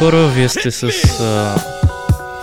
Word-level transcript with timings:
хора, 0.00 0.28
вие 0.28 0.48
сте 0.48 0.70
с 0.70 0.82
а, 1.20 1.54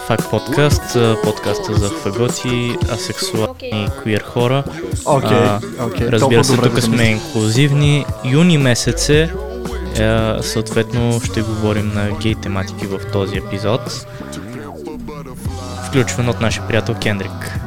Фак 0.08 0.30
подкаст, 0.30 0.96
а, 0.96 1.16
подкаста 1.24 1.74
за 1.74 1.90
фаготи, 1.90 2.76
асексуални 2.92 3.58
и 3.62 3.88
квир 4.02 4.22
хора. 4.22 4.64
Окей, 5.06 5.38
А, 5.38 5.60
окей. 5.82 6.08
Разбира 6.08 6.44
се, 6.44 6.58
тук 6.58 6.82
сме 6.82 7.04
инклюзивни. 7.04 8.06
Юни 8.26 8.58
месец 8.58 9.10
е, 9.10 9.22
е, 9.22 9.30
съответно 10.42 11.22
ще 11.24 11.42
говорим 11.42 11.92
на 11.94 12.10
гей 12.22 12.36
тематики 12.36 12.88
в 12.88 13.00
този 13.14 13.38
епизод. 13.38 14.08
Включван 15.88 16.30
от 16.30 16.42
нашия 16.42 16.68
приятел 16.68 16.96
Кендрик. 17.02 17.67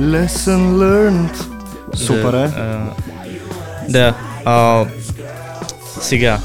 Lesson 0.00 0.72
learned. 0.80 1.44
Супер 1.94 2.32
е. 2.32 2.50
да. 3.88 4.14
А, 4.44 4.86
сега, 6.00 6.38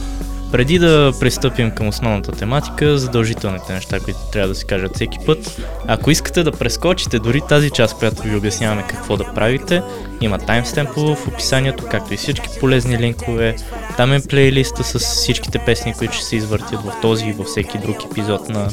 преди 0.51 0.79
да 0.79 1.11
пристъпим 1.19 1.71
към 1.71 1.87
основната 1.87 2.31
тематика, 2.31 2.97
задължителните 2.97 3.73
неща, 3.73 3.99
които 3.99 4.19
трябва 4.31 4.47
да 4.47 4.55
се 4.55 4.65
кажат 4.65 4.95
всеки 4.95 5.17
път. 5.25 5.61
Ако 5.87 6.11
искате 6.11 6.43
да 6.43 6.51
прескочите 6.51 7.19
дори 7.19 7.41
тази 7.49 7.69
част, 7.69 7.97
която 7.97 8.21
ви 8.21 8.35
обясняваме 8.35 8.83
какво 8.87 9.17
да 9.17 9.33
правите, 9.33 9.81
има 10.21 10.37
таймстемпово 10.37 11.15
в 11.15 11.27
описанието, 11.27 11.85
както 11.91 12.13
и 12.13 12.17
всички 12.17 12.49
полезни 12.59 12.97
линкове. 12.97 13.55
Там 13.97 14.13
е 14.13 14.21
плейлиста 14.21 14.83
с 14.83 14.99
всичките 14.99 15.59
песни, 15.59 15.93
които 15.93 16.13
ще 16.13 16.25
се 16.25 16.35
извъртят 16.35 16.81
в 16.81 16.93
този 17.01 17.25
и 17.25 17.33
във 17.33 17.47
всеки 17.47 17.77
друг 17.77 17.97
епизод 18.11 18.49
на 18.49 18.69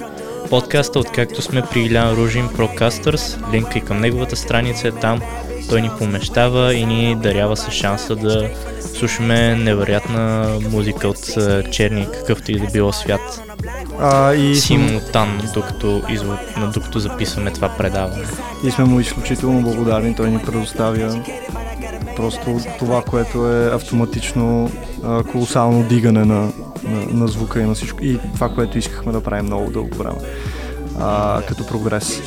подкаста, 0.52 0.98
откакто 0.98 1.42
сме 1.42 1.62
при 1.62 1.80
Илян 1.80 2.14
Ружин 2.14 2.48
Procasters. 2.48 3.52
Линка 3.52 3.78
и 3.78 3.80
към 3.80 4.00
неговата 4.00 4.36
страница 4.36 4.88
е 4.88 4.90
там. 4.90 5.20
Той 5.68 5.82
ни 5.82 5.90
помещава 5.98 6.74
и 6.74 6.86
ни 6.86 7.16
дарява 7.16 7.56
с 7.56 7.70
шанса 7.70 8.16
да 8.16 8.50
слушаме 8.94 9.54
невероятна 9.54 10.56
музика 10.70 11.08
от 11.08 11.36
а, 11.36 11.70
черни 11.70 12.06
какъвто 12.12 12.52
и 12.52 12.58
да 12.58 12.66
било 12.66 12.92
свят. 12.92 13.42
А, 14.00 14.34
и, 14.34 14.56
сме, 14.56 14.78
Симултан, 14.78 15.50
докато, 15.54 16.02
изво... 16.08 16.32
докато 16.74 16.98
записваме 16.98 17.50
това 17.50 17.68
предаване. 17.68 18.24
и 18.66 18.70
сме 18.70 18.84
му 18.84 19.00
изключително 19.00 19.62
благодарни. 19.62 20.16
Той 20.16 20.30
ни 20.30 20.38
предоставя 20.38 21.22
просто 22.16 22.60
това, 22.78 23.02
което 23.02 23.52
е 23.52 23.74
автоматично 23.74 24.70
а, 25.04 25.22
колосално 25.22 25.88
дигане 25.88 26.24
на, 26.24 26.52
на, 26.84 27.06
на 27.10 27.28
звука 27.28 27.60
и 27.60 27.64
на 27.64 27.74
всичко. 27.74 28.04
И 28.04 28.18
това, 28.34 28.48
което 28.48 28.78
искахме 28.78 29.12
да 29.12 29.22
правим 29.22 29.44
много 29.44 29.70
дълго 29.70 29.96
време. 29.96 30.18
А, 31.00 31.42
като 31.48 31.66
прогрес. 31.66 32.22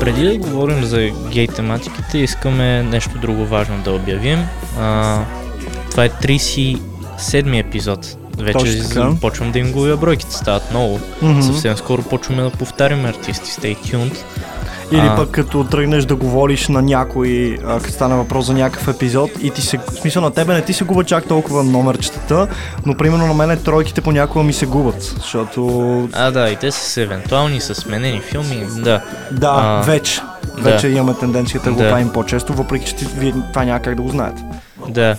Преди 0.00 0.38
да 0.38 0.38
говорим 0.38 0.84
за 0.84 1.10
гей 1.32 1.46
тематиките, 1.46 2.18
искаме 2.18 2.82
нещо 2.82 3.18
друго 3.18 3.46
важно 3.46 3.82
да 3.82 3.92
обявим. 3.92 4.38
А, 4.78 5.18
това 5.90 6.04
е 6.04 6.10
37-ми 6.10 7.58
епизод. 7.58 8.19
Вече 8.40 8.58
Точно 8.58 8.88
така. 8.88 9.10
почвам 9.20 9.52
да 9.52 9.58
им 9.58 9.72
губя 9.72 9.96
бройките, 9.96 10.34
стават 10.34 10.70
много. 10.70 11.00
Мгм. 11.22 11.42
Съвсем 11.42 11.76
скоро 11.76 12.02
почваме 12.02 12.42
да 12.42 12.50
повтаряме 12.50 13.08
артисти. 13.08 13.50
Stay 13.50 13.78
tuned. 13.78 14.16
Или 14.92 15.00
А. 15.02 15.16
пък 15.16 15.30
като 15.30 15.64
тръгнеш 15.64 16.04
да 16.04 16.16
говориш 16.16 16.68
на 16.68 16.82
някой, 16.82 17.58
а, 17.66 17.78
като 17.78 17.92
стане 17.92 18.14
въпрос 18.14 18.46
за 18.46 18.52
някакъв 18.52 18.88
епизод 18.88 19.30
и 19.40 19.50
ти 19.50 19.62
се, 19.62 19.78
в 19.78 19.92
смисъл 19.92 20.22
на 20.22 20.30
тебе 20.30 20.54
не 20.54 20.62
ти 20.62 20.72
се 20.72 20.84
губят 20.84 21.06
чак 21.06 21.24
толкова 21.24 21.64
номерчетата, 21.64 22.46
но 22.86 22.96
примерно 22.96 23.26
на 23.26 23.34
мене 23.34 23.56
тройките 23.56 24.00
понякога 24.00 24.44
ми 24.44 24.52
се 24.52 24.66
губят, 24.66 25.14
защото 25.16 26.08
А, 26.12 26.30
да, 26.30 26.50
и 26.50 26.56
те 26.56 26.70
са 26.70 26.80
с 26.82 26.96
евентуални, 26.96 27.60
с 27.60 27.74
сменени 27.74 28.20
филми. 28.20 28.66
Да, 28.74 29.00
да, 29.30 29.54
А, 29.58 29.82
вече, 29.82 30.20
да. 30.56 30.62
вече 30.62 30.88
имаме 30.88 31.14
тенденцията 31.14 31.66
да 31.66 31.72
го 31.72 31.82
Да. 31.82 31.90
правим 31.90 32.08
по-често, 32.08 32.52
въпреки 32.52 32.86
че 32.86 32.96
ти, 32.96 33.06
вие, 33.16 33.34
това 33.52 33.64
няма 33.64 33.80
как 33.80 33.94
да 33.94 34.02
го 34.02 34.08
знаете. 34.08 34.42
да. 34.88 35.16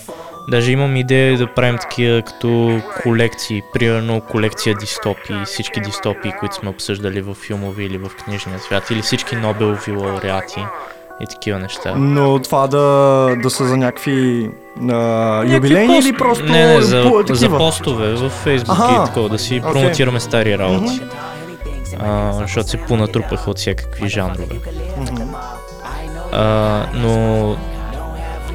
Даже 0.49 0.71
имам 0.71 0.95
идея 0.95 1.37
да 1.37 1.47
правим 1.47 1.77
такива 1.77 2.21
като 2.21 2.79
колекции, 3.03 3.61
примерно 3.73 4.21
колекция 4.21 4.75
дистопии, 4.75 5.35
всички 5.45 5.81
дистопии, 5.81 6.31
които 6.39 6.55
сме 6.55 6.69
обсъждали 6.69 7.21
в 7.21 7.33
филмови 7.35 7.85
или 7.85 7.97
в 7.97 8.11
книжния 8.25 8.59
свят, 8.59 8.89
или 8.89 9.01
всички 9.01 9.35
Нобелови 9.35 9.91
лауреати 9.91 10.65
и 11.21 11.27
такива 11.27 11.59
неща. 11.59 11.93
Но 11.95 12.39
това 12.39 12.67
да, 12.67 12.77
да 13.35 13.49
са 13.49 13.65
за 13.65 13.77
някакви 13.77 14.49
а, 14.91 15.43
юбилейни 15.45 15.87
Някакви 15.87 16.09
или 16.09 16.13
пост- 16.13 16.17
просто 16.17 16.43
Не, 16.45 16.65
не, 16.67 16.81
за, 16.81 17.03
по- 17.03 17.35
за 17.35 17.49
постове 17.49 18.13
в 18.13 18.29
Фейсбук 18.29 18.75
Аха. 18.79 19.03
и 19.03 19.05
такова, 19.05 19.29
да 19.29 19.39
си 19.39 19.59
Окей. 19.59 19.71
промотираме 19.73 20.19
стари 20.19 20.57
работи. 20.57 21.01
А, 21.99 22.33
защото 22.33 22.69
се 22.69 22.77
понатрупаха 22.77 23.51
от 23.51 23.57
всякакви 23.57 24.09
жанрове. 24.09 24.55
Мгм. 24.97 25.21
А, 26.31 26.85
но 26.93 27.57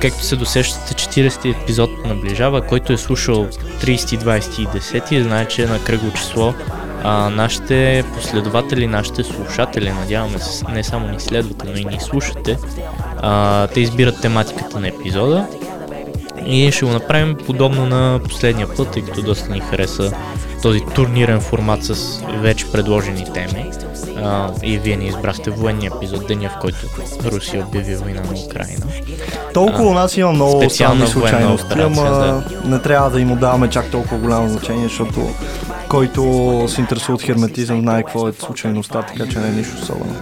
както 0.01 0.25
се 0.25 0.37
досещате, 0.37 0.95
40 0.95 1.62
епизод 1.62 1.91
наближава, 2.05 2.61
който 2.61 2.93
е 2.93 2.97
слушал 2.97 3.47
30, 3.81 3.97
20 3.97 4.61
и 4.61 4.67
10 4.67 5.23
знае, 5.23 5.49
че 5.49 5.62
е 5.62 5.67
на 5.67 5.84
кръгло 5.84 6.11
число. 6.11 6.55
А, 7.03 7.31
нашите 7.31 8.05
последователи, 8.15 8.87
нашите 8.87 9.25
слушатели, 9.25 9.93
надяваме 9.93 10.39
се, 10.39 10.65
не 10.73 10.85
само 10.85 11.09
ни 11.09 11.21
следвате, 11.21 11.67
но 11.67 11.77
и 11.77 11.85
ни 11.85 12.01
слушате, 12.01 12.59
а, 13.17 13.67
те 13.67 13.81
избират 13.81 14.21
тематиката 14.21 14.81
на 14.81 14.89
епизода 14.89 15.47
и 16.47 16.73
ще 16.73 16.85
го 16.85 16.93
направим 16.93 17.37
подобно 17.47 17.87
на 17.87 18.21
последния 18.25 18.77
път, 18.77 18.91
тъй 18.91 19.03
като 19.03 19.23
доста 19.23 19.53
ни 19.53 19.61
хареса 19.61 20.12
този 20.62 20.81
турнирен 20.94 21.41
формат 21.41 21.84
с 21.84 22.21
вече 22.41 22.72
предложени 22.72 23.27
теми. 23.34 23.71
А, 24.22 24.50
и 24.62 24.78
вие 24.78 24.97
ни 24.97 25.06
избрахте 25.06 25.50
военния 25.50 25.93
епизод, 25.97 26.27
деня 26.27 26.50
в 26.56 26.61
който 26.61 26.77
Русия 27.25 27.67
обяви 27.67 27.97
война 27.97 28.21
на 28.21 28.41
Украина. 28.47 28.87
Толкова 29.55 29.84
А, 29.84 29.91
у 29.91 29.94
нас 29.94 30.17
има 30.17 30.33
много 30.33 30.53
военна 30.53 30.71
случайности, 30.71 31.67
операция, 31.67 31.84
ама 31.87 32.44
не 32.65 32.78
трябва 32.78 33.11
да 33.11 33.21
им 33.21 33.33
отдаваме 33.33 33.71
чак 33.71 33.91
толкова 33.91 34.19
голямо 34.19 34.49
значение, 34.49 34.84
защото 34.84 35.21
който 35.89 36.65
се 36.69 36.81
интересува 36.81 37.15
от 37.15 37.23
херметизъм 37.23 37.81
знае 37.81 38.03
какво 38.03 38.28
е 38.28 38.33
случайността, 38.33 39.03
така 39.03 39.31
че 39.31 39.38
не 39.38 39.49
е 39.49 39.53
нищо 39.53 39.77
особено. 39.83 40.15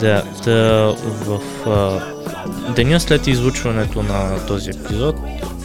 Да, 0.00 0.22
да 0.44 0.94
в 1.04 1.40
а, 1.66 2.00
деня 2.72 3.00
след 3.00 3.26
излучването 3.26 4.02
на 4.02 4.46
този 4.46 4.70
епизод, 4.70 5.16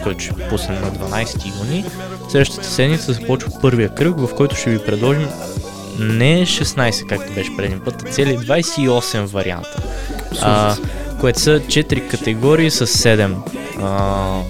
който 0.03 0.23
ще 0.23 0.33
пуснем 0.33 0.81
на 0.81 0.91
12 0.91 1.59
юни, 1.59 1.85
следващата 2.29 2.67
седмица 2.67 3.13
започва 3.13 3.51
първия 3.61 3.89
кръг, 3.89 4.19
в 4.19 4.35
който 4.35 4.55
ще 4.55 4.69
ви 4.69 4.85
предложим 4.85 5.27
не 5.99 6.45
16, 6.45 7.05
както 7.05 7.33
беше 7.33 7.57
предния 7.57 7.83
път, 7.83 8.03
а 8.07 8.11
цели 8.11 8.37
28 8.37 9.25
варианта. 9.25 9.81
А, 10.41 10.75
което 11.19 11.39
са 11.39 11.59
4 11.59 12.09
категории 12.09 12.71
с 12.71 12.87
7 12.87 13.35
а, 13.81 14.41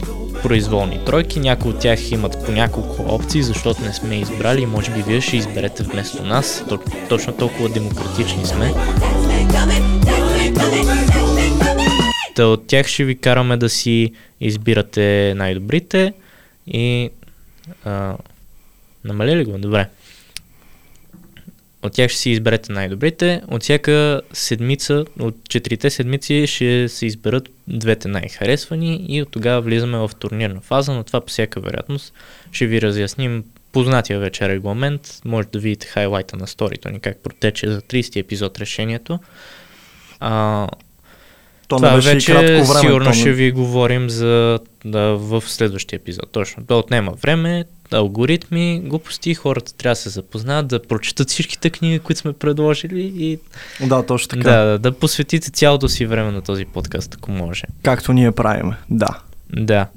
произволни 0.44 1.06
тройки. 1.06 1.39
Някои 1.39 1.71
от 1.71 1.80
тях 1.80 2.12
имат 2.12 2.45
по 2.45 2.51
няколко 2.51 3.15
опции, 3.15 3.44
защото 3.44 3.81
не 3.81 3.94
сме 3.94 4.15
избрали 4.15 4.62
и 4.62 4.65
може 4.65 4.92
би 4.92 5.01
вие 5.01 5.21
ще 5.21 5.38
изберете 5.38 5.83
вместо 5.83 6.24
нас. 6.24 6.63
Точно 7.09 7.33
толкова 7.33 7.69
демократични 7.69 8.45
сме. 8.45 8.74
Та 12.36 12.46
от 12.46 12.68
тях 12.68 12.88
ще 12.88 13.04
ви 13.04 13.16
караме 13.16 13.57
да 13.57 13.69
си 13.69 14.13
избирате 14.42 15.34
най-добрите 15.38 16.13
и... 16.68 17.10
А, 17.86 18.16
намали 19.04 19.36
ли 19.36 19.46
го? 19.46 19.57
Добре. 19.57 19.90
От 21.84 21.94
тях 21.94 22.10
ще 22.12 22.19
си 22.19 22.30
изберете 22.30 22.72
най-добрите. 22.72 23.42
От 23.48 23.63
всяка 23.63 24.22
седмица, 24.34 25.06
от 25.19 25.36
четирите 25.50 25.90
седмици 25.90 26.48
ще 26.48 26.90
се 26.90 27.06
изберат 27.06 27.50
двете 27.68 28.07
най-харесвани 28.07 29.06
и 29.10 29.22
от 29.22 29.31
тогава 29.31 29.62
влизаме 29.62 29.98
в 29.98 30.12
турнирна 30.19 30.62
фаза, 30.62 30.94
но 30.94 31.04
това 31.04 31.22
по 31.22 31.28
всяка 31.28 31.60
вероятност 31.60 32.13
ще 32.52 32.66
ви 32.66 32.81
разясним 32.81 33.44
познатия 33.71 34.19
вече 34.19 34.50
регламент. 34.50 35.21
Може 35.25 35.48
да 35.48 35.60
видите 35.60 35.88
хайлайта 35.88 36.38
на 36.38 36.48
сторито 36.48 36.89
ни 36.89 37.00
как 37.00 37.18
протече 37.18 37.71
за 37.71 37.81
30 37.81 38.16
епизод 38.16 38.60
решението. 38.60 39.19
А, 40.19 40.68
То 41.68 41.75
Това 41.75 41.95
беше 41.95 42.13
вече 42.13 42.31
кратко 42.31 42.45
време. 42.66 42.80
сигурно 42.80 43.06
то 43.06 43.13
ще 43.13 43.31
ви 43.31 43.51
говорим 43.51 44.10
за 44.10 44.60
да, 44.86 45.00
в 45.01 45.42
следващия 45.42 45.98
епизод. 45.98 46.31
Точно. 46.31 46.63
Да 46.63 46.75
отнема 46.75 47.12
време, 47.12 47.66
алгоритми, 47.92 48.81
глупости, 48.83 49.33
хората 49.33 49.74
трябва 49.74 49.92
да 49.92 49.95
се 49.95 50.10
запознаят, 50.10 50.68
да 50.68 50.83
прочитат 50.83 51.30
всичките 51.30 51.69
книги, 51.69 52.00
които 52.00 52.21
сме 52.21 52.33
предложили 52.33 53.13
и 53.16 53.39
Да, 53.81 54.06
точно 54.06 54.30
така. 54.30 54.51
да, 54.51 54.66
да, 54.66 54.80
да 54.80 54.92
посветите 54.92 55.51
цялото 55.51 55.89
си 55.89 56.06
време 56.06 56.31
на 56.31 56.42
този 56.42 56.66
подкаст, 56.66 57.16
ако 57.16 57.31
може. 57.31 57.63
Както 57.83 58.13
ние 58.13 58.31
правиме. 58.31 58.75
Да. 58.89 59.19
Да. 59.50 59.88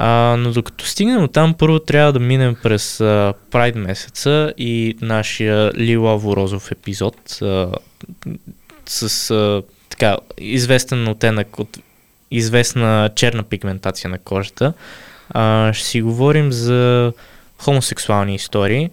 А, 0.00 0.36
но 0.38 0.52
докато 0.52 0.86
стигнем 0.86 1.22
от 1.22 1.32
там, 1.32 1.54
първо 1.54 1.78
трябва 1.78 2.12
да 2.12 2.20
минем 2.20 2.56
през 2.62 3.00
а, 3.00 3.34
Прайд 3.50 3.76
месеца 3.76 4.52
и 4.58 4.96
нашия 5.00 5.72
лилаво-розов 5.72 6.72
епизод 6.72 7.38
а, 7.42 7.72
с 8.86 9.30
а, 9.30 9.62
така 9.88 10.16
известен 10.38 11.08
оттенък 11.08 11.58
от 11.58 11.78
известна 12.30 13.10
черна 13.14 13.42
пигментация 13.42 14.10
на 14.10 14.18
кожата. 14.18 14.72
А, 15.30 15.72
ще 15.72 15.86
си 15.86 16.02
говорим 16.02 16.52
за 16.52 17.12
хомосексуални 17.58 18.34
истории, 18.34 18.90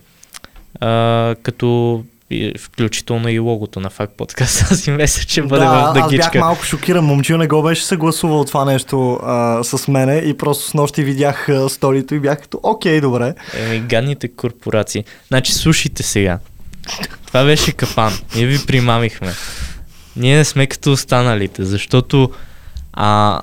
а, 0.79 1.35
като 1.43 2.03
и- 2.29 2.53
включително 2.59 3.29
и 3.29 3.39
логото 3.39 3.79
на 3.79 3.89
факт 3.89 4.13
подкаст. 4.17 4.61
Аз 4.71 4.87
мисля, 4.87 5.23
че 5.23 5.41
бъде 5.41 5.65
да, 5.65 5.71
в 5.71 5.73
аз 5.73 5.93
бях 5.93 6.03
дъгичка. 6.09 6.39
малко 6.39 6.63
шокиран. 6.63 7.05
Момчил 7.05 7.37
не 7.37 7.47
го 7.47 7.63
беше 7.63 7.85
съгласувал 7.85 8.45
това 8.45 8.65
нещо 8.65 9.19
а, 9.23 9.63
с 9.63 9.87
мене 9.87 10.15
и 10.17 10.37
просто 10.37 10.69
с 10.69 10.73
нощи 10.73 11.03
видях 11.03 11.49
а, 11.49 11.69
сторито 11.69 12.15
и 12.15 12.19
бях 12.19 12.41
като 12.41 12.59
окей, 12.63 13.01
добре. 13.01 13.33
Еми, 13.57 13.79
гадните 13.79 14.27
корпорации. 14.27 15.03
Значи, 15.27 15.53
слушайте 15.53 16.03
сега. 16.03 16.39
Това 17.27 17.43
беше 17.43 17.71
капан. 17.71 18.13
Ние 18.35 18.45
ви 18.45 18.65
примамихме. 18.65 19.33
Ние 20.15 20.37
не 20.37 20.45
сме 20.45 20.67
като 20.67 20.91
останалите, 20.91 21.63
защото 21.65 22.31
а, 22.93 23.41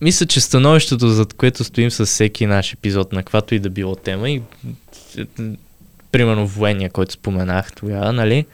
мисля, 0.00 0.26
че 0.26 0.40
становището, 0.40 1.08
зад 1.08 1.32
което 1.32 1.64
стоим 1.64 1.90
с 1.90 2.06
всеки 2.06 2.46
наш 2.46 2.72
епизод, 2.72 3.12
на 3.12 3.22
каквато 3.22 3.54
и 3.54 3.58
да 3.58 3.70
било 3.70 3.96
тема, 3.96 4.30
и 4.30 4.42
примерно 6.12 6.46
военния, 6.46 6.90
който 6.90 7.12
споменах 7.12 7.72
тогава, 7.72 8.12
нали, 8.12 8.46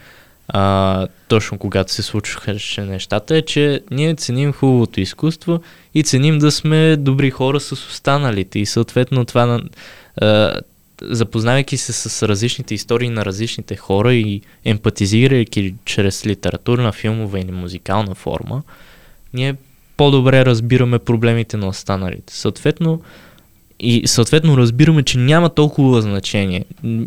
а, 0.49 1.07
точно 1.29 1.59
когато 1.59 1.93
се 1.93 2.03
случваше 2.03 2.85
нещата, 2.85 3.37
е, 3.37 3.43
че 3.43 3.83
ние 3.91 4.15
ценим 4.15 4.53
хубавото 4.53 5.01
изкуство 5.01 5.61
и 5.95 6.03
ценим 6.03 6.39
да 6.39 6.51
сме 6.51 6.97
добри 6.97 7.31
хора 7.31 7.61
с 7.61 7.73
останалите 7.73 8.59
и 8.59 8.67
съответно 8.67 9.25
това 9.25 9.61
а, 10.21 10.61
запознавайки 11.03 11.77
се 11.77 11.93
с 11.93 12.29
различните 12.29 12.75
истории 12.75 13.09
на 13.09 13.25
различните 13.25 13.77
хора 13.77 14.15
и 14.15 14.43
емпатизирайки 14.65 15.75
чрез 15.85 16.27
литературна, 16.27 16.93
филмова 16.93 17.41
или 17.41 17.53
музикална 17.53 18.15
форма, 18.15 18.63
ние 19.35 19.55
по-добре 19.97 20.45
разбираме 20.45 20.99
проблемите 20.99 21.57
на 21.57 21.69
останалите. 21.69 22.37
Съответно, 22.37 23.01
и 23.81 24.03
съответно 24.07 24.57
разбираме, 24.57 25.03
че 25.03 25.19
няма 25.19 25.49
толкова 25.49 26.03
значение. 26.03 26.65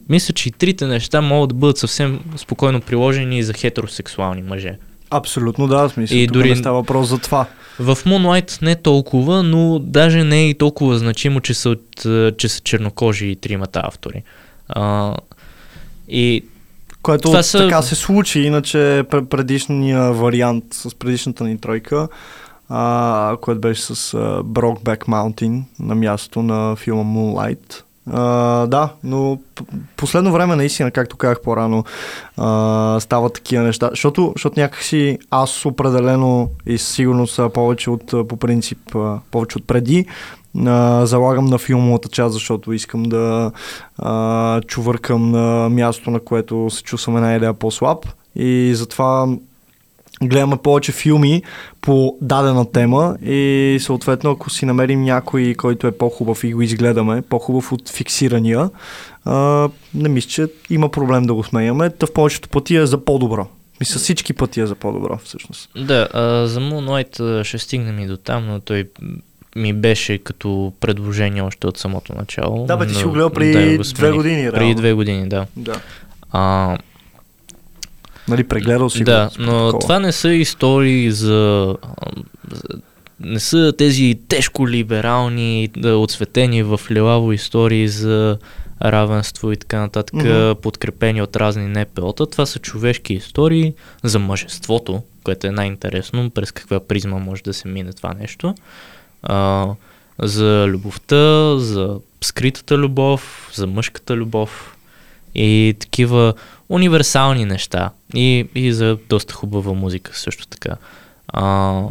Мисля, 0.10 0.34
че 0.34 0.50
и 0.50 0.52
трите 0.52 0.88
неща 0.88 1.22
могат 1.22 1.50
да 1.50 1.56
бъдат 1.56 1.78
съвсем 1.78 2.20
спокойно 2.38 2.82
приложени 2.82 3.38
и 3.38 3.44
за 3.44 3.54
хетеросексуални 3.54 4.42
мъже. 4.42 4.78
Абсолютно 5.10 5.68
да, 5.68 5.90
в 5.90 5.92
смисъл. 5.92 6.18
И 6.18 6.28
тук 6.28 6.34
дори- 6.34 6.50
не 6.50 6.56
става 6.56 6.78
въпрос 6.78 7.08
за 7.08 7.18
това. 7.18 7.46
В 7.80 7.98
Moonlight 7.98 8.62
не 8.62 8.76
толкова, 8.76 9.44
но 9.44 9.80
даже 9.80 10.24
не 10.24 10.40
е 10.40 10.50
и 10.50 10.54
толкова 10.54 10.98
значимо, 10.98 11.42
че 11.42 11.54
са, 11.54 11.70
от, 11.70 11.86
че 12.38 12.50
са 12.50 12.62
чернокожи 12.62 13.28
и 13.28 13.36
тримата 13.36 13.82
автори. 13.84 14.24
А, 14.70 15.16
и 16.08 16.44
Което 17.02 17.22
Това 17.22 17.44
са- 17.44 17.58
така 17.58 17.82
се 17.82 17.96
случи, 17.96 18.40
иначе 18.40 18.78
пр- 18.78 19.26
предишния 19.26 20.12
вариант 20.14 20.64
с 20.72 20.96
предишната 20.96 21.44
ни 21.44 21.58
тройка, 21.58 22.08
което 23.42 23.62
беше 23.62 23.82
с 23.82 24.14
а, 24.14 24.18
Brokeback 24.44 25.06
Mountain 25.06 25.64
на 25.80 25.96
мястото 25.96 26.42
на 26.42 26.76
филма 26.76 27.04
Moonlight. 27.04 27.84
А, 28.12 28.68
да, 28.68 28.90
но 29.04 29.40
последно 29.98 30.32
време 30.32 30.56
наистина, 30.56 30.92
както 30.92 31.18
казах 31.18 31.42
по-рано, 31.42 31.84
а, 32.38 32.98
стават 33.00 33.34
такива 33.34 33.64
неща, 33.64 33.90
защото, 33.90 34.32
защото 34.36 34.60
някакси 34.60 35.20
аз 35.32 35.66
определено 35.66 36.50
и 36.66 36.78
със 36.78 36.96
сигурност 36.96 37.40
а, 37.40 37.50
повече 37.50 37.90
от, 37.90 38.28
по 38.28 38.38
принцип, 38.38 38.96
повече 39.32 39.58
от 39.58 39.68
преди, 39.68 40.06
а, 40.66 41.06
залагам 41.06 41.46
на 41.46 41.58
филмовата 41.58 42.10
част, 42.10 42.34
защото 42.34 42.74
искам 42.74 43.04
да 43.04 43.52
а, 43.98 44.62
чувъркам 44.62 45.32
на 45.32 45.70
място, 45.70 46.12
на 46.12 46.20
което 46.20 46.70
се 46.70 46.84
чувствам 46.84 47.18
една 47.18 47.36
идея 47.36 47.54
по-слаб 47.54 48.06
и 48.36 48.72
затова 48.76 49.28
гледаме 50.24 50.58
повече 50.58 50.92
филми 50.92 51.44
по 51.82 52.18
дадена 52.22 52.72
тема 52.72 53.16
и 53.26 53.78
съответно 53.82 54.32
ако 54.32 54.50
си 54.50 54.66
намерим 54.66 55.04
някой, 55.04 55.56
който 55.58 55.88
е 55.88 55.92
по-хубав 55.92 56.44
и 56.44 56.54
го 56.54 56.62
изгледаме, 56.62 57.22
по-хубав 57.22 57.72
от 57.72 57.90
фиксирания, 57.90 58.70
а, 59.26 59.70
не 59.94 60.10
мисля, 60.10 60.30
че 60.30 60.48
има 60.70 60.92
проблем 60.92 61.24
да 61.24 61.34
го 61.34 61.44
сменяме. 61.44 61.90
Та 61.90 62.06
в 62.06 62.14
повечето 62.14 62.50
пъти 62.50 62.76
е 62.76 62.86
за 62.86 63.06
по-добро. 63.06 63.48
Мисля, 63.80 64.00
всички 64.00 64.34
пъти 64.34 64.62
е 64.62 64.68
за 64.68 64.76
по-добро, 64.76 65.20
всъщност. 65.24 65.70
да, 65.76 66.08
а, 66.14 66.48
за 66.48 66.60
Moonlight 66.60 67.44
ще 67.44 67.58
стигнем 67.58 68.00
и 68.00 68.08
до 68.08 68.18
там, 68.18 68.48
но 68.48 68.60
той 68.60 68.90
ми 69.56 69.74
беше 69.74 70.18
като 70.18 70.74
предложение 70.80 71.42
още 71.42 71.68
от 71.68 71.78
самото 71.78 72.14
начало. 72.16 72.66
Да, 72.66 72.78
бе, 72.78 72.88
ти 72.88 72.94
си 72.94 73.02
но- 73.02 73.08
го 73.08 73.14
гледал 73.14 73.30
преди 73.30 73.78
да, 73.78 73.84
две 73.84 74.12
години, 74.12 74.52
реално. 74.52 74.76
две 74.76 74.94
години, 74.94 75.30
да. 75.30 75.46
Да. 75.58 75.74
А, 76.32 76.78
Нали, 78.28 78.44
прегледал 78.44 78.90
си 78.90 79.04
да, 79.04 79.30
го. 79.38 79.44
но 79.44 79.52
такова. 79.52 79.80
това 79.80 80.00
не 80.00 80.12
са 80.12 80.34
истории 80.34 81.12
за... 81.12 81.76
Не 83.20 83.40
са 83.40 83.74
тези 83.78 84.20
тежко 84.28 84.70
либерални, 84.70 85.70
отсветени 85.86 86.64
в 86.64 86.80
лилаво 86.92 87.32
истории 87.32 87.88
за 87.88 88.38
равенство 88.86 89.52
и 89.52 89.58
така 89.58 89.80
нататък, 89.80 90.14
Мгм. 90.14 90.56
подкрепени 90.62 91.22
от 91.22 91.36
разни 91.36 91.68
НПО-та. 91.68 92.26
Това 92.26 92.46
са 92.46 92.60
човешки 92.60 93.14
истории 93.14 93.74
за 94.04 94.20
мъжеството, 94.20 95.02
което 95.24 95.48
е 95.48 95.52
най-интересно, 95.52 96.30
през 96.30 96.52
каква 96.52 96.80
призма 96.80 97.18
може 97.18 97.44
да 97.44 97.54
се 97.54 97.68
мине 97.68 97.94
това 97.94 98.14
нещо. 98.14 98.56
А, 99.24 99.68
за 100.20 100.66
любовта, 100.68 101.58
за 101.58 102.00
скритата 102.22 102.78
любов, 102.78 103.52
за 103.54 103.68
мъжката 103.68 104.16
любов 104.16 104.78
и 105.36 105.76
такива 105.80 106.34
универсални 106.72 107.46
неща. 107.46 107.90
И, 108.14 108.48
и 108.56 108.74
за 108.74 108.98
доста 109.10 109.34
хубава 109.34 109.74
музика 109.74 110.12
също 110.16 110.48
така. 110.48 110.76
А, 111.28 111.84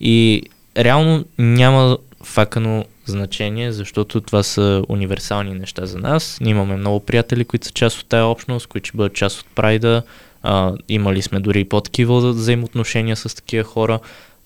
и 0.00 0.42
реално 0.76 1.24
няма 1.38 1.98
факано 2.24 2.84
значение, 3.04 3.72
защото 3.72 4.20
това 4.20 4.42
са 4.42 4.82
универсални 4.88 5.54
неща 5.54 5.86
за 5.86 5.98
нас. 5.98 6.38
Ние 6.40 6.50
имаме 6.50 6.76
много 6.76 7.00
приятели, 7.00 7.44
които 7.44 7.66
са 7.66 7.72
част 7.72 8.00
от 8.00 8.08
тая 8.08 8.26
общност, 8.26 8.66
които 8.66 8.88
ще 8.88 8.96
бъдат 8.96 9.14
част 9.14 9.40
от 9.40 9.46
прайда. 9.54 10.02
А, 10.42 10.72
имали 10.88 11.22
сме 11.22 11.40
дори 11.40 11.60
и 11.60 11.68
по-такива 11.68 12.32
взаимоотношения 12.32 13.16
с 13.16 13.36
такива 13.36 13.64
хора, 13.64 13.98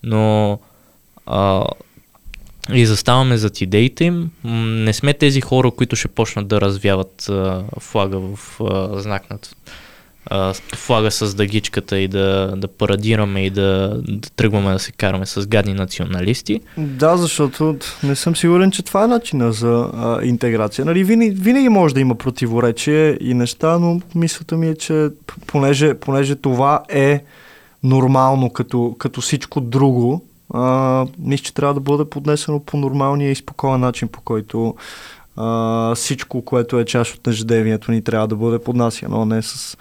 но 0.03 0.59
а, 1.27 1.65
и 2.73 2.87
заставаме 2.87 3.37
зад 3.37 3.61
идеите 3.61 4.05
им. 4.05 4.31
Не 4.85 4.93
сме 4.93 5.15
тези 5.15 5.41
хора, 5.41 5.71
които 5.71 5.97
ще 5.97 6.09
почнат 6.09 6.49
да 6.49 6.61
развяват 6.61 7.29
а, 7.29 7.65
флага 7.81 8.19
в 8.19 8.61
а, 8.61 9.01
знак 9.01 9.31
над 9.31 9.57
а, 10.31 10.55
флага 10.77 11.11
с 11.11 11.35
дъгичката 11.35 11.99
и 11.99 12.09
да, 12.09 12.55
да 12.57 12.69
парадираме 12.69 13.47
и 13.47 13.51
да, 13.51 14.01
да 14.09 14.31
тръгваме 14.31 14.73
да 14.73 14.79
се 14.79 14.93
караме 14.93 15.27
с 15.27 15.47
гадни 15.47 15.75
националисти. 15.75 16.61
Да, 16.79 17.17
защото 17.17 17.77
не 18.03 18.17
съм 18.17 18.37
сигурен, 18.37 18.71
че 18.71 18.83
това 18.83 19.05
е 19.05 19.09
начина 19.09 19.53
за 19.53 19.91
а, 19.95 20.19
интеграция. 20.25 20.85
Нали, 20.85 21.05
винаги, 21.05 21.31
винаги 21.31 21.69
може 21.69 21.95
да 21.95 22.01
има 22.01 22.15
противоречие 22.15 23.19
и 23.21 23.35
неща, 23.35 23.79
но 23.79 24.01
мисълта 24.15 24.57
ми 24.57 24.69
е, 24.69 24.75
че 24.75 25.09
понеже, 25.47 25.95
понеже 25.95 26.35
това 26.35 26.83
е 26.89 27.25
нормално 27.83 28.51
като, 28.51 28.97
като 28.99 29.21
всичко 29.21 29.61
друго, 29.61 30.25
а, 30.55 31.07
мисля, 31.19 31.45
че 31.45 31.55
трябва 31.55 31.75
да 31.75 31.81
бъде 31.81 32.11
поднесено 32.11 32.61
по 32.61 32.77
нормалния 32.77 33.31
и 33.31 33.35
спокоен 33.35 33.81
начин, 33.81 34.09
по 34.09 34.21
който 34.21 34.75
а, 35.37 35.95
всичко, 35.95 36.43
което 36.43 36.79
е 36.79 36.85
част 36.85 37.15
от 37.15 37.27
ежедневието 37.27 37.93
ни, 37.93 38.03
трябва 38.03 38.29
да 38.29 38.37
бъде 38.37 38.59
поднасяно, 38.59 39.23
а 39.23 39.27
не 39.27 39.43
с 39.43 39.77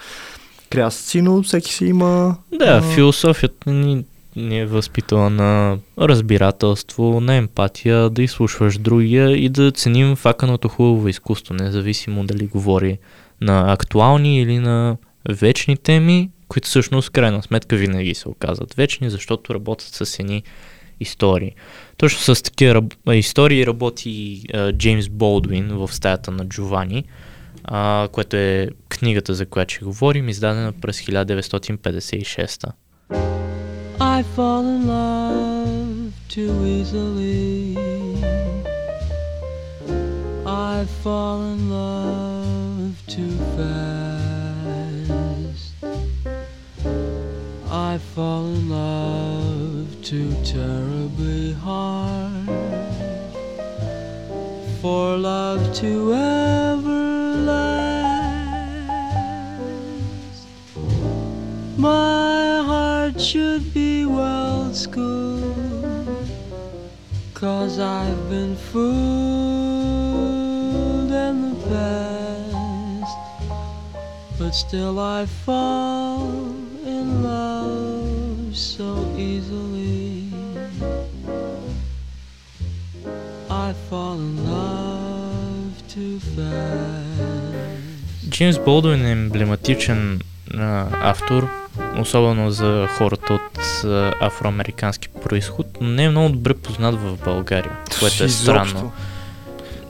крясъци, 0.70 1.22
но 1.22 1.44
всеки 1.44 1.74
си 1.74 1.86
има... 1.86 2.38
Да, 2.60 2.66
а, 2.66 2.82
философията 2.82 3.72
ни, 3.72 4.06
ни 4.36 4.60
е 4.60 4.66
възпитала 4.66 5.30
на 5.30 5.78
разбирателство, 6.00 7.22
на 7.22 7.36
емпатия, 7.36 8.10
да 8.10 8.24
изслушваш 8.24 8.78
другия 8.78 9.32
и 9.32 9.50
да 9.50 9.72
ценим 9.72 10.16
факаното 10.16 10.68
хубаво 10.68 11.08
изкуство, 11.08 11.54
независимо 11.54 12.24
дали 12.24 12.48
говори 12.48 12.98
на 13.42 13.74
актуални 13.74 14.42
или 14.42 14.60
на 14.60 14.98
вечни 15.30 15.78
теми, 15.78 16.30
които 16.48 16.68
всъщност 16.68 17.10
крайна 17.10 17.44
сметка 17.44 17.76
винаги 17.76 18.16
се 18.16 18.30
оказват 18.30 18.74
вечни, 18.74 19.10
защото 19.10 19.54
работят 19.54 19.88
с 19.88 20.20
едни 20.20 20.44
истории. 21.00 21.52
Точно 21.98 22.36
с 22.36 22.44
такива 22.44 22.84
истории 23.14 23.68
работи 23.68 24.44
а, 24.54 24.74
Джеймс 24.74 25.10
Болдуин 25.10 25.68
в 25.68 25.94
стаята 25.94 26.32
на 26.32 26.48
Джовани, 26.48 27.04
а, 27.64 28.08
което 28.12 28.36
е 28.36 28.70
книгата, 28.90 29.34
за 29.34 29.46
която 29.46 29.74
ще 29.74 29.86
говорим, 29.86 30.30
издадена 30.30 30.74
през 30.82 31.02
1956. 31.02 32.72
I 34.00 34.24
fall 34.36 34.66
in 34.76 34.82
love 34.88 36.12
too 36.28 36.54
easily. 36.78 37.78
I 40.46 40.86
fall 41.02 41.40
in 41.54 41.70
love 41.70 42.92
too 43.08 43.34
fast. 43.56 44.05
I 47.78 47.98
fall 47.98 48.46
in 48.46 48.70
love 48.70 50.02
too 50.02 50.34
terribly 50.46 51.52
hard 51.52 52.48
for 54.82 55.18
love 55.18 55.76
to 55.82 56.14
ever 56.14 57.36
last. 57.52 57.68
My 61.78 62.64
heart 62.66 63.20
should 63.20 63.74
be 63.74 64.06
well 64.06 64.74
schooled, 64.74 66.30
cause 67.34 67.78
I've 67.78 68.30
been 68.30 68.56
fooled 68.56 68.86
in 71.12 71.42
the 71.50 71.56
past. 71.68 73.18
But 74.40 74.52
still 74.52 74.98
I 74.98 75.26
fall 75.26 76.55
in 77.06 77.24
love 77.24 78.56
so 78.72 78.90
easily. 79.18 80.30
I 83.50 83.74
fall 83.90 84.18
in 84.28 84.36
love 84.54 85.74
too 85.94 86.16
fast. 86.36 87.06
Джеймс 88.30 88.60
Болдуин 88.60 89.06
е 89.06 89.12
емблематичен 89.12 90.22
а, 90.58 90.88
автор, 91.02 91.48
особено 92.00 92.52
за 92.52 92.88
хората 92.98 93.34
от 93.34 93.84
а, 93.86 94.14
афроамерикански 94.22 95.08
происход, 95.24 95.68
но 95.82 95.90
не 95.90 96.04
е 96.04 96.10
много 96.10 96.30
добре 96.30 96.54
познат 96.54 96.96
в 96.96 97.18
България, 97.26 97.72
което 98.00 98.24
е 98.24 98.30
странно. 98.30 98.92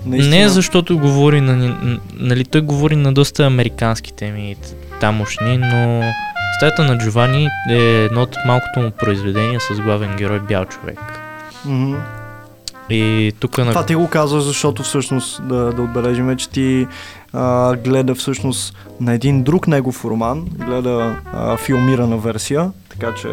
Наистина. 0.05 0.35
Не 0.35 0.49
защото 0.49 0.97
говори 0.97 1.41
на, 1.41 1.75
нали, 2.13 2.45
той 2.45 2.61
говори 2.61 2.95
на 2.95 3.13
доста 3.13 3.45
американски 3.45 4.13
теми 4.13 4.55
тамошни, 4.99 5.57
но 5.57 6.03
Стаята 6.57 6.83
на 6.83 6.97
Джовани 6.97 7.49
е 7.69 7.75
едно 7.75 8.21
от 8.21 8.35
малкото 8.45 8.79
му 8.79 8.91
произведения 8.91 9.59
с 9.59 9.81
главен 9.81 10.15
герой 10.15 10.39
бял 10.39 10.65
човек. 10.65 10.99
Мгм. 11.65 11.95
И 12.89 13.33
тук 13.39 13.57
на... 13.57 13.69
Това 13.69 13.85
ти 13.85 13.95
го 13.95 14.09
казваш, 14.09 14.43
защото 14.43 14.83
всъщност 14.83 15.47
да, 15.47 15.55
да 15.55 15.81
отбележим, 15.81 16.37
че 16.37 16.49
ти 16.49 16.87
а, 17.33 17.75
гледа 17.75 18.15
всъщност 18.15 18.75
на 19.01 19.13
един 19.13 19.43
друг 19.43 19.67
негов 19.67 20.05
роман, 20.05 20.45
гледа 20.65 21.15
а, 21.33 21.57
филмирана 21.57 22.17
версия, 22.17 22.71
така 22.89 23.13
че... 23.21 23.27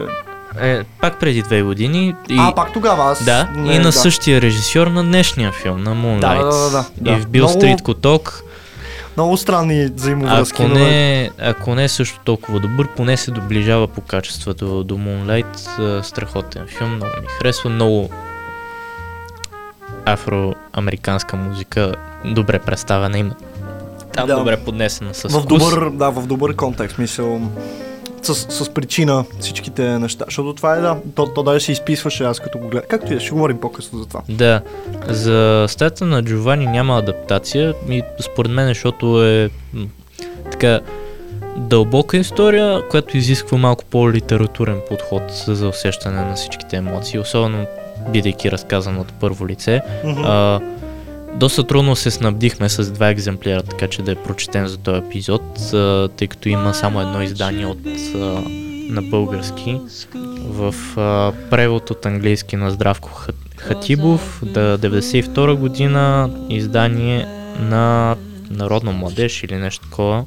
Е, 0.60 0.84
пак 1.00 1.20
преди 1.20 1.42
две 1.42 1.62
години. 1.62 2.14
И... 2.28 2.36
А, 2.40 2.54
пак 2.54 2.72
тогава 2.72 3.04
аз... 3.04 3.24
Да, 3.24 3.48
не, 3.54 3.74
и 3.74 3.78
на 3.78 3.82
да. 3.82 3.92
същия 3.92 4.40
режисьор 4.40 4.86
на 4.86 5.04
днешния 5.04 5.52
филм, 5.52 5.82
на 5.82 5.90
Moonlight. 5.90 6.20
Да, 6.20 6.44
да, 6.44 6.70
да, 6.70 6.70
да, 6.70 6.84
да. 6.96 7.12
И 7.12 7.20
в 7.20 7.28
Бил 7.28 7.44
Много- 7.44 7.60
Стрит 7.60 7.82
Коток. 7.82 8.42
Много 9.16 9.36
странни 9.36 9.86
взаимовръзки, 9.86 10.62
Ако 10.62 10.68
но 10.68 10.78
е- 10.78 10.80
не, 10.80 11.30
ако 11.40 11.74
не 11.74 11.84
е 11.84 11.88
също 11.88 12.18
толкова 12.18 12.60
добър, 12.60 12.88
поне 12.88 13.16
се 13.16 13.30
доближава 13.30 13.88
по 13.88 14.00
качеството 14.00 14.84
до 14.84 14.94
Moonlight. 14.96 15.56
Страхотен 16.02 16.66
филм, 16.68 16.90
много 16.90 17.12
ми 17.20 17.26
харесва. 17.28 17.70
Много 17.70 18.10
афроамериканска 20.06 21.36
музика, 21.36 21.94
добре 22.26 22.58
представена 22.58 23.18
има. 23.18 23.34
Там 24.14 24.26
Да. 24.26 24.36
добре 24.36 24.56
поднесена 24.56 25.14
с 25.14 25.22
в 25.22 25.28
вкус. 25.30 25.44
добър, 25.46 25.90
да, 25.90 26.10
в 26.10 26.26
добър 26.26 26.56
контекст, 26.56 26.98
мисъл. 26.98 27.40
С, 28.22 28.34
с 28.34 28.74
причина 28.74 29.24
всичките 29.40 29.98
неща. 29.98 30.24
Защото 30.24 30.54
това 30.54 30.76
е, 30.76 30.80
да, 30.80 30.96
то, 31.14 31.26
то 31.26 31.42
даже 31.42 31.64
се 31.64 31.72
изписваше 31.72 32.24
аз 32.24 32.40
като 32.40 32.58
го 32.58 32.68
гледам. 32.68 32.86
Както 32.88 33.14
и 33.14 33.20
ще 33.20 33.30
говорим 33.30 33.60
по-късно 33.60 33.98
за 33.98 34.06
това. 34.06 34.22
Да, 34.28 34.60
за 35.08 35.66
стата 35.68 36.04
на 36.04 36.22
Джовани 36.22 36.66
няма 36.66 36.98
адаптация 36.98 37.74
и 37.88 38.02
според 38.20 38.52
мен, 38.52 38.68
защото 38.68 39.24
е 39.24 39.50
м, 39.74 39.86
така 40.50 40.80
дълбока 41.56 42.16
история, 42.16 42.88
която 42.88 43.16
изисква 43.16 43.58
малко 43.58 43.84
по-литературен 43.84 44.80
подход 44.88 45.22
за 45.46 45.68
усещане 45.68 46.20
на 46.20 46.34
всичките 46.34 46.76
емоции, 46.76 47.18
особено 47.18 47.66
бидейки 48.08 48.50
разказан 48.50 48.98
от 48.98 49.12
първо 49.12 49.48
лице. 49.48 49.80
Мгм. 50.04 50.22
А, 50.24 50.60
доста 51.36 51.66
трудно 51.66 51.96
се 51.96 52.10
снабдихме 52.10 52.68
с 52.68 52.90
два 52.92 53.08
екземпляра, 53.08 53.62
така 53.62 53.88
че 53.88 54.02
да 54.02 54.12
е 54.12 54.14
прочетен 54.14 54.66
за 54.66 54.76
този 54.76 54.98
епизод, 54.98 55.42
тъй 56.16 56.28
като 56.28 56.48
има 56.48 56.74
само 56.74 57.00
едно 57.00 57.22
издание 57.22 57.66
от, 57.66 57.78
на 58.88 59.02
български 59.02 59.80
в 60.44 60.74
превод 61.50 61.90
от 61.90 62.06
английски 62.06 62.56
на 62.56 62.70
Здравко 62.70 63.08
Ха- 63.08 63.32
Хатибов, 63.56 64.42
да 64.44 64.78
92 64.78 65.54
година, 65.54 66.30
издание 66.48 67.26
на 67.60 68.16
Народна 68.50 68.92
младеж 68.92 69.42
или 69.42 69.56
нещо 69.56 69.84
такова. 69.88 70.24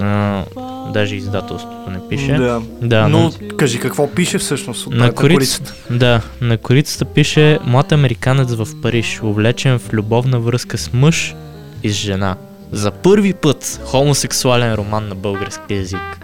А, 0.00 0.44
даже 0.92 1.16
издателството 1.16 1.90
не 1.90 2.08
пише. 2.08 2.32
Да. 2.32 2.62
Да, 2.82 3.08
но, 3.08 3.18
но 3.18 3.56
кажи 3.56 3.78
какво 3.78 4.10
пише 4.10 4.38
всъщност 4.38 4.86
от 4.86 4.94
на 4.94 5.06
на 5.06 5.12
корицата. 5.12 5.74
Да, 5.90 6.20
на 6.40 6.58
корицата 6.58 7.04
пише 7.04 7.58
Млад 7.64 7.92
американец 7.92 8.54
в 8.54 8.68
Париж, 8.82 9.20
увлечен 9.22 9.78
в 9.78 9.92
любовна 9.92 10.40
връзка 10.40 10.78
с 10.78 10.92
мъж 10.92 11.34
и 11.82 11.90
с 11.90 11.94
жена. 11.94 12.36
За 12.72 12.90
първи 12.90 13.34
път 13.34 13.80
хомосексуален 13.84 14.74
роман 14.74 15.08
на 15.08 15.14
български 15.14 15.74
язик. 15.74 16.20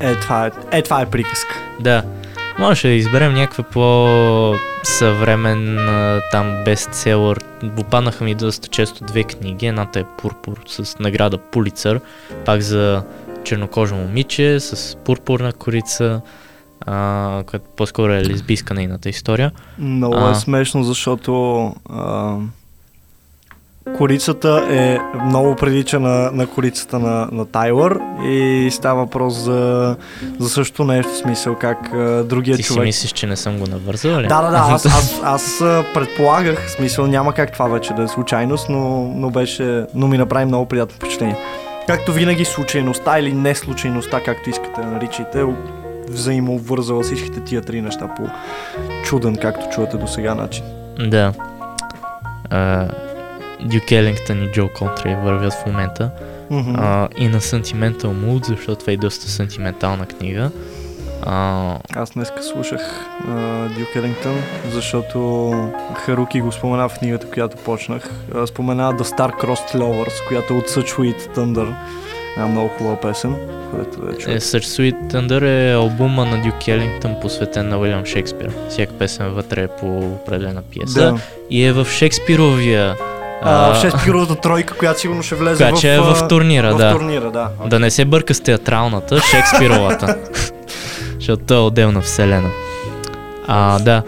Е, 0.00 0.14
това 0.14 0.46
е, 0.46 0.50
е, 0.72 0.82
това 0.82 1.00
е 1.00 1.06
приказка. 1.06 1.54
Да, 1.80 2.02
може 2.60 2.88
да 2.88 2.94
изберем 2.94 3.34
някаква 3.34 3.64
по-съвремен 4.84 5.78
там 6.32 6.64
бестселър. 6.64 7.44
Попаднаха 7.76 8.24
ми 8.24 8.34
доста 8.34 8.68
често 8.68 9.04
две 9.04 9.24
книги. 9.24 9.66
Едната 9.66 10.00
е 10.00 10.04
Пурпур 10.18 10.60
с 10.66 10.98
награда 10.98 11.38
Пулицър, 11.38 12.00
пак 12.44 12.60
за 12.60 13.02
чернокожо 13.44 13.94
момиче 13.94 14.60
с 14.60 14.96
пурпурна 14.96 15.52
корица, 15.52 16.20
а, 16.80 17.42
която 17.46 17.66
по-скоро 17.76 18.12
е 18.12 18.24
лесбийска 18.24 18.74
нейната 18.74 19.08
история. 19.08 19.52
Много 19.78 20.16
А. 20.16 20.30
е 20.30 20.34
смешно, 20.34 20.84
защото 20.84 21.62
а, 21.90 22.36
корицата 23.96 24.66
е 24.70 24.98
много 25.24 25.56
прилича 25.56 26.00
на, 26.00 26.30
на 26.32 26.46
корицата 26.46 26.98
на, 26.98 27.28
на 27.32 27.46
Тайлър 27.46 27.98
и 28.24 28.68
става 28.72 29.04
въпрос 29.04 29.34
за, 29.34 29.96
за 30.38 30.48
също 30.48 30.84
нещо, 30.84 31.12
в 31.12 31.16
смисъл 31.16 31.54
как 31.54 31.94
а, 31.94 32.24
другия 32.24 32.56
Ти 32.56 32.62
си 32.62 32.68
човек... 32.68 32.84
мислиш, 32.84 33.12
че 33.12 33.26
не 33.26 33.36
съм 33.36 33.58
го 33.58 33.66
навързал 33.66 34.20
ли? 34.20 34.26
Да, 34.26 34.42
да, 34.42 34.50
да, 34.50 34.56
аз, 34.56 34.86
аз, 34.86 35.20
аз 35.24 35.60
а, 35.60 35.84
предполагах, 35.94 36.70
смисъл 36.70 37.06
няма 37.06 37.32
как 37.32 37.52
това 37.52 37.68
вече 37.68 37.92
да 37.92 38.02
е 38.02 38.08
случайност, 38.08 38.68
но, 38.68 39.12
но, 39.16 39.30
беше, 39.30 39.84
но 39.94 40.08
ми 40.08 40.18
направи 40.18 40.44
много 40.44 40.66
приятно 40.66 40.96
впечатление. 40.96 41.36
Както 41.86 42.12
винаги 42.12 42.44
случайността 42.44 43.18
или 43.18 43.32
не 43.32 43.54
случайността, 43.54 44.20
както 44.24 44.50
искате 44.50 44.80
да 44.80 44.86
наричайте, 44.86 45.44
взаимовързала 46.08 47.02
всичките 47.02 47.40
тия 47.40 47.62
три 47.62 47.80
неща 47.80 48.14
по 48.16 48.22
чуден, 49.04 49.36
както 49.36 49.66
чувате 49.74 49.96
до 49.96 50.06
сега 50.06 50.34
начин. 50.34 50.64
Да. 50.98 51.32
А, 52.50 52.88
Дюк 53.64 53.92
Елингтън 53.92 54.42
и 54.42 54.46
Джо 54.52 54.68
Контри 54.68 55.16
вървят 55.24 55.52
в 55.52 55.66
момента. 55.66 56.10
Мгм. 56.50 56.74
А, 56.78 57.08
и 57.18 57.28
на 57.28 57.40
Sentimental 57.40 58.04
Mood, 58.04 58.46
защото 58.46 58.80
това 58.80 58.92
е 58.92 58.96
доста 58.96 59.28
сентиментална 59.28 60.06
книга. 60.06 60.50
А, 61.22 61.74
Аз 61.94 62.10
днеска 62.10 62.42
слушах 62.42 62.80
Дюк 63.78 63.96
Елингтън, 63.96 64.36
защото 64.70 65.52
Харуки 65.94 66.40
го 66.40 66.52
спомена 66.52 66.88
в 66.88 66.98
книгата, 66.98 67.26
която 67.26 67.56
почнах. 67.56 68.10
А, 68.34 68.46
спомена 68.46 68.92
The 68.94 69.02
Star 69.02 69.42
Crossed 69.44 69.74
Lovers, 69.74 70.28
която 70.28 70.54
е 70.54 70.56
от 70.56 70.68
Such 70.68 70.96
Sweet 70.96 71.36
Thunder. 71.36 71.74
Една 72.36 72.46
много 72.48 72.68
хубава 72.68 73.00
песен, 73.00 73.34
която 73.70 74.08
е 74.10 74.18
чух. 74.18 74.32
е, 74.32 74.40
Such 74.40 74.58
Sweet 74.94 75.12
Thunder 75.12 75.70
е 75.70 75.74
албума 75.74 76.24
на 76.24 76.42
Дюк 76.42 76.68
Елингтън, 76.68 77.14
посветен 77.22 77.68
на 77.68 77.78
Уилям 77.78 78.04
Шекспир. 78.06 78.52
Всяка 78.68 78.92
песен 78.92 79.28
вътре 79.28 79.62
е 79.62 79.68
по 79.68 79.98
определена 79.98 80.62
пиеса. 80.62 81.00
Да. 81.00 81.18
И 81.50 81.64
е 81.64 81.72
в 81.72 81.86
Шекспировия. 81.90 82.94
А, 83.42 83.74
в 83.74 83.80
Шекспировата 83.80 84.34
тройка, 84.34 84.74
която 84.74 85.00
сигурно 85.00 85.22
ще 85.22 85.34
влезе 85.34 85.64
която 85.64 85.80
в, 85.80 85.84
е 85.84 85.98
в 86.00 86.28
турнира, 86.28 86.74
в 86.74 86.78
да. 86.78 86.92
турнира, 86.92 87.30
да. 87.30 87.48
Да 87.66 87.78
не 87.78 87.90
се 87.90 88.04
бърка 88.04 88.34
с 88.34 88.40
театралната, 88.40 89.20
Шекспировата. 89.20 90.16
Защото 91.14 91.44
то 91.44 91.54
е 91.54 91.58
отделна 91.58 92.00
вселена. 92.00 92.50
А, 93.46 93.78
да. 93.78 94.02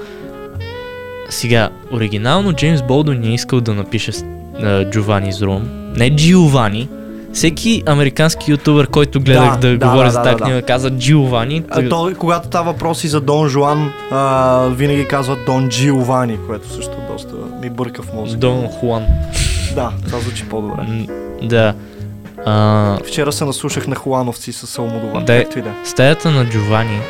Сега, 1.28 1.68
оригинално 1.92 2.52
Джеймс 2.52 2.82
Болдуин 2.82 3.20
не 3.20 3.28
е 3.28 3.34
искал 3.34 3.60
да 3.60 3.74
напише 3.74 4.12
uh, 4.12 4.94
Giovanni's 4.94 5.46
Room. 5.46 5.62
Не 5.96 6.10
Giovanni. 6.10 6.88
Всеки 7.32 7.82
американски 7.86 8.50
ютубър, 8.50 8.86
който 8.86 9.20
гледах 9.20 9.58
Да, 9.58 9.68
да, 9.68 9.78
да, 9.78 9.86
говори 9.86 10.06
да, 10.06 10.10
за 10.10 10.18
да, 10.18 10.24
тази 10.24 10.36
да. 10.36 10.44
книга, 10.44 10.62
каза 10.62 10.90
Giovanni. 10.90 11.64
А, 11.70 11.88
то, 11.88 12.12
когато 12.18 12.46
става 12.46 12.72
въпроси 12.72 13.08
за 13.08 13.20
Дон 13.20 13.48
Жуан, 13.48 13.92
а, 14.10 14.66
винаги 14.70 15.08
казват 15.08 15.38
Дон 15.46 15.68
Джиовани, 15.68 16.38
което 16.46 16.68
също 16.68 16.92
доста 17.12 17.34
ми 17.62 17.70
бърка 17.70 18.02
в 18.02 18.12
мозъка. 18.14 18.40
Дон 18.40 18.68
Хуан. 18.68 19.02
Да, 19.74 19.92
това 20.06 20.18
звучи 20.18 20.48
по-добре. 20.48 21.06
Да. 21.42 21.74
А, 22.46 22.98
Вчера 23.06 23.32
се 23.32 23.44
наслушах 23.44 23.86
на 23.86 23.94
Хуановци 23.94 24.52
с 24.52 24.66
Салмодова. 24.66 25.20
Да. 25.20 25.42
Както 25.42 25.58
и 25.58 25.62
да. 25.62 25.70
Стаята 25.84 26.30
на 26.30 26.46
Джовани 26.46 27.00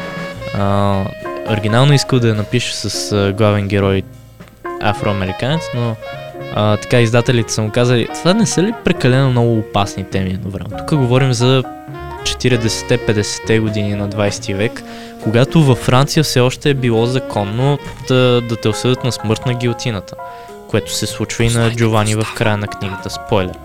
а, 0.58 0.96
оригинално 1.50 1.92
искал 1.92 2.18
да 2.18 2.28
я 2.28 2.34
напише 2.34 2.76
с 2.76 3.32
главен 3.36 3.68
герой 3.68 4.02
афроамериканец, 4.82 5.62
но 5.74 5.96
а, 6.54 6.76
така 6.76 7.00
издателите 7.00 7.52
са 7.52 7.62
му 7.62 7.70
казали, 7.70 8.08
това 8.14 8.34
не 8.34 8.46
са 8.46 8.62
ли 8.62 8.72
прекалено 8.84 9.30
много 9.30 9.58
опасни 9.58 10.04
теми 10.04 10.30
едновременно? 10.30 10.76
Тук 10.78 10.98
говорим 10.98 11.32
за 11.32 11.62
40-50-те 12.22 13.58
години 13.58 13.94
на 13.94 14.08
20 14.08 14.54
век, 14.56 14.82
когато 15.22 15.62
във 15.62 15.78
Франция 15.78 16.24
все 16.24 16.40
още 16.40 16.70
е 16.70 16.74
било 16.74 17.06
законно 17.06 17.78
да, 18.08 18.40
да 18.40 18.56
те 18.56 18.68
осъдят 18.68 19.04
на 19.04 19.12
смърт 19.12 19.46
на 19.46 19.54
гилотината, 19.54 20.14
което 20.68 20.94
се 20.94 21.06
случва 21.06 21.44
и 21.44 21.48
на 21.48 21.70
Джовани 21.70 22.14
в 22.14 22.26
края 22.36 22.56
на 22.56 22.66
книгата. 22.66 23.10
Спойлер. 23.10 23.58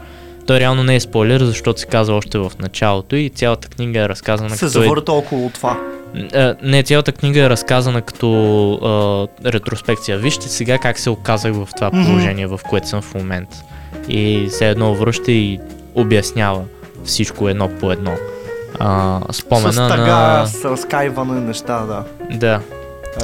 Той 0.48 0.60
реално 0.60 0.84
не 0.84 0.96
е 0.96 1.00
спойлер, 1.00 1.42
защото 1.44 1.80
се 1.80 1.86
казва 1.86 2.16
още 2.16 2.38
в 2.38 2.52
началото 2.60 3.16
и 3.16 3.30
цялата 3.30 3.68
книга 3.68 4.00
е 4.00 4.10
разказана 4.10 4.50
Се 4.50 4.66
като... 4.66 4.80
е- 4.80 4.84
завърта 4.84 5.12
около 5.12 5.50
това. 5.50 5.78
А, 6.34 6.56
не, 6.64 6.84
цялата 6.84 7.12
книга 7.12 7.40
е 7.40 7.50
разказана 7.50 8.02
като 8.02 8.74
а, 8.74 9.52
ретроспекция. 9.52 10.18
Вижте 10.18 10.50
сега 10.50 10.78
как 10.78 11.00
се 11.00 11.10
оказах 11.10 11.54
в 11.54 11.68
това 11.76 11.92
положение, 11.92 12.48
в 12.48 12.60
което 12.70 12.88
съм 12.88 13.02
в 13.02 13.14
момента. 13.14 13.58
И 14.10 14.48
се 14.50 14.70
едно 14.70 14.96
връща 14.96 15.32
и 15.32 15.60
обяснява 15.96 16.62
всичко 17.06 17.50
едно 17.50 17.70
по 17.70 17.92
едно. 17.92 18.14
А, 18.80 19.20
спомена 19.32 19.74
с 19.74 19.76
тъга, 19.76 20.40
на... 20.40 20.48
с 20.48 20.66
разкаиване 20.66 21.42
неща, 21.42 21.80
да. 21.80 22.04
Да, 22.38 22.62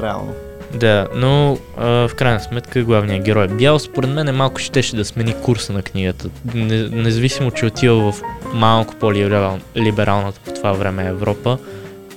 Реално. 0.01 0.33
да, 0.73 1.07
но 1.15 1.57
а, 1.77 1.87
в 2.07 2.15
крайна 2.15 2.39
сметка 2.39 2.83
главният 2.83 3.25
герой 3.25 3.45
е 3.45 3.47
бял. 3.47 3.79
Според 3.79 4.09
мен 4.09 4.27
е 4.27 4.31
малко 4.31 4.59
щеше 4.59 4.95
да 4.95 5.05
смени 5.05 5.35
курса 5.43 5.73
на 5.73 5.81
книгата. 5.81 6.27
Не, 6.53 6.87
независимо, 6.89 7.51
че 7.51 7.65
отива 7.65 8.11
в 8.11 8.21
малко 8.53 8.95
по-либералната 8.95 10.39
по 10.45 10.53
това 10.53 10.71
време 10.71 11.05
Европа, 11.05 11.57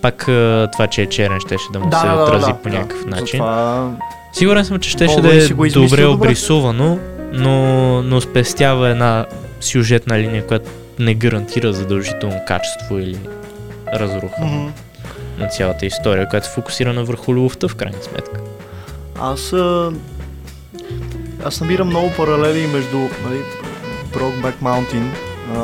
пак 0.06 0.24
това, 0.72 0.86
че 0.90 1.02
е 1.02 1.06
черен, 1.06 1.40
щеше 1.40 1.64
да 1.72 1.80
му 1.80 1.90
Да, 1.90 1.98
се 1.98 2.06
да, 2.06 2.16
да, 2.16 2.22
отрази 2.22 2.46
да, 2.46 2.54
по 2.54 2.68
да. 2.68 2.74
някакъв 2.74 3.06
начин. 3.06 3.26
Затова 3.38 3.90
Сигурен 4.32 4.64
съм, 4.64 4.78
че 4.78 4.90
щеше 4.90 5.20
да 5.20 5.36
е 5.36 5.48
добре 5.48 5.70
добре. 5.70 6.06
обрисувано, 6.06 6.98
но, 7.32 7.56
но 8.02 8.20
спестява 8.20 8.88
една 8.88 9.26
сюжетна 9.60 10.18
линия, 10.18 10.46
която 10.46 10.70
не 10.98 11.14
гарантира 11.14 11.72
задължително 11.72 12.40
качество 12.46 12.98
или 12.98 13.18
разруха 13.94 14.44
Мгм. 14.44 14.66
на 15.38 15.48
цялата 15.48 15.86
история, 15.86 16.28
която 16.28 16.46
е 16.46 16.54
фокусирана 16.54 17.04
върху 17.04 17.34
любовта 17.34 17.68
в 17.68 17.74
крайна 17.74 17.98
сметка. 18.02 18.40
Аз 19.20 19.52
а, 19.52 19.90
аз 21.44 21.60
набирам 21.60 21.88
много 21.88 22.10
паралели 22.16 22.66
между 22.66 22.98
нали, 22.98 23.40
Brokeback 24.12 24.54
Mountain 24.62 25.06
а, 25.56 25.60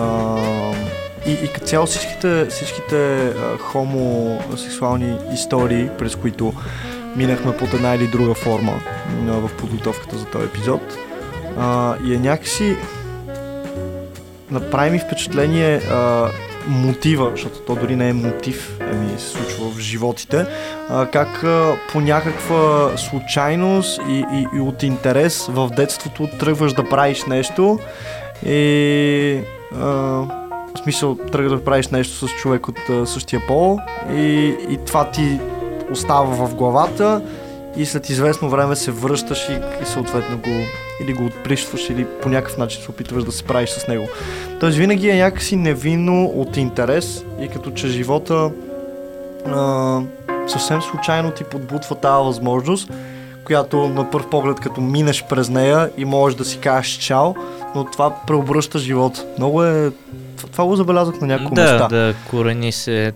и, 1.26 1.32
и 1.32 1.52
като 1.52 1.66
цяло 1.66 1.86
всичките, 1.86 2.46
всичките 2.46 3.26
а, 3.26 3.58
хомосексуални 3.58 5.16
истории, 5.34 5.88
през 5.98 6.16
които 6.16 6.52
минахме 7.16 7.56
под 7.56 7.74
една 7.74 7.94
или 7.94 8.06
друга 8.06 8.34
форма 8.34 8.72
а, 9.28 9.32
в 9.32 9.50
подготовката 9.58 10.18
за 10.18 10.24
този 10.24 10.44
епизод. 10.44 10.98
А, 11.58 11.96
и 12.04 12.14
е 12.14 12.18
някакси 12.18 12.76
направи 14.50 14.90
ми 14.90 14.98
впечатление 14.98 15.76
а, 15.76 16.28
мотива, 16.68 17.30
защото 17.30 17.60
то 17.60 17.74
дори 17.74 17.96
не 17.96 18.08
е 18.08 18.12
мотив, 18.12 18.78
ами 18.80 19.18
се 19.18 19.28
случва 19.28 19.70
в 19.70 19.78
животите, 19.78 20.46
а, 20.88 21.06
как 21.06 21.44
а, 21.44 21.76
по 21.92 22.00
някаква 22.00 22.90
случайност 22.96 24.00
и, 24.08 24.24
и, 24.32 24.46
и 24.56 24.60
от 24.60 24.82
интерес 24.82 25.46
в 25.46 25.70
детството 25.76 26.28
тръгваш 26.38 26.72
да 26.72 26.88
правиш 26.88 27.24
нещо 27.24 27.78
и 28.46 29.40
а, 29.76 30.22
в 30.74 30.78
смисъл 30.78 31.14
тръгваш 31.14 31.52
да 31.58 31.64
правиш 31.64 31.88
нещо 31.88 32.28
с 32.28 32.30
човек 32.30 32.68
от 32.68 32.78
а, 32.90 33.06
същия 33.06 33.42
пол 33.46 33.78
и, 34.10 34.56
и 34.68 34.78
това 34.86 35.10
ти 35.10 35.40
остава 35.90 36.46
в 36.46 36.54
главата 36.54 37.22
и 37.76 37.86
след 37.86 38.08
известно 38.08 38.48
време 38.48 38.76
се 38.76 38.90
връщаш 38.90 39.48
и, 39.48 39.82
и 39.82 39.86
съответно 39.86 40.38
го 40.38 40.50
или 41.02 41.12
го 41.12 41.24
отприщваш 41.24 41.90
или 41.90 42.06
по 42.22 42.28
някакъв 42.28 42.58
начин 42.58 42.82
се 42.82 42.90
опитваш 42.90 43.24
да 43.24 43.32
се 43.32 43.44
правиш 43.44 43.70
с 43.70 43.88
него. 43.88 44.08
Тоест 44.60 44.78
винаги 44.78 45.08
е 45.08 45.16
някакси 45.16 45.56
невинно 45.56 46.24
от 46.24 46.56
интерес 46.56 47.24
и 47.40 47.48
като 47.48 47.70
че 47.70 47.88
живота 47.88 48.50
а, 49.46 50.00
съвсем 50.46 50.82
случайно 50.82 51.30
ти 51.30 51.44
подбутва 51.44 51.96
тази 51.96 52.24
възможност, 52.24 52.90
която 53.44 53.88
на 53.88 54.10
първ 54.10 54.30
поглед 54.30 54.60
като 54.60 54.80
минеш 54.80 55.24
през 55.28 55.48
нея 55.48 55.90
и 55.96 56.04
можеш 56.04 56.36
да 56.36 56.44
си 56.44 56.58
кажеш 56.58 56.98
чао, 56.98 57.34
но 57.74 57.84
това 57.84 58.16
преобръща 58.26 58.78
живота. 58.78 59.24
Много 59.38 59.64
е... 59.64 59.90
Това, 60.50 60.64
го 60.64 60.76
забелязах 60.76 61.20
на 61.20 61.26
няколко 61.26 61.54
да, 61.54 61.72
места. 61.72 61.88
да, 61.88 62.14
корени 62.30 62.72
се 62.72 63.12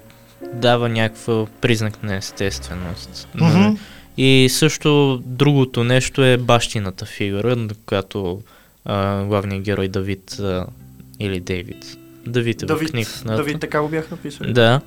дава 0.53 0.89
някаква 0.89 1.47
признак 1.61 2.03
на 2.03 2.17
естественост. 2.17 3.29
Мгм. 3.35 3.77
И 4.17 4.49
също 4.51 5.23
другото 5.25 5.85
нещо 5.85 6.25
е 6.25 6.37
бащината 6.37 7.07
фигура, 7.07 7.69
която 7.87 8.41
а, 8.85 9.25
главният 9.25 9.65
герой 9.65 9.89
Давид 9.89 10.39
а, 10.41 10.67
или 11.21 11.41
Дейвид. 11.41 11.99
Давид 12.27 12.63
е 12.63 12.67
в 12.67 12.69
Давид, 12.69 12.91
книгата. 12.91 13.37
Давид, 13.37 13.61
така 13.61 13.81
го 13.83 13.89
бях 13.89 14.11
написали. 14.11 14.53
Да. 14.53 14.81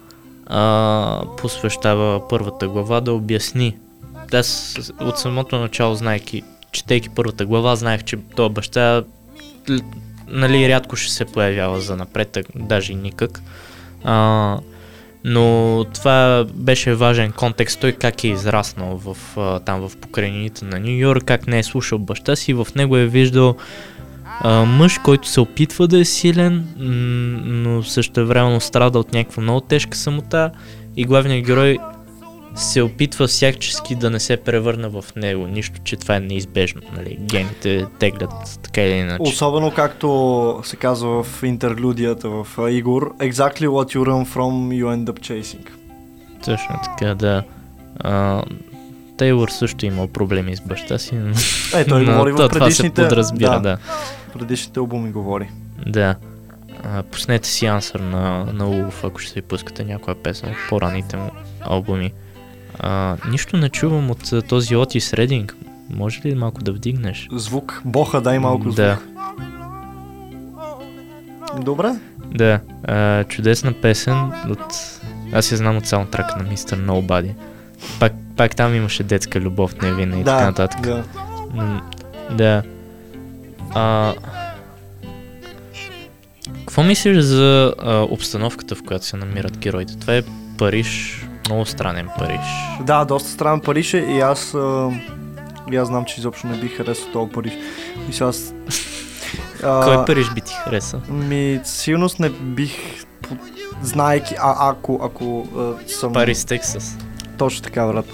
А, 0.46 1.22
посвещава 1.38 2.28
първата 2.28 2.68
глава 2.68 3.02
да 3.02 3.14
обясни. 3.14 3.78
Аз 4.34 4.78
от 5.00 5.18
самото 5.18 5.60
начало, 5.60 5.96
знаеки, 5.96 6.44
четейки 6.72 7.10
първата 7.10 7.46
глава, 7.46 7.76
знаех, 7.76 8.04
че 8.04 8.18
този 8.36 8.54
баща 8.54 9.04
нали, 10.32 10.70
рядко 10.70 10.96
ще 10.96 11.14
се 11.14 11.26
появява 11.26 11.82
за 11.82 11.96
напред, 11.96 12.38
даже 12.56 12.94
никак. 12.94 13.42
А, 14.04 14.58
но 15.24 15.86
това 15.94 16.46
беше 16.54 16.96
важен 16.96 17.32
контекст. 17.32 17.80
Той 17.80 17.92
как 17.92 18.24
е 18.24 18.28
израснал 18.28 18.98
в, 18.98 19.18
там 19.66 19.90
в 19.90 19.98
покрайнините 19.98 20.66
на 20.66 20.80
Нью 20.80 20.98
Йорк, 20.98 21.24
как 21.24 21.48
не 21.48 21.60
е 21.60 21.64
слушал 21.64 22.00
баща 22.00 22.36
си, 22.36 22.54
в 22.54 22.68
него 22.76 22.98
е 22.98 23.06
виждал 23.06 23.56
а, 24.42 24.66
мъж, 24.66 24.98
който 24.98 25.28
се 25.28 25.40
опитва 25.40 25.88
да 25.88 26.00
е 26.00 26.06
силен, 26.06 26.68
но 27.46 27.84
също 27.84 28.28
времено 28.28 28.60
страда 28.60 29.00
от 29.00 29.14
някаква 29.14 29.44
много 29.44 29.62
тежка 29.62 29.98
самота 29.98 30.52
и 30.96 31.06
главният 31.06 31.46
герой 31.46 31.78
се 32.60 32.82
опитва 32.82 33.28
всячески 33.28 33.96
да 33.96 34.10
не 34.10 34.20
се 34.20 34.38
превърне 34.38 34.88
в 34.88 35.06
него. 35.16 35.48
Нищо, 35.48 35.80
че 35.84 35.96
това 35.96 36.16
е 36.16 36.20
неизбежно. 36.20 36.82
Нали? 36.98 37.18
Гените 37.22 37.86
теглят 38.00 38.60
така 38.64 38.82
или 38.82 38.94
иначе. 38.94 39.22
Особено 39.22 39.72
както 39.72 40.62
се 40.64 40.76
казва 40.76 41.24
в 41.24 41.44
интерлюдията 41.44 42.30
в 42.30 42.48
Игор, 42.72 43.14
exactly 43.18 43.68
what 43.68 43.96
you 43.96 44.00
run 44.00 44.26
from 44.26 44.52
you 44.84 44.86
end 44.86 45.06
up 45.12 45.20
chasing. 45.20 45.68
Точно 46.46 46.76
така, 46.84 47.16
да. 47.16 47.44
А, 48.00 48.44
Тейлор 49.18 49.50
също 49.50 49.86
имал 49.86 50.08
проблеми 50.08 50.56
с 50.56 50.62
баща 50.62 50.98
си, 50.98 51.16
но, 51.16 51.34
Е, 51.76 51.86
той 51.86 52.04
но 52.06 52.12
говори 52.14 52.32
в 52.32 52.36
то- 52.36 52.50
това 52.50 52.54
се 52.54 52.60
предишните... 52.60 53.04
подразбира, 53.04 53.52
да. 53.52 53.60
да. 53.60 53.78
предишните 54.34 54.80
албуми 54.80 55.12
говори. 55.12 55.50
Да. 55.88 56.16
А, 56.84 57.04
пуснете 57.04 57.48
си 57.50 57.66
ансър 57.66 58.00
на, 58.00 58.46
на 58.54 58.70
Улов, 58.70 59.04
ако 59.04 59.20
ще 59.20 59.32
си 59.32 59.42
пускате 59.42 59.84
някоя 59.84 60.16
песен 60.24 60.50
от 60.50 60.56
по-раните 60.70 61.18
му 61.18 61.32
албуми. 61.62 62.14
А, 62.80 63.16
нищо 63.30 63.58
не 63.58 63.70
чувам 63.70 64.12
от 64.12 64.34
а, 64.34 64.42
този 64.42 64.76
Отис 64.76 65.14
Рединг. 65.14 65.56
Може 65.90 66.22
ли 66.26 66.36
малко 66.36 66.62
да 66.62 66.72
вдигнеш? 66.74 67.28
Звук. 67.32 67.82
Боха, 67.86 68.22
дай 68.22 68.40
малко 68.40 68.64
звук. 68.64 68.76
Да. 68.76 68.98
Добре. 71.60 71.96
Да, 72.36 72.60
а, 72.84 73.24
чудесна 73.24 73.74
песен 73.74 74.32
от... 74.50 75.00
Аз 75.34 75.52
я 75.52 75.58
знам 75.58 75.78
от 75.78 75.86
саундтрака 75.88 76.36
на 76.38 76.44
Mr. 76.44 76.86
Nobody. 76.86 77.34
Пак, 78.00 78.14
пак 78.38 78.56
там 78.56 78.76
имаше 78.76 79.04
детска 79.04 79.40
любов, 79.42 79.82
невинна 79.82 80.20
и 80.20 80.24
така 80.24 80.38
да, 80.40 80.46
нататък. 80.46 80.82
да. 80.82 81.04
М, 81.54 81.82
Да. 82.32 82.64
А... 83.76 84.14
Какво 86.60 86.84
мислиш 86.84 87.18
за 87.20 87.74
а, 87.80 87.96
обстановката, 88.10 88.76
в 88.76 88.84
която 88.88 89.06
се 89.06 89.18
намират 89.18 89.58
героите? 89.58 90.00
Това 90.00 90.16
е 90.16 90.22
Париж, 90.58 91.24
много 91.50 91.66
странен 91.66 92.10
Париж. 92.18 92.40
Да, 92.82 93.06
доста 93.06 93.30
странен 93.30 93.60
Париж 93.60 93.94
е 93.94 93.98
и 93.98 94.20
аз... 94.20 94.54
А, 94.54 94.90
и 95.72 95.76
аз 95.76 95.88
знам, 95.88 96.06
че 96.06 96.20
изобщо 96.20 96.48
не 96.48 96.58
бих 96.58 96.78
харесал 96.78 97.12
този 97.14 97.32
Париж. 97.32 97.54
Мисля, 98.08 98.28
аз... 98.28 98.54
а, 99.64 99.84
Кой 99.84 100.06
Париж 100.06 100.34
би 100.34 100.42
ти 100.42 100.54
хареса? 100.54 101.02
Ми, 101.10 101.60
сигурност 101.64 102.20
не 102.20 102.30
бих... 102.30 103.06
Знаеки, 103.82 104.36
а 104.40 104.70
ако, 104.70 105.00
ако 105.04 105.48
а, 105.58 105.90
съм... 105.90 106.14
Париж, 106.14 106.46
Тексас. 106.46 106.98
Точно 107.38 107.64
така, 107.64 107.88
брат. 107.88 108.06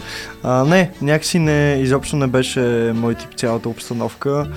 А, 0.44 0.66
не, 0.66 0.92
някакси 1.02 1.40
не, 1.40 1.78
изобщо 1.80 2.16
не 2.16 2.28
беше 2.28 2.92
мой 2.96 3.16
тип 3.16 3.30
цялата 3.36 3.70
обстановка. 3.70 4.48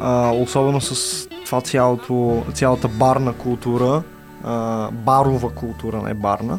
А, 0.00 0.30
особено 0.30 0.80
с 0.80 1.26
това 1.44 1.60
цялото, 1.60 2.44
цялата 2.54 2.88
барна 2.88 3.32
култура. 3.32 4.02
А, 4.44 4.88
барова 4.90 5.50
култура, 5.50 6.02
не 6.02 6.14
барна. 6.14 6.58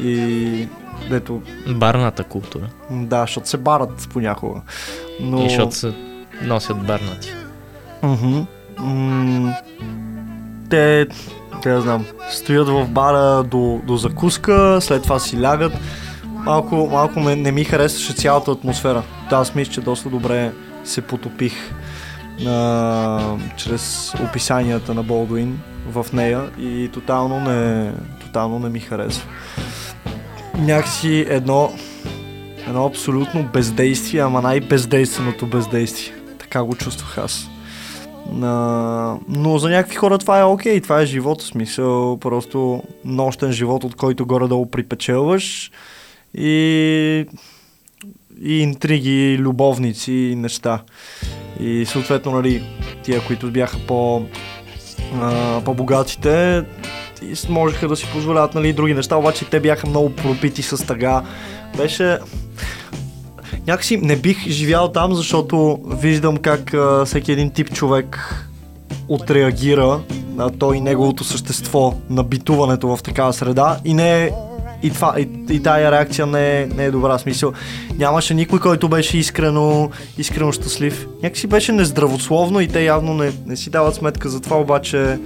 И 0.00 0.68
дето, 1.10 1.42
Барната 1.68 2.24
култура. 2.24 2.68
да, 2.90 3.20
защото 3.20 3.48
се 3.48 3.56
барат 3.56 4.08
понякога. 4.12 4.60
Но... 5.20 5.44
И 5.44 5.48
защото 5.48 5.74
се 5.74 5.94
носят 6.42 6.86
барнати. 6.86 7.32
М, 8.78 9.54
те, 10.70 11.06
те 11.62 11.70
да 11.70 11.80
знам, 11.80 12.04
стоят 12.30 12.68
в 12.68 12.88
бара 12.88 13.42
до, 13.42 13.80
до 13.84 13.96
закуска, 13.96 14.78
след 14.80 15.02
това 15.02 15.18
си 15.18 15.42
лягат, 15.42 15.72
малко, 16.24 16.88
малко 16.92 17.20
не, 17.20 17.36
не 17.36 17.52
ми 17.52 17.64
харесваше 17.64 18.12
цялата 18.12 18.50
атмосфера. 18.50 19.02
Да, 19.30 19.36
аз 19.36 19.54
мисля, 19.54 19.72
че 19.72 19.80
доста 19.80 20.08
добре 20.08 20.52
се 20.84 21.00
потопих 21.00 21.52
а, 22.46 23.36
чрез 23.56 24.14
описанията 24.14 24.94
на 24.94 25.02
Болдуин 25.02 25.60
в 25.90 26.06
нея 26.12 26.50
и 26.58 26.90
тотално 26.92 27.40
не, 27.40 27.92
тотално 28.20 28.58
не 28.58 28.68
ми 28.68 28.80
харесва. 28.80 29.28
Някакси 30.58 31.26
едно, 31.28 31.72
едно 32.68 32.86
абсолютно 32.86 33.42
бездействие, 33.52 34.20
ама 34.20 34.42
най-бездейственото 34.42 35.46
бездействие. 35.46 36.14
Така 36.38 36.62
го 36.62 36.74
чувствах 36.74 37.18
аз. 37.18 37.48
На... 38.32 39.18
Но 39.28 39.58
за 39.58 39.68
някакви 39.68 39.96
хора 39.96 40.18
това 40.18 40.40
е 40.40 40.44
окей, 40.44 40.80
това 40.80 41.00
е 41.00 41.06
живот, 41.06 41.42
в 41.42 41.46
смисъл 41.46 42.16
просто 42.16 42.82
нощен 43.04 43.52
живот, 43.52 43.84
от 43.84 43.94
който 43.94 44.26
горе-долу 44.26 44.66
припечелваш 44.66 45.70
и, 46.34 47.26
и 48.42 48.58
интриги, 48.58 49.36
любовници 49.38 50.12
и 50.12 50.36
неща. 50.36 50.82
И 51.60 51.86
съответно, 51.86 52.32
нали, 52.32 52.64
тия, 53.02 53.26
които 53.26 53.50
бяха 53.50 53.78
по, 53.86 54.22
а, 55.20 55.60
по-богатите, 55.64 56.64
можеха 57.48 57.88
да 57.88 57.96
си 57.96 58.06
позволяват 58.12 58.54
нали, 58.54 58.72
други 58.72 58.94
неща, 58.94 59.16
обаче 59.16 59.44
те 59.44 59.60
бяха 59.60 59.86
много 59.86 60.10
пропити 60.10 60.62
с 60.62 60.86
тъга. 60.86 61.22
Беше... 61.76 62.18
Някакси 63.66 63.96
не 63.96 64.16
бих 64.16 64.48
живял 64.48 64.92
там, 64.92 65.14
защото 65.14 65.78
виждам 65.86 66.36
как 66.36 66.74
а, 66.74 67.04
всеки 67.04 67.32
един 67.32 67.50
тип 67.50 67.72
човек 67.72 68.34
отреагира 69.08 70.00
на 70.34 70.50
той 70.58 70.80
неговото 70.80 71.24
същество 71.24 71.94
на 72.10 72.24
битуването 72.24 72.96
в 72.96 73.02
такава 73.02 73.32
среда 73.32 73.78
и 73.84 73.94
не 73.94 74.30
и, 74.82 74.90
това, 74.90 75.14
и, 75.18 75.28
и 75.50 75.62
тая 75.62 75.90
реакция 75.92 76.26
не 76.26 76.62
е, 76.62 76.66
не 76.66 76.84
е 76.84 76.90
добра 76.90 77.18
смисъл. 77.18 77.52
Нямаше 77.98 78.34
никой, 78.34 78.60
който 78.60 78.88
беше 78.88 79.18
искрено, 79.18 79.90
искрено 80.18 80.52
щастлив. 80.52 81.06
Някакси 81.22 81.46
беше 81.46 81.72
нездравословно 81.72 82.60
и 82.60 82.68
те 82.68 82.84
явно 82.84 83.14
не, 83.14 83.32
не 83.46 83.56
си 83.56 83.70
дават 83.70 83.94
сметка 83.94 84.28
за 84.28 84.40
това, 84.40 84.56
обаче 84.56 85.18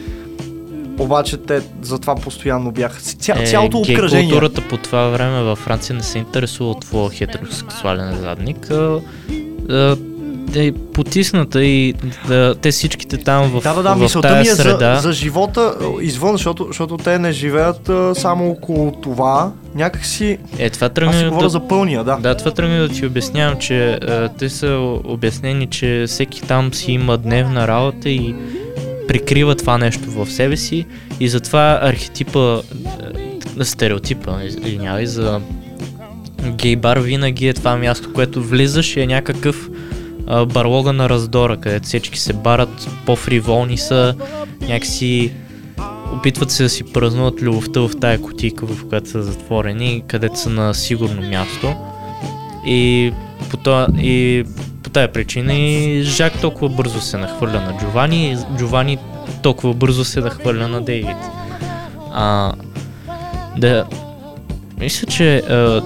обаче 0.99 1.37
те 1.37 1.61
за 1.83 1.99
това 1.99 2.15
постоянно 2.15 2.71
бяха. 2.73 3.01
Ця, 3.01 3.35
Е, 3.35 3.47
цялото 3.47 3.79
обкръжение. 3.79 4.25
културата 4.25 4.61
по 4.61 4.77
това 4.77 5.07
време 5.07 5.43
във 5.43 5.59
Франция 5.59 5.97
не 5.97 6.03
се 6.03 6.19
интересува 6.19 6.71
от 6.71 6.81
твоя 6.81 7.11
хетеросексуален 7.11 8.17
задник. 8.17 8.71
А, 8.71 9.01
а, 9.71 9.97
е 10.55 10.73
потисната 10.73 11.65
и 11.65 11.95
да, 12.29 12.55
те 12.55 12.71
всичките 12.71 13.17
там 13.17 13.51
в, 13.51 13.61
Да, 13.63 13.75
да, 13.75 13.83
да, 13.83 13.95
мисълта 13.95 14.35
ми 14.35 14.41
е 14.41 14.45
среда. 14.45 14.95
за, 14.95 15.01
за 15.01 15.13
живота 15.13 15.75
извън, 16.01 16.33
защото, 16.33 16.65
защото 16.67 16.97
те 16.97 17.19
не 17.19 17.33
живеят 17.33 17.89
а, 17.89 18.15
само 18.15 18.51
около 18.51 18.93
това. 18.93 19.53
Някакси, 19.75 20.39
Е, 20.59 20.71
това 20.71 20.87
аз 20.87 20.91
си 20.91 20.95
тръгна 20.95 21.25
говоря 21.25 21.43
да, 21.43 21.49
за 21.49 21.61
пълния, 21.61 22.05
да. 22.05 22.17
Да, 22.17 22.35
това 22.35 22.51
тръгна 22.51 22.79
да 22.79 22.89
ти 22.89 23.07
обяснявам, 23.07 23.59
че 23.59 23.89
а, 23.93 24.29
те 24.29 24.49
са 24.49 24.69
обяснени, 25.05 25.67
че 25.67 26.05
всеки 26.07 26.43
там 26.43 26.75
си 26.75 26.93
има 26.93 27.19
дневна 27.19 27.69
работа 27.69 28.09
и 28.11 28.35
прикрива 29.09 29.55
това 29.55 29.79
нещо 29.79 30.11
в 30.11 30.31
себе 30.31 30.57
си 30.57 30.87
и 31.21 31.29
затова 31.29 31.79
архетипа, 31.83 32.61
а, 33.59 33.65
стереотипа, 33.65 34.43
извинявай, 34.43 35.07
за 35.07 35.41
гей 36.51 36.77
бар 36.77 36.99
винаги 36.99 37.49
е 37.49 37.55
това 37.55 37.77
място, 37.77 38.13
което 38.13 38.43
влизаш 38.43 38.97
и 38.97 39.01
е 39.01 39.07
някакъв 39.07 39.71
барлога 40.47 40.93
на 40.93 41.09
раздора, 41.09 41.57
където 41.57 41.87
всички 41.87 42.21
се 42.21 42.33
барат, 42.33 42.89
по-фриволни 43.07 43.79
са, 43.79 44.15
някакси 44.61 45.33
опитват 46.13 46.51
се 46.51 46.63
да 46.63 46.69
си 46.69 46.85
празнуват 46.85 47.43
любовта 47.43 47.81
в 47.81 47.91
тая 48.01 48.23
кутийка, 48.23 48.67
в 48.67 48.89
която 48.89 49.09
са 49.11 49.23
затворени, 49.23 50.05
където 50.09 50.39
са 50.39 50.51
на 50.51 50.75
сигурно 50.75 51.29
място. 51.29 51.75
И 52.67 53.13
по, 53.51 53.57
това, 53.57 53.89
и 53.99 54.45
по 54.89 54.93
тая 54.93 55.13
причина 55.13 55.55
и 55.55 56.03
Жак 56.03 56.41
толкова 56.41 56.69
бързо 56.69 57.01
се 57.01 57.17
нахвърля 57.17 57.61
на 57.61 57.79
Джовани 57.81 58.31
и 58.33 58.37
Джовани 58.57 58.99
толкова 59.43 59.75
бързо 59.75 60.05
се 60.05 60.21
нахвърля 60.21 60.69
на 60.69 60.81
Дейвид. 60.81 61.17
А, 62.13 62.53
да, 63.57 63.85
мисля, 64.81 65.07
че 65.07 65.37
а, 65.37 65.83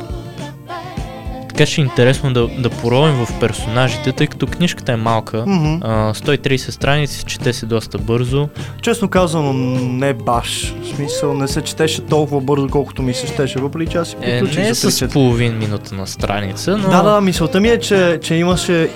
така 1.63 1.71
ще 1.71 1.81
е 1.81 1.85
интересно 1.85 2.33
да, 2.33 2.49
да 2.59 2.71
поровим 2.71 3.25
в 3.25 3.41
персонажите, 3.41 4.13
тъй 4.13 4.27
като 4.27 4.47
книжката 4.47 4.93
е 4.93 4.97
малка. 4.97 5.45
Мгм. 5.47 5.75
А, 5.81 6.15
130 6.15 6.71
страници, 6.71 7.25
чете 7.25 7.53
се 7.53 7.67
доста 7.67 7.99
бързо. 7.99 8.49
Честно 8.81 9.09
казано, 9.09 9.53
не 9.53 10.15
баш. 10.15 10.75
В 10.83 10.97
смисъл, 10.97 11.35
не 11.35 11.49
се 11.49 11.63
четеше 11.63 12.01
толкова 12.01 12.41
бързо, 12.41 12.69
колкото 12.69 13.03
ми 13.03 13.15
се 13.15 13.27
щеше, 13.27 13.59
въпреки 13.59 13.93
че 13.93 13.99
аз 13.99 14.09
си 14.09 14.17
Е, 14.23 14.43
не 14.43 14.69
е 14.69 14.75
за 14.75 14.91
с 14.91 15.01
3-4. 15.01 15.13
половин 15.13 15.59
минута 15.59 15.95
на 15.95 16.07
страница, 16.07 16.77
но... 16.77 16.89
Да, 16.89 17.03
да, 17.03 17.21
мисълта 17.21 17.61
ми 17.61 17.69
е, 17.69 17.79
че, 17.79 18.19
че 18.23 18.35
имаше 18.35 18.91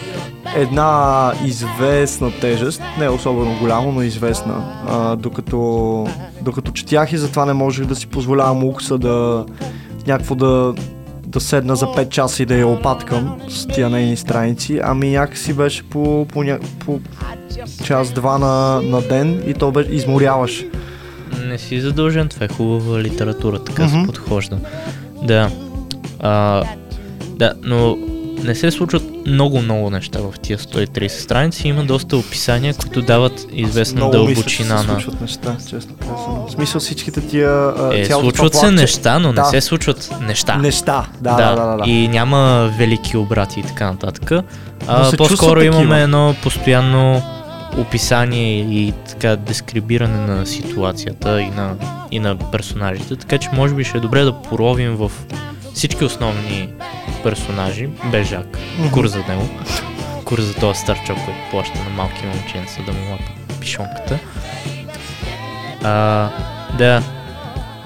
една 0.57 1.33
известна 1.45 2.33
тежест, 2.41 2.83
не 2.99 3.09
особено 3.09 3.59
голяма, 3.61 3.93
но 3.93 4.03
известна, 4.03 4.55
а, 4.89 5.17
докато, 5.17 6.07
докато 6.41 6.73
четях 6.73 7.13
и 7.13 7.17
затова 7.17 7.45
не 7.45 7.53
можех 7.53 7.87
да 7.87 7.97
си 7.97 8.07
позволявам 8.07 8.65
лукса 8.65 8.99
да 8.99 9.45
някакво 10.07 10.35
да, 10.35 10.75
да 11.37 11.41
седна 11.41 11.77
за 11.77 11.87
5 11.87 12.09
часа 12.09 12.43
и 12.43 12.47
да 12.47 12.57
я 12.57 12.67
опаткам 12.69 13.37
с 13.49 13.67
тия 13.67 13.91
нейни 13.91 14.17
страници, 14.17 14.81
ами 14.85 15.11
някакси 15.11 15.53
беше 15.53 15.83
по, 15.83 16.27
по, 16.29 16.43
ня... 16.45 16.59
по 16.79 17.01
час-два 17.85 18.39
на, 18.39 18.83
на 18.83 19.01
ден 19.01 19.43
и 19.47 19.55
то 19.55 19.71
беше 19.71 19.91
изморяваше. 19.91 20.69
Не 21.47 21.59
си 21.59 21.81
задължен, 21.81 22.29
това 22.29 22.45
е 22.45 22.49
хубава 22.49 23.01
литература, 23.01 23.65
така 23.65 23.89
се 23.89 23.97
Мгм. 23.97 24.07
подхожда. 24.07 24.59
Да. 25.23 25.51
А, 26.21 26.63
да, 27.29 27.55
но 27.63 27.99
не 28.39 28.55
се 28.55 28.71
случват 28.71 29.03
много-много 29.27 29.91
неща 29.91 30.19
в 30.21 30.35
тия 30.43 30.59
130 30.59 31.09
страници. 31.09 31.69
Има 31.69 31.85
доста 31.85 32.17
описания, 32.17 32.75
които 32.75 33.03
дават 33.03 33.47
известна 33.53 33.99
Много 33.99 34.19
мисля, 34.19 34.27
че 34.27 34.35
дълбочина 34.35 34.79
се 34.79 34.87
на... 34.87 34.93
случват 34.93 35.21
неща, 35.21 35.57
честно 35.71 35.95
казано. 35.97 36.47
В 36.49 36.53
смисъл 36.53 36.81
всичките 36.81 37.21
тия... 37.21 37.51
а, 37.51 37.91
Е, 37.95 38.05
случват 38.05 38.55
се 38.55 38.61
плакче- 38.61 38.75
неща, 38.75 39.19
но 39.19 39.29
не 39.29 39.35
Да. 39.35 39.45
се 39.45 39.61
случват 39.61 40.11
неща. 40.21 40.57
Неща, 40.57 41.07
да, 41.21 41.37
да, 41.37 41.55
да, 41.55 41.67
да. 41.67 41.77
да. 41.77 41.91
И 41.91 42.09
няма 42.09 42.71
велики 42.79 43.17
обрати 43.17 43.61
и 43.61 43.63
така 43.63 43.87
нататък. 43.87 44.33
А, 44.87 45.17
по-скоро 45.17 45.63
имаме 45.63 46.03
едно 46.03 46.35
постоянно 46.43 47.23
описание 47.79 48.59
и 48.61 48.93
така 49.09 49.37
дескрибиране 49.37 50.27
на 50.27 50.47
ситуацията 50.47 51.43
и 51.43 51.51
на, 51.51 51.75
и 52.11 52.19
на 52.19 52.37
персонажите, 52.37 53.17
така 53.17 53.39
че 53.39 53.49
може 53.53 53.75
би 53.75 53.85
ще 53.85 53.99
е 53.99 54.01
добре 54.01 54.23
да 54.23 54.33
поровим 54.33 54.97
в 54.97 55.13
всички 55.75 56.05
основни 56.05 56.69
персонажи, 57.27 57.89
без 58.13 58.29
Жак, 58.29 58.59
Мгм. 58.79 58.91
кур 58.91 59.07
за 59.07 59.19
него, 59.19 59.49
кур 60.25 60.41
за 60.41 60.55
този 60.55 60.81
старчок, 60.81 61.17
който 61.25 61.41
плаща 61.51 61.79
на 61.79 61.91
малки 61.91 62.27
момченца 62.27 62.83
да 62.87 62.93
му 62.93 63.11
лапа 63.11 63.33
пишонката. 63.61 64.19
А, 65.83 66.31
да, 66.79 67.03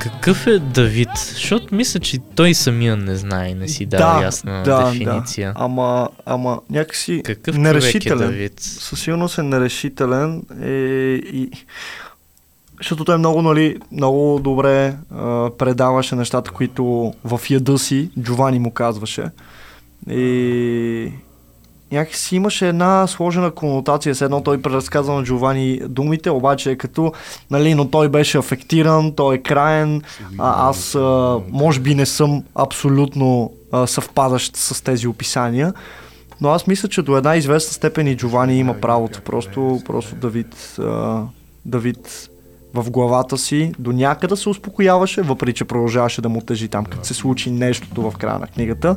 какъв 0.01 0.47
е 0.47 0.59
Давид? 0.59 1.09
Защото 1.17 1.75
мисля, 1.75 2.01
че 2.01 2.19
той 2.35 2.55
самия 2.55 2.97
не 2.97 3.17
знае 3.17 3.49
и 3.49 3.55
не 3.55 3.69
си 3.69 3.87
дава 3.87 4.19
Да, 4.19 4.25
ясна 4.25 4.63
да, 4.63 4.85
дефиниция. 4.85 5.53
Да. 5.53 5.65
Ама, 5.65 6.09
ама 6.27 6.61
някакси 6.71 7.23
Какъв 7.25 7.57
е 7.57 7.59
нерешителен. 7.59 8.19
Давид? 8.19 8.61
Със 8.61 9.01
сигурност 9.01 9.39
е 9.39 9.43
нерешителен 9.43 10.43
е, 10.63 10.71
и... 11.33 11.51
Защото 12.81 13.05
той 13.05 13.19
много, 13.19 13.43
нали, 13.43 13.77
много 13.93 14.41
добре 14.43 14.97
а, 15.15 15.51
предаваше 15.59 16.17
нещата, 16.17 16.51
които 16.51 17.15
в 17.25 17.41
яда 17.51 17.79
си 17.79 18.11
Джовани 18.21 18.59
му 18.59 18.71
казваше. 18.71 19.25
И 20.11 21.13
някакси 21.93 22.37
имаше 22.37 22.69
една 22.69 23.07
сложена 23.07 23.51
конотация, 23.51 24.15
с 24.15 24.23
едно 24.23 24.43
той 24.43 24.63
преразказва 24.63 25.15
на 25.15 25.25
Джовани 25.25 25.81
думите, 25.89 26.31
обаче 26.31 26.71
е 26.71 26.77
като, 26.77 27.13
нали, 27.51 27.75
но 27.75 27.89
той 27.89 28.09
беше 28.09 28.39
афектиран, 28.39 29.13
той 29.13 29.35
е 29.35 29.39
краен, 29.39 30.03
а, 30.39 30.69
аз 30.69 30.95
а, 30.95 31.39
може 31.51 31.81
би 31.81 31.95
не 31.95 32.07
съм 32.07 32.45
абсолютно 32.55 33.53
а, 33.73 33.87
съвпадащ 33.87 34.57
с 34.57 34.85
тези 34.85 35.09
описания, 35.09 35.75
но 36.41 36.49
аз 36.49 36.67
мисля, 36.67 36.89
че 36.89 37.03
до 37.03 37.17
една 37.17 37.37
известна 37.37 37.73
степен 37.73 38.07
и 38.07 38.17
Джовани 38.17 38.59
има 38.59 38.75
правото. 38.81 39.23
Просто, 39.23 39.81
просто 39.87 40.15
Давид, 40.15 40.77
а, 40.79 41.23
Давид 41.65 42.30
в 42.75 42.91
главата 42.91 43.39
си 43.39 43.73
до 43.79 43.93
някъде 43.93 44.37
се 44.37 44.49
успокояваше, 44.49 45.23
въпреки 45.23 45.53
че 45.53 45.65
продължаваше 45.65 46.23
да 46.23 46.29
му 46.29 46.41
тежи 46.41 46.69
там, 46.69 46.85
като 46.85 47.07
се 47.07 47.15
случи 47.15 47.51
нещото 47.51 48.11
в 48.11 48.17
края 48.19 48.39
на 48.39 48.47
книгата. 48.47 48.97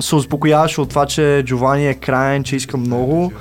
Се 0.00 0.14
успокояваше 0.14 0.80
от 0.80 0.88
това, 0.88 1.06
че 1.06 1.42
Джовани 1.46 1.88
е 1.88 1.94
краен, 1.94 2.44
че 2.44 2.56
иска 2.56 2.76
много, 2.76 3.32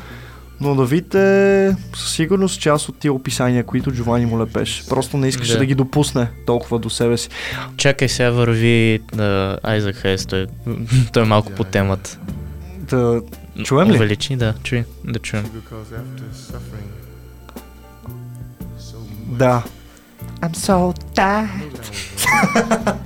но 0.62 0.75
Давид 0.75 1.15
е 1.15 1.75
със 1.95 2.13
сигурност 2.13 2.62
част 2.62 2.89
от 2.89 2.97
тия 2.97 3.13
описания, 3.13 3.63
които 3.63 3.91
Джовани 3.91 4.25
му 4.25 4.39
лепеше. 4.39 4.89
Просто 4.89 5.17
не 5.17 5.27
искаше 5.27 5.54
Да. 5.54 5.60
да, 5.60 5.65
ги 5.65 5.75
допусне 5.75 6.27
толкова 6.45 6.80
до 6.80 6.89
себе 6.89 7.17
си. 7.17 7.30
Чакай 7.77 8.10
сега 8.10 8.30
върви 8.30 8.99
на 9.13 9.58
Айзак 9.63 9.95
Хейс, 9.95 10.25
той, 10.25 10.47
той 11.13 11.23
е 11.23 11.25
малко 11.25 11.51
по 11.51 11.63
темата. 11.63 12.19
Да, 12.80 13.21
Чуем 13.63 13.91
ли? 13.91 13.95
Увеличи, 13.95 14.36
да, 14.36 14.54
чуй, 14.63 14.84
да 15.06 15.19
чуем. 15.19 15.45
да. 19.31 19.62
I'm 20.40 20.55
so 20.55 20.98
tired. 21.14 22.96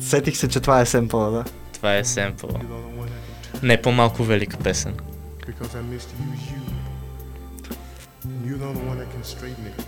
Сетих 0.00 0.36
се, 0.36 0.48
че 0.48 0.60
това 0.60 0.80
е 0.80 0.86
семпъла, 0.86 1.30
да. 1.30 1.44
Това 1.72 1.96
е 1.96 2.04
семпъл. 2.04 2.50
Не 3.62 3.82
по-малко 3.82 4.24
велика 4.24 4.56
песен. 4.56 4.94
because 5.48 5.74
I 5.74 5.82
missed 5.94 6.10
you 6.14 6.26
was 6.32 6.42
you. 6.52 6.60
And 8.26 8.36
you're 8.46 8.58
the 8.62 8.68
only 8.70 8.84
one 8.90 8.98
that 9.00 9.08
can 9.14 9.24
straighten 9.34 9.64
it. 9.70 9.78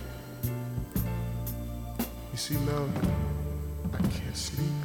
You 2.33 2.39
see, 2.45 2.57
love, 2.71 2.91
I 3.97 3.99
can't 4.15 4.37
sleep. 4.47 4.77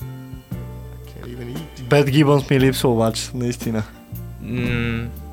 I 0.00 1.10
can't 1.10 1.26
even 1.28 1.48
eat. 1.56 1.82
Бет 1.88 2.10
Гибънс 2.10 2.50
ми 2.50 2.60
липсва 2.60 2.88
обаче, 2.90 3.30
наистина. 3.34 3.82
М- 4.42 4.48
Don't 4.48 5.08
go 5.08 5.27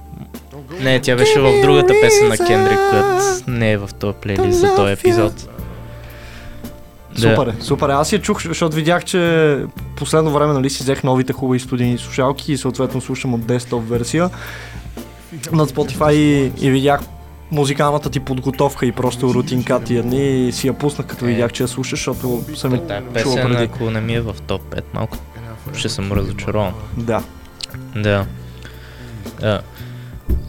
Не, 0.80 1.00
тя 1.00 1.16
беше 1.16 1.40
в 1.40 1.60
другата 1.62 1.94
песен 2.02 2.28
на 2.28 2.36
Кендрик, 2.36 2.78
която 2.90 3.22
не 3.46 3.72
е 3.72 3.76
в 3.76 3.90
този 3.98 4.14
плейлист 4.22 4.58
за 4.58 4.74
този 4.76 4.92
епизод. 4.92 5.48
Супер 7.16 7.46
е, 7.46 7.62
супер 7.62 7.88
е. 7.88 7.92
Аз 7.92 8.12
я 8.12 8.22
чух, 8.22 8.42
защото 8.42 8.76
видях, 8.76 9.04
че 9.04 9.58
последно 9.96 10.30
време 10.30 10.52
нали, 10.52 10.70
си 10.70 10.82
взех 10.82 11.02
новите 11.02 11.32
хубави 11.32 11.60
студийни 11.60 11.98
слушалки 11.98 12.52
и 12.52 12.56
съответно 12.56 13.00
слушам 13.00 13.34
от 13.34 13.46
десктоп 13.46 13.88
версия 13.88 14.30
на 15.52 15.66
Spotify 15.66 16.12
и, 16.12 16.52
и 16.66 16.70
видях 16.70 17.00
музикалната 17.50 18.10
ти 18.10 18.20
подготовка 18.20 18.86
и 18.86 18.92
просто 18.92 19.34
рутинка 19.34 19.80
тия 19.84 20.02
дни 20.02 20.48
и 20.48 20.52
си 20.52 20.66
я 20.66 20.72
пуснах 20.72 21.06
като 21.06 21.24
Е. 21.24 21.28
видях, 21.28 21.52
че 21.52 21.62
я 21.62 21.68
слушаш, 21.68 21.98
защото 21.98 22.44
съм 22.54 22.74
я 22.74 22.78
чувал 22.78 23.02
песен, 23.12 23.48
преди. 23.48 23.62
ако 23.62 23.90
не 23.90 24.00
ми 24.00 24.14
е 24.14 24.20
в 24.20 24.34
топ 24.46 24.62
5, 24.62 24.80
малко 24.94 25.18
ще 25.74 25.88
съм 25.88 26.12
разочарован. 26.12 26.72
Да. 26.96 27.22
Да. 27.96 28.26
да. 29.40 29.60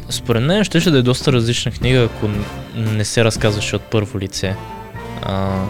Според 0.10 0.44
мен 0.44 0.64
ще, 0.64 0.80
ще 0.80 0.92
да 0.92 0.98
е 0.98 1.02
доста 1.02 1.32
различна 1.34 1.72
книга, 1.72 2.00
ако 2.00 2.30
не 2.76 3.06
се 3.06 3.24
разказваше 3.24 3.76
от 3.76 3.82
първо 3.82 4.20
лице. 4.20 4.56
А, 5.22 5.64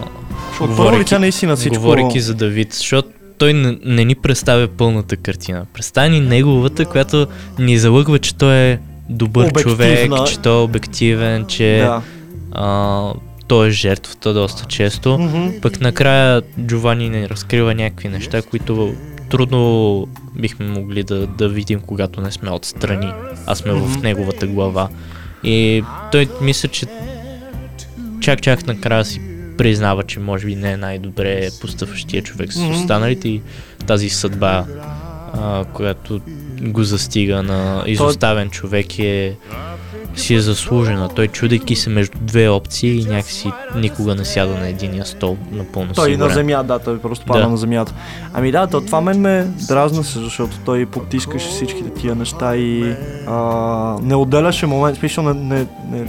От 0.60 0.76
първо 0.76 0.98
лице 0.98 1.18
наистина 1.18 1.56
всичко... 1.56 1.74
Говорейки 1.76 2.20
за 2.20 2.34
Давид, 2.34 2.72
защото 2.72 3.08
той 3.38 3.52
не, 3.52 3.78
не 3.84 4.04
ни 4.04 4.14
представя 4.14 4.68
пълната 4.68 5.16
картина. 5.16 5.66
Представя 5.74 6.08
ни 6.08 6.20
неговата, 6.20 6.84
която 6.84 7.26
ни 7.58 7.78
залъгва, 7.78 8.18
че 8.18 8.34
той 8.34 8.56
е 8.56 8.78
добър 9.08 9.44
Обективна. 9.44 9.72
човек, 9.72 10.26
че 10.26 10.38
той 10.38 10.52
е 10.52 10.64
обективен, 10.64 11.46
че 11.46 11.78
Да. 11.84 12.02
а, 12.52 13.12
той 13.46 13.68
е 13.68 13.70
жертвата 13.70 14.34
доста 14.34 14.64
често. 14.64 15.18
Мгм. 15.18 15.48
Пък 15.62 15.80
накрая 15.80 16.42
Джовани 16.60 17.08
не 17.08 17.28
разкрива 17.28 17.74
някакви 17.74 18.08
неща, 18.08 18.42
които 18.42 18.94
трудно 19.30 20.06
бихме 20.36 20.68
могли 20.68 21.02
да, 21.02 21.26
да 21.26 21.48
видим, 21.48 21.80
когато 21.80 22.20
не 22.20 22.32
сме 22.32 22.50
отстрани, 22.50 23.12
а 23.46 23.54
сме 23.54 23.72
в 23.72 24.02
неговата 24.02 24.46
глава. 24.46 24.88
И 25.44 25.84
той 26.12 26.28
мисля, 26.42 26.68
че 26.68 26.86
чак 28.20 28.42
чак 28.42 28.66
накрая 28.66 29.04
си 29.04 29.20
признава, 29.58 30.02
че 30.02 30.20
може 30.20 30.46
би 30.46 30.56
не 30.56 30.72
е 30.72 30.76
най-добре 30.76 31.48
постъпващия 31.60 32.22
човек 32.22 32.52
с 32.52 32.60
останалите 32.60 33.28
и 33.28 33.42
тази 33.86 34.10
съдба, 34.10 34.64
а, 35.32 35.64
която 35.64 36.20
го 36.60 36.84
застига 36.84 37.42
на 37.42 37.84
изоставен 37.86 38.50
човек 38.50 38.98
е 38.98 39.36
си 40.16 40.34
е 40.34 40.40
заслужена. 40.40 41.08
Той 41.08 41.28
чудейки 41.28 41.76
се 41.76 41.90
между 41.90 42.18
две 42.20 42.48
опции 42.48 43.00
и 43.00 43.04
някакси 43.04 43.52
никога 43.76 44.14
не 44.14 44.24
сяда 44.24 44.54
на 44.54 44.68
единия 44.68 45.06
стол 45.06 45.36
напълно 45.52 45.94
Той 45.94 46.10
сигурен. 46.10 46.28
на 46.28 46.34
земя, 46.34 46.62
да, 46.62 46.78
той 46.78 46.98
просто 46.98 47.26
пада 47.26 47.40
Да. 47.42 47.48
на 47.48 47.56
земята. 47.56 47.94
Ами 48.34 48.52
да, 48.52 48.66
то, 48.66 48.80
това 48.80 49.00
мен 49.00 49.20
ме 49.20 49.46
дразна 49.68 50.04
се, 50.04 50.18
защото 50.18 50.56
той 50.64 50.86
потискаше 50.86 51.48
всичките 51.48 51.90
тия 51.90 52.14
неща 52.14 52.56
и 52.56 52.96
а, 53.26 53.96
не 54.02 54.14
отделяше 54.14 54.66
момент, 54.66 54.98
смисъл 54.98 55.24
не, 55.24 55.34
не, 55.34 55.66
не, 55.90 56.06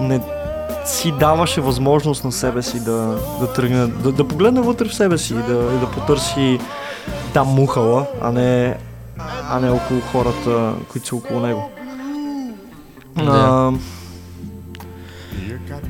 не 0.00 0.20
си 0.86 1.12
даваше 1.12 1.60
възможност 1.60 2.24
на 2.24 2.32
себе 2.32 2.62
си 2.62 2.84
да, 2.84 3.18
да 3.40 3.52
тръгне, 3.52 3.86
да, 3.86 4.12
да 4.12 4.28
погледне 4.28 4.60
вътре 4.60 4.88
в 4.88 4.94
себе 4.94 5.18
си 5.18 5.32
и 5.32 5.36
да, 5.36 5.54
да 5.54 5.90
потърси 5.90 6.58
там 7.34 7.48
мухала, 7.48 8.06
а 8.22 8.32
не, 8.32 8.74
а 9.50 9.60
не 9.60 9.70
около 9.70 10.00
хората, 10.00 10.72
които 10.92 11.06
са 11.06 11.16
около 11.16 11.40
него. 11.40 11.70
А, 13.16 13.70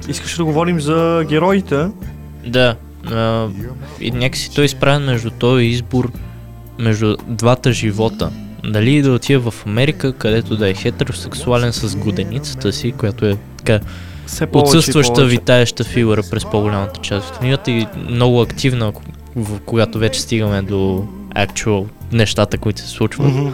искаш 0.08 0.36
да 0.36 0.44
говорим 0.44 0.80
за 0.80 1.24
героите? 1.28 1.86
Да. 2.46 2.76
А, 3.06 3.48
и 4.00 4.10
някакси 4.10 4.54
той 4.54 4.64
е 4.64 4.66
изправен 4.66 5.02
между 5.04 5.30
този 5.30 5.64
избор, 5.64 6.12
между 6.78 7.16
двата 7.28 7.72
живота. 7.72 8.30
Дали 8.64 9.02
да 9.02 9.12
отиде 9.12 9.38
в 9.38 9.54
Америка, 9.66 10.12
където 10.12 10.56
да 10.56 10.68
е 10.68 10.74
хетеросексуален 10.74 11.72
с 11.72 11.96
годеницата 11.96 12.72
си, 12.72 12.92
която 12.92 13.26
е 13.26 13.36
така 13.56 13.80
Все 14.26 14.46
повече 14.46 14.76
отсъстваща, 14.76 15.14
повече. 15.14 15.30
витаеща 15.30 15.84
фигура 15.84 16.22
през 16.30 16.44
по-голямата 16.44 17.00
част 17.00 17.30
от 17.30 17.38
книгата 17.38 17.70
и 17.70 17.86
много 18.08 18.40
активна, 18.40 18.92
когато 19.66 19.98
вече 19.98 20.20
стигаме 20.20 20.62
до 20.62 21.08
actual 21.36 21.86
нещата, 22.12 22.58
които 22.58 22.80
се 22.80 22.88
случват. 22.88 23.28
Мгм. 23.28 23.48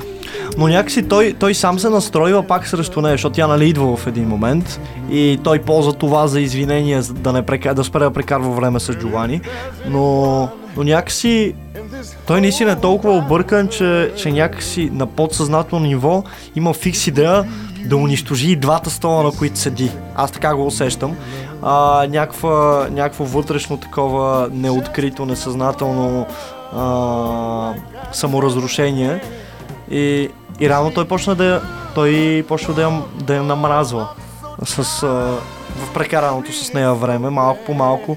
Но 0.59 0.69
някакси 0.69 1.03
той, 1.03 1.35
той 1.39 1.55
сам 1.55 1.79
се 1.79 1.89
настройва 1.89 2.43
пак 2.43 2.67
срещу 2.67 3.01
нея, 3.01 3.15
защото 3.15 3.35
тя 3.35 3.47
нали 3.47 3.69
идва 3.69 3.97
в 3.97 4.07
един 4.07 4.29
момент 4.29 4.81
и 5.11 5.41
той 5.45 5.59
ползва 5.59 5.93
това 5.93 6.27
за 6.27 6.41
извинение, 6.41 7.01
да, 7.01 7.33
не 7.33 7.43
прека... 7.43 7.75
да 7.75 7.85
спре 7.85 7.99
да 7.99 8.11
прекарва 8.11 8.51
време 8.51 8.81
с 8.81 8.93
Джовани, 8.93 9.41
но, 9.87 10.49
но 10.77 10.83
някакси 10.83 11.55
той 12.27 12.41
наистина 12.41 12.73
е 12.73 12.77
толкова 12.77 13.17
объркан, 13.17 13.69
че, 13.69 14.13
че 14.17 14.33
някакси 14.33 14.91
на 14.93 15.07
подсъзнателно 15.07 15.87
ниво 15.87 16.25
има 16.57 16.75
фикс 16.75 17.07
идея 17.07 17.45
да 17.85 17.97
унищожи 17.97 18.51
и 18.51 18.57
двата 18.57 18.91
стола, 18.91 19.23
на 19.23 19.31
които 19.31 19.59
седи. 19.59 19.91
Аз 20.17 20.33
така 20.33 20.55
го 20.55 20.67
усещам. 20.67 21.17
А, 21.63 22.07
някаква, 22.11 22.87
някакво 22.91 23.25
вътрешно 23.25 23.77
такова 23.77 24.49
неоткрито, 24.53 25.27
несъзнателно 25.27 26.27
а, 26.77 27.75
саморазрушение. 28.13 29.21
И, 29.91 30.29
и 30.61 30.69
рано 30.69 30.91
той 30.95 31.09
почна 31.09 31.35
да 31.35 31.63
той 31.95 32.45
почна 32.49 32.75
да 32.75 32.83
я, 32.83 33.03
да 33.15 33.35
я 33.35 33.43
намразва 33.43 34.09
с, 34.65 34.79
а, 35.03 35.07
в 35.77 35.93
прекараното 35.95 36.53
с 36.53 36.73
нея 36.73 36.95
време, 36.95 37.31
малко 37.31 37.65
по 37.67 37.75
малко, 37.75 38.17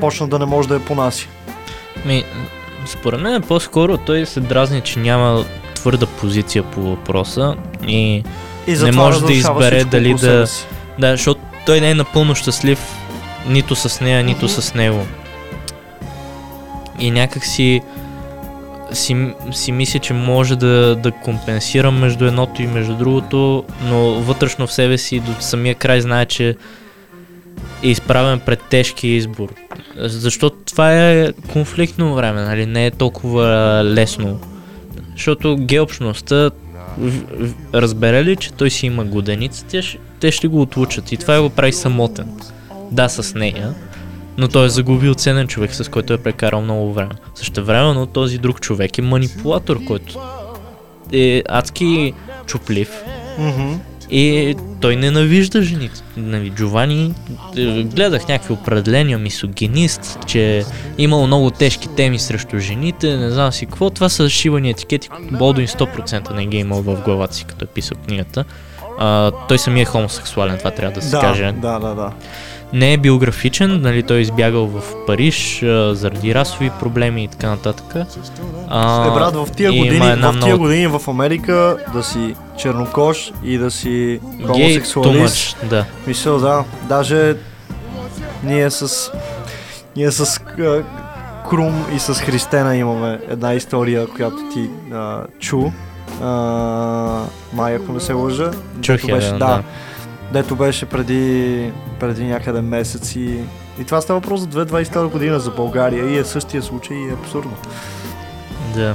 почна 0.00 0.28
да 0.28 0.38
не 0.38 0.44
може 0.44 0.68
да 0.68 0.74
я 0.74 0.84
понаси. 0.84 1.28
Ми, 2.04 2.24
според 2.86 3.20
мен 3.20 3.42
по-скоро 3.42 3.96
той 3.96 4.26
се 4.26 4.40
дразни, 4.40 4.80
че 4.80 4.98
няма 4.98 5.44
твърда 5.74 6.06
позиция 6.06 6.62
по 6.62 6.80
въпроса 6.80 7.56
и 7.86 8.24
И 8.66 8.76
затова 8.76 9.02
може 9.04 9.20
да 9.24 9.32
избере 9.32 9.84
дали 9.84 10.14
да- 10.14 10.46
си. 10.46 10.66
да, 10.98 11.10
защото 11.10 11.40
той 11.66 11.80
не 11.80 11.90
е 11.90 11.94
напълно 11.94 12.34
щастлив 12.34 12.78
нито 13.48 13.76
с 13.76 14.00
нея, 14.00 14.24
нито 14.24 14.48
с 14.48 14.74
него. 14.74 15.06
И 16.98 17.10
някак 17.10 17.44
си 17.44 17.82
си, 18.92 19.32
си 19.52 19.72
мисля, 19.72 19.98
че 19.98 20.12
може 20.12 20.56
да, 20.56 20.96
да 20.96 21.10
компенсира 21.12 21.90
между 21.90 22.24
едното 22.24 22.62
и 22.62 22.66
между 22.66 22.94
другото, 22.94 23.64
но 23.84 23.98
вътрешно 24.12 24.66
в 24.66 24.72
себе 24.72 24.98
си 24.98 25.20
до 25.20 25.32
самия 25.40 25.74
край 25.74 26.00
знае, 26.00 26.26
че 26.26 26.56
е 27.82 27.88
изправен 27.88 28.40
пред 28.40 28.62
тежки 28.62 29.08
избор. 29.08 29.48
Защото 29.96 30.56
това 30.66 30.92
е 31.10 31.32
конфликтно 31.52 32.14
време, 32.14 32.42
нали? 32.42 32.66
не 32.66 32.86
е 32.86 32.90
толкова 32.90 33.46
лесно. 33.84 34.40
Защото 35.12 35.56
геобщността 35.56 36.50
разбере 37.74 38.24
ли, 38.24 38.36
че 38.36 38.52
той 38.52 38.70
си 38.70 38.86
има 38.86 39.04
годеница, 39.04 39.64
те, 39.64 39.82
ще- 39.82 39.98
те 40.20 40.32
ще 40.32 40.48
го 40.48 40.60
отлучат 40.60 41.12
и 41.12 41.16
това 41.16 41.42
го 41.42 41.50
прави 41.50 41.72
самотен. 41.72 42.28
Да, 42.90 43.08
с 43.08 43.34
нея, 43.34 43.74
но 44.38 44.48
той 44.48 44.66
е 44.66 44.68
загубил 44.68 45.14
ценен 45.14 45.48
човек, 45.48 45.74
с 45.74 45.90
който 45.90 46.12
е 46.12 46.18
прекарал 46.18 46.60
много 46.60 46.92
време. 46.92 47.10
Също 47.34 47.64
време, 47.64 47.92
но 47.94 48.06
този 48.06 48.38
друг 48.38 48.60
човек 48.60 48.98
е 48.98 49.02
манипулатор, 49.02 49.84
който 49.84 50.20
е 51.12 51.42
адски 51.48 52.12
чуплив 52.46 53.02
Мгм. 53.38 53.72
и 54.10 54.54
той 54.80 54.96
ненавижда 54.96 55.62
жените. 55.62 56.00
Нали, 56.16 56.50
Джовани, 56.50 57.14
е, 57.56 57.82
гледах 57.82 58.28
някакви 58.28 58.52
определения, 58.52 59.18
мисогенист, 59.18 60.18
че 60.26 60.58
е 60.58 60.64
имал 60.98 61.26
много 61.26 61.50
тежки 61.50 61.88
теми 61.88 62.18
срещу 62.18 62.58
жените, 62.58 63.16
не 63.16 63.30
знам 63.30 63.52
си 63.52 63.66
какво. 63.66 63.90
Това 63.90 64.08
са 64.08 64.28
шивани 64.28 64.70
етикети, 64.70 65.08
които 65.08 65.36
Болдуин 65.36 65.66
100% 65.66 66.34
не 66.34 66.46
ги 66.46 66.56
е 66.56 66.60
имал 66.60 66.82
в 66.82 66.96
главата 66.96 67.34
си, 67.34 67.44
като 67.44 67.64
е 67.64 67.68
писал 67.68 67.96
книгата. 68.06 68.44
А, 68.98 69.30
той 69.48 69.58
самия 69.58 69.82
е 69.82 69.86
хомосексуален, 69.86 70.58
това 70.58 70.70
трябва 70.70 70.94
да 70.94 71.02
се 71.02 71.10
Да, 71.10 71.20
каже. 71.20 71.52
да, 71.52 71.78
да, 71.78 71.94
да. 71.94 72.12
Не 72.72 72.92
е 72.92 72.96
биографичен, 72.96 73.80
нали, 73.80 74.02
той 74.02 74.16
е 74.16 74.20
избягал 74.20 74.66
в 74.66 74.82
Париж 75.06 75.62
а, 75.62 75.94
заради 75.94 76.34
расови 76.34 76.70
проблеми 76.80 77.24
и 77.24 77.28
така 77.28 77.50
нататък. 77.50 77.94
А, 78.68 79.06
Е, 79.06 79.10
брат, 79.10 79.34
в 79.36 79.48
тия, 79.56 79.72
години, 79.72 80.10
една 80.10 80.28
в 80.28 80.32
тия 80.32 80.46
много- 80.46 80.62
години 80.62 80.86
в 80.86 81.00
Америка 81.08 81.76
да 81.92 82.02
си 82.02 82.34
чернокож 82.58 83.32
и 83.44 83.58
да 83.58 83.70
си 83.70 84.20
хомосексуалист. 84.46 85.56
much, 85.56 85.64
да. 85.64 85.84
Мисля, 86.06 86.38
да. 86.38 86.64
Даже 86.82 87.36
ние 88.44 88.70
с... 88.70 89.10
Ние 89.96 90.10
с 90.10 90.40
а, 90.60 90.82
Крум 91.50 91.84
и 91.94 91.98
с 91.98 92.14
Христена 92.14 92.76
имаме 92.76 93.18
една 93.28 93.54
история, 93.54 94.06
която 94.06 94.36
ти 94.54 94.70
а, 94.94 95.20
чу. 95.40 95.62
А, 96.22 96.28
май, 97.52 97.74
ако 97.76 97.92
не 97.92 98.00
се 98.00 98.12
лъжа. 98.12 98.50
Чух 98.80 99.04
я, 99.04 99.14
беше, 99.14 99.28
да, 99.28 99.38
да. 99.38 99.62
Дето 100.32 100.56
беше 100.56 100.86
преди, 100.86 101.72
преди 102.00 102.24
някъде 102.24 102.60
месеци 102.60 103.44
И 103.80 103.84
това 103.84 104.00
става 104.00 104.20
въпрос 104.20 104.40
за 104.40 104.48
2022 104.48 105.10
година 105.10 105.40
за 105.40 105.50
България 105.50 106.10
и 106.10 106.18
е 106.18 106.24
същия 106.24 106.62
случай 106.62 106.96
и 106.96 107.08
е 107.08 107.12
абсурдно. 107.12 107.52
Да. 108.74 108.94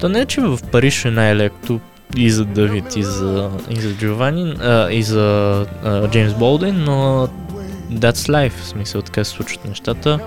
То 0.00 0.08
не 0.08 0.20
е, 0.20 0.26
че 0.26 0.40
в 0.40 0.58
Париж 0.72 1.04
е 1.04 1.10
най-лекото 1.10 1.80
и 2.16 2.30
за 2.30 2.44
Давид, 2.44 2.96
и 2.96 3.02
за, 3.02 3.50
и 3.70 3.80
за 3.80 3.94
Джовани, 3.94 4.56
а, 4.60 4.90
и 4.90 5.02
за 5.02 5.66
а, 5.84 6.08
Джеймс 6.08 6.34
Болдин, 6.34 6.84
но 6.84 7.28
that's 7.92 8.12
life, 8.12 8.52
в 8.52 8.66
смисъл 8.66 9.02
така 9.02 9.24
се 9.24 9.30
случват 9.30 9.64
нещата. 9.64 10.18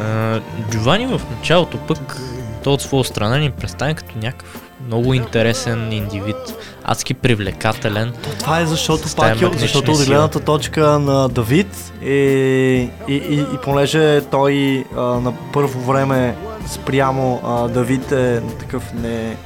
А, 0.00 0.40
Джовани 0.70 1.06
в 1.06 1.20
началото 1.36 1.78
пък, 1.78 2.16
то 2.64 2.72
от 2.72 2.82
своя 2.82 3.04
страна 3.04 3.38
ни 3.38 3.50
представя 3.50 3.94
като 3.94 4.18
някакъв 4.18 4.69
много 4.86 5.14
интересен 5.14 5.92
индивид, 5.92 6.36
адски 6.84 7.14
привлекателен. 7.14 8.12
Това 8.38 8.60
е 8.60 8.66
защото 8.66 9.02
пак 9.16 9.42
е, 9.42 9.58
защото 9.58 9.92
от 9.92 10.06
гледната 10.06 10.40
точка 10.40 10.98
на 10.98 11.28
Давид 11.28 11.92
е, 12.02 12.08
и, 12.08 12.90
и, 13.08 13.40
и 13.40 13.56
понеже 13.64 14.20
той 14.20 14.84
а, 14.96 15.00
на 15.00 15.32
първо 15.52 15.80
време 15.80 16.36
спрямо 16.66 17.40
а, 17.44 17.68
Давид 17.68 18.12
е 18.12 18.40
такъв 18.60 18.92
не, 18.94 19.36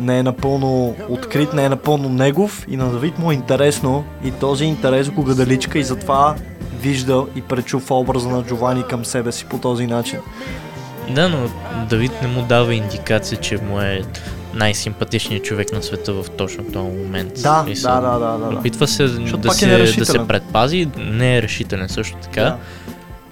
не 0.00 0.18
е 0.18 0.22
напълно 0.22 0.96
открит, 1.08 1.52
не 1.52 1.64
е 1.64 1.68
напълно 1.68 2.08
негов 2.08 2.66
и 2.68 2.76
на 2.76 2.90
Давид 2.90 3.18
му 3.18 3.30
е 3.30 3.34
интересно 3.34 4.04
и 4.24 4.30
този 4.30 4.64
интерес 4.64 5.10
го 5.10 5.22
гадаличка 5.22 5.78
и 5.78 5.84
затова 5.84 6.34
вижда 6.80 7.24
и 7.36 7.42
пречува 7.42 7.98
образа 7.98 8.28
на 8.28 8.42
Джовани 8.42 8.82
към 8.82 9.04
себе 9.04 9.32
си 9.32 9.44
по 9.44 9.58
този 9.58 9.86
начин. 9.86 10.18
Да, 11.10 11.28
но 11.28 11.38
Давид 11.88 12.12
не 12.22 12.28
му 12.28 12.42
дава 12.42 12.74
индикация, 12.74 13.38
че 13.38 13.58
му 13.58 13.80
е 13.80 14.02
най-симпатичният 14.56 15.44
човек 15.44 15.72
на 15.72 15.82
света 15.82 16.12
в 16.12 16.26
точно 16.36 16.64
този 16.64 16.96
момент. 16.96 17.32
Да, 17.42 17.62
Смисъл, 17.64 17.94
да, 17.94 18.00
да, 18.00 18.18
да, 18.18 18.38
да, 18.38 18.50
да. 18.50 18.58
Опитва 18.58 18.88
се 18.88 19.08
Защото 19.08 19.38
да 19.38 19.48
пак 19.48 19.56
е 19.56 19.86
се, 19.86 19.98
да 19.98 20.06
се 20.06 20.26
предпази, 20.26 20.88
не 20.96 21.36
е 21.36 21.42
решителен 21.42 21.88
също 21.88 22.16
така. 22.16 22.42
Да. 22.42 22.56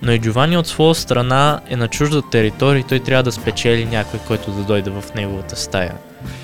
Но 0.02 0.12
и 0.12 0.18
Джовани 0.20 0.56
от 0.56 0.66
своя 0.66 0.94
страна 0.94 1.60
е 1.68 1.76
на 1.76 1.88
чужда 1.88 2.22
територия 2.30 2.80
и 2.80 2.84
той 2.84 3.00
трябва 3.00 3.22
да 3.22 3.32
спечели 3.32 3.84
някой, 3.84 4.20
който 4.26 4.50
да 4.50 4.62
дойде 4.62 4.90
в 4.90 5.04
неговата 5.14 5.56
стая. 5.56 5.94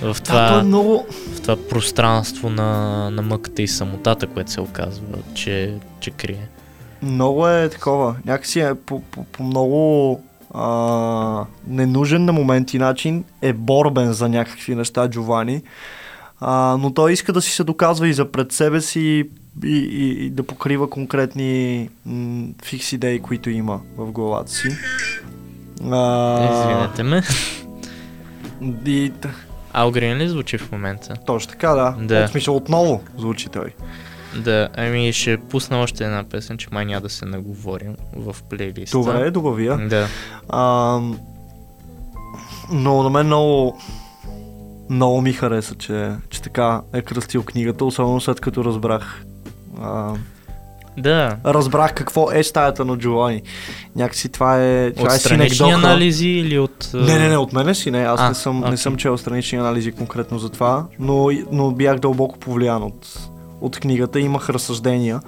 В 0.03 0.17
Да, 0.21 0.21
той 0.23 0.45
е 0.45 0.49
това, 0.49 0.63
много... 0.63 1.07
в 1.35 1.41
това 1.41 1.57
пространство 1.69 2.51
на, 2.51 3.11
на 3.11 3.23
мъката 3.23 3.63
и 3.63 3.69
самотата, 3.69 4.27
което 4.27 4.51
се 4.51 4.61
оказва, 4.61 5.07
че, 5.35 5.75
че 6.01 6.11
крие. 6.11 6.49
Много 7.03 7.49
е 7.49 7.69
такова. 7.69 8.17
Някакси 8.27 8.61
е 8.61 8.75
по, 8.75 9.01
по, 9.01 9.25
по 9.25 9.43
много 9.43 10.21
а, 10.55 11.45
ненужен 11.67 12.25
на 12.25 12.33
моменти 12.33 12.79
начин 12.79 13.25
е 13.43 13.53
борбен 13.53 14.13
за 14.13 14.29
някакви 14.29 14.75
неща 14.75 15.11
Джовани. 15.11 15.63
А, 16.41 16.77
но 16.81 16.95
той 16.95 17.13
иска 17.13 17.33
да 17.33 17.43
си 17.43 17.51
се 17.51 17.65
доказва 17.65 18.09
и 18.09 18.13
за 18.13 18.33
пред 18.33 18.53
себе 18.53 18.81
си 18.81 19.01
и, 19.01 19.69
и, 19.69 20.27
и 20.27 20.31
да 20.31 20.43
покрива 20.43 20.91
конкретни 20.91 21.89
м, 22.07 22.47
фикс 22.65 22.93
идеи, 22.93 23.21
които 23.21 23.51
има 23.51 23.81
в 23.97 24.13
главата 24.13 24.53
си. 24.53 24.69
А, 25.91 26.61
Извинете 26.61 27.03
ме. 27.03 27.23
И, 28.87 29.13
Алгрин 29.73 30.17
ли 30.17 30.29
звучи 30.29 30.59
в 30.59 30.73
момента? 30.73 31.15
точно 31.27 31.51
така, 31.51 31.69
да. 31.69 31.97
Да. 32.01 32.25
От 32.25 32.31
смисъл 32.31 32.57
отново 32.57 33.03
звучи 33.19 33.49
той. 33.49 33.75
Да, 34.37 34.69
ами 34.77 35.13
ще 35.13 35.37
пусна 35.37 35.79
още 35.81 36.05
една 36.05 36.25
песен, 36.25 36.59
че 36.59 36.69
май 36.73 36.85
няма 36.85 37.01
да 37.01 37.09
се 37.09 37.25
наговорим 37.25 37.97
в 38.17 38.37
плейлиста. 38.51 38.99
Добре, 38.99 39.31
добавя. 39.31 39.89
Да. 39.89 40.07
А, 40.49 41.01
но 42.73 43.03
на 43.03 43.11
мен 43.11 43.27
много, 43.27 43.79
много 44.91 45.21
ми 45.21 45.33
хареса, 45.33 45.75
че, 45.75 46.11
че 46.31 46.43
така 46.43 46.81
е 46.93 47.03
кръстил 47.03 47.43
книгата, 47.43 47.85
особено 47.85 48.21
след 48.21 48.41
като 48.41 48.65
разбрах. 48.65 49.25
А, 49.81 50.13
Да. 50.99 51.37
разбрах 51.47 51.95
какво 51.95 52.33
е 52.33 52.43
стаята 52.43 52.85
на 52.85 52.99
Джовани. 52.99 53.43
Някакси 53.97 54.29
това 54.29 54.63
е, 54.65 54.93
това 54.93 55.09
От 55.09 55.15
е 55.15 55.19
странични 55.19 55.71
анализи 55.71 56.29
или 56.29 56.59
от... 56.59 56.91
Не, 56.95 57.19
не, 57.19 57.29
не, 57.29 57.37
от 57.37 57.53
мене 57.53 57.75
си 57.75 57.91
не. 57.91 58.03
Аз 58.03 58.21
А, 58.21 58.29
не, 58.29 58.35
съм, 58.35 58.59
окей. 58.59 58.71
не 58.71 58.77
съм 58.77 58.97
чел 58.97 59.19
странични 59.19 59.59
анализи 59.59 59.93
конкретно 59.93 60.39
за 60.39 60.49
това, 60.49 60.87
но, 60.99 61.31
но 61.53 61.71
бях 61.71 61.99
дълбоко 61.99 62.39
повлиян 62.39 62.83
от, 62.83 63.30
от 63.61 63.81
книгата. 63.81 64.21
Имах 64.21 64.51
разсъждения, 64.51 65.21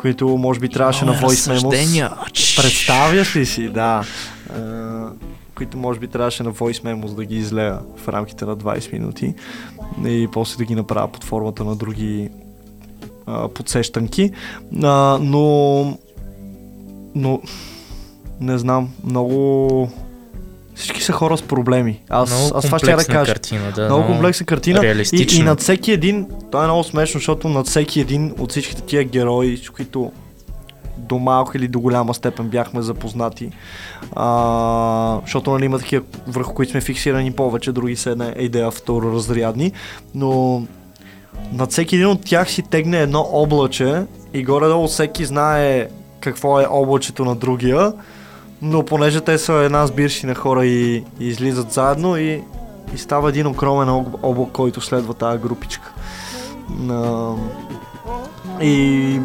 които 0.00 0.28
може 0.28 0.60
би 0.60 0.68
трябваше 0.68 1.04
на 1.04 1.12
Имаме 1.12 1.26
Voice 1.26 1.58
Memos. 1.58 2.56
Представяш 2.56 3.36
ли 3.36 3.46
си, 3.46 3.68
да. 3.68 4.04
А, 4.56 5.08
които 5.54 5.78
може 5.78 6.00
би 6.00 6.08
трябваше 6.08 6.42
на 6.42 6.52
Voice 6.52 6.82
Memos 6.84 7.14
да 7.14 7.24
ги 7.24 7.36
излея 7.36 7.78
в 7.96 8.08
рамките 8.08 8.44
на 8.44 8.56
20 8.56 8.92
минути 8.92 9.34
и 10.06 10.28
после 10.32 10.56
да 10.56 10.64
ги 10.64 10.74
направя 10.74 11.08
под 11.08 11.24
формата 11.24 11.64
на 11.64 11.76
други 11.76 12.30
а, 13.26 13.48
подсещанки. 13.48 14.30
А, 14.82 15.18
но 15.20 15.98
но 17.14 17.40
не 18.40 18.58
знам, 18.58 18.90
много 19.04 19.88
всички 20.74 21.02
са 21.02 21.12
хора 21.12 21.38
с 21.38 21.42
проблеми. 21.42 22.02
Аз, 22.08 22.30
Много 22.30 22.58
аз 22.58 22.64
това 22.64 22.78
ще 22.78 22.96
да 22.96 23.04
кажа. 23.04 23.32
картина, 23.32 23.72
да. 23.74 23.84
Много 23.84 24.06
комплексна 24.06 24.46
картина. 24.46 25.04
И, 25.12 25.26
и 25.38 25.42
над 25.42 25.60
всеки 25.60 25.92
един, 25.92 26.26
това 26.50 26.62
е 26.62 26.66
много 26.66 26.84
смешно, 26.84 27.18
защото 27.18 27.48
над 27.48 27.66
всеки 27.66 28.00
един 28.00 28.34
от 28.38 28.50
всичките 28.50 28.82
тия 28.82 29.04
герои, 29.04 29.56
с 29.56 29.70
които 29.70 30.12
до 30.98 31.18
малка 31.18 31.58
или 31.58 31.68
до 31.68 31.80
голяма 31.80 32.14
степен 32.14 32.48
бяхме 32.48 32.82
запознати. 32.82 33.50
А, 34.16 35.20
защото 35.22 35.50
нали, 35.50 35.64
има 35.64 35.78
такива, 35.78 36.04
върху 36.26 36.54
които 36.54 36.70
сме 36.70 36.80
фиксирани 36.80 37.32
повече, 37.32 37.72
други 37.72 37.96
са 37.96 38.10
една 38.10 38.34
идея 38.38 38.70
второразрядни, 38.70 39.72
но 40.14 40.62
над 41.52 41.72
всеки 41.72 41.96
един 41.96 42.08
от 42.08 42.24
тях 42.24 42.50
си 42.50 42.62
тегне 42.62 43.00
едно 43.00 43.28
облаче 43.32 44.02
и 44.34 44.44
горе-долу 44.44 44.86
всеки 44.86 45.24
знае 45.24 45.88
какво 46.20 46.60
е 46.60 46.66
облачето 46.70 47.24
на 47.24 47.34
другия, 47.34 47.92
но 48.64 48.82
понеже 48.82 49.20
те 49.20 49.38
са 49.38 49.52
една 49.52 49.86
сбирси 49.86 50.26
на 50.26 50.34
хора 50.34 50.66
и, 50.66 51.04
и 51.20 51.28
излизат 51.28 51.72
заедно 51.72 52.16
и, 52.16 52.42
и 52.94 52.98
става 52.98 53.28
един 53.28 53.46
огромен 53.46 53.88
об- 53.88 54.18
облак, 54.22 54.48
който 54.52 54.80
следва 54.80 55.14
тази 55.14 55.38
групичка. 55.38 55.92
А, 56.90 57.32
и 58.62 59.20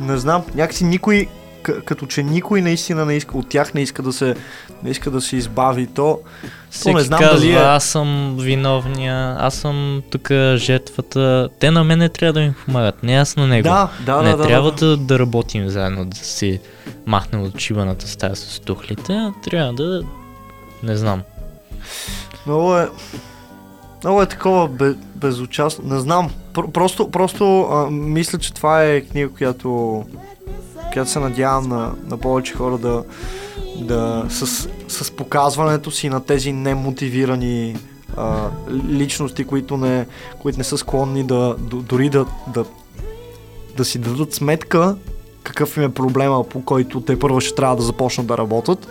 не 0.00 0.16
знам, 0.16 0.42
някакси 0.54 0.84
никой, 0.84 1.26
като 1.84 2.06
че 2.06 2.22
никой 2.22 2.62
наистина 2.62 3.04
не 3.04 3.14
иска, 3.16 3.38
от 3.38 3.48
тях 3.48 3.74
не 3.74 3.80
иска 3.80 4.02
да 4.02 4.12
се, 4.12 4.34
не 4.82 4.90
иска 4.90 5.10
да 5.10 5.20
се 5.20 5.36
избави. 5.36 5.86
То, 5.86 6.20
Всеки 6.70 6.94
не 6.94 7.00
знам 7.00 7.20
казва, 7.20 7.36
дали 7.36 7.52
е- 7.52 7.56
аз 7.56 7.84
съм 7.84 8.36
виновния, 8.38 9.36
аз 9.38 9.54
съм 9.54 10.02
тук 10.10 10.30
жертвата. 10.54 11.48
Те 11.58 11.70
на 11.70 11.84
мен 11.84 11.98
не 11.98 12.08
трябва 12.08 12.32
да 12.32 12.40
ми 12.40 12.54
помагат, 12.64 13.02
не 13.02 13.14
аз 13.14 13.36
на 13.36 13.46
него. 13.46 13.68
да, 13.68 13.88
да, 14.06 14.22
не 14.22 14.30
да, 14.30 14.36
да, 14.36 14.42
трябва 14.42 14.72
да, 14.72 14.86
да, 14.86 14.96
да 14.96 15.18
работим 15.18 15.68
заедно, 15.68 16.04
да 16.04 16.16
си 16.16 16.60
махнем 17.06 17.42
от 17.42 17.58
чиваната 17.58 18.08
стая 18.08 18.36
с 18.36 18.60
тухлите, 18.60 19.12
а 19.12 19.32
трябва 19.44 19.72
да... 19.72 20.02
Не 20.82 20.96
знам. 20.96 21.22
Много 22.46 22.76
е, 22.76 22.88
много 24.04 24.22
е 24.22 24.26
такова 24.26 24.68
бе, 24.68 24.94
безучастно. 25.14 25.94
Не 25.94 26.00
знам, 26.00 26.30
Пр- 26.52 26.70
просто, 26.72 27.10
просто 27.10 27.60
а, 27.62 27.90
мисля, 27.90 28.38
че 28.38 28.54
това 28.54 28.84
е 28.84 29.00
книга, 29.00 29.28
която, 29.28 30.04
която 30.92 31.10
се 31.10 31.18
надявам 31.18 31.68
на, 31.68 31.92
на 32.06 32.16
повече 32.16 32.54
хора 32.54 32.78
да, 32.78 33.04
да 33.80 34.24
с, 34.28 34.68
с 34.88 35.10
показването 35.10 35.90
си 35.90 36.08
на 36.08 36.24
тези 36.24 36.52
немотивирани 36.52 37.76
а, 38.16 38.48
личности, 38.88 39.44
които 39.44 39.76
не, 39.76 40.06
които 40.42 40.58
не 40.58 40.64
са 40.64 40.78
склонни 40.78 41.24
да, 41.24 41.56
дори 41.58 42.08
да, 42.08 42.26
да, 42.54 42.64
да 43.76 43.84
си 43.84 43.98
дадат 43.98 44.34
сметка 44.34 44.96
какъв 45.42 45.76
им 45.76 45.82
е 45.82 45.94
проблема, 45.94 46.44
по 46.44 46.64
който 46.64 47.00
те 47.00 47.18
първо 47.18 47.40
ще 47.40 47.54
трябва 47.54 47.76
да 47.76 47.82
започнат 47.82 48.26
да 48.26 48.38
работят. 48.38 48.88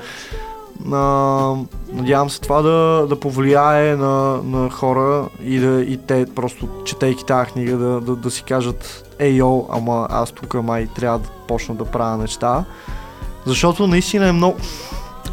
А, 0.91 1.55
надявам 1.93 2.29
се 2.29 2.41
това 2.41 2.61
да, 2.61 3.05
да 3.09 3.19
повлияе 3.19 3.95
на, 3.95 4.41
на 4.43 4.69
хора 4.69 5.29
и, 5.43 5.59
да, 5.59 5.81
и 5.81 5.97
те 5.97 6.25
просто, 6.35 6.67
четейки 6.85 7.25
тази 7.25 7.51
книга, 7.51 7.77
да, 7.77 8.01
да, 8.01 8.15
да 8.15 8.31
си 8.31 8.43
кажат 8.43 9.06
Ей, 9.19 9.31
йо, 9.31 9.65
ама 9.69 10.07
аз 10.09 10.31
тук 10.31 10.53
май 10.55 10.87
трябва 10.87 11.19
да 11.19 11.29
почна 11.47 11.75
да 11.75 11.85
правя 11.85 12.17
неща. 12.17 12.63
Защото 13.45 13.87
наистина 13.87 14.27
е 14.27 14.31
много... 14.31 14.57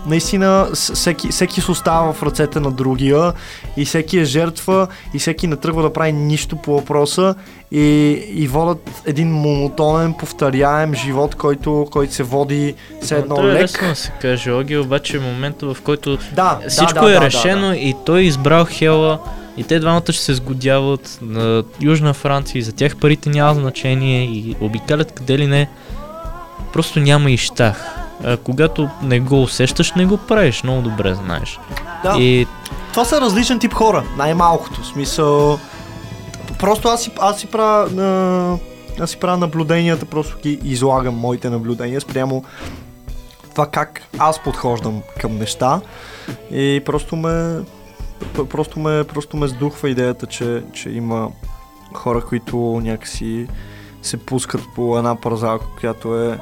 Наистина 0.07 0.69
с- 0.73 0.93
всеки, 0.95 1.29
всеки 1.29 1.61
се 1.61 1.71
остава 1.71 2.13
в 2.13 2.23
ръцете 2.23 2.61
на 2.61 2.71
другия 2.71 3.33
и 3.77 3.85
всеки 3.85 4.19
е 4.19 4.25
жертва 4.25 4.87
и 5.15 5.19
всеки 5.19 5.47
не 5.47 5.57
тръгва 5.57 5.83
да 5.83 5.93
прави 5.93 6.13
нищо 6.13 6.57
по 6.57 6.73
въпроса 6.73 7.35
и, 7.71 7.81
и 8.29 8.49
водят 8.49 9.03
един 9.07 9.29
монотонен, 9.31 10.15
повторяем 10.15 10.95
живот, 10.95 11.35
който, 11.35 11.89
който 11.91 12.15
се 12.15 12.23
води 12.23 12.75
все 13.01 13.17
едно 13.17 13.35
Това 13.37 13.49
е 13.49 13.53
лек. 13.53 13.63
лесно 13.63 13.89
да 13.89 13.95
се 13.95 14.13
каже, 14.13 14.53
Оги, 14.53 14.79
обаче 14.79 15.17
е 15.17 15.21
момента 15.21 15.67
в 15.67 15.83
който 15.83 16.19
Да, 16.33 16.61
всичко 16.69 16.95
да, 16.95 17.01
да, 17.01 17.11
е 17.11 17.15
да, 17.15 17.21
решено 17.21 17.61
Да, 17.63 17.69
да. 17.69 17.77
и 17.77 17.95
той 18.07 18.21
е 18.21 18.25
избрал 18.25 18.67
Хела 18.67 19.19
и 19.57 19.65
те 19.65 19.81
двамата 19.81 20.13
ще 20.13 20.23
се 20.23 20.35
сгодяват 20.35 21.19
на 21.23 21.65
Южна 21.81 22.15
Франция 22.15 22.59
и 22.59 22.63
за 22.63 22.73
тях 22.73 22.97
парите 22.97 23.31
няма 23.31 23.55
значение 23.55 24.25
и 24.25 24.57
обикалят 24.61 25.13
къде 25.13 25.39
ли 25.39 25.47
не. 25.47 25.71
Просто 26.73 27.01
няма 27.01 27.31
и 27.31 27.37
щах. 27.37 27.97
А, 28.25 28.37
когато 28.37 28.89
не 29.03 29.21
го 29.21 29.43
усещаш, 29.43 29.93
не 29.93 30.07
го 30.07 30.17
правиш, 30.17 30.63
много 30.63 30.83
добре 30.83 31.15
знаеш. 31.15 31.59
Да. 32.05 32.17
И 32.19 32.47
Това 32.91 33.05
са 33.05 33.21
различен 33.21 33.59
тип 33.59 33.73
хора, 33.73 34.05
най-малкото. 34.17 34.85
Смисъл... 34.85 35.59
Просто 36.59 36.89
аз 36.89 37.03
си, 37.03 37.11
аз 37.21 37.41
си 37.41 37.47
правя... 37.47 38.59
Аз 39.01 39.11
си 39.11 39.17
правя 39.17 39.37
наблюденията, 39.37 40.07
просто 40.07 40.37
ги 40.43 40.61
излагам 40.65 41.15
моите 41.15 41.51
наблюдения 41.51 42.01
спрямо 42.01 42.45
това 43.51 43.67
как 43.67 44.03
аз 44.19 44.39
подхождам 44.39 45.03
към 45.21 45.39
неща 45.39 45.81
и 46.51 46.83
просто 46.85 47.17
ме 47.17 47.61
просто 48.49 48.81
ме, 48.81 49.05
просто 49.05 49.37
ме 49.37 49.49
сдухва 49.49 49.91
идеята, 49.91 50.27
че, 50.27 50.63
че 50.73 50.91
има 50.91 51.31
хора, 51.93 52.21
които 52.21 52.57
някакси 52.83 53.47
се 54.03 54.17
пускат 54.17 54.61
по 54.75 54.99
една 54.99 55.21
парзалка, 55.21 55.67
която 55.81 56.21
е 56.21 56.39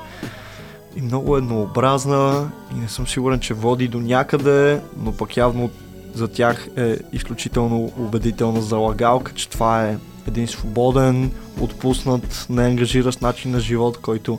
и 0.97 1.03
много 1.03 1.37
еднообразна 1.37 2.51
и 2.77 2.81
не 2.81 2.89
съм 2.89 3.07
сигурен, 3.07 3.41
че 3.41 3.55
води 3.55 3.89
до 3.89 4.01
някъде, 4.01 4.81
но 4.97 5.12
пък 5.12 5.37
явно 5.37 5.70
за 6.14 6.29
тях 6.29 6.68
е 6.77 6.97
изключително 7.12 7.93
убедителна 7.99 8.62
залагалка, 8.62 9.35
че 9.35 9.49
това 9.49 9.87
е 9.87 9.99
един 10.29 10.49
свободен, 10.49 11.33
отпуснат, 11.61 12.47
неангажиращ 12.51 13.23
начин 13.23 13.51
на 13.51 13.61
живот, 13.61 13.99
който 14.03 14.39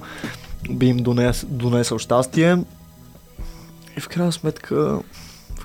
би 0.70 0.86
им 0.86 0.98
донес, 0.98 1.46
донесъл 1.50 2.00
щастие. 2.00 2.58
И 3.98 4.00
в 4.00 4.08
крайна 4.08 4.32
сметка, 4.32 5.00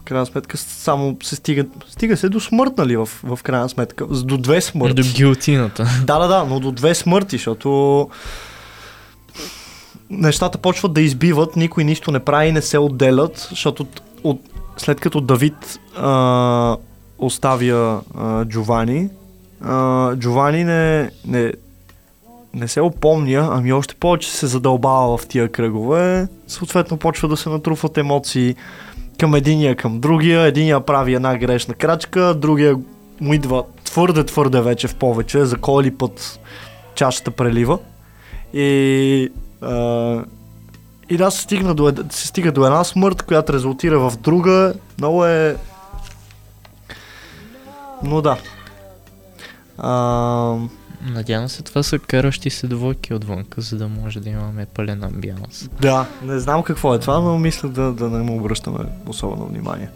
крайна 0.08 0.26
сметка 0.26 0.56
само 0.56 1.16
се 1.22 1.36
стига, 1.36 1.64
стига 1.88 2.16
се 2.16 2.28
до 2.28 2.40
смърт, 2.40 2.72
нали, 2.78 2.96
в, 2.96 3.06
в 3.22 3.38
крайна 3.42 3.68
сметка. 3.68 4.06
До 4.06 4.38
две 4.38 4.60
смърти. 4.60 5.02
До 5.02 5.08
гилотината. 5.14 5.86
Да, 6.04 6.18
да, 6.18 6.28
да, 6.28 6.44
но 6.44 6.60
до 6.60 6.72
две 6.72 6.94
смърти, 6.94 7.36
защото 7.36 8.08
нещата 10.10 10.58
почват 10.58 10.92
да 10.92 11.00
избиват, 11.00 11.56
никой 11.56 11.84
нищо 11.84 12.10
не 12.10 12.20
прави, 12.20 12.52
не 12.52 12.62
се 12.62 12.78
отделят, 12.78 13.48
защото 13.50 13.82
от, 13.82 14.02
от, 14.24 14.40
след 14.76 15.00
като 15.00 15.20
Давид 15.20 15.80
а, 15.96 16.76
оставя 17.18 18.00
а, 18.14 18.44
Джовани, 18.44 19.08
а, 19.60 20.16
Джовани 20.16 20.64
не, 20.64 21.10
не, 21.26 21.52
не 22.54 22.68
се 22.68 22.80
опомня, 22.80 23.48
ами 23.52 23.72
още 23.72 23.94
повече 23.94 24.30
се 24.30 24.46
задълбава 24.46 25.18
в 25.18 25.26
тия 25.26 25.48
кръгове, 25.48 26.28
съответно 26.46 26.96
почва 26.96 27.28
да 27.28 27.36
се 27.36 27.48
натрупват 27.48 27.98
емоции 27.98 28.56
към 29.18 29.34
единия, 29.34 29.76
към 29.76 30.00
другия, 30.00 30.42
единия 30.42 30.80
прави 30.80 31.14
една 31.14 31.38
грешна 31.38 31.74
крачка, 31.74 32.34
другия 32.34 32.76
му 33.20 33.34
идва 33.34 33.64
твърде, 33.84 34.24
твърде 34.24 34.60
вече 34.60 34.88
в 34.88 34.94
повече, 34.94 35.44
за 35.44 35.56
кой 35.56 35.84
ли 35.84 35.90
път 35.90 36.40
чашата 36.94 37.30
прелива. 37.30 37.78
И, 38.52 39.32
а, 39.62 40.24
и 41.10 41.16
да, 41.16 41.30
се, 41.30 41.42
стигна 41.42 41.74
до, 41.74 41.92
се 42.10 42.26
стига 42.26 42.52
до 42.52 42.66
една 42.66 42.84
смърт, 42.84 43.22
която 43.22 43.52
резултира 43.52 43.98
в 43.98 44.16
друга. 44.16 44.74
Много 44.98 45.26
е... 45.26 45.56
Но 48.02 48.22
да. 48.22 48.36
А, 49.78 50.56
Надявам 51.02 51.48
се 51.48 51.62
това 51.62 51.82
са 51.82 51.98
каращи 51.98 52.50
се 52.50 52.66
двойки 52.66 53.14
отвънка, 53.14 53.60
за 53.60 53.76
да 53.76 53.88
може 53.88 54.20
да 54.20 54.30
имаме 54.30 54.66
пълен 54.66 55.04
амбианс. 55.04 55.68
да, 55.80 56.06
не 56.22 56.38
знам 56.38 56.62
какво 56.62 56.94
е 56.94 56.98
това, 56.98 57.20
но 57.20 57.38
мисля 57.38 57.68
да, 57.68 57.92
да 57.92 58.10
не 58.10 58.22
му 58.22 58.36
обръщаме 58.36 58.78
особено 59.06 59.46
внимание. 59.46 59.88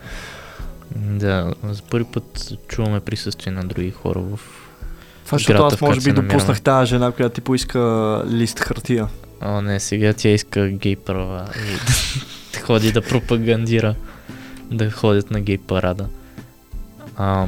Да, 0.97 1.55
за 1.65 1.83
първи 1.83 2.05
път 2.05 2.53
чуваме 2.69 3.01
присъствие 3.01 3.53
на 3.53 3.65
други 3.65 3.91
хора 3.91 4.21
в... 4.21 4.41
Това, 5.25 5.39
защото 5.39 5.65
аз 5.65 5.81
може 5.81 6.01
би 6.01 6.13
допуснах 6.13 6.61
тази 6.61 6.89
жена, 6.89 7.13
която 7.13 7.35
ти 7.35 7.41
поиска 7.41 8.23
лист 8.29 8.61
хартия. 8.61 9.09
О, 9.43 9.61
не, 9.61 9.81
сега 9.81 10.13
тя 10.13 10.29
иска 10.29 10.69
гей 10.69 10.97
права 10.97 11.49
и 11.57 12.59
ходи 12.63 12.93
да 12.93 13.03
пропагандира 13.03 13.95
да 14.71 14.91
ходят 14.91 15.31
на 15.31 15.41
гей 15.41 15.59
парада. 15.59 16.07
А, 17.17 17.47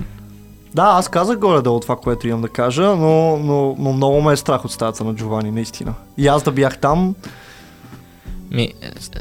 Да, 0.75 0.83
аз 0.83 1.09
казах 1.09 1.39
горе-долу 1.39 1.81
това, 1.81 1.97
което 1.97 2.29
имам 2.29 2.43
да 2.43 2.49
кажа, 2.49 2.83
но, 2.97 3.37
но, 3.37 3.77
но 3.79 3.93
много 3.93 4.21
ме 4.21 4.33
е 4.33 4.37
страх 4.37 4.65
от 4.65 4.73
стаята 4.73 5.05
на 5.05 5.15
Джовани, 5.15 5.51
наистина. 5.51 5.95
И 6.19 6.27
аз 6.27 6.43
да 6.43 6.53
бях 6.53 6.79
там, 6.79 7.15
ми, 8.51 8.73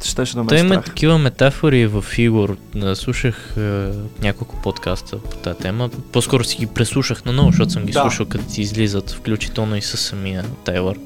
щеше 0.03 0.35
да 0.35 0.43
ме 0.43 0.47
той 0.47 0.57
е 0.57 0.61
има 0.61 0.69
страх. 0.69 0.85
такива 0.85 1.17
метафори 1.17 1.87
в 1.87 2.05
Игор. 2.17 2.57
Да, 2.75 2.95
Слушах 2.95 3.53
е, 3.57 3.89
няколко 4.21 4.55
подкаста 4.55 5.17
по 5.17 5.37
тази 5.37 5.57
тема. 5.59 5.89
По-скоро 6.11 6.43
си 6.43 6.57
ги 6.57 6.65
преслушах 6.67 7.25
на 7.25 7.33
ново, 7.33 7.51
защото 7.51 7.71
съм 7.71 7.83
ги 7.85 7.91
Да. 7.91 8.01
слушал 8.01 8.25
като 8.25 8.49
си 8.49 8.61
излизат, 8.61 9.11
включително 9.11 9.75
и 9.75 9.81
с 9.81 9.97
самия 9.97 10.43
Тайлър. 10.63 10.99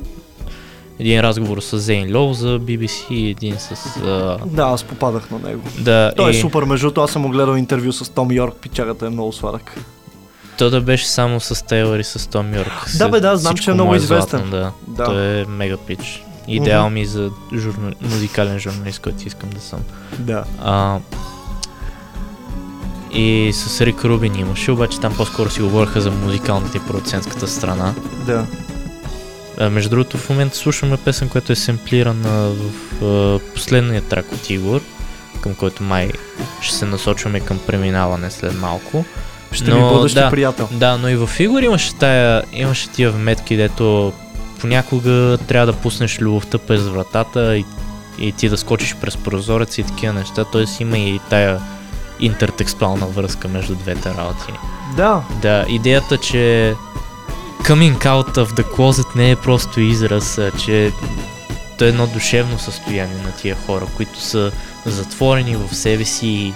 Един 0.99 1.21
разговор 1.21 1.59
с 1.61 1.79
Зейн 1.79 2.17
Лоу 2.17 2.33
за 2.33 2.59
BBC 2.59 3.11
и 3.11 3.29
един 3.29 3.55
с... 3.59 3.71
А, 3.97 4.37
Да, 4.45 4.63
аз 4.63 4.83
попадах 4.83 5.31
на 5.31 5.39
него. 5.39 5.61
да, 5.79 6.11
Той 6.17 6.31
и... 6.31 6.37
е 6.37 6.41
супер, 6.41 6.63
между 6.63 6.91
аз 6.97 7.11
съм 7.11 7.21
му 7.21 7.29
гледал 7.29 7.55
интервю 7.55 7.91
с 7.91 8.09
Том 8.09 8.31
Йорк, 8.31 8.55
пичагата 8.61 9.05
е 9.05 9.09
много 9.09 9.33
сладък. 9.33 9.77
То 10.57 10.69
да 10.69 10.81
беше 10.81 11.07
само 11.07 11.39
с 11.39 11.65
Тейлър 11.65 11.99
и 11.99 12.03
с 12.03 12.29
Том 12.29 12.53
Йорк. 12.53 12.97
Да, 12.97 13.09
бе, 13.09 13.19
да, 13.19 13.37
знам, 13.37 13.55
че 13.55 13.71
е 13.71 13.73
много 13.73 13.95
известен. 13.95 14.39
Златно, 14.39 14.51
да. 14.51 14.71
Да. 14.87 15.03
Той 15.03 15.41
е 15.41 15.45
мега 15.45 15.77
пич. 15.77 16.23
Идеал 16.47 16.89
ми 16.89 17.05
за 17.05 17.29
журна... 17.55 17.93
музикален 18.01 18.59
журналист, 18.59 19.01
който 19.01 19.17
искам 19.25 19.49
да 19.49 19.59
съм. 19.59 19.79
Да. 20.19 20.43
А, 20.61 20.99
и 23.11 23.51
с 23.53 23.81
Рик 23.81 24.05
Рубин 24.05 24.35
имаше, 24.35 24.71
обаче 24.71 24.99
там 24.99 25.15
по-скоро 25.15 25.49
си 25.49 25.61
говореха 25.61 26.01
за 26.01 26.11
музикалната 26.11 26.77
и 26.77 26.81
продуцентската 26.87 27.47
страна. 27.47 27.93
Да. 28.25 28.45
А, 29.59 29.69
между 29.69 29.89
другото, 29.89 30.17
в 30.17 30.29
момента 30.29 30.57
слушаме 30.57 30.97
песен, 30.97 31.29
която 31.29 31.51
е 31.51 31.55
семплирана 31.55 32.49
в 32.49 33.03
а, 33.03 33.39
последния 33.53 34.01
трак 34.01 34.31
от 34.31 34.49
Игор, 34.49 34.81
към 35.41 35.55
който 35.55 35.83
май 35.83 36.11
ще 36.61 36.75
се 36.75 36.85
насочваме 36.85 37.39
към 37.39 37.59
преминаване 37.67 38.31
след 38.31 38.59
малко. 38.59 39.05
Ще 39.51 39.71
Но, 39.71 39.75
ми 39.75 39.93
бъдеш 39.93 40.11
да. 40.13 40.29
приятел. 40.29 40.69
Да, 40.71 40.97
но 40.97 41.09
и 41.09 41.15
в 41.15 41.29
Игор 41.39 41.61
имаше, 41.61 41.95
тая, 41.95 42.43
имаше 42.53 42.89
тия 42.89 43.11
вметки, 43.11 43.57
дето 43.57 44.13
понякога 44.59 45.37
трябва 45.47 45.65
да 45.65 45.73
пуснеш 45.73 46.21
любовта 46.21 46.57
през 46.57 46.81
вратата 46.81 47.57
и, 47.57 47.65
и 48.19 48.31
ти 48.31 48.49
да 48.49 48.57
скочиш 48.57 48.95
през 48.95 49.17
прозореца 49.17 49.81
и 49.81 49.83
такива 49.83 50.13
неща. 50.13 50.45
Тоест 50.51 50.79
има 50.79 50.97
и 50.97 51.19
тая 51.29 51.59
интертекстуална 52.19 53.05
връзка 53.05 53.47
между 53.47 53.75
двете 53.75 54.09
работи. 54.09 54.53
Да. 54.97 55.21
Да, 55.41 55.65
идеята, 55.69 56.17
че 56.17 56.73
coming 57.61 57.97
out 57.97 58.37
of 58.37 58.45
the 58.45 58.63
closet 58.63 59.15
не 59.15 59.31
е 59.31 59.35
просто 59.35 59.81
израз, 59.81 60.37
а 60.37 60.51
че 60.51 60.91
то 61.77 61.85
е 61.85 61.87
едно 61.87 62.07
душевно 62.07 62.59
състояние 62.59 63.21
на 63.25 63.31
тия 63.31 63.55
хора, 63.65 63.85
които 63.97 64.21
са 64.21 64.51
затворени 64.85 65.55
в 65.55 65.75
себе 65.75 66.05
си 66.05 66.27
и 66.27 66.53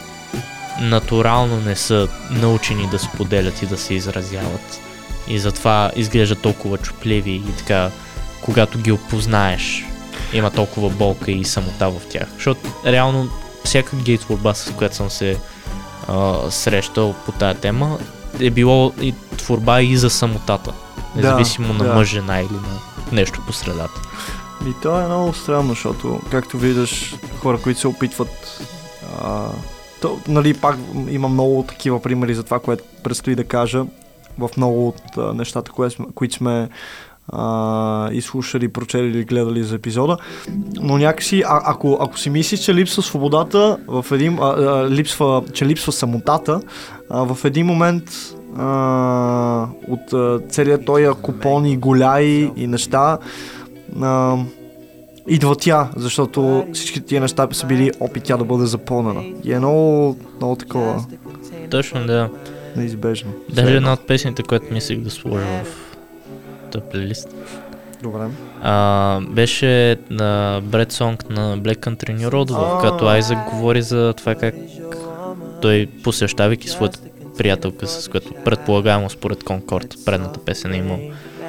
натурално 0.79 1.57
не 1.57 1.75
са 1.75 2.07
научени 2.31 2.87
да 2.87 2.99
споделят 2.99 3.61
и 3.61 3.65
да 3.65 3.77
се 3.77 3.93
изразяват. 3.93 4.79
И 5.27 5.39
затова 5.39 5.91
изглежда 5.95 6.35
толкова 6.35 6.77
чупливи 6.77 7.31
и 7.31 7.51
така, 7.57 7.91
когато 8.41 8.79
ги 8.79 8.91
опознаеш, 8.91 9.85
има 10.33 10.51
толкова 10.51 10.89
болка 10.89 11.31
и 11.31 11.45
самота 11.45 11.89
в 11.89 12.01
тях. 12.09 12.27
Защото 12.33 12.69
реално 12.85 13.29
всяка 13.63 13.95
гей 13.95 14.17
творба, 14.17 14.53
с 14.53 14.73
която 14.77 14.95
съм 14.95 15.09
се 15.09 15.37
а, 16.07 16.51
срещал 16.51 17.15
по 17.25 17.31
тая 17.31 17.55
тема, 17.55 17.97
е 18.39 18.49
било 18.49 18.93
и 19.01 19.13
творба 19.37 19.81
и 19.81 19.97
за 19.97 20.09
самотата. 20.09 20.71
Да, 20.71 21.21
Независимо 21.21 21.73
на 21.73 21.83
да. 21.83 21.93
мъж, 21.93 22.07
жена 22.09 22.39
или 22.39 22.53
на 22.53 22.79
нещо 23.11 23.41
по 23.47 23.53
средата. 23.53 24.01
И 24.67 24.73
то 24.81 24.99
е 24.99 25.05
много 25.05 25.33
странно, 25.33 25.69
защото, 25.69 26.21
както 26.31 26.57
виждаш, 26.57 27.15
хора, 27.39 27.61
които 27.61 27.79
се 27.79 27.87
опитват. 27.87 28.61
А, 29.23 29.47
то, 30.01 30.19
нали, 30.27 30.53
пак 30.53 30.77
има 31.09 31.27
много 31.27 31.65
такива 31.67 32.01
примери 32.01 32.33
за 32.33 32.43
това, 32.43 32.59
което 32.59 32.83
предстои 33.03 33.35
да 33.35 33.43
кажа 33.43 33.85
в 34.39 34.49
много 34.57 34.87
от 34.87 35.17
а, 35.17 35.33
нещата, 35.33 35.71
кое 35.71 35.89
сме, 35.89 36.05
които 36.15 36.35
сме 36.35 36.69
а, 37.27 38.09
изслушали, 38.11 38.67
прочели 38.67 39.07
или 39.07 39.23
гледали 39.23 39.63
за 39.63 39.75
епизода. 39.75 40.17
Но 40.81 40.97
някакси, 40.97 41.43
а, 41.47 41.61
ако, 41.65 41.97
ако 42.01 42.19
си 42.19 42.29
мислиш, 42.29 42.59
че 42.59 42.75
липсва 42.75 43.03
свободата, 43.03 43.77
в 43.87 44.05
един, 44.11 44.37
а, 44.41 44.45
а, 44.45 44.89
липсва, 44.89 45.43
че 45.53 45.65
липсва 45.65 45.91
самотата, 45.91 46.61
а, 47.09 47.33
в 47.33 47.45
един 47.45 47.65
момент 47.65 48.03
а, 48.57 49.67
от 49.87 50.39
целият 50.51 50.85
този 50.85 51.07
купон 51.21 51.65
и 51.65 51.77
голяи 51.77 52.51
и 52.55 52.67
неща, 52.67 53.17
а, 54.01 54.37
идва 55.31 55.55
тя, 55.55 55.89
защото 55.95 56.67
всички 56.73 57.01
тия 57.01 57.21
неща 57.21 57.47
са 57.51 57.65
били 57.65 57.91
опит 57.99 58.23
тя 58.23 58.37
да 58.37 58.43
бъде 58.43 58.65
запълнена. 58.65 59.23
И 59.43 59.53
е 59.53 59.59
много, 59.59 60.17
много 60.37 60.55
такова 60.55 61.03
Точно, 61.69 62.05
да. 62.05 62.29
неизбежно. 62.75 63.31
Даже 63.49 63.75
една 63.75 63.93
от 63.93 64.07
песните, 64.07 64.43
която 64.43 64.65
мислех 64.71 64.99
да 64.99 65.09
сложа 65.09 65.45
в 65.45 65.65
този 66.71 66.85
плейлист, 66.91 67.35
Добре. 68.03 68.27
а, 68.61 69.19
беше 69.29 69.97
на 70.09 70.61
Бред 70.63 70.91
Сонг 70.91 71.29
на 71.29 71.57
Black 71.59 71.77
Country 71.79 72.17
New 72.19 72.29
Road, 72.29 72.51
в 72.51 72.75
А. 72.75 72.79
която 72.79 73.05
Айзак 73.05 73.49
говори 73.49 73.81
за 73.81 74.13
това 74.17 74.35
как 74.35 74.55
той 75.61 75.87
посещавайки 76.03 76.67
своята 76.69 76.99
приятелка, 77.37 77.87
с 77.87 78.07
която 78.07 78.33
предполагаемо 78.45 79.09
според 79.09 79.43
Конкорд, 79.43 79.95
предната 80.05 80.39
песен 80.39 80.73
имал, 80.73 80.99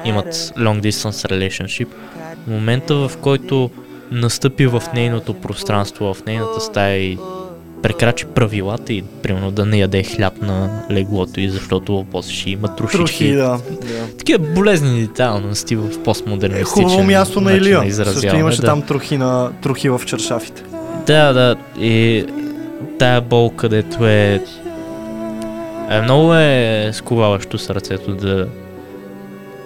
имат 0.05 0.33
long 0.35 0.81
distance 0.81 1.29
relationship. 1.29 1.87
Момента 2.47 2.95
в 2.95 3.11
който 3.21 3.69
настъпи 4.11 4.67
в 4.67 4.83
нейното 4.93 5.33
пространство, 5.33 6.13
в 6.13 6.25
нейната 6.25 6.59
стая 6.61 6.97
и 6.97 7.17
прекрачи 7.83 8.25
правилата 8.25 8.93
и 8.93 9.03
примерно 9.23 9.51
да 9.51 9.65
не 9.65 9.77
яде 9.77 10.03
хляб 10.03 10.41
на 10.41 10.85
леглото 10.91 11.39
и 11.39 11.49
защото 11.49 12.05
после 12.11 12.33
ще 12.33 12.49
има 12.49 12.75
трушички. 12.75 12.97
Трохи, 12.97 13.33
да. 13.33 13.59
Такива 14.17 14.39
болезни 14.39 15.01
детайлности 15.01 15.75
в 15.75 16.03
постмодернистичен 16.03 16.83
Е 16.83 16.89
хубаво 16.89 17.03
място 17.03 17.41
на 17.41 17.53
Илия. 17.53 17.93
Също 17.93 18.35
имаше 18.35 18.61
да. 18.61 18.67
там 18.67 18.81
трохи, 18.81 19.17
на, 19.17 19.51
трохи 19.61 19.89
в 19.89 20.01
чершафите. 20.05 20.63
Да, 21.07 21.33
да. 21.33 21.55
И 21.79 22.25
тая 22.99 23.21
болка, 23.21 23.55
където 23.57 24.07
е... 24.07 24.41
е 25.89 26.01
много 26.01 26.33
е 26.33 26.89
скуваващо 26.93 27.57
сърцето 27.57 28.15
да, 28.15 28.47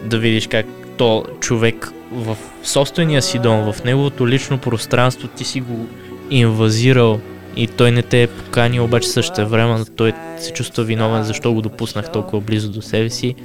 да 0.06 0.18
видиш 0.18 0.48
как 0.48 0.66
то 0.98 1.26
човек 1.40 1.92
в 2.12 2.38
собствения 2.64 3.22
си 3.22 3.40
дом, 3.40 3.74
в 3.74 3.84
неговото 3.84 4.28
лично 4.28 4.58
пространство, 4.58 5.28
ти 5.28 5.44
си 5.44 5.62
го 5.62 5.88
инвазирал 6.30 7.20
и 7.56 7.68
той 7.68 7.92
не 7.92 8.02
те 8.02 8.24
е 8.24 8.28
поканил, 8.28 8.84
обаче 8.84 9.10
също 9.10 9.48
време 9.48 9.86
той 9.96 10.14
се 10.40 10.54
чувства 10.54 10.84
виновен, 10.84 11.24
защо 11.24 11.54
го 11.54 11.62
допуснах 11.62 12.12
толкова 12.12 12.42
близо 12.42 12.72
до 12.72 12.82
себе 12.82 13.10
си. 13.10 13.36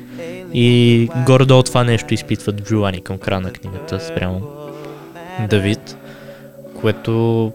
И 0.54 1.08
горе-долу 1.26 1.62
това 1.62 1.84
нещо 1.84 2.14
изпитват 2.14 2.62
Джулани 2.64 3.00
към 3.00 3.18
края 3.18 3.40
на 3.40 3.50
книгата 3.50 4.00
спрямо 4.00 4.40
Давид, 5.50 5.96
което 6.80 7.52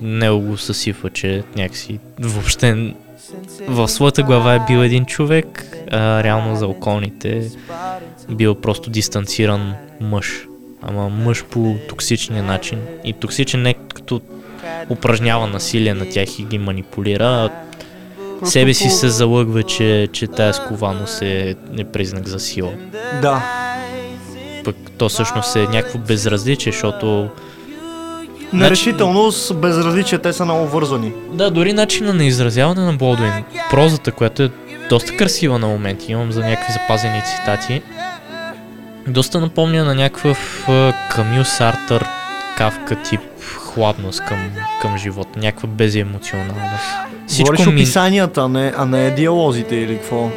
не 0.00 0.30
го 0.30 0.56
съсифа, 0.56 1.10
че 1.10 1.42
някакси 1.56 1.98
въобще 2.20 2.94
в 3.68 3.88
своята 3.88 4.22
глава 4.22 4.54
е 4.54 4.60
бил 4.66 4.78
един 4.78 5.06
човек, 5.06 5.66
а 5.90 6.22
реално 6.22 6.56
за 6.56 6.66
околните 6.66 7.50
бил 8.30 8.54
просто 8.54 8.90
дистанциран 8.90 9.74
мъж. 10.00 10.46
Ама 10.82 11.08
мъж 11.08 11.44
по 11.44 11.76
токсичния 11.88 12.42
начин. 12.42 12.78
И 13.04 13.12
токсичен 13.12 13.62
не 13.62 13.74
като 13.74 14.20
упражнява 14.90 15.46
насилие 15.46 15.94
на 15.94 16.10
тях 16.10 16.38
и 16.38 16.44
ги 16.44 16.58
манипулира, 16.58 17.24
а 17.24 17.50
себе 18.46 18.74
си 18.74 18.90
се 18.90 19.08
залъгва, 19.08 19.62
че, 19.62 20.08
че 20.12 20.26
тая 20.26 20.54
скованост 20.54 21.22
е, 21.22 21.56
е 21.78 21.84
признак 21.84 22.28
за 22.28 22.40
сила. 22.40 22.72
Да. 23.22 23.44
Пък 24.64 24.76
то 24.98 25.08
всъщност 25.08 25.56
е 25.56 25.62
някакво 25.62 25.98
безразличие, 25.98 26.72
защото 26.72 27.28
Нерешителност, 28.54 29.54
безразличие, 29.56 30.18
те 30.18 30.32
са 30.32 30.44
много 30.44 30.66
вързани. 30.66 31.12
Да, 31.32 31.50
дори 31.50 31.72
начина 31.72 32.14
на 32.14 32.24
изразяване 32.24 32.80
на 32.80 32.92
Болдуин, 32.92 33.32
прозата, 33.70 34.12
която 34.12 34.42
е 34.42 34.50
доста 34.88 35.16
красива 35.16 35.58
на 35.58 35.66
моменти, 35.66 36.12
имам 36.12 36.32
за 36.32 36.40
някакви 36.40 36.72
запазени 36.72 37.22
цитати, 37.22 37.82
доста 39.06 39.40
напомня 39.40 39.84
на 39.84 39.94
някакъв 39.94 40.66
Камил 41.10 41.44
Сартър, 41.44 42.04
Кавка 42.56 42.96
тип 43.02 43.20
хладност 43.40 44.20
към, 44.20 44.38
към 44.82 44.98
живота, 44.98 45.38
някаква 45.38 45.68
беземоционалност. 45.68 46.84
Говориш 47.38 47.66
ми- 47.66 47.72
описанията, 47.72 48.40
а 48.40 48.48
не, 48.48 48.72
а 48.76 48.84
не 48.86 49.10
диалозите 49.10 49.76
или 49.76 49.96
какво? 49.96 50.30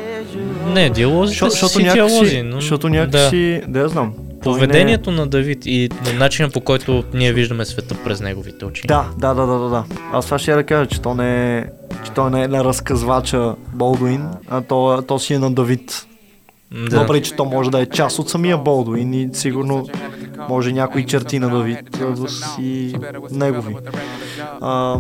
Не, 0.68 0.90
диалозите 0.90 1.50
Защо- 1.50 1.68
са 1.68 1.74
си 1.74 1.84
диалози, 1.84 2.42
но... 2.42 2.56
защото 2.56 2.90
да. 2.90 2.94
някакси, 2.94 3.62
да 3.68 3.80
я 3.80 3.88
знам. 3.88 4.14
Не 4.48 4.54
е- 4.54 4.56
Поведението 4.58 5.12
на 5.12 5.28
Давид 5.28 5.66
и 5.66 5.90
на 6.06 6.14
начина 6.14 6.50
по 6.50 6.62
който 6.62 7.04
ние 7.14 7.34
виждаме 7.34 7.66
света 7.66 7.96
през 8.04 8.22
неговите 8.22 8.66
очи. 8.66 8.88
Да, 8.88 9.10
да, 9.18 9.34
да, 9.34 9.46
да, 9.48 9.60
да, 9.60 9.70
да. 9.70 9.84
Аз 10.14 10.26
това 10.26 10.40
ще 10.40 10.52
я 10.52 10.58
да 10.58 10.64
кажа, 10.64 10.86
че 10.86 11.02
то 11.02 11.14
не 11.14 11.58
е, 11.58 11.66
че 12.06 12.12
той 12.12 12.32
не 12.32 12.44
е 12.44 12.48
на 12.48 12.64
разказвача 12.64 13.56
Болдуин, 13.74 14.26
а 14.50 14.62
то, 14.62 15.04
то 15.08 15.20
си 15.20 15.34
е 15.34 15.40
на 15.40 15.52
Давид. 15.52 16.06
да. 16.90 17.00
Въпреки, 17.00 17.30
че 17.30 17.36
то 17.36 17.46
може 17.46 17.72
да 17.72 17.82
е 17.82 17.86
част 17.86 18.20
от 18.20 18.30
самия 18.30 18.58
Болдуин 18.58 19.14
и 19.14 19.30
сигурно 19.34 19.88
може 20.50 20.72
някои 20.72 21.06
черти 21.06 21.40
на 21.40 21.50
Давид 21.50 21.80
да 21.92 22.28
си 22.28 22.96
негови. 23.32 23.76
А, 24.62 24.98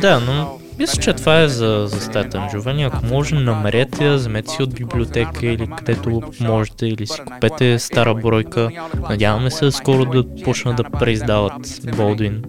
Да, 0.00 0.20
но 0.20 0.58
мисля, 0.78 1.02
че 1.02 1.12
това 1.12 1.40
е 1.40 1.48
за, 1.48 1.86
за 1.88 2.00
стаята 2.00 2.40
на 2.40 2.48
Джовани. 2.48 2.84
Ако 2.84 3.06
може, 3.06 3.34
намерете 3.34 4.04
я, 4.04 4.14
вземете 4.14 4.50
си 4.50 4.62
от 4.62 4.74
библиотека 4.74 5.46
или 5.46 5.68
където 5.76 6.22
можете, 6.40 6.86
или 6.86 7.06
си 7.06 7.20
купете 7.26 7.78
стара 7.78 8.14
бройка. 8.14 8.70
Надяваме 9.10 9.50
се 9.50 9.70
скоро 9.70 10.04
да 10.04 10.24
почнат 10.44 10.76
да 10.76 10.84
преиздават 10.84 11.80
Болдуин 11.96 12.42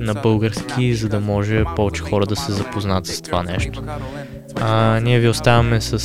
на 0.00 0.14
български, 0.14 0.94
за 0.94 1.08
да 1.08 1.20
може 1.20 1.64
повече 1.76 2.02
хора 2.02 2.26
да 2.26 2.36
се 2.36 2.52
запознат 2.52 3.06
с 3.06 3.22
това 3.22 3.42
нещо. 3.42 3.82
А, 4.60 5.00
ние 5.00 5.20
ви 5.20 5.28
оставяме 5.28 5.80
с 5.80 5.98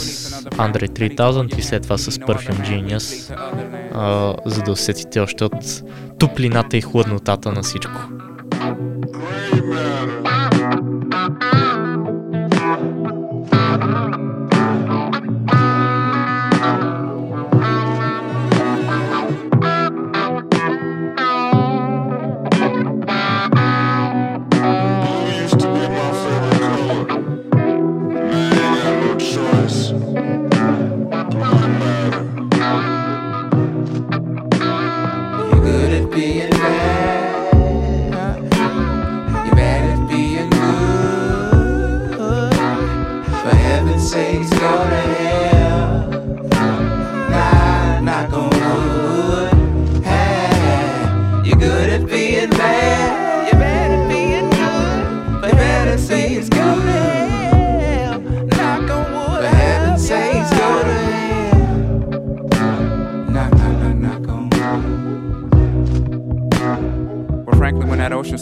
Andre 0.44 1.16
3000 1.18 1.58
и 1.58 1.62
след 1.62 1.84
това 1.84 1.98
с 1.98 2.12
Perfume 2.12 2.70
Genius, 2.70 3.36
а, 3.94 4.36
за 4.46 4.62
да 4.62 4.72
усетите 4.72 5.20
още 5.20 5.44
от 5.44 5.84
топлината 6.20 6.78
и 6.78 6.82
хладнотата 6.82 7.52
на 7.52 7.64
всичко. 7.64 8.02
used 9.54 9.65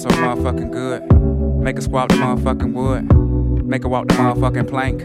so 0.03 0.09
motherfucking 0.09 0.71
good, 0.81 1.01
make 1.65 1.75
her 1.77 1.85
squat 1.87 2.09
the 2.09 2.15
motherfucking 2.23 2.73
wood, 2.79 3.03
make 3.71 3.83
her 3.83 3.91
walk 3.93 4.05
the 4.09 4.15
motherfucking 4.15 4.67
plank, 4.73 4.97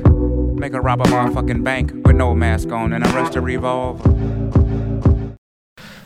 make 0.63 0.73
her 0.77 0.83
rob 0.89 1.01
a 1.01 1.07
motherfucking 1.15 1.63
bank 1.63 1.87
with 2.05 2.17
no 2.17 2.29
mask 2.35 2.69
on 2.81 2.89
and 2.95 3.03
arrest 3.07 3.33
a 3.37 3.41
revolver. 3.41 4.03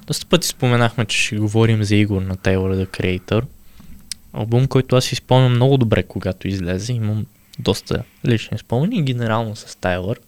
Доста 0.07 0.26
пъти 0.26 0.49
споменахме, 0.49 1.05
че 1.05 1.18
ще 1.18 1.36
говорим 1.36 1.82
за 1.82 1.97
Игор 1.97 2.22
на 2.22 2.36
Taylor 2.36 2.84
the 2.84 2.86
Creator. 2.86 3.43
Албум, 4.32 4.66
който 4.66 4.97
аз 4.97 5.05
си 5.05 5.14
спомням 5.14 5.53
много 5.53 5.76
добре, 5.76 6.03
когато 6.03 6.49
излезе. 6.49 6.93
Имам 6.93 7.26
доста 7.59 8.03
лични 8.26 8.59
спомени 8.59 9.03
генерално 9.03 9.57
с 9.57 9.76
Тайлър. 9.76 10.20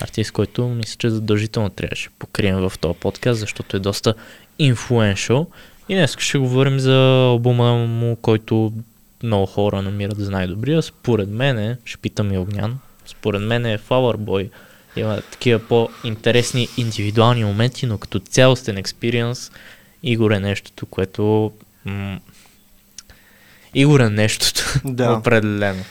Артист, 0.00 0.32
който 0.32 0.68
мисля, 0.68 0.96
че 0.98 1.10
задължително 1.10 1.70
трябваше 1.70 2.08
покрием 2.18 2.56
в 2.56 2.72
този 2.80 2.98
подкаст, 2.98 3.40
защото 3.40 3.76
е 3.76 3.80
доста 3.80 4.14
influential. 4.60 5.46
И 5.88 5.94
днес 5.94 6.16
ще 6.18 6.38
говорим 6.38 6.78
за 6.78 7.26
албума 7.30 7.72
му, 7.74 8.16
който 8.16 8.72
много 9.22 9.46
хора 9.46 9.82
намират 9.82 10.18
за 10.18 10.30
най-добрия. 10.30 10.82
Според 10.82 11.28
мен 11.28 11.58
е, 11.58 11.78
ще 11.84 11.98
питам 11.98 12.32
и 12.32 12.38
Огнян, 12.38 12.78
според 13.06 13.42
мен 13.42 13.66
е 13.66 13.78
Flower 13.78 14.16
Boy. 14.16 14.50
Има 14.96 15.20
такива 15.30 15.58
по-интересни 15.58 16.68
индивидуални 16.76 17.44
моменти, 17.44 17.86
но 17.86 17.98
като 17.98 18.18
цялостен 18.18 18.76
експириенс 18.78 19.50
Игор 20.02 20.30
е 20.30 20.40
нещото, 20.40 20.86
което... 20.86 21.52
М- 21.84 22.20
Игор 23.74 24.00
е 24.00 24.10
нещото, 24.10 24.62
Да. 24.84 25.12
определено. 25.12 25.84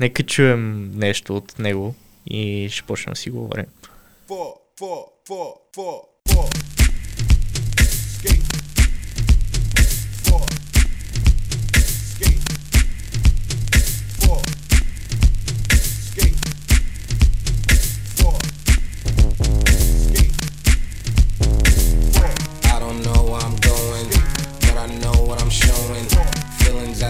Нека 0.00 0.22
чуем 0.22 0.92
нещо 0.94 1.36
от 1.36 1.58
него 1.58 1.94
и 2.26 2.68
ще 2.70 2.82
почнем 2.82 3.12
да 3.12 3.16
си 3.20 3.30
говорим. 3.30 3.66
Four, 4.28 4.52
four, 4.80 5.04
four, 5.28 5.52
four, 5.76 6.00
four. 6.28 6.79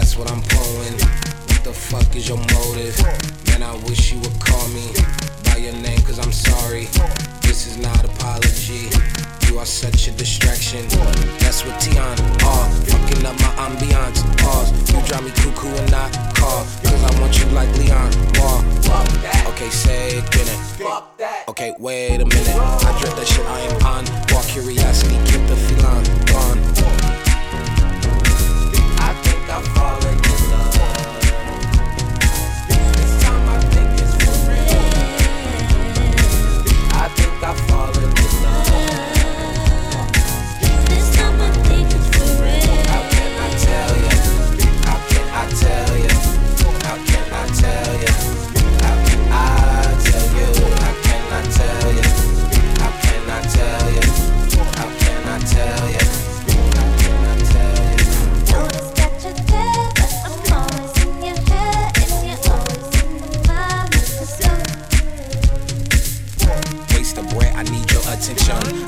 That's 0.01 0.17
what 0.17 0.31
I'm 0.31 0.41
pulling. 0.41 0.97
What 1.45 1.61
the 1.63 1.73
fuck 1.73 2.15
is 2.15 2.27
your 2.27 2.41
motive? 2.57 2.97
Man, 3.47 3.61
I 3.61 3.75
wish 3.85 4.11
you 4.11 4.19
would 4.19 4.37
call 4.41 4.67
me 4.69 4.89
by 5.45 5.57
your 5.57 5.77
name, 5.77 6.01
cause 6.01 6.17
I'm 6.17 6.31
sorry. 6.33 6.85
This 7.45 7.67
is 7.69 7.77
not 7.77 8.03
apology. 8.03 8.89
you 9.45 9.59
are 9.59 9.65
such 9.65 10.07
a 10.07 10.11
distraction. 10.17 10.81
That's 11.37 11.63
what 11.65 11.77
Tion 11.83 11.97
are. 12.01 12.65
Fucking 12.89 13.25
up 13.29 13.37
my 13.45 13.53
ambiance. 13.67 14.25
Pause. 14.41 14.69
You 14.89 14.97
drive 15.05 15.23
me 15.23 15.31
cuckoo 15.37 15.69
and 15.69 15.91
not 15.91 16.09
call. 16.33 16.65
Cause 16.81 17.03
I 17.09 17.11
want 17.21 17.37
you 17.37 17.45
like 17.53 17.69
Leon. 17.77 18.09
Wall. 18.41 18.65
Okay, 19.53 19.69
say 19.69 20.17
it, 20.17 20.25
get 20.31 20.47
it. 20.49 20.59
Okay, 21.47 21.75
wait 21.77 22.21
a 22.21 22.25
minute. 22.25 22.57
I 22.57 22.91
dread 22.99 23.13
that 23.17 23.27
shit 23.27 23.45
I 23.45 23.59
am 23.69 23.77
on. 23.85 24.03
Walk 24.33 24.45
curiosity, 24.47 25.17
keep 25.29 25.45
the 25.45 25.55
feline 25.55 26.20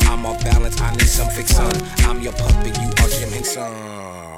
I'm 0.10 0.26
off 0.26 0.44
balance, 0.44 0.80
I 0.82 0.92
need 0.92 1.08
some 1.08 1.30
fiction. 1.30 1.66
I'm 2.06 2.22
your 2.22 2.34
puppet, 2.34 2.78
you 2.78 2.90
are 2.90 3.10
Jim 3.10 3.32
Henson. 3.32 4.33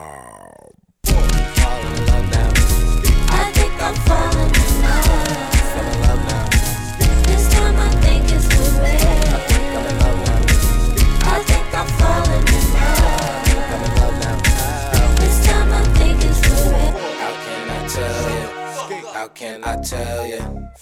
Can 19.36 19.64
I 19.64 19.76
tell 19.92 20.26
you? 20.32 20.40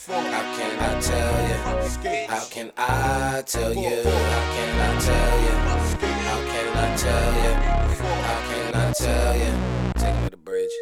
How 0.07 0.43
can 0.57 0.73
I 0.79 0.91
tell 1.09 1.35
you? 1.49 1.57
How 2.33 2.43
can 2.53 2.67
I 2.77 3.41
tell 3.53 3.73
you? 3.85 3.97
How 4.31 4.43
can 4.55 4.69
I 4.79 4.99
tell 5.07 5.35
you? 5.45 5.55
How 6.27 6.39
can 6.51 6.67
I 6.83 6.87
tell 7.03 7.31
you? 7.43 7.53
How 8.27 8.39
can 8.49 8.67
I 8.75 8.93
tell 9.03 9.31
you? 9.41 9.51
Take 10.01 10.15
me 10.15 10.29
to 10.29 10.35
the 10.35 10.43
bridge. 10.49 10.75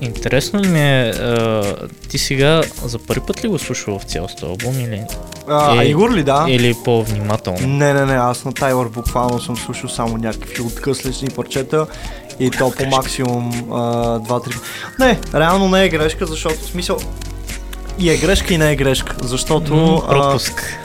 Интересно 0.00 0.60
ли 0.60 0.68
ми 0.68 0.80
е, 0.80 1.10
а, 1.10 1.62
ти 2.10 2.18
сега 2.18 2.62
за 2.84 2.98
първи 2.98 3.20
път 3.26 3.44
ли 3.44 3.48
го 3.48 3.58
слушал 3.58 3.98
в 3.98 4.04
цял 4.04 4.26
този 4.26 4.44
албум 4.46 4.80
или, 4.80 5.02
А, 5.48 5.82
Е, 5.82 5.86
Игор 5.86 6.14
ли, 6.14 6.22
да? 6.22 6.46
или 6.48 6.74
по-внимателно? 6.84 7.58
Не, 7.68 7.92
не, 7.92 8.06
не, 8.06 8.12
аз 8.12 8.44
на 8.44 8.52
Тайлър 8.54 8.88
буквално 8.88 9.40
съм 9.40 9.56
слушал 9.56 9.88
само 9.90 10.16
някакви 10.16 10.62
откъслични 10.62 11.28
парчета 11.28 11.86
и 12.40 12.50
то 12.50 12.70
по 12.70 12.86
максимум 12.86 13.52
2-3. 13.52 14.60
Не, 14.98 15.20
реално 15.34 15.68
не 15.68 15.84
е 15.84 15.88
грешка, 15.88 16.26
защото 16.26 16.60
в 16.60 16.66
смисъл 16.66 16.98
и 17.98 18.10
е 18.10 18.16
грешка 18.16 18.54
и 18.54 18.58
не 18.58 18.72
е 18.72 18.76
грешка, 18.76 19.16
защото 19.22 19.74
М, 19.74 20.02
а, 20.04 20.08
пропуск. 20.08 20.78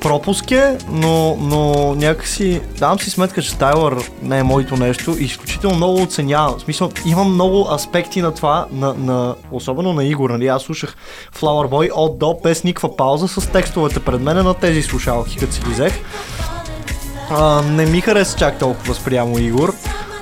пропуск 0.00 0.50
е, 0.50 0.78
но, 0.88 1.36
но 1.40 1.94
някакси 1.94 2.60
давам 2.78 2.98
си 2.98 3.10
сметка, 3.10 3.42
че 3.42 3.58
Тайлър 3.58 4.10
не 4.22 4.38
е 4.38 4.42
моето 4.42 4.76
нещо 4.76 5.16
и 5.18 5.24
изключително 5.24 5.76
много 5.76 6.02
оценявам. 6.02 6.58
В 6.58 6.62
смисъл, 6.62 6.90
имам 7.06 7.34
много 7.34 7.68
аспекти 7.74 8.22
на 8.22 8.34
това, 8.34 8.66
на, 8.72 8.94
на, 8.94 9.34
особено 9.52 9.92
на 9.92 10.04
Игор. 10.04 10.30
Нали? 10.30 10.46
Аз 10.46 10.62
слушах 10.62 10.96
Flower 11.40 11.68
Boy 11.68 11.90
от 11.94 12.18
до, 12.18 12.38
без 12.42 12.64
никаква 12.64 12.96
пауза, 12.96 13.28
с 13.28 13.50
текстовете 13.52 14.00
пред 14.00 14.20
мене 14.20 14.42
на 14.42 14.54
тези 14.54 14.82
слушалки, 14.82 15.36
като 15.36 15.52
си 15.52 15.60
ги 15.60 15.70
взех. 15.70 15.92
А, 17.30 17.62
не 17.62 17.86
ми 17.86 18.00
хареса 18.00 18.36
чак 18.38 18.58
толкова 18.58 18.94
спрямо 18.94 19.38
Игор, 19.38 19.74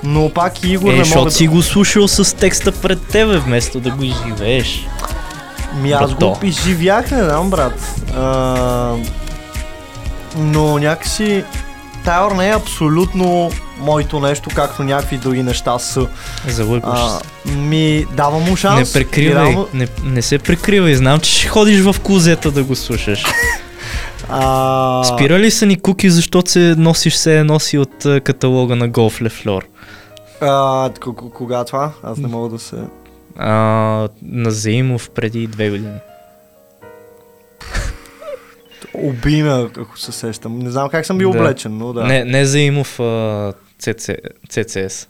но 0.03 0.29
пак 0.29 0.63
и 0.63 0.71
Игор 0.71 0.93
Е, 0.93 0.95
не 0.95 1.03
мога 1.05 1.25
да... 1.25 1.31
си 1.31 1.47
го 1.47 1.61
слушал 1.61 2.07
с 2.07 2.37
текста 2.37 2.71
пред 2.71 3.01
тебе, 3.01 3.37
вместо 3.37 3.79
да 3.79 3.89
го 3.89 4.03
изживееш. 4.03 4.87
Ми 5.75 5.91
аз 5.91 6.13
го 6.13 6.19
Брато. 6.19 6.45
изживях, 6.45 7.11
не 7.11 7.23
знам, 7.23 7.49
брат. 7.49 7.95
А, 8.15 8.95
но 10.35 10.77
някакси 10.77 11.43
Тайлър 12.05 12.31
не 12.31 12.49
е 12.49 12.55
абсолютно 12.55 13.51
моето 13.79 14.19
нещо, 14.19 14.49
както 14.55 14.83
някакви 14.83 15.17
други 15.17 15.43
неща 15.43 15.79
са. 15.79 16.07
Залъгваш 16.47 16.99
се. 16.99 17.51
ми, 17.51 18.05
давам 18.11 18.41
му 18.41 18.49
Не 18.49 18.55
шанс. 18.55 18.89
и 18.89 18.93
прикривай, 18.93 19.43
реално- 19.43 19.67
не, 19.73 19.87
не 20.03 20.21
се 20.21 20.37
прикривай, 20.39 20.95
знам, 20.95 21.19
че 21.19 21.31
ще 21.31 21.47
ходиш 21.47 21.81
в 21.81 21.95
клозета 22.03 22.51
да 22.51 22.63
го 22.63 22.75
слушаш. 22.75 23.23
А, 24.31 25.03
Спира 25.05 25.39
ли 25.39 25.51
са 25.51 25.65
ни 25.65 25.77
куки, 25.77 26.09
защото 26.09 26.51
се 26.51 26.75
носиш 26.77 27.15
се 27.15 27.43
носи 27.43 27.77
от 27.77 27.93
каталога 28.23 28.75
на 28.75 28.89
Golf 28.89 29.27
Leflor? 29.27 29.63
а, 30.41 30.45
к- 30.91 31.31
кога 31.31 31.63
това? 31.63 31.91
Аз 32.03 32.17
не 32.17 32.27
мога 32.27 32.49
да 32.49 32.59
се... 32.59 32.75
А, 33.37 33.49
на 34.21 34.51
Заимов 34.51 35.09
преди 35.09 35.47
две 35.47 35.69
години. 35.69 35.97
Ме, 39.43 39.51
ако 39.77 39.99
се 39.99 40.11
сещам. 40.11 40.59
Не 40.59 40.71
знам 40.71 40.89
как 40.89 41.05
съм 41.05 41.17
бил 41.17 41.31
Да. 41.31 41.37
облечен, 41.37 41.77
но 41.77 41.93
да. 41.93 42.03
Не, 42.03 42.25
не 42.25 42.45
Заимов, 42.45 42.99
а, 42.99 43.03
CC, 43.81 44.17
CCS. 44.49 45.07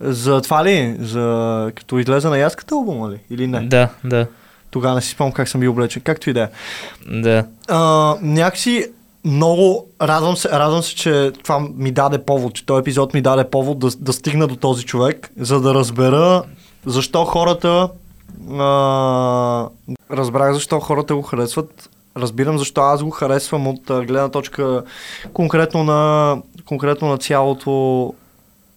За 0.00 0.40
това 0.40 0.64
ли? 0.64 0.96
За 1.00 1.26
като 1.74 1.98
излезе 1.98 2.28
на 2.28 2.38
яската 2.38 2.74
албума 2.74 3.10
ли? 3.10 3.18
Или 3.30 3.46
не? 3.46 3.60
Да, 3.60 3.88
да, 4.04 4.26
Тогава 4.72 4.94
не 4.94 5.00
си 5.00 5.10
спомням 5.10 5.32
как 5.32 5.48
съм 5.48 5.60
бил 5.60 5.70
облечен. 5.70 6.02
Както 6.02 6.30
и 6.30 6.32
да 6.32 6.42
е. 6.42 6.48
да. 7.20 7.46
А, 7.68 8.16
някакси 8.22 8.86
много 9.24 9.86
радвам 10.02 10.36
се, 10.36 10.48
радвам 10.48 10.82
се, 10.82 10.94
че 10.94 11.32
това 11.44 11.60
ми 11.74 11.90
даде 11.90 12.24
повод, 12.24 12.54
че 12.54 12.66
този 12.66 12.80
епизод 12.80 13.14
ми 13.14 13.22
даде 13.22 13.50
повод 13.50 13.78
да, 13.78 13.88
да 13.98 14.12
стигна 14.12 14.46
до 14.46 14.56
този 14.56 14.84
човек, 14.84 15.30
за 15.36 15.60
да 15.60 15.74
разбера 15.74 16.42
защо 16.86 17.24
хората 17.24 17.88
а, 18.50 19.68
разбрах 20.10 20.52
защо 20.52 20.80
хората 20.80 21.14
го 21.14 21.22
харесват. 21.22 21.90
Разбирам 22.16 22.58
защо 22.58 22.80
аз 22.80 23.02
го 23.02 23.10
харесвам 23.10 23.66
от 23.66 23.90
а, 23.90 24.04
гледна 24.04 24.28
точка 24.28 24.82
конкретно 25.32 25.84
на, 25.84 26.36
конкретно 26.64 27.08
на 27.08 27.18
цялото 27.18 28.14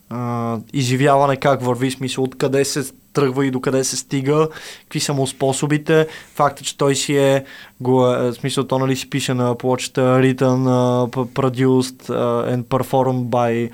а, 0.10 0.58
изживяване 0.74 1.38
как 1.38 1.62
върви, 1.62 1.92
смисъл 1.92 2.24
откъде 2.24 2.66
се 2.66 2.84
тръгва 3.16 3.46
и 3.46 3.52
докъде 3.52 3.84
се 3.84 3.98
стига, 3.98 4.48
какви 4.82 5.00
са 5.00 5.14
му 5.14 5.28
способите, 5.28 6.08
факта, 6.36 6.64
че 6.64 6.78
той 6.78 6.96
си 6.96 7.18
е, 7.18 7.44
го, 7.80 8.08
е 8.08 8.32
в 8.32 8.34
смисъл, 8.34 8.64
то 8.64 8.80
нали 8.80 8.96
си 8.96 9.10
пише 9.10 9.34
на 9.34 9.58
плочата 9.58 10.02
written, 10.02 10.36
uh, 10.38 11.28
produced 11.34 12.10
uh, 12.10 12.56
and 12.56 12.64
performed 12.64 13.26
by 13.26 13.72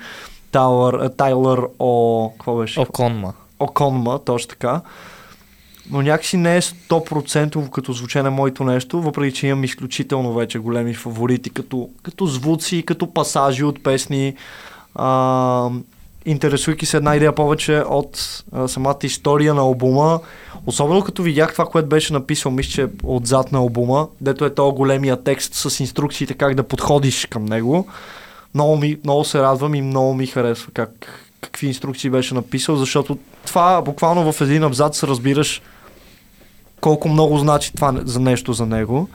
Tyler, 0.52 1.08
uh, 1.08 1.16
Tyler 1.16 1.68
О... 1.78 2.30
какво 2.30 2.56
беше? 2.56 2.80
Оконма. 2.80 3.32
Оконма, 3.58 4.18
точно 4.18 4.48
така. 4.48 4.80
Но 5.90 6.02
някакси 6.02 6.36
не 6.36 6.56
е 6.56 6.62
100% 6.62 7.70
като 7.70 7.92
звучение 7.92 8.30
моето 8.30 8.64
нещо, 8.64 9.02
въпреки 9.02 9.36
че 9.36 9.46
имам 9.46 9.64
изключително 9.64 10.34
вече 10.34 10.58
големи 10.58 10.94
фаворити, 10.94 11.50
като, 11.50 11.88
като 12.02 12.26
звуци, 12.26 12.82
като 12.86 13.14
пасажи 13.14 13.64
от 13.64 13.82
песни. 13.82 14.34
А, 14.94 15.70
интересуйки 16.26 16.86
се 16.86 16.96
една 16.96 17.16
идея 17.16 17.34
повече 17.34 17.82
от 17.88 18.44
а, 18.52 18.68
самата 18.68 18.98
история 19.02 19.54
на 19.54 19.60
албума, 19.60 20.20
особено 20.66 21.02
като 21.02 21.22
видях 21.22 21.52
това, 21.52 21.66
което 21.66 21.88
беше 21.88 22.12
написал, 22.12 22.52
мисля, 22.52 22.70
че 22.70 22.86
отзад 23.04 23.52
на 23.52 23.58
албума, 23.58 24.08
дето 24.20 24.44
е 24.44 24.54
този 24.54 24.76
големия 24.76 25.22
текст 25.22 25.54
с 25.54 25.80
инструкциите 25.80 26.34
как 26.34 26.54
да 26.54 26.62
подходиш 26.62 27.26
към 27.26 27.44
него. 27.44 27.86
Много, 28.54 28.76
ми, 28.76 28.98
много 29.04 29.24
се 29.24 29.42
радвам 29.42 29.74
и 29.74 29.82
много 29.82 30.14
ми 30.14 30.26
харесва 30.26 30.72
как, 30.74 30.90
какви 31.40 31.66
инструкции 31.66 32.10
беше 32.10 32.34
написал, 32.34 32.76
защото 32.76 33.18
това 33.46 33.82
буквално 33.82 34.32
в 34.32 34.40
един 34.40 34.64
абзац 34.64 35.02
разбираш 35.02 35.62
колко 36.80 37.08
много 37.08 37.38
значи 37.38 37.72
това 37.74 37.94
за 38.04 38.20
нещо 38.20 38.52
за 38.52 38.66
него, 38.66 39.08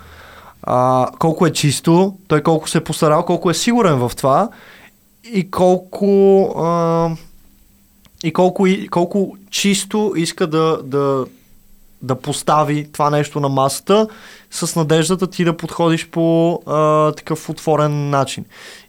а, 0.63 1.07
колко 1.19 1.47
е 1.47 1.53
чисто, 1.53 2.17
той 2.27 2.41
колко 2.41 2.69
се 2.69 2.77
е 2.77 2.83
постарал, 2.83 3.25
колко 3.25 3.49
е 3.49 3.53
сигурен 3.53 3.95
в 3.95 4.11
това 4.17 4.49
и 5.33 5.51
колко 5.51 6.43
а, 6.57 7.09
и 8.23 8.33
колко, 8.33 8.67
колко 8.91 9.37
чисто 9.49 10.13
иска 10.15 10.47
да, 10.47 10.79
да, 10.83 11.25
да 12.01 12.15
постави 12.15 12.91
това 12.91 13.09
нещо 13.09 13.39
на 13.39 13.49
масата 13.49 14.07
с 14.51 14.75
надеждата 14.75 15.27
ти 15.27 15.43
да 15.43 15.57
подходиш 15.57 16.07
по 16.07 16.59
а, 16.65 17.11
такъв 17.11 17.49
отворен 17.49 18.09
начин. 18.09 18.45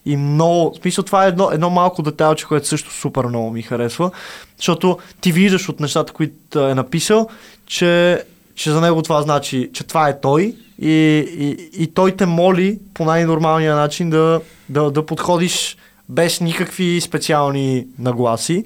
И 0.07 0.16
много, 0.16 0.74
в 0.74 0.82
смисъл 0.82 1.05
това 1.05 1.24
е 1.24 1.28
едно, 1.28 1.51
едно 1.53 1.70
малко 1.70 2.03
детайлче, 2.03 2.47
което 2.47 2.68
също 2.68 2.93
супер 2.93 3.24
много 3.24 3.51
ми 3.51 3.62
харесва, 3.62 4.11
защото 4.57 4.99
ти 5.20 5.32
виждаш 5.32 5.68
от 5.68 5.80
нещата, 5.80 6.12
които 6.12 6.61
е 6.61 6.74
написал, 6.74 7.28
че, 7.66 8.22
че 8.55 8.70
за 8.70 8.80
него 8.80 9.03
това 9.03 9.22
значи, 9.22 9.70
че 9.72 9.84
това 9.84 10.09
е 10.09 10.20
той 10.20 10.57
и, 10.82 10.91
и, 11.39 11.70
и 11.82 11.86
той 11.86 12.12
те 12.12 12.26
моли 12.26 12.78
по 12.95 13.05
най-нормалния 13.05 13.76
начин 13.76 14.11
да, 14.11 14.41
да, 14.68 14.91
да 14.91 15.07
подходиш 15.07 15.76
без 16.09 16.40
никакви 16.40 17.00
специални 17.00 17.86
нагласи. 17.98 18.64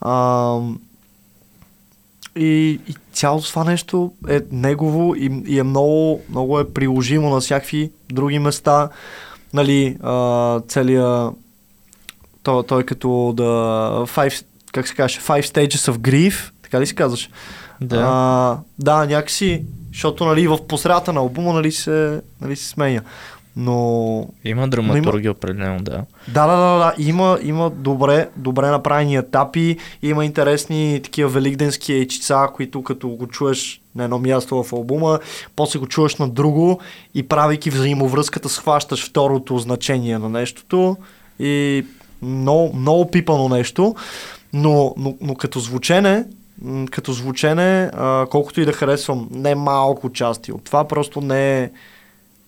А, 0.00 0.58
и, 2.36 2.80
и 2.88 2.94
цялото 3.12 3.48
това 3.48 3.64
нещо 3.64 4.12
е 4.28 4.40
негово 4.52 5.14
и, 5.14 5.42
и 5.46 5.58
е 5.58 5.62
много, 5.62 6.22
много 6.30 6.60
е 6.60 6.72
приложимо 6.72 7.30
на 7.30 7.40
всякакви 7.40 7.90
други 8.12 8.38
места. 8.38 8.88
Нали, 9.52 9.96
а, 10.02 10.60
целият 10.68 11.34
той, 12.42 12.66
той 12.66 12.82
като 12.82 13.32
да 13.36 13.42
five, 14.06 14.44
как 14.72 14.88
се 14.88 14.94
каже, 14.94 15.20
Five 15.20 15.42
Stages 15.42 15.92
of 15.92 15.96
Grief, 15.96 16.50
така 16.62 16.80
ли 16.80 16.86
се 16.86 16.94
казваш? 16.94 17.30
Да. 17.80 18.04
А, 18.08 18.58
да, 18.78 19.06
някакси, 19.06 19.64
защото 19.92 20.24
нали, 20.24 20.48
в 20.48 20.58
посредата 20.68 21.12
на 21.12 21.20
албума 21.20 21.52
нали, 21.52 21.72
се, 21.72 22.20
нали, 22.40 22.56
се 22.56 22.68
сменя. 22.68 23.00
Но 23.56 24.28
Има 24.44 24.68
драматургия 24.68 25.32
определено, 25.32 25.78
да. 25.80 26.04
да, 26.28 26.46
да, 26.46 26.56
да, 26.56 26.78
да. 26.78 26.94
Има, 26.98 27.38
има 27.42 27.70
добре, 27.70 28.28
добре 28.36 28.66
направени 28.66 29.16
етапи, 29.16 29.76
има 30.02 30.24
интересни 30.24 31.00
такива 31.04 31.30
великденски 31.30 31.92
ейчица, 31.92 32.48
които 32.54 32.82
като 32.82 33.08
го 33.08 33.26
чуеш 33.26 33.80
на 33.94 34.04
едно 34.04 34.18
място 34.18 34.62
в 34.62 34.72
албума, 34.72 35.18
после 35.56 35.78
го 35.78 35.86
чуваш 35.86 36.16
на 36.16 36.28
друго 36.28 36.80
и 37.14 37.22
правейки 37.22 37.70
взаимовръзката 37.70 38.48
схващаш 38.48 39.08
второто 39.08 39.58
значение 39.58 40.18
на 40.18 40.28
нещото 40.28 40.96
и 41.38 41.86
много, 42.22 42.76
много 42.76 43.10
пипано 43.10 43.48
нещо, 43.48 43.94
но, 44.52 44.94
но, 44.96 45.16
но 45.20 45.34
като 45.34 45.60
звучене, 45.60 46.24
като 46.90 47.12
звучене, 47.12 47.90
а, 47.94 48.26
колкото 48.30 48.60
и 48.60 48.64
да 48.64 48.72
харесвам 48.72 49.28
не 49.30 49.54
малко 49.54 50.12
части 50.12 50.52
от 50.52 50.64
това, 50.64 50.88
просто 50.88 51.20
не 51.20 51.62
е, 51.62 51.70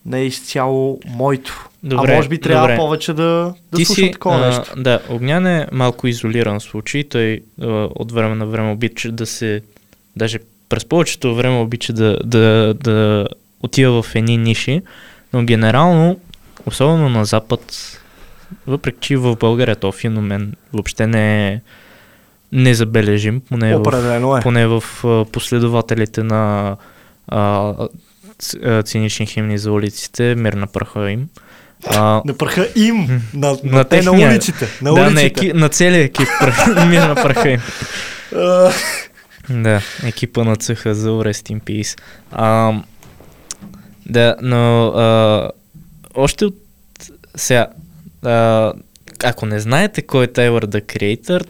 не 0.05 0.19
е 0.19 0.25
изцяло 0.25 0.99
моето. 1.07 1.69
Добре, 1.83 2.11
а 2.11 2.15
може 2.15 2.29
би 2.29 2.41
трябва 2.41 2.67
добре. 2.67 2.77
повече 2.77 3.13
да, 3.13 3.53
да 3.71 3.77
Ти 3.77 3.85
слушам 3.85 4.05
си, 4.05 4.11
такова 4.11 4.35
а, 4.35 4.47
нещо. 4.47 4.73
да, 4.77 4.99
Огнян 5.09 5.47
е 5.47 5.67
малко 5.71 6.07
изолиран 6.07 6.59
случай. 6.59 7.03
Той 7.03 7.41
а, 7.61 7.65
от 7.95 8.11
време 8.11 8.35
на 8.35 8.45
време 8.45 8.71
обича 8.71 9.11
да 9.11 9.25
се, 9.25 9.61
даже 10.15 10.39
през 10.69 10.85
повечето 10.85 11.35
време 11.35 11.59
обича 11.59 11.93
да, 11.93 12.17
да, 12.23 12.73
да 12.73 13.27
отива 13.63 14.03
в 14.03 14.15
едни 14.15 14.37
ниши, 14.37 14.81
но 15.33 15.43
генерално, 15.43 16.19
особено 16.65 17.09
на 17.09 17.25
Запад, 17.25 17.61
въпреки 18.67 18.97
че 19.01 19.17
в 19.17 19.35
България 19.35 19.75
то 19.75 19.91
феномен 19.91 20.53
въобще 20.73 21.07
не 21.07 21.47
е 21.47 21.61
незабележим, 22.51 23.41
поне 23.49 23.77
в, 23.77 24.39
е. 24.39 24.43
поне 24.43 24.67
в 24.67 24.83
последователите 25.31 26.23
на 26.23 26.75
а, 27.27 27.73
цинични 28.83 29.25
химни 29.25 29.57
за 29.57 29.71
улиците, 29.71 30.35
мир 30.35 30.53
на 30.53 30.67
пръха 30.67 31.11
им. 31.11 31.29
А, 31.87 32.21
На 32.25 32.33
пръха 32.33 32.69
им, 32.75 33.21
на, 33.33 33.47
на, 33.51 33.57
на 33.63 33.83
те 33.83 34.01
на 34.01 34.11
улиците. 34.11 34.67
На 34.81 34.93
да, 34.93 35.09
на, 35.09 35.21
еки, 35.21 35.53
на 35.53 35.69
целия 35.69 36.03
екип 36.03 36.27
мир 36.87 37.01
на 37.01 37.15
праха 37.15 37.49
им. 37.49 37.61
Да, 39.49 39.81
екипа 40.03 40.43
на 40.43 40.55
цеха 40.55 40.95
за 40.95 41.09
Rest 41.09 41.53
in 41.53 41.61
Peace. 41.61 41.99
А, 42.31 42.73
да, 44.05 44.35
но 44.41 44.87
а, 44.87 45.49
още 46.15 46.45
от 46.45 46.55
сега, 47.35 47.67
а, 48.23 48.73
ако 49.23 49.45
не 49.45 49.59
знаете 49.59 50.01
кой 50.01 50.25
е 50.25 50.27
Tyler 50.27 50.65
the 50.65 50.81
Creator, 50.81 51.45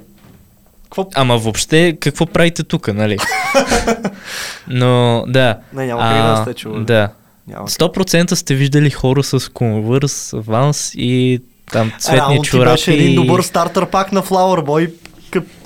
Какво? 0.83 1.09
ама 1.15 1.37
въобще 1.37 1.97
какво 1.99 2.25
правите 2.25 2.63
тук, 2.63 2.93
нали? 2.93 3.17
Но 4.67 5.23
да. 5.27 5.57
Не, 5.73 5.85
няма 5.85 6.01
как 6.01 6.35
да 6.35 6.41
сте 6.41 6.53
чували. 6.53 6.85
Да. 6.85 7.09
Няма. 7.47 7.67
100% 7.67 8.33
сте 8.33 8.55
виждали 8.55 8.89
хора 8.89 9.23
с 9.23 9.39
Converse, 9.39 10.41
Vans 10.41 10.95
и 10.95 11.41
там 11.71 11.91
цветни 11.99 12.17
Реално 12.17 12.41
чорапи. 12.41 12.71
беше 12.71 12.93
един 12.93 13.15
добър 13.15 13.41
стартър 13.41 13.85
пак 13.85 14.11
на 14.11 14.23
Flower 14.23 14.63
Boy, 14.65 14.93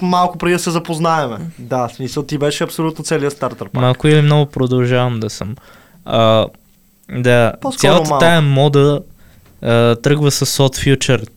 малко 0.02 0.38
преди 0.38 0.54
да 0.54 0.60
се 0.60 0.72
запознаеме. 0.72 1.38
Да, 1.60 1.88
в 1.88 1.94
смисъл 1.94 2.24
ти 2.24 2.38
беше 2.38 2.64
абсолютно 2.64 3.04
целият 3.06 3.34
стартър 3.34 3.70
пак. 3.70 3.82
Малко 3.82 4.08
или 4.08 4.22
много 4.22 4.52
продължавам 4.52 5.20
да 5.20 5.30
съм. 5.30 5.56
А, 6.06 6.48
да, 7.12 7.54
По-скоро 7.62 7.80
цялата 7.82 8.10
малко. 8.10 8.20
тая 8.20 8.42
мода 8.42 9.02
а, 9.62 9.96
тръгва 9.96 10.32
с 10.32 10.46
Odd 10.46 10.98
Future. 10.98 11.28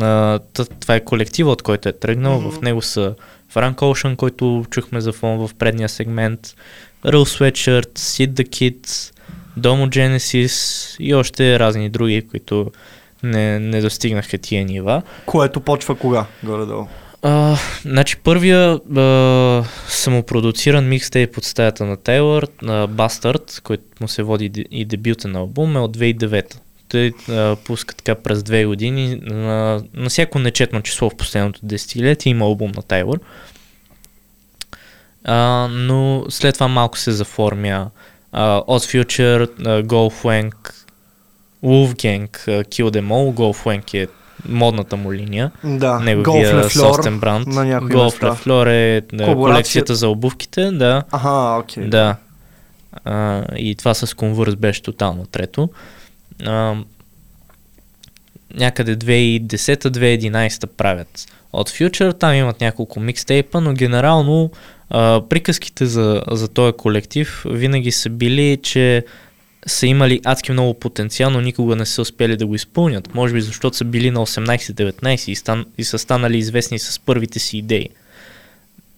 А, 0.00 0.38
това 0.80 0.94
е 0.94 1.04
колектива, 1.04 1.50
от 1.50 1.62
който 1.62 1.88
е 1.88 1.92
тръгнал. 1.92 2.40
Мгм. 2.40 2.50
В 2.50 2.60
него 2.60 2.82
са 2.82 3.14
Frank 3.54 3.74
Ocean, 3.74 4.16
който 4.16 4.64
чухме 4.70 5.00
за 5.00 5.12
фон 5.12 5.46
в 5.46 5.54
предния 5.54 5.88
сегмент, 5.88 6.54
Real 7.04 7.24
Sweatshirt, 7.24 7.98
Sid 7.98 8.30
the 8.30 8.48
Kid, 8.48 9.12
Domo 9.58 9.88
Genesis 9.88 10.96
и 11.00 11.14
още 11.14 11.58
разни 11.58 11.90
други, 11.90 12.28
които 12.28 12.70
не, 13.22 13.58
не 13.58 13.80
достигнаха 13.80 14.38
тия 14.38 14.64
нива. 14.64 15.02
Което 15.26 15.60
почва 15.60 15.94
кога, 15.94 16.26
горе-долу? 16.42 16.86
А, 17.22 17.56
значи 17.82 18.16
първия 18.16 18.80
а, 18.96 19.64
самопродуциран 19.88 20.88
микстейп 20.88 21.38
от 21.38 21.44
стаята 21.44 21.84
на 21.84 21.96
Тейлър, 21.96 22.48
на 22.62 22.88
Bastard, 22.88 23.62
който 23.62 23.84
му 24.00 24.08
се 24.08 24.22
води 24.22 24.66
и 24.70 24.84
дебютен 24.84 25.36
албум 25.36 25.76
е 25.76 25.80
от 25.80 25.96
2009. 25.96 26.54
Той 26.88 27.12
а, 27.30 27.56
пуска 27.56 27.94
така 27.94 28.14
през 28.14 28.42
две 28.42 28.64
години 28.64 29.20
на, 29.22 29.82
на 29.94 30.08
всяко 30.08 30.38
нечетно 30.38 30.82
число 30.82 31.10
в 31.10 31.16
последното 31.16 31.60
десетилетие 31.62 32.30
има 32.30 32.44
албум 32.44 32.72
на 32.76 32.82
Тейлър. 32.82 33.20
А, 35.24 35.68
но 35.70 36.24
след 36.28 36.54
това 36.54 36.68
малко 36.68 36.98
се 36.98 37.12
заформя 37.12 37.90
а, 38.32 38.60
Oz 38.60 39.02
Future, 39.04 39.50
а, 39.66 39.82
Golfwank, 39.82 40.54
Wolfgang, 41.64 42.48
а, 42.48 42.64
Kill 42.64 42.90
Them 42.90 43.06
All. 43.06 43.34
Golfwank 43.34 43.94
е 43.94 44.08
модната 44.48 44.96
му 44.96 45.12
линия 45.12 45.50
Да, 45.64 45.98
неговия 45.98 46.70
собствен 46.70 47.20
бранд. 47.20 47.46
на 47.46 47.64
някои 47.64 47.90
Golf 47.90 48.22
е 48.66 49.00
Колаборация- 49.00 49.34
колекцията 49.36 49.94
за 49.94 50.08
обувките, 50.08 50.70
да. 50.70 51.02
Аха, 51.12 51.58
окей. 51.60 51.84
Да. 51.84 52.16
А, 53.04 53.44
и 53.56 53.74
това 53.74 53.94
с 53.94 54.06
Converse 54.06 54.56
беше 54.56 54.82
тотално 54.82 55.26
трето. 55.26 55.68
А, 56.44 56.76
някъде 58.54 58.96
2010-2011 58.96 60.66
правят 60.66 61.26
от 61.52 61.70
Future, 61.70 62.18
там 62.18 62.34
имат 62.34 62.60
няколко 62.60 63.00
микстейпа, 63.00 63.60
но 63.60 63.72
генерално 63.72 64.50
а, 64.90 65.22
приказките 65.28 65.86
за, 65.86 66.22
за 66.30 66.48
този 66.48 66.72
колектив 66.72 67.44
винаги 67.50 67.92
са 67.92 68.10
били, 68.10 68.58
че 68.62 69.04
са 69.66 69.86
имали 69.86 70.20
адски 70.24 70.52
много 70.52 70.74
потенциал, 70.74 71.30
но 71.30 71.40
никога 71.40 71.76
не 71.76 71.86
са 71.86 72.02
успели 72.02 72.36
да 72.36 72.46
го 72.46 72.54
изпълнят. 72.54 73.14
Може 73.14 73.34
би 73.34 73.40
защото 73.40 73.76
са 73.76 73.84
били 73.84 74.10
на 74.10 74.26
18-19 74.26 75.30
и, 75.30 75.34
стан, 75.34 75.66
и 75.78 75.84
са 75.84 75.98
станали 75.98 76.38
известни 76.38 76.78
с 76.78 76.98
първите 76.98 77.38
си 77.38 77.58
идеи. 77.58 77.88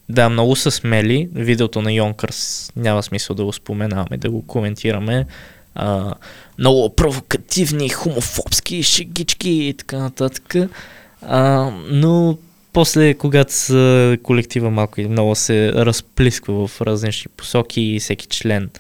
Да, 0.09 0.29
много 0.29 0.57
са 0.57 0.71
смели. 0.71 1.29
Видеото 1.35 1.83
на 1.83 1.93
Йонкърс 1.93 2.73
няма 2.77 3.03
смисъл 3.03 3.37
да 3.37 3.45
го 3.45 3.53
споменаваме, 3.53 4.17
да 4.17 4.31
го 4.31 4.47
коментираме. 4.47 5.27
А, 5.75 6.15
много 6.59 6.95
провокативни, 6.95 7.89
хомофобски 7.89 8.83
шегички 8.83 9.51
и 9.51 9.75
така 9.75 9.99
нататък. 9.99 10.55
А, 11.23 11.71
но 11.91 12.39
после, 12.73 13.15
когато 13.15 14.19
колектива 14.23 14.71
малко 14.71 15.01
или 15.01 15.09
много 15.09 15.35
се 15.35 15.73
разплисква 15.73 16.67
в 16.67 16.81
различни 16.81 17.31
посоки 17.37 17.81
и 17.81 18.01
всеки 18.01 18.27
член, 18.27 18.71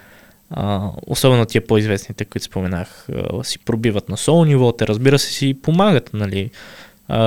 а, 0.51 0.91
особено 1.07 1.47
тия 1.47 1.66
по-известните, 1.66 2.24
които 2.24 2.45
споменах, 2.45 3.07
а, 3.09 3.45
си 3.45 3.59
пробиват 3.59 4.09
на 4.09 4.16
соло 4.16 4.45
ниво, 4.45 4.72
те 4.72 4.86
разбира 4.86 5.18
се 5.18 5.32
си 5.32 5.57
помагат, 5.62 6.11
нали. 6.12 6.51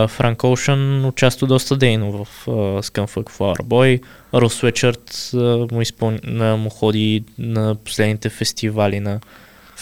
Франк 0.08 0.44
Оушън 0.44 1.06
участва 1.06 1.48
доста 1.48 1.78
дейно 1.78 2.12
в 2.12 2.46
Scumfuck 2.82 3.32
Flower 3.32 3.62
Boy. 3.64 4.02
Рос 4.34 4.54
Свечърт 4.54 5.32
му, 5.72 5.82
изпълн... 5.82 6.20
на, 6.24 6.58
му 6.58 6.70
ходи 6.70 7.24
на 7.38 7.76
последните 7.76 8.30
фестивали 8.30 9.00
на 9.00 9.20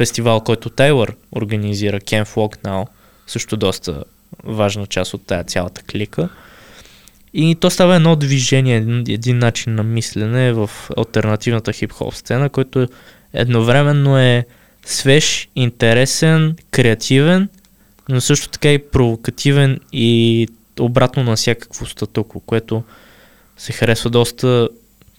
фестивал, 0.02 0.42
който 0.42 0.70
Тайлър 0.70 1.16
организира, 1.36 2.00
Camp 2.00 2.26
Flock 2.26 2.58
Now, 2.64 2.88
също 3.28 3.58
доста 3.58 4.04
важна 4.44 4.88
част 4.88 5.14
от 5.14 5.26
тая 5.26 5.44
цялата 5.44 5.82
клика. 5.82 6.30
И 7.34 7.56
то 7.56 7.70
става 7.70 7.96
едно 7.96 8.16
движение, 8.16 8.76
един, 8.76 9.04
един 9.08 9.38
начин 9.38 9.76
на 9.76 9.84
мислене 9.84 10.54
в 10.54 10.70
альтернативната 10.98 11.74
хип-хоп 11.74 12.14
сцена, 12.14 12.50
който 12.50 12.88
едновременно 13.34 14.20
е 14.20 14.46
свеж, 14.86 15.50
интересен, 15.56 16.56
креативен, 16.72 17.50
но 18.10 18.22
също 18.22 18.50
така 18.50 18.72
и 18.72 18.80
провокативен 18.80 19.80
и 19.94 20.48
обратно 20.80 21.24
на 21.24 21.36
всякакво 21.36 21.86
статуко, 21.86 22.40
което 22.40 22.84
се 23.58 23.72
харесва 23.72 24.10
доста, 24.10 24.70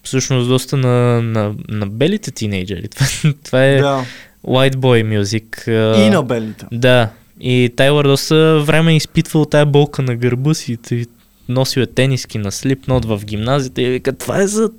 всъщност 0.03 0.49
доста 0.49 0.77
на, 0.77 1.23
на, 1.23 1.55
на 1.69 1.87
белите 1.87 2.31
тинейджери. 2.31 2.89
Това, 2.89 3.07
това 3.45 3.65
е 3.65 3.77
Да. 3.77 4.05
White 4.47 4.77
boy 4.77 5.23
music. 5.23 5.69
И 6.07 6.11
на 6.11 6.23
белите. 6.23 6.67
Да. 6.73 7.11
И 7.41 7.71
Тайлър 7.77 8.05
доста 8.05 8.61
време 8.61 8.93
е 8.93 8.97
изпитвал 8.97 9.45
тая 9.45 9.67
болка 9.67 10.03
на 10.03 10.17
гърба 10.17 10.55
си. 10.55 10.77
Той 10.77 11.07
носил 11.49 11.81
е 11.81 11.87
тениски 11.87 12.39
на 12.39 12.53
слипнот 12.53 13.05
в 13.05 13.21
гимназията 13.25 13.83
и 13.83 13.91
вика, 13.91 14.13
това 14.13 14.43
е 14.43 14.47
за... 14.47 14.71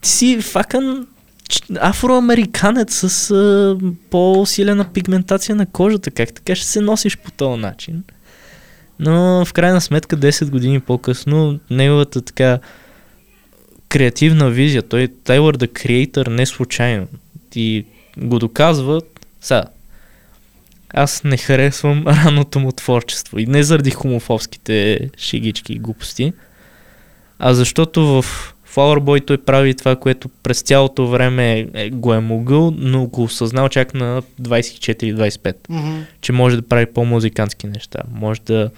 Ти 0.00 0.08
си 0.08 0.40
факън 0.40 1.06
афроамериканец 1.80 2.94
с 2.94 3.30
а, 3.30 3.78
по-силена 4.10 4.84
пигментация 4.84 5.56
на 5.56 5.66
кожата. 5.66 6.10
Как 6.10 6.32
така 6.32 6.54
ще 6.54 6.66
се 6.66 6.80
носиш 6.80 7.16
по 7.16 7.30
този 7.30 7.60
начин? 7.60 8.02
Но 8.98 9.44
в 9.44 9.52
крайна 9.52 9.80
сметка 9.80 10.16
10 10.16 10.50
години 10.50 10.80
по-късно 10.80 11.60
неговата 11.70 12.22
така 12.22 12.58
креативна 13.88 14.50
визия, 14.50 14.82
той 14.82 15.08
Тайлър 15.24 15.56
да 15.56 15.68
Creator 15.68 16.28
не 16.28 16.46
случайно 16.46 17.06
и 17.54 17.84
го 18.18 18.38
доказва 18.38 19.00
сега. 19.40 19.64
Аз 20.94 21.24
не 21.24 21.36
харесвам 21.36 22.04
ранното 22.06 22.60
му 22.60 22.72
творчество 22.72 23.38
и 23.38 23.46
не 23.46 23.62
заради 23.62 23.90
хомофобските 23.90 25.10
шигички 25.18 25.72
и 25.72 25.78
глупости, 25.78 26.32
а 27.38 27.54
защото 27.54 28.06
в 28.06 28.24
Flower 28.74 28.98
Boy 28.98 29.26
той 29.26 29.38
прави 29.38 29.74
това, 29.74 29.96
което 29.96 30.28
през 30.28 30.62
цялото 30.62 31.08
време 31.08 31.66
е, 31.74 31.90
го 31.90 32.14
е 32.14 32.20
могъл, 32.20 32.74
но 32.76 33.06
го 33.06 33.22
осъзнал 33.22 33.68
чак 33.68 33.94
на 33.94 34.22
24-25 34.42 35.54
Мгм. 35.68 36.00
че 36.20 36.32
може 36.32 36.56
да 36.56 36.62
прави 36.62 36.86
по-музикантски 36.86 37.66
неща, 37.66 37.98
може 38.14 38.40
да 38.40 38.70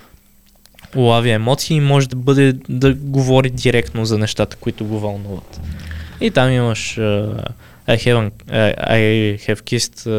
улавя 0.97 1.30
емоции 1.30 1.76
и 1.76 1.80
може 1.80 2.09
да 2.09 2.16
бъде 2.16 2.53
да 2.68 2.95
говори 2.95 3.51
директно 3.51 4.05
за 4.05 4.18
нещата, 4.18 4.57
които 4.57 4.85
го 4.85 4.99
вълнуват. 4.99 5.61
И 6.20 6.30
там 6.30 6.53
имаш 6.53 6.97
uh, 6.99 7.45
I, 7.89 7.97
haven't, 7.97 8.33
uh, 8.49 8.74
I 8.91 9.01
have 9.47 9.61
kissed 9.64 10.07
uh, 10.07 10.12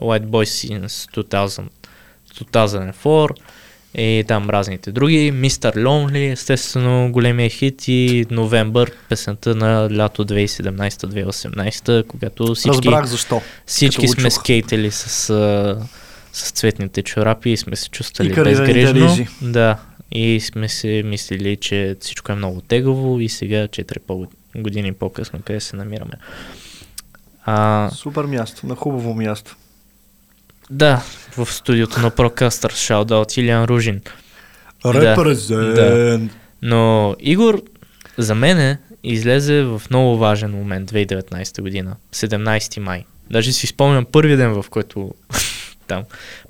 white 0.00 0.26
boys 0.26 0.50
since 0.50 1.06
2000, 1.14 1.62
2004 2.34 3.28
и 3.98 4.24
там 4.28 4.50
разните 4.50 4.92
други. 4.92 5.32
Mr. 5.32 5.76
Lonely, 5.76 6.32
естествено 6.32 7.12
големия 7.12 7.50
хит 7.50 7.88
и 7.88 8.26
Новембър, 8.30 8.92
песента 9.08 9.54
на 9.54 9.88
лято 9.96 10.24
2017-2018, 10.24 12.06
когато 12.06 12.54
всички 12.54 12.70
Разбрах 12.88 13.06
защо. 13.06 13.42
всички 13.66 14.08
сме 14.08 14.22
чух. 14.22 14.32
скейтали 14.32 14.90
с, 14.90 15.30
а, 15.30 15.76
с 16.32 16.50
цветните 16.50 17.02
чорапи 17.02 17.50
и 17.50 17.56
сме 17.56 17.76
се 17.76 17.88
чувствали 17.88 18.30
И 18.30 18.34
безгрижно. 18.34 19.16
Да. 19.42 19.78
И 20.12 20.40
сме 20.40 20.68
се 20.68 21.02
мислили, 21.04 21.56
че 21.56 21.96
всичко 22.00 22.32
е 22.32 22.34
много 22.34 22.60
тегаво 22.60 23.20
и 23.20 23.28
сега 23.28 23.68
4 23.68 23.98
по- 23.98 24.26
години 24.56 24.92
по-късно 24.92 25.40
къде 25.44 25.60
се 25.60 25.76
намираме. 25.76 26.12
А, 27.46 27.90
Супер 27.94 28.24
място, 28.24 28.66
на 28.66 28.74
хубаво 28.74 29.14
място. 29.14 29.56
да, 30.70 31.02
в 31.36 31.46
студиото 31.46 32.00
на 32.00 32.10
Procaster 32.10 32.74
шаут 32.76 33.36
Илян 33.36 33.64
Ружин. 33.64 34.00
Репрезент. 34.86 36.32
Но 36.62 37.14
Игор, 37.20 37.62
за 38.18 38.34
мен 38.34 38.78
излезе 39.04 39.62
в 39.62 39.82
много 39.90 40.16
важен 40.18 40.50
момент 40.50 40.90
2019 40.90 41.62
година, 41.62 41.96
17 42.12 42.80
май. 42.80 43.04
Даже 43.30 43.52
си 43.52 43.66
спомням 43.66 44.04
първия 44.04 44.36
ден, 44.36 44.62
в 44.62 44.64
който 44.70 45.14
там, 45.86 46.04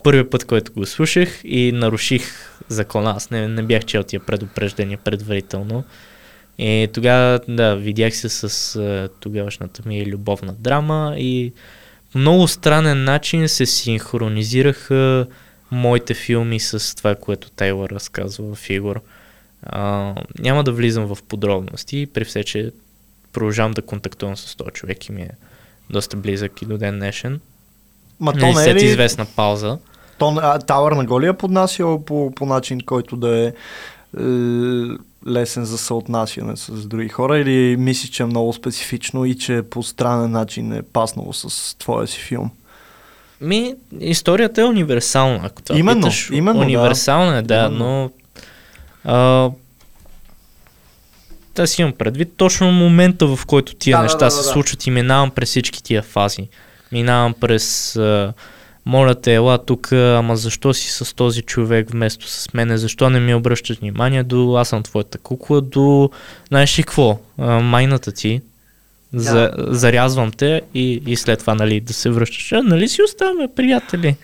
първият 0.04 0.30
път, 0.30 0.44
който 0.44 0.72
го 0.72 0.86
слушах 0.86 1.40
и 1.44 1.72
наруших 1.72 2.22
закона. 2.68 3.10
Аз 3.16 3.30
не, 3.30 3.48
не 3.48 3.62
бях 3.62 3.84
чел 3.84 4.02
тия 4.02 4.20
предупреждения 4.20 4.98
предварително. 4.98 5.84
И 6.58 6.88
тогава, 6.92 7.40
да, 7.48 7.76
видях 7.76 8.16
се 8.16 8.28
с 8.28 8.76
а, 8.76 9.08
тогавашната 9.20 9.82
ми 9.86 10.06
любовна 10.06 10.54
драма 10.58 11.14
и 11.18 11.52
по 12.12 12.18
много 12.18 12.48
странен 12.48 13.04
начин 13.04 13.48
се 13.48 13.66
синхронизираха 13.66 15.26
моите 15.70 16.14
филми 16.14 16.60
с 16.60 16.96
това, 16.96 17.14
което 17.14 17.50
Тайлър 17.50 17.90
разказва 17.90 18.54
в 18.54 18.70
Игор. 18.70 19.00
А, 19.62 20.14
няма 20.38 20.64
да 20.64 20.72
влизам 20.72 21.06
в 21.06 21.18
подробности, 21.28 22.06
при 22.14 22.24
все, 22.24 22.44
че 22.44 22.72
продължавам 23.32 23.72
да 23.72 23.82
контактувам 23.82 24.36
с 24.36 24.56
този 24.56 24.70
човек 24.70 25.08
и 25.08 25.12
ми 25.12 25.22
е 25.22 25.30
доста 25.90 26.16
близък 26.16 26.62
и 26.62 26.66
до 26.66 26.78
ден 26.78 26.98
днешен. 26.98 27.40
Ма 28.20 28.32
то 28.32 28.38
Нали, 28.38 28.54
не 28.54 28.70
е 28.70 28.74
ли... 28.74 28.84
известна 28.84 29.26
пауза. 29.36 29.78
То, 30.18 30.36
а, 30.42 30.58
Тауър 30.58 30.92
на 30.92 31.04
го 31.04 31.20
ли 31.20 31.26
е 31.26 31.32
поднасял 31.32 32.04
по, 32.04 32.32
по 32.36 32.46
начин, 32.46 32.80
който 32.80 33.16
да 33.16 33.38
е, 33.38 33.46
е 33.46 33.52
лесен 35.26 35.64
за 35.64 35.78
съотнасяне 35.78 36.56
с 36.56 36.86
други 36.86 37.08
хора 37.08 37.38
или 37.38 37.76
мислиш, 37.76 38.10
че 38.10 38.22
е 38.22 38.26
много 38.26 38.52
специфично 38.52 39.24
и 39.24 39.38
че 39.38 39.62
по 39.70 39.82
странен 39.82 40.30
начин 40.30 40.72
е 40.72 40.82
паснало 40.82 41.32
с 41.32 41.74
твоя 41.78 42.06
си 42.06 42.18
филм? 42.20 42.50
Ми, 43.40 43.74
историята 44.00 44.60
е 44.60 44.64
универсална, 44.64 45.40
ако 45.42 45.62
това 45.62 45.78
Именно, 45.78 46.00
питаш. 46.00 46.30
именно, 46.32 46.58
да. 46.60 46.64
Универсална 46.66 47.36
е, 47.36 47.42
да, 47.42 47.66
Именно. 47.66 47.84
но... 47.84 48.10
А, 49.04 49.50
да 51.54 51.66
си 51.66 51.82
имам 51.82 51.92
предвид 51.92 52.32
точно 52.36 52.72
момента, 52.72 53.36
в 53.36 53.46
който 53.46 53.74
тия 53.74 53.96
Да, 53.96 53.98
да, 53.98 54.02
неща 54.02 54.18
да, 54.18 54.24
да, 54.24 54.30
се 54.30 54.36
да. 54.36 54.42
случват 54.42 54.86
и 54.86 54.90
минавам 54.90 55.30
през 55.30 55.48
всички 55.48 55.82
тия 55.82 56.02
фази. 56.02 56.48
Минавам 56.92 57.34
през... 57.40 57.96
А, 57.96 58.32
моля 58.86 59.14
те, 59.14 59.34
ела 59.34 59.58
тук, 59.58 59.92
ама 59.92 60.36
защо 60.36 60.74
си 60.74 60.90
с 60.90 61.14
този 61.14 61.42
човек 61.42 61.90
вместо 61.90 62.28
с 62.28 62.54
мене, 62.54 62.76
защо 62.76 63.10
не 63.10 63.20
ми 63.20 63.34
обръщаш 63.34 63.78
внимание 63.78 64.22
до 64.22 64.56
аз 64.56 64.68
съм 64.68 64.82
твоята 64.82 65.18
кукла, 65.18 65.60
до 65.60 66.10
знаеш 66.48 66.78
ли 66.78 66.82
какво, 66.82 67.18
а, 67.38 67.60
майната 67.60 68.12
ти, 68.12 68.40
за, 69.12 69.50
зарязвам 69.56 70.30
те 70.30 70.62
и, 70.74 71.02
и 71.06 71.16
след 71.16 71.38
това 71.38 71.54
нали, 71.54 71.80
да 71.80 71.92
се 71.92 72.10
връщаш. 72.10 72.52
А, 72.52 72.62
нали 72.62 72.88
си 72.88 73.02
оставаме 73.02 73.48
приятели? 73.56 74.16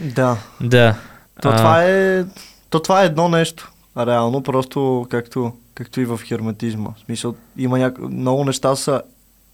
Да. 0.00 0.36
Да. 0.60 0.94
То, 1.42 1.48
А, 1.48 1.56
това 1.56 1.84
е, 1.84 2.24
то 2.70 2.80
това 2.80 3.02
е 3.02 3.06
едно 3.06 3.28
нещо. 3.28 3.72
Реално, 3.98 4.42
просто 4.42 5.06
както, 5.10 5.52
както 5.74 6.00
и 6.00 6.04
в 6.04 6.20
херметизма. 6.24 6.90
В 6.90 7.04
смисъл, 7.04 7.34
има 7.56 7.78
няк... 7.78 7.98
много 7.98 8.44
неща 8.44 8.76
са 8.76 9.02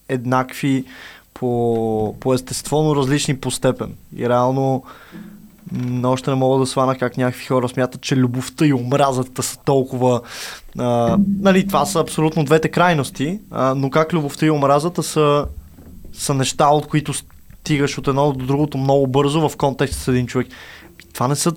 еднакви 0.08 0.84
по, 1.34 2.16
по 2.20 2.34
естество, 2.34 2.82
но 2.82 2.96
различни 2.96 3.36
по 3.36 3.50
степен. 3.50 3.94
И 4.16 4.28
реално 4.28 4.84
м, 5.72 6.10
още 6.10 6.30
не 6.30 6.36
мога 6.36 6.58
да 6.58 6.66
свана 6.66 6.98
как 6.98 7.16
някакви 7.16 7.46
хора 7.46 7.68
смятат, 7.68 8.00
че 8.00 8.16
любовта 8.16 8.66
и 8.66 8.72
омразата 8.72 9.42
са 9.42 9.58
толкова... 9.64 10.20
А, 10.78 11.18
нали, 11.40 11.66
това 11.66 11.86
са 11.86 12.00
абсолютно 12.00 12.44
двете 12.44 12.68
крайности, 12.68 13.40
а, 13.50 13.74
но 13.74 13.90
как 13.90 14.12
любовта 14.12 14.46
и 14.46 14.50
омразата 14.50 15.02
са, 15.02 15.46
са 16.12 16.34
неща, 16.34 16.68
от 16.68 16.86
които 16.86 17.12
стигаш 17.62 17.98
от 17.98 18.08
едно 18.08 18.32
до 18.32 18.46
другото 18.46 18.78
много 18.78 19.06
бързо 19.06 19.48
в 19.48 19.56
контекст 19.56 20.00
с 20.00 20.08
един 20.08 20.26
човек. 20.26 20.48
Това 21.12 21.28
не 21.28 21.36
са 21.36 21.52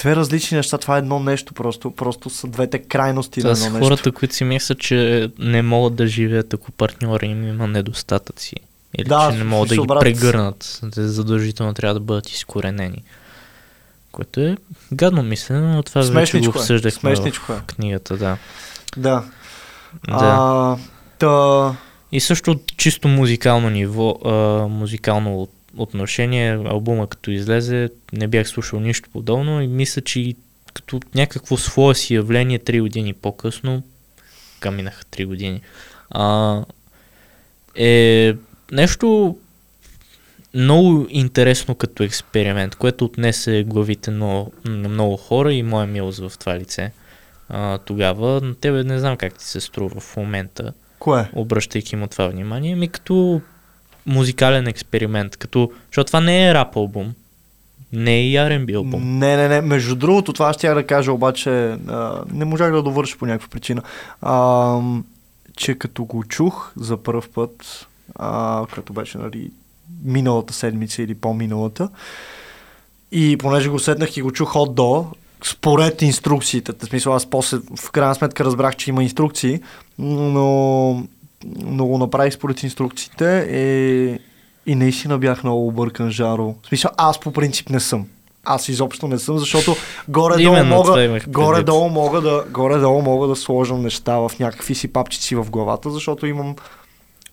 две 0.00 0.16
различни 0.16 0.56
неща, 0.56 0.78
това 0.78 0.96
е 0.96 0.98
едно 0.98 1.20
нещо 1.20 1.54
просто. 1.54 1.90
Просто 1.90 2.30
са 2.30 2.46
двете 2.46 2.78
крайности 2.78 3.42
на 3.42 3.50
едно 3.50 3.64
нещо. 3.64 3.78
хората, 3.78 4.12
които 4.12 4.34
си 4.34 4.44
мислят, 4.44 4.78
че 4.78 5.30
не 5.38 5.62
могат 5.62 5.94
да 5.94 6.06
живеят, 6.06 6.54
ако 6.54 6.72
партньора 6.72 7.26
им 7.26 7.48
има 7.48 7.66
недостатъци. 7.66 8.56
Или 8.98 9.08
Да, 9.08 9.30
че 9.32 9.38
не 9.38 9.44
могат 9.44 9.68
да 9.68 9.76
ги 9.76 9.86
брат. 9.86 10.00
прегърнат. 10.00 10.80
Те 10.94 11.02
задължително 11.02 11.74
трябва 11.74 11.94
да 11.94 12.00
бъдат 12.00 12.30
изкоренени. 12.30 13.02
Което 14.12 14.40
е 14.40 14.56
гадно 14.92 15.22
мислене, 15.22 15.74
но 15.74 15.82
това 15.82 16.02
вече 16.02 16.38
го 16.38 16.44
е. 16.44 16.48
обсъждахме 16.48 17.16
Смешничко 17.16 17.52
е. 17.52 17.56
в 17.56 17.62
книгата, 17.62 18.16
да. 18.16 18.36
Да. 18.96 19.24
да. 20.08 20.14
А, 20.14 20.76
та... 21.18 21.76
И 22.12 22.20
също 22.20 22.50
от 22.50 22.76
чисто 22.76 23.08
музикално 23.08 23.70
ниво, 23.70 24.18
а, 24.24 24.30
музикално 24.68 25.42
от- 25.42 25.50
отношение, 25.76 26.52
албума 26.66 27.06
като 27.06 27.30
излезе, 27.30 27.88
не 28.12 28.28
бях 28.28 28.48
слушал 28.48 28.80
нищо 28.80 29.08
подобно 29.12 29.62
и 29.62 29.66
мисля, 29.66 30.02
че 30.02 30.20
и 30.20 30.36
като 30.74 31.00
някакво 31.14 31.56
свое 31.56 31.94
си 31.94 32.14
явление 32.14 32.58
3 32.58 32.80
години 32.80 33.12
по-късно, 33.12 33.82
към 34.60 34.76
минаха 34.76 35.04
3 35.04 35.26
години, 35.26 35.60
а, 36.10 36.56
е 37.74 38.34
нещо 38.72 39.36
много 40.54 41.06
интересно 41.10 41.74
като 41.74 42.02
експеримент, 42.02 42.74
което 42.74 43.04
отнесе 43.04 43.64
главите 43.64 44.10
много, 44.10 44.52
на 44.64 44.88
много 44.88 45.16
хора 45.16 45.52
и 45.52 45.62
моя 45.62 45.86
милост 45.86 46.18
в 46.18 46.38
това 46.38 46.58
лице. 46.58 46.92
А, 47.48 47.78
тогава 47.78 48.40
на 48.40 48.54
тебе 48.54 48.84
не 48.84 48.98
знам 48.98 49.16
как 49.16 49.34
ти 49.34 49.44
се 49.44 49.60
струва 49.60 50.00
в 50.00 50.16
момента 50.16 50.72
Кое? 50.98 51.30
обръщайки 51.32 51.96
му 51.96 52.06
това 52.06 52.28
внимание, 52.28 52.76
ми 52.76 52.88
като 52.88 53.40
музикален 54.06 54.66
експеримент, 54.66 55.36
като, 55.36 55.72
защото 55.86 56.06
това 56.06 56.20
не 56.20 56.48
е 56.48 56.54
рап 56.54 56.76
албум, 56.76 57.12
не 57.92 58.14
е 58.16 58.30
и 58.30 58.34
R&B 58.34 58.76
албум. 58.76 59.18
Не, 59.18 59.36
не, 59.36 59.48
не. 59.48 59.60
Между 59.60 59.96
другото, 59.96 60.32
това 60.32 60.52
ще 60.52 60.66
я 60.66 60.74
да 60.74 60.86
кажа, 60.86 61.12
обаче 61.12 61.50
а, 61.50 62.22
не 62.32 62.44
можах 62.44 62.72
да 62.72 62.82
довърша 62.82 63.18
по 63.18 63.26
някаква 63.26 63.48
причина. 63.48 63.82
А, 64.22 64.76
че 65.56 65.74
като 65.74 66.04
го 66.04 66.24
чух 66.24 66.72
за 66.76 66.96
първ 66.96 67.22
път, 67.34 67.86
а, 68.14 68.66
като 68.74 68.92
беше 68.92 69.18
нали, 69.18 69.50
миналата 70.04 70.54
седмица 70.54 71.02
или 71.02 71.14
по-миналата, 71.14 71.88
и 73.12 73.36
понеже 73.36 73.68
го 73.68 73.78
седнах 73.78 74.16
и 74.16 74.22
го 74.22 74.32
чух 74.32 74.56
от 74.56 74.74
до, 74.74 75.06
според 75.44 76.02
инструкциите, 76.02 76.72
в 76.72 76.84
смисъл 76.84 77.14
аз 77.14 77.26
после 77.26 77.58
в 77.76 77.90
крайна 77.90 78.14
сметка 78.14 78.44
разбрах, 78.44 78.76
че 78.76 78.90
има 78.90 79.02
инструкции, 79.02 79.60
но, 79.98 81.02
но 81.56 81.86
го 81.86 81.98
направих 81.98 82.34
според 82.34 82.62
инструкциите 82.62 83.48
и, 83.50 84.72
и 84.72 84.74
наистина 84.74 85.18
бях 85.18 85.44
много 85.44 85.66
объркан 85.66 86.10
жаро. 86.10 86.54
В 86.62 86.68
смисъл 86.68 86.90
аз 86.96 87.20
по 87.20 87.32
принцип 87.32 87.70
не 87.70 87.80
съм. 87.80 88.06
Аз 88.44 88.68
изобщо 88.68 89.08
не 89.08 89.18
съм, 89.18 89.38
защото 89.38 89.76
горе-долу 90.08 90.64
мога, 90.64 91.20
горе-долу, 91.28 91.88
мога 91.88 92.20
да, 92.20 92.44
горе-долу 92.50 93.02
мога 93.02 93.26
да 93.28 93.36
сложам 93.36 93.82
неща 93.82 94.16
в 94.16 94.32
някакви 94.40 94.74
си 94.74 94.92
папчици 94.92 95.34
в 95.34 95.50
главата, 95.50 95.90
защото 95.90 96.26
имам 96.26 96.56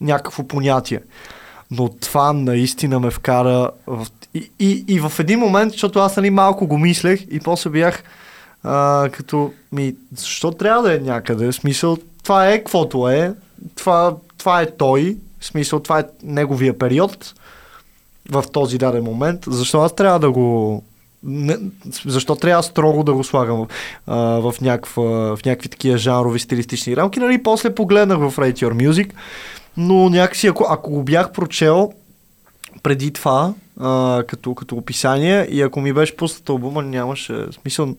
някакво 0.02 0.44
понятие. 0.44 1.00
но 1.72 1.90
това 1.90 2.34
наистина 2.34 3.00
ме 3.00 3.12
вкара 3.12 3.70
в... 3.88 4.08
И, 4.34 4.52
и, 4.60 4.86
и 4.88 5.00
в 5.00 5.12
един 5.20 5.40
момент, 5.40 5.72
защото 5.72 6.00
аз 6.00 6.18
нали 6.18 6.30
малко 6.30 6.68
го 6.68 6.78
мислех 6.78 7.26
и 7.32 7.40
после 7.40 7.70
бях 7.70 8.04
а, 8.64 9.10
като 9.12 9.54
ми, 9.72 9.96
защо 10.16 10.52
трябва 10.52 10.84
да 10.84 10.96
е 10.96 11.00
някъде? 11.00 11.52
В 11.52 11.56
смисъл, 11.56 11.98
това 12.24 12.50
е 12.50 12.58
каквото 12.58 13.10
е, 13.10 13.34
това, 13.76 14.16
това 14.38 14.62
е 14.62 14.72
той, 14.72 15.18
в 15.40 15.46
смисъл, 15.46 15.80
това 15.80 16.00
е 16.00 16.04
неговия 16.24 16.78
период 16.78 17.34
в 18.30 18.44
този 18.54 18.78
даден 18.78 19.04
момент. 19.04 19.46
Защо 19.48 19.82
аз 19.82 19.96
трябва 19.96 20.20
да 20.20 20.32
го 20.32 20.84
не, 21.24 21.58
защо 22.06 22.36
трябва 22.36 22.64
строго 22.64 23.04
да 23.04 23.14
го 23.14 23.24
слагам 23.24 23.68
а, 24.08 24.16
в, 24.18 24.56
някаква, 24.62 25.04
в 25.36 25.40
някакви 25.46 25.70
такива 25.70 25.98
жанрови 25.98 26.40
стилистични 26.40 26.98
рамки. 26.98 27.20
Нали, 27.20 27.44
после 27.44 27.76
погледнах 27.76 28.18
в 28.18 28.36
Rate 28.38 28.54
Your 28.54 28.90
Music, 28.90 29.12
но 29.78 30.10
някакси, 30.10 30.48
ако, 30.48 30.66
ако 30.70 30.92
го 30.92 31.04
бях 31.04 31.32
прочел 31.32 31.94
преди 32.84 33.14
това, 33.14 33.54
а, 33.80 34.24
като, 34.28 34.56
като 34.56 34.76
описание, 34.76 35.48
и 35.52 35.62
ако 35.62 35.82
ми 35.82 35.94
беше 35.94 36.18
пуснат 36.18 36.50
албума, 36.50 36.82
нямаше 36.82 37.46
смисъл, 37.62 37.96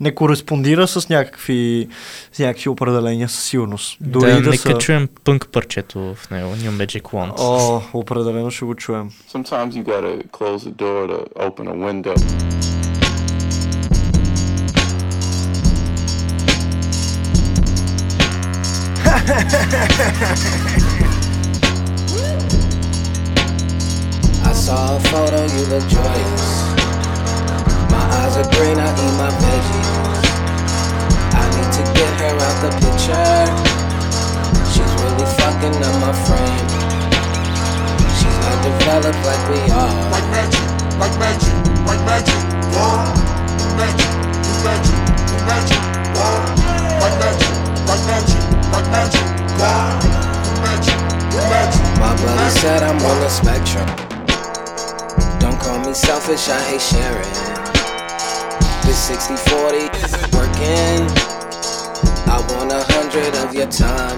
не 0.00 0.14
кореспондира 0.14 0.88
с 0.88 1.08
някакви, 1.08 1.88
с 2.32 2.38
някакви 2.38 2.68
определения 2.68 3.28
със 3.28 3.44
сигурност. 3.44 3.98
Дори 4.00 4.32
да, 4.32 4.42
да, 4.42 4.50
нека 4.50 4.70
са... 4.72 4.78
чуем 4.78 5.08
пънк 5.24 5.48
парчето 5.52 6.14
в 6.14 6.30
него, 6.30 6.48
New 6.48 6.70
Magic 6.70 7.02
Wand. 7.02 7.32
О, 7.38 7.82
определено 7.92 8.50
ще 8.50 8.64
го 8.64 8.74
чуем. 8.74 9.10
Sometimes 9.32 9.70
you 9.70 9.84
gotta 9.84 10.22
close 10.30 10.64
the 10.64 10.72
door 10.72 11.06
to 11.08 11.18
open 11.36 11.68
a 11.68 11.74
window. 11.74 12.14
saw 24.68 24.96
a 24.96 25.00
photo, 25.08 25.40
you 25.56 25.64
look 25.72 25.84
joyous. 25.88 26.46
My 27.88 28.04
eyes 28.20 28.36
are 28.36 28.48
green, 28.52 28.76
I 28.76 28.92
eat 29.00 29.14
my 29.16 29.32
veggies. 29.40 29.88
I 31.40 31.44
need 31.56 31.70
to 31.72 31.82
get 31.96 32.12
her 32.20 32.36
out 32.36 32.56
the 32.60 32.70
picture. 32.84 33.48
She's 34.68 34.92
really 35.00 35.24
fucking 35.40 35.72
up 35.72 35.96
my 36.04 36.12
frame. 36.28 36.68
She's 38.20 38.38
not 38.44 38.58
developed 38.60 39.22
like 39.24 39.44
we 39.48 39.60
are. 39.72 39.94
Like 40.12 40.28
magic, 40.36 40.68
like 41.00 41.16
magic, 41.16 41.56
like 41.88 42.02
magic. 42.04 42.40
Whoa, 42.76 43.08
magic, 43.80 44.12
magic, 44.68 45.00
magic. 45.48 45.80
Whoa, 46.12 46.44
like 47.00 47.16
magic, 47.24 47.52
like 47.88 48.04
magic, 48.04 48.42
like 48.68 48.88
magic. 48.92 49.26
Whoa, 49.56 49.96
magic, 50.60 51.00
magic. 51.56 51.80
My 52.04 52.12
buddy 52.20 52.50
said 52.60 52.82
I'm 52.82 53.00
on 53.00 53.16
the 53.24 53.30
spectrum. 53.30 54.17
Don't 55.67 55.67
call 55.67 55.77
me 55.85 55.93
selfish, 55.93 56.47
I 56.47 56.59
hate 56.69 56.85
sharing. 56.91 57.33
This 58.85 58.97
60 58.97 59.35
40 59.35 59.77
isn't 60.03 60.27
working. 60.33 61.03
I 62.35 62.37
want 62.51 62.71
a 62.71 62.81
hundred 62.93 63.33
of 63.43 63.53
your 63.53 63.67
time, 63.67 64.17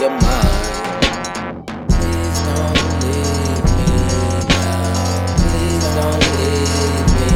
your 0.00 0.14
mind. 0.24 0.54
Please 1.94 2.38
don't 2.46 2.78
leave 3.02 3.64
me 3.78 3.90
now. 4.54 5.02
Please 5.42 5.86
don't 5.98 6.22
leave 6.38 7.08
me 7.18 7.30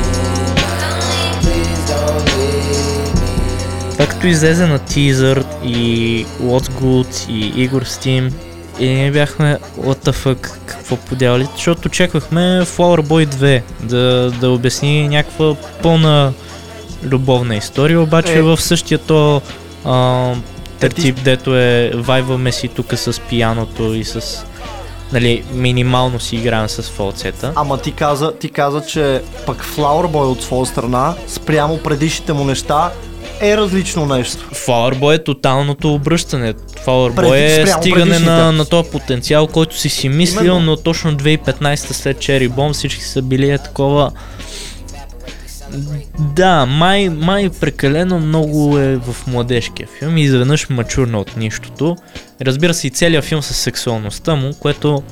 now. 0.62 1.40
Please 1.42 1.80
don't 1.92 2.24
leave 2.36 3.14
me. 3.22 3.92
Това 3.92 4.06
като 4.06 4.26
излезе 4.26 4.66
на 4.66 4.78
тизър 4.78 5.44
и 5.64 6.26
What's 6.26 6.70
Good 6.70 7.30
и 7.30 7.62
Игор 7.62 7.84
Steam 7.84 8.32
и 8.79 8.87
ние 8.87 9.11
бяхме 9.11 9.57
what 9.79 10.09
the 10.09 10.11
fuck, 10.11 10.51
какво 10.65 10.95
подявали, 10.95 11.47
защото 11.55 11.87
очаквахме 11.87 12.61
Flower 12.65 13.01
Boy 13.01 13.27
2 13.27 13.61
да, 13.79 14.31
да 14.31 14.49
обясни 14.49 15.07
някаква 15.07 15.55
пълна 15.81 16.33
любовна 17.03 17.55
история, 17.55 18.01
обаче 18.01 18.37
Е. 18.37 18.41
в 18.41 18.61
същия 18.61 18.97
то 18.97 19.41
а, 19.85 20.33
тертип, 20.79 21.23
дето 21.23 21.55
е 21.55 21.91
вайваме 21.95 22.51
си 22.51 22.67
тук 22.67 22.93
с 22.93 23.21
пияното 23.29 23.93
и 23.93 24.03
с 24.03 24.45
нали, 25.13 25.43
минимално 25.53 26.19
си 26.19 26.35
играем 26.35 26.69
с 26.69 26.83
фалцета. 26.83 27.53
Ама 27.55 27.77
ти 27.77 27.91
каза, 27.91 28.33
ти 28.33 28.49
каза, 28.49 28.81
че 28.81 29.21
пък 29.45 29.65
Flower 29.65 30.07
Boy 30.07 30.31
от 30.31 30.43
своя 30.43 30.65
страна, 30.65 31.13
спрямо 31.27 31.77
предишните 31.77 32.33
му 32.33 32.43
неща, 32.43 32.91
е 33.43 33.57
различно 33.57 34.05
нещо. 34.05 34.49
Flower 34.53 35.15
е 35.15 35.23
тоталното 35.23 35.93
обръщане. 35.93 36.53
Преди- 36.85 37.61
е 37.61 37.67
стигане 37.67 38.19
на, 38.19 38.51
на 38.51 38.65
този 38.65 38.89
потенциал, 38.89 39.47
който 39.47 39.77
си 39.79 39.89
си 39.89 40.09
мислил, 40.09 40.43
Именно. 40.43 40.59
но 40.59 40.75
точно 40.77 41.11
2015 41.17 41.75
след 41.75 42.17
Cherry 42.17 42.49
Bomb 42.49 42.73
всички 42.73 43.03
са 43.03 43.21
били 43.21 43.49
е 43.49 43.57
такова... 43.57 44.11
Да, 46.19 46.65
май, 46.65 47.09
май 47.09 47.49
прекалено 47.49 48.19
много 48.19 48.77
е 48.77 48.95
в 48.95 49.15
младежкия 49.27 49.87
филм 49.99 50.17
и 50.17 50.23
изведнъж 50.23 50.69
мачурна 50.69 51.19
от 51.19 51.37
нищото. 51.37 51.95
Разбира 52.41 52.73
се 52.73 52.87
и 52.87 52.89
целият 52.89 53.25
филм 53.25 53.41
с 53.43 53.53
сексуалността 53.53 54.35
му, 54.35 54.51
което 54.59 55.03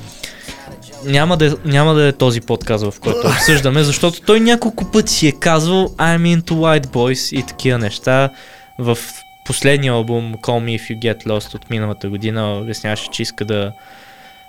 няма 1.04 1.36
да, 1.36 1.46
е- 1.46 1.54
няма 1.64 1.94
да 1.94 2.06
е 2.06 2.12
този 2.12 2.40
подкаст, 2.40 2.84
в 2.84 3.00
който 3.00 3.28
обсъждаме, 3.28 3.82
защото 3.82 4.20
той 4.20 4.40
няколко 4.40 4.90
пъти 4.90 5.12
си 5.12 5.28
е 5.28 5.32
казвал 5.32 5.88
I'm 5.88 6.40
into 6.40 6.50
white 6.50 6.86
boys 6.86 7.36
и 7.36 7.46
такива 7.46 7.78
неща. 7.78 8.30
В 8.78 8.98
последния 9.44 9.92
албум 9.92 10.34
Call 10.34 10.64
Me 10.64 10.78
If 10.78 10.90
You 10.90 10.98
Get 10.98 11.26
Lost 11.26 11.54
от 11.54 11.70
миналата 11.70 12.08
година 12.08 12.58
обясняваше, 12.58 13.10
че 13.12 13.22
иска 13.22 13.44
да 13.44 13.72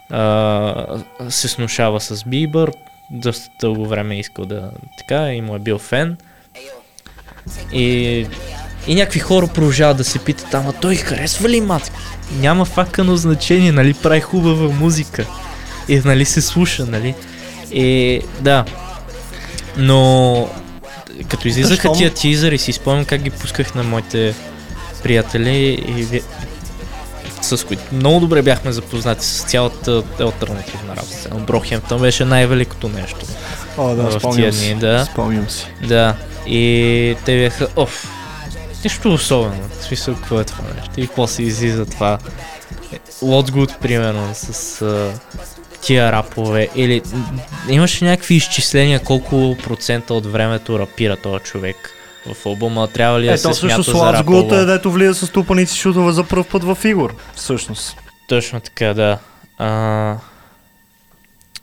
а, 0.10 1.04
се 1.30 1.48
снушава 1.48 2.02
с 2.02 2.24
Бибър. 2.24 2.72
Доста 3.12 3.50
дълго 3.62 3.88
време 3.88 4.16
е 4.16 4.20
искал 4.20 4.46
да 4.46 4.72
така 4.98 5.34
и 5.34 5.42
му 5.42 5.56
е 5.56 5.60
бил 5.60 5.78
фен. 5.78 6.18
И, 7.74 8.28
и 8.88 8.96
някакви 8.96 9.20
хора 9.20 9.48
продължават 9.48 9.98
да 9.98 10.04
се 10.04 10.20
питат, 10.20 10.54
ама 10.54 10.74
той 10.74 10.96
харесва 10.96 11.50
ли 11.50 11.62
матки? 11.62 11.92
Няма 12.40 12.66
факано 12.66 13.16
значение, 13.16 13.72
нали 13.72 13.94
прави 13.94 14.22
хубава 14.22 14.70
музика. 14.70 15.26
И 15.88 16.02
нали 16.06 16.26
се 16.26 16.42
слуша, 16.42 16.86
нали? 16.86 17.16
И 17.72 18.22
да. 18.40 18.66
Но 19.78 20.50
като 21.28 21.48
излизаха 21.48 21.92
тия 21.92 22.14
тизъри, 22.14 22.58
си 22.58 22.72
спомням 22.72 23.06
как 23.06 23.22
ги 23.22 23.30
пусках 23.30 23.76
на 23.76 23.84
моите 23.84 24.36
приятели 25.04 25.84
и 25.88 26.22
с 27.42 27.68
които 27.68 27.84
много 27.92 28.20
добре 28.20 28.42
бяхме 28.42 28.72
запознати 28.72 29.26
с 29.26 29.44
цялата 29.44 30.04
альтернативна 30.20 30.96
работа. 30.96 31.46
Брохемптън 31.48 32.02
беше 32.02 32.26
най-великото 32.26 32.90
нещо. 32.90 33.26
О, 33.78 33.96
да, 33.96 34.20
В 34.20 34.36
тия 34.36 34.52
дни, 34.52 34.76
да. 34.76 35.08
Спомням 35.12 35.50
си. 35.50 35.68
Да. 35.88 36.16
И 36.48 37.16
те 37.26 37.38
бяха, 37.38 37.68
оф, 37.76 38.08
нищо 38.84 39.14
особено. 39.14 39.70
В 39.80 39.84
смисъл, 39.84 40.16
какво 40.16 40.40
е 40.40 40.44
това 40.44 40.64
нещо? 40.76 40.92
И 40.98 41.08
после 41.08 41.44
излиза 41.44 41.86
това. 41.86 42.18
Good, 43.22 43.78
примерно, 43.78 44.30
с 44.34 44.86
тия 45.84 46.12
рапове. 46.12 46.70
Или 46.76 47.02
м, 47.14 47.40
имаше 47.70 48.06
някакви 48.06 48.36
изчисления 48.36 49.00
колко 49.00 49.58
процента 49.64 50.14
от 50.14 50.26
времето 50.26 50.80
рапира 50.80 51.18
този 51.18 51.44
човек 51.44 51.94
в 52.34 52.46
албума. 52.46 52.88
Трябва 52.88 53.20
ли 53.20 53.26
да 53.26 53.34
Ето 53.34 53.54
се 53.54 53.54
смята 53.54 53.82
за 53.82 53.98
Лац 53.98 54.24
Гуд 54.24 54.52
е 54.52 54.66
дето 54.66 54.92
влиза 54.92 55.14
с 55.14 55.30
тупаници 55.30 55.78
шутове 55.78 56.12
за 56.12 56.24
първ 56.24 56.44
път 56.44 56.64
в 56.64 56.78
Игор. 56.84 57.16
Всъщност. 57.36 57.98
Точно 58.28 58.60
така, 58.60 58.94
да. 58.94 59.20
А, 59.58 59.68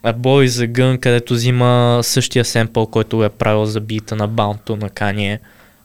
а 0.02 0.14
Boy 0.14 0.46
за 0.46 0.64
Gun, 0.64 1.00
където 1.00 1.34
взима 1.34 2.00
същия 2.02 2.44
семпъл, 2.44 2.86
който 2.86 3.24
е 3.24 3.28
правил 3.28 3.64
за 3.64 3.80
бита 3.80 4.16
на 4.16 4.28
Баунто 4.28 4.76
на 4.76 4.90
Кание 4.90 5.40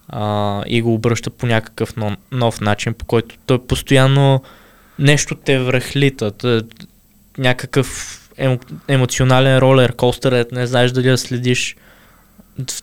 а, 0.09 0.63
и 0.67 0.81
го 0.81 0.93
обръща 0.93 1.29
по 1.29 1.45
някакъв 1.45 1.95
нов, 1.95 2.13
нов 2.31 2.61
начин, 2.61 2.93
по 2.93 3.05
който 3.05 3.35
той 3.45 3.65
постоянно 3.65 4.41
нещо 4.99 5.35
те 5.35 5.59
връхлита. 5.59 6.31
Някакъв 7.37 8.21
емо, 8.37 8.57
емоционален 8.87 9.57
ролер 9.57 9.95
костър, 9.95 10.31
дето 10.31 10.55
не 10.55 10.67
знаеш 10.67 10.91
дали 10.91 11.09
да 11.09 11.17
следиш. 11.17 11.75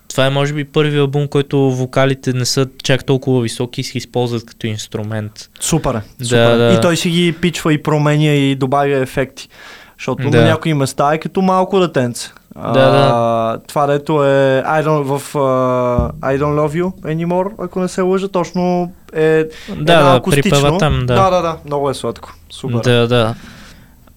Това 0.08 0.26
е 0.26 0.30
може 0.30 0.52
би 0.54 0.64
първи 0.64 0.98
албум, 0.98 1.28
който 1.28 1.70
вокалите 1.70 2.32
не 2.32 2.44
са 2.44 2.66
чак 2.82 3.04
толкова 3.06 3.40
високи 3.42 3.80
и 3.80 3.84
се 3.84 3.98
използват 3.98 4.46
като 4.46 4.66
инструмент. 4.66 5.32
Супер 5.60 5.94
е. 5.94 6.00
Да, 6.18 6.24
Супер. 6.24 6.56
да. 6.58 6.74
И 6.74 6.80
той 6.80 6.96
си 6.96 7.10
ги 7.10 7.32
пичва 7.32 7.72
и 7.72 7.82
променя 7.82 8.24
и 8.24 8.54
добавя 8.54 8.96
ефекти. 8.96 9.48
Защото 9.98 10.30
Да. 10.30 10.40
на 10.40 10.44
някои 10.44 10.74
места 10.74 11.14
е 11.14 11.18
като 11.18 11.42
малко 11.42 11.80
детенце. 11.80 12.30
А, 12.54 12.72
Да, 12.72 13.58
Това 13.68 13.86
дето 13.86 14.24
е 14.24 14.62
I 14.66 14.84
don't, 14.84 15.02
в 15.02 15.32
uh, 15.32 16.12
I 16.12 16.38
don't 16.38 16.54
love 16.60 16.82
you 16.82 16.92
anymore, 17.04 17.52
ако 17.58 17.80
не 17.80 17.88
се 17.88 18.00
лъжа, 18.00 18.28
точно 18.28 18.92
е 19.12 19.44
Да, 19.68 20.02
да, 20.02 20.16
акустично. 20.16 20.78
там, 20.78 20.98
да. 21.00 21.14
Да, 21.14 21.30
да, 21.30 21.42
да, 21.42 21.56
много 21.66 21.90
е 21.90 21.94
сладко. 21.94 22.34
Супер. 22.50 22.80
Да, 22.80 23.08
да. 23.08 23.34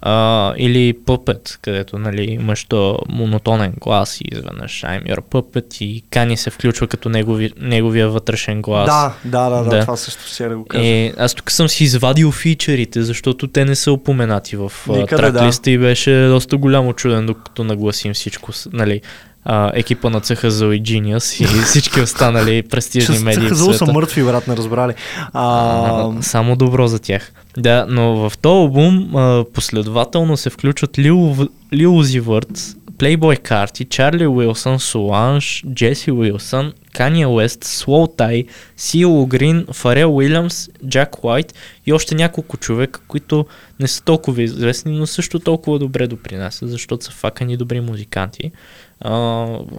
А, 0.07 0.53
или 0.57 0.93
Puppet, 0.93 1.57
където 1.61 1.99
нали, 1.99 2.23
имаш 2.23 2.63
то 2.63 2.99
монотонен 3.09 3.73
глас 3.81 4.21
и 4.21 4.23
изведнъж 4.31 4.81
I'm 4.81 5.03
your 5.03 5.19
puppet 5.19 5.81
и 5.81 6.03
Кани 6.09 6.37
се 6.37 6.49
включва 6.49 6.87
като 6.87 7.09
негови, 7.09 7.51
неговия 7.61 8.09
вътрешен 8.09 8.61
глас. 8.61 8.85
Да, 8.85 9.13
да, 9.25 9.49
да, 9.49 9.63
да, 9.63 9.69
Да. 9.69 9.81
това 9.81 9.95
също 9.97 10.23
ще 10.27 10.47
да 10.47 10.57
го 10.57 10.65
кажа. 10.65 10.85
И 10.85 11.13
аз 11.17 11.33
тук 11.33 11.51
съм 11.51 11.69
си 11.69 11.83
извадил 11.83 12.31
фичерите, 12.31 13.03
защото 13.03 13.47
те 13.47 13.65
не 13.65 13.75
са 13.75 13.91
упоменати 13.91 14.55
в 14.55 14.71
Никъде, 14.89 15.21
траклиста 15.21 15.71
и 15.71 15.77
беше 15.77 16.27
доста 16.27 16.57
голямо 16.57 16.93
чуден, 16.93 17.25
докато 17.25 17.63
нагласим 17.63 18.13
всичко, 18.13 18.51
нали, 18.73 19.01
а, 19.45 19.71
екипа 19.73 20.09
на 20.09 20.21
цеха 20.21 20.51
за 20.51 20.65
Genius 20.65 21.43
и 21.43 21.61
всички 21.63 22.01
останали 22.01 22.63
престижни 22.63 23.19
медии 23.19 23.49
Хазул 23.49 23.73
са 23.73 23.85
мъртви, 23.85 24.23
брат, 24.23 24.47
не 24.47 24.57
разбрали. 24.57 24.93
А, 25.33 26.11
А, 26.17 26.21
само 26.21 26.55
добро 26.55 26.87
за 26.87 26.99
тях. 26.99 27.31
Да, 27.57 27.85
но 27.89 28.29
в 28.29 28.37
този 28.37 28.53
албум 28.53 29.15
а, 29.15 29.45
последователно 29.53 30.37
се 30.37 30.49
включват 30.49 30.99
Лил, 30.99 31.35
Лил 31.73 31.91
Vert, 31.91 32.75
Playboy 32.97 33.49
Carti, 33.49 33.89
Чарли 33.89 34.27
Уилсън, 34.27 34.79
Соланж, 34.79 35.63
Джеси 35.73 36.11
Уилсън, 36.11 36.73
Kanye 36.93 37.27
Уест, 37.27 37.63
Slow 37.63 38.17
Tie, 38.17 38.47
Сило 38.77 39.25
Грин, 39.25 39.65
Фарел 39.73 40.15
Уилямс, 40.15 40.69
Джак 40.87 41.23
Уайт 41.23 41.53
и 41.85 41.93
още 41.93 42.15
няколко 42.15 42.57
човека, 42.57 42.99
които 43.07 43.45
не 43.79 43.87
са 43.87 44.03
толкова 44.03 44.43
известни, 44.43 44.97
но 44.97 45.07
също 45.07 45.39
толкова 45.39 45.79
добре 45.79 46.07
допринасят, 46.07 46.69
защото 46.69 47.05
са 47.05 47.11
факани 47.11 47.57
добри 47.57 47.79
музиканти, 47.79 48.51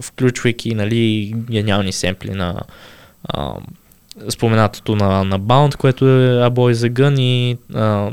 включвайки 0.01 0.75
нали, 0.75 1.33
гениални 1.49 1.91
семпли 1.91 2.31
на 2.31 2.61
а, 3.23 3.53
споменатото 4.29 4.95
на, 4.95 5.23
на 5.23 5.39
Bound, 5.39 5.75
което 5.75 6.05
е 6.05 6.27
A 6.27 6.49
Boy 6.49 6.73
a 6.73 6.91
Gun 6.91 7.19
и 7.19 7.57
а, 7.73 8.11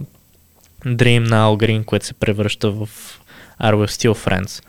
Dream 0.86 1.18
на 1.18 1.46
Al 1.46 1.66
Green, 1.66 1.84
което 1.84 2.06
се 2.06 2.14
превръща 2.14 2.70
в 2.70 2.88
Are 3.62 3.74
We 3.74 3.86
Still 3.86 4.28
Friends. 4.28 4.64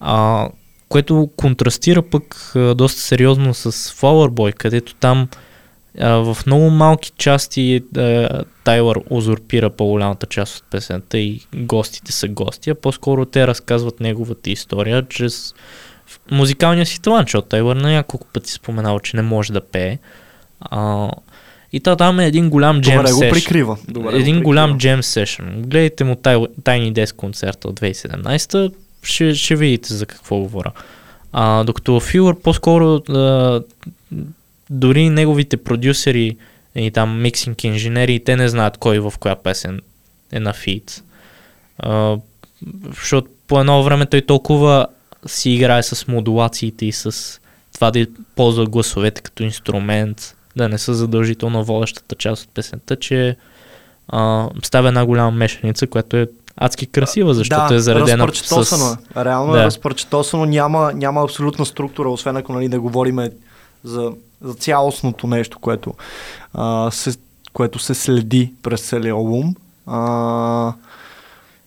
А, 0.00 0.48
което 0.88 1.30
контрастира 1.36 2.02
пък 2.02 2.52
а, 2.56 2.74
доста 2.74 3.00
сериозно 3.00 3.54
с 3.54 3.72
Flower 3.72 4.28
Boy, 4.28 4.54
където 4.54 4.94
там 4.94 5.28
а, 5.32 5.36
в 6.00 6.36
много 6.46 6.70
малки 6.70 7.12
части 7.16 7.82
а, 7.96 8.28
Тайлър 8.64 9.00
узурпира 9.10 9.70
по-голямата 9.70 10.26
част 10.26 10.58
от 10.58 10.64
песента 10.70 11.18
и 11.18 11.40
гостите 11.54 12.12
са 12.12 12.28
гости, 12.28 12.70
а 12.70 12.74
по-скоро 12.74 13.24
те 13.24 13.46
разказват 13.46 14.00
неговата 14.00 14.50
история 14.50 15.06
чрез 15.08 15.54
музикалния 16.30 16.86
си 16.86 17.02
талант, 17.02 17.28
защото 17.28 17.48
Тайлър 17.48 17.76
на 17.76 17.92
няколко 17.92 18.26
пъти 18.32 18.52
споменава, 18.52 19.00
че 19.00 19.16
не 19.16 19.22
може 19.22 19.52
да 19.52 19.60
пее. 19.60 19.98
А, 20.60 21.10
и 21.72 21.80
то 21.80 21.96
там 21.96 22.20
е 22.20 22.26
един 22.26 22.50
голям 22.50 22.80
джем 22.80 22.96
добре 22.96 23.12
го 23.12 23.18
сешън. 23.18 23.30
прикрива. 23.30 23.78
Добре 23.88 24.10
го 24.10 24.16
един 24.16 24.24
прикрива. 24.24 24.42
голям 24.42 24.78
джем 24.78 25.02
сешън. 25.02 25.62
Гледайте 25.62 26.04
му 26.04 26.16
тай, 26.16 26.36
Tiny 26.36 26.92
Desk 26.92 27.16
концерта 27.16 27.68
от 27.68 27.80
2017, 27.80 28.72
ще, 29.02 29.34
ще 29.34 29.56
видите 29.56 29.94
за 29.94 30.06
какво 30.06 30.36
говоря. 30.36 30.72
А, 31.32 31.64
докато 31.64 32.00
Филър 32.00 32.40
по-скоро 32.40 32.94
а, 32.94 33.62
дори 34.70 35.10
неговите 35.10 35.56
продюсери 35.56 36.36
и 36.74 36.90
там 36.90 37.22
миксинг 37.22 37.64
инженери, 37.64 38.24
те 38.24 38.36
не 38.36 38.48
знаят 38.48 38.76
кой 38.76 38.98
в 38.98 39.12
коя 39.20 39.36
песен 39.36 39.80
е 40.32 40.40
на 40.40 40.52
фит. 40.52 41.02
А, 41.78 42.16
защото 42.86 43.30
по 43.46 43.60
едно 43.60 43.82
време 43.82 44.06
той 44.06 44.22
толкова 44.22 44.86
си 45.26 45.50
играе 45.50 45.82
с 45.82 46.08
модулациите 46.08 46.86
и 46.86 46.92
с 46.92 47.40
това 47.74 47.90
да 47.90 48.06
ползва 48.36 48.66
гласовете 48.66 49.20
като 49.20 49.42
инструмент, 49.42 50.36
да 50.56 50.68
не 50.68 50.78
са 50.78 50.94
задължително 50.94 51.64
водещата 51.64 52.14
част 52.14 52.44
от 52.44 52.54
песента, 52.54 52.96
че 52.96 53.36
а, 54.08 54.48
става 54.62 54.88
една 54.88 55.06
голяма 55.06 55.30
мешаница, 55.30 55.86
която 55.86 56.16
е 56.16 56.26
адски 56.56 56.86
красива, 56.86 57.34
защото 57.34 57.68
да, 57.68 57.74
е 57.74 57.78
заредена 57.78 58.28
с... 58.34 58.72
е. 59.16 59.24
Реално 59.24 59.52
Да. 59.52 59.62
е 59.62 59.64
разпърчетосано, 59.64 60.44
няма, 60.44 60.92
няма 60.94 61.22
абсолютна 61.22 61.66
структура, 61.66 62.10
освен 62.10 62.36
ако 62.36 62.52
нали, 62.52 62.68
да 62.68 62.80
говорим 62.80 63.18
за, 63.84 64.12
за 64.42 64.54
цялостното 64.54 65.26
нещо, 65.26 65.58
което, 65.58 65.94
а, 66.54 66.90
се, 66.90 67.14
което 67.52 67.78
се 67.78 67.94
следи 67.94 68.52
през 68.62 68.80
целия 68.80 69.12
албум. 69.12 69.54
А, 69.86 70.72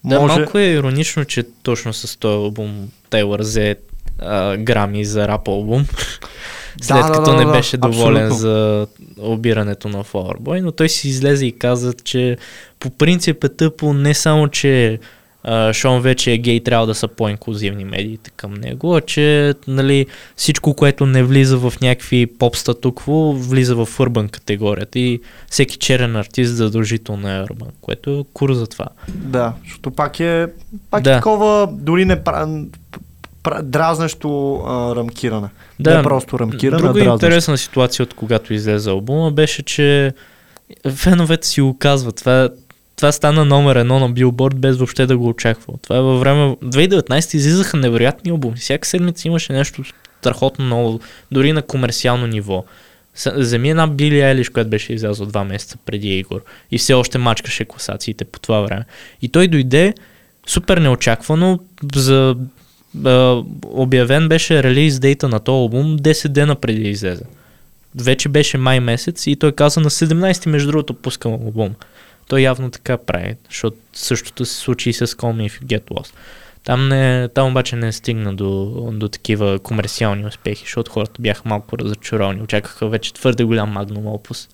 Да, 0.03 0.19
може... 0.19 0.39
малко 0.39 0.57
е 0.57 0.63
иронично, 0.65 1.25
че 1.25 1.43
точно 1.63 1.93
с 1.93 2.17
този 2.17 2.35
албум 2.35 2.89
Тейлър 3.09 3.39
взе 3.39 3.75
а, 4.19 4.57
грами 4.57 5.05
за 5.05 5.27
рап 5.27 5.47
албум, 5.47 5.85
след 6.81 7.05
да, 7.05 7.11
като 7.11 7.31
да, 7.31 7.37
не 7.37 7.45
да, 7.45 7.51
беше 7.51 7.77
доволен 7.77 8.25
абсолютно. 8.25 8.37
за 8.37 8.87
обирането 9.17 9.89
на 9.89 10.03
Flower 10.03 10.39
Boy, 10.39 10.61
но 10.61 10.71
той 10.71 10.89
си 10.89 11.07
излезе 11.07 11.45
и 11.45 11.57
каза, 11.57 11.93
че 11.93 12.37
по 12.79 12.89
принцип 12.89 13.43
е 13.43 13.49
тъпо 13.49 13.93
не 13.93 14.13
само, 14.13 14.47
че 14.47 14.99
а, 15.43 15.73
Шон 15.73 16.01
вече 16.01 16.31
е 16.31 16.37
гей, 16.37 16.59
трябва 16.63 16.87
да 16.87 16.95
са 16.95 17.07
по-инклюзивни 17.07 17.85
медиите 17.85 18.31
към 18.35 18.53
него, 18.53 18.95
а 18.95 19.01
че 19.01 19.53
нали, 19.67 20.05
всичко, 20.35 20.73
което 20.73 21.05
не 21.05 21.23
влиза 21.23 21.57
в 21.57 21.73
някакви 21.81 22.27
поп 22.27 22.55
статукво, 22.55 23.33
влиза 23.33 23.75
в 23.75 23.85
urban 23.85 24.29
категорията 24.29 24.99
и 24.99 25.21
всеки 25.49 25.77
черен 25.77 26.15
артист 26.15 26.55
задължително 26.55 27.27
е 27.29 27.31
urban, 27.31 27.69
което 27.81 28.09
е 28.09 28.23
кур 28.33 28.53
за 28.53 28.67
това. 28.67 28.85
Да, 29.07 29.53
защото 29.63 29.91
пак 29.91 30.19
е, 30.19 30.47
пак 30.91 31.03
Да. 31.03 31.11
е 31.11 31.15
такова 31.15 31.67
дори 31.71 32.05
не 32.05 32.21
дразнещо 33.63 34.55
а, 34.67 34.95
рамкиране. 34.95 35.47
Не 35.79 36.03
просто 36.03 36.39
рамкиране, 36.39 36.77
Друга 36.77 36.93
дразнещо. 36.93 37.13
интересна 37.13 37.57
ситуация 37.57 38.03
от 38.03 38.13
когато 38.13 38.53
излезе 38.53 38.89
албума 38.89 39.31
беше, 39.31 39.63
че 39.63 40.13
феновете 40.95 41.47
си 41.47 41.61
го 41.61 41.77
казват. 41.77 42.15
Това, 42.15 42.49
това 42.99 43.11
стана 43.11 43.45
номер 43.45 43.75
едно 43.75 43.99
на 43.99 44.09
Билборд 44.09 44.59
без 44.59 44.77
въобще 44.77 45.05
да 45.05 45.17
го 45.17 45.27
очаква. 45.27 45.73
Това 45.81 45.97
е 45.97 46.01
във 46.01 46.19
време... 46.19 46.55
2019 46.63 47.35
излизаха 47.35 47.77
невероятни 47.77 48.31
албуми. 48.31 48.57
Всяка 48.57 48.87
седмица 48.87 49.27
имаше 49.27 49.53
нещо 49.53 49.83
страхотно 50.19 50.65
ново, 50.65 50.99
дори 51.31 51.53
на 51.53 51.61
комерциално 51.61 52.27
ниво. 52.27 52.65
Вземи 53.35 53.69
една 53.69 53.87
Били 53.87 54.19
Елиш, 54.19 54.49
която 54.49 54.69
беше 54.69 54.93
излязла 54.93 55.25
два 55.25 55.43
месеца 55.43 55.77
преди 55.85 56.17
Игор 56.17 56.41
и 56.71 56.77
все 56.77 56.93
още 56.93 57.17
мачкаше 57.17 57.65
класациите 57.65 58.25
по 58.25 58.39
това 58.39 58.61
време. 58.61 58.85
И 59.21 59.29
той 59.29 59.47
дойде 59.47 59.93
супер 60.47 60.77
неочаквано 60.77 61.59
за 61.95 62.35
а, 63.05 63.43
обявен 63.63 64.29
беше 64.29 64.63
релиз 64.63 64.99
дейта 64.99 65.29
на 65.29 65.39
този 65.39 65.55
албум 65.55 65.99
10 65.99 66.27
дена 66.27 66.55
преди 66.55 66.89
излезе. 66.89 67.23
Вече 67.95 68.29
беше 68.29 68.57
май 68.57 68.79
месец 68.79 69.27
и 69.27 69.35
той 69.35 69.51
каза 69.51 69.79
на 69.79 69.89
17 69.89 70.49
между 70.49 70.71
другото 70.71 70.93
пускам 70.93 71.33
албум. 71.33 71.75
Той 72.29 72.41
явно 72.41 72.71
така 72.71 72.97
прави, 72.97 73.35
защото 73.49 73.77
същото 73.93 74.45
се 74.45 74.55
случи 74.55 74.89
и 74.89 74.93
с 74.93 75.07
Call 75.07 75.35
Me 75.35 75.49
If 75.49 75.63
You 75.63 75.65
Get 75.65 75.83
Lost. 75.83 76.13
Там, 76.63 76.87
не, 76.87 77.27
там 77.27 77.47
обаче 77.47 77.75
не 77.75 77.91
стигна 77.91 78.33
до, 78.33 78.65
до 78.93 79.07
такива 79.07 79.59
комерциални 79.59 80.25
успехи, 80.25 80.63
защото 80.65 80.91
хората 80.91 81.21
бяха 81.21 81.41
малко 81.45 81.77
разочаровани. 81.77 82.41
Очакваха 82.41 82.87
вече 82.89 83.13
твърде 83.13 83.43
голям 83.43 83.69
магнум 83.71 84.07
опус. 84.07 84.49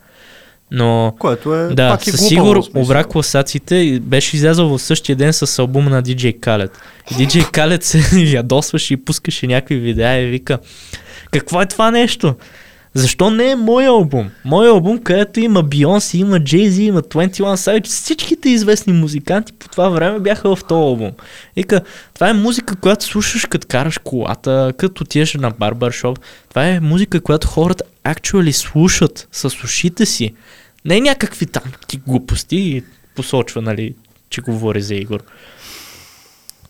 Но 0.72 1.16
Което 1.20 1.56
е 1.56 1.68
да, 1.68 1.90
пак 1.90 2.04
със 2.04 2.28
сигур 2.28 2.64
обра 2.76 3.04
класациите 3.04 3.76
и 3.76 4.00
беше 4.00 4.36
излязъл 4.36 4.78
в 4.78 4.82
същия 4.82 5.16
ден 5.16 5.34
с 5.34 5.60
албума 5.60 5.90
на 5.90 6.04
DJ 6.04 6.40
Khaled. 6.40 6.72
И 7.12 7.14
DJ 7.14 7.52
Khaled 7.52 7.84
се 7.84 8.20
ядосваше 8.36 8.94
и 8.94 9.06
пускаше 9.06 9.48
някакви 9.48 9.76
видеа 9.76 10.22
и 10.22 10.30
вика 10.30 10.60
какво 11.32 11.62
е 11.62 11.66
това 11.66 11.92
нещо? 11.92 12.36
Защо 12.98 13.30
не 13.30 13.52
е 13.52 13.56
мой 13.56 13.86
албум? 13.86 14.30
Мой 14.46 14.68
албум, 14.68 15.00
където 15.00 15.40
има 15.40 15.64
Beyoncé, 15.64 16.16
има 16.16 16.40
Jay-Z, 16.40 16.80
има 16.80 17.02
21 17.02 17.32
Savage, 17.40 17.88
всичките 17.88 18.50
известни 18.50 18.94
музиканти 18.94 19.54
по 19.54 19.70
това 19.70 19.90
време 19.90 20.20
бяха 20.20 20.56
в 20.56 20.64
този 20.64 20.80
албум. 20.80 21.12
Вика, 21.56 21.82
това 22.14 22.30
е 22.30 22.34
музика, 22.34 22.76
която 22.76 23.06
слушаш 23.06 23.46
като 23.46 23.68
караш 23.68 23.98
колата, 23.98 24.74
като 24.78 25.04
отидеш 25.04 25.34
на 25.34 25.52
барбаршоп. 25.52 26.20
Това 26.50 26.68
е 26.68 26.80
музика, 26.80 27.22
която 27.22 27.48
хората 27.48 27.84
actually 28.04 28.52
слушат 28.52 29.28
с 29.32 29.46
ушите 29.46 30.06
си. 30.06 30.34
Не 30.86 31.02
някакви 31.02 31.46
там 31.46 31.64
ти 31.88 31.98
глупости 32.08 32.56
и 32.56 32.84
посочва, 33.16 33.62
нали, 33.62 33.94
че 34.30 34.42
говори 34.42 34.82
за 34.82 34.96
Игор. 34.96 35.24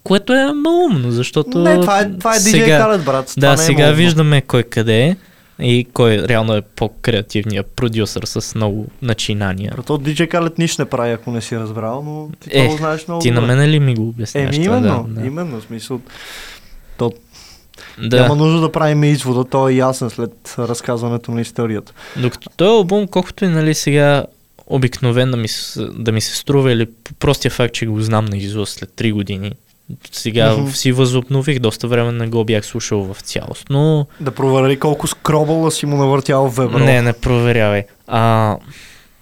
Което 0.03 0.33
е 0.33 0.53
малумно, 0.53 1.11
защото... 1.11 1.59
Не, 1.59 1.79
това 1.81 1.99
е, 1.99 2.17
това 2.17 2.35
е 2.35 2.39
DJ 2.39 2.51
сега, 2.51 2.79
Khaled, 2.79 3.03
брат. 3.03 3.27
това 3.27 3.41
Да, 3.41 3.47
не 3.47 3.63
е 3.63 3.65
сега 3.65 3.83
малко. 3.83 3.97
виждаме 3.97 4.41
кой 4.41 4.63
къде 4.63 5.03
е 5.03 5.15
и 5.59 5.87
кой 5.93 6.17
реално 6.17 6.55
е 6.55 6.61
по-креативният 6.61 7.67
продюсър 7.67 8.23
с 8.23 8.55
много 8.55 8.87
начинания. 9.01 9.71
Брат, 9.75 9.89
от 9.89 10.03
DJ 10.03 10.27
Khaled 10.27 10.59
нищо 10.59 10.81
не 10.81 10.89
прави, 10.89 11.11
ако 11.11 11.31
не 11.31 11.41
си 11.41 11.57
разбрал, 11.57 12.03
но 12.03 12.29
ти 12.39 12.49
Е, 12.51 12.65
това 12.65 12.77
знаеш 12.77 13.07
много 13.07 13.21
Ти 13.21 13.31
на 13.31 13.41
мен 13.41 13.59
ли 13.61 13.79
ми 13.79 13.95
го 13.95 14.07
обясняваш? 14.09 14.55
Еми 14.55 14.65
именно, 14.65 15.05
да, 15.05 15.21
да. 15.21 15.27
именно, 15.27 15.59
в 15.59 15.63
смисъл. 15.63 16.01
То 16.97 17.11
Да. 17.99 18.21
няма 18.21 18.35
нужда 18.35 18.61
да 18.61 18.71
правим 18.71 19.03
извода, 19.03 19.43
той 19.43 19.71
е 19.71 19.75
ясен 19.75 20.09
след 20.09 20.31
разказването 20.59 21.31
на 21.31 21.41
историята. 21.41 21.93
Докато 22.17 22.49
този 22.49 22.69
албум, 22.69 23.07
колкото 23.07 23.45
и 23.45 23.49
нали 23.49 23.73
сега 23.73 24.25
обикновен 24.67 25.31
да 25.31 25.37
ми, 25.37 25.47
се- 25.47 25.87
да 25.87 26.11
ми 26.11 26.21
се 26.21 26.35
струва 26.35 26.71
или 26.71 26.85
по 27.03 27.13
простия 27.13 27.51
факт, 27.51 27.73
че 27.73 27.85
го 27.85 28.01
знам 28.01 28.25
на 28.25 28.37
изуст 28.37 28.73
след 28.73 28.89
3 28.91 29.13
години, 29.13 29.51
сега 30.11 30.53
Мгм. 30.53 30.69
си 30.69 30.91
възобнових, 30.91 31.59
доста 31.59 31.87
време 31.87 32.11
не 32.11 32.27
го 32.27 32.45
бях 32.45 32.65
слушал 32.65 33.03
в 33.03 33.21
цялост, 33.21 33.69
но 33.69 34.07
Да 34.19 34.31
провери 34.31 34.79
колко 34.79 35.07
скробъла 35.07 35.71
си 35.71 35.85
му 35.85 35.97
навъртял 35.97 36.49
в 36.49 36.55
Вебро. 36.57 36.79
не, 36.79 37.01
не 37.01 37.13
проверявай. 37.13 37.83
А, 38.07 38.57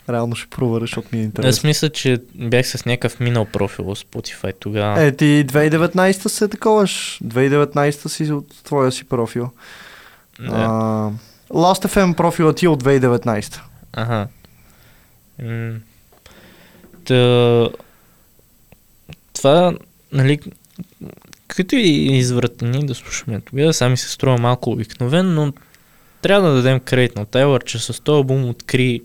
реално 0.09 0.35
ще 0.35 0.49
проверя, 0.49 0.79
защото 0.81 1.07
ми 1.11 1.17
е 1.17 1.21
Аз 1.21 1.25
интересно. 1.25 1.67
мисля, 1.67 1.89
че 1.89 2.17
бях 2.35 2.67
с 2.67 2.85
някакъв 2.85 3.19
минал 3.19 3.45
профил 3.45 3.85
в 3.85 3.95
Spotify 3.95 4.53
тогава. 4.59 5.03
Е, 5.03 5.11
ти 5.11 5.45
2019 5.47 6.27
се 6.27 6.47
таковаш. 6.47 7.19
2019 7.23 7.91
си 8.07 8.31
от 8.31 8.63
твоя 8.63 8.91
си 8.91 9.03
профил. 9.03 9.49
да. 10.39 10.45
А, 10.51 11.11
Last.fm 11.51 12.15
профила 12.15 12.53
ти 12.53 12.65
е 12.65 12.69
от 12.69 12.83
2019. 12.83 13.59
Ага. 13.93 14.27
М, 15.43 15.71
Та... 17.05 17.69
Това, 19.33 19.73
нали, 20.13 20.39
като 21.47 21.75
и 21.75 22.17
извратени 22.17 22.85
да 22.85 22.95
слушаме. 22.95 23.41
Тогава, 23.45 23.73
сами 23.73 23.97
се 23.97 24.09
струва 24.09 24.37
малко 24.37 24.71
обикновен, 24.71 25.33
но 25.33 25.53
трябва 26.21 26.49
да 26.49 26.55
дадем 26.55 26.79
кредит 26.79 27.15
на 27.15 27.25
Тайлър, 27.25 27.63
че 27.63 27.79
с 27.79 28.03
този 28.03 28.15
албум 28.15 28.49
откри 28.49 29.01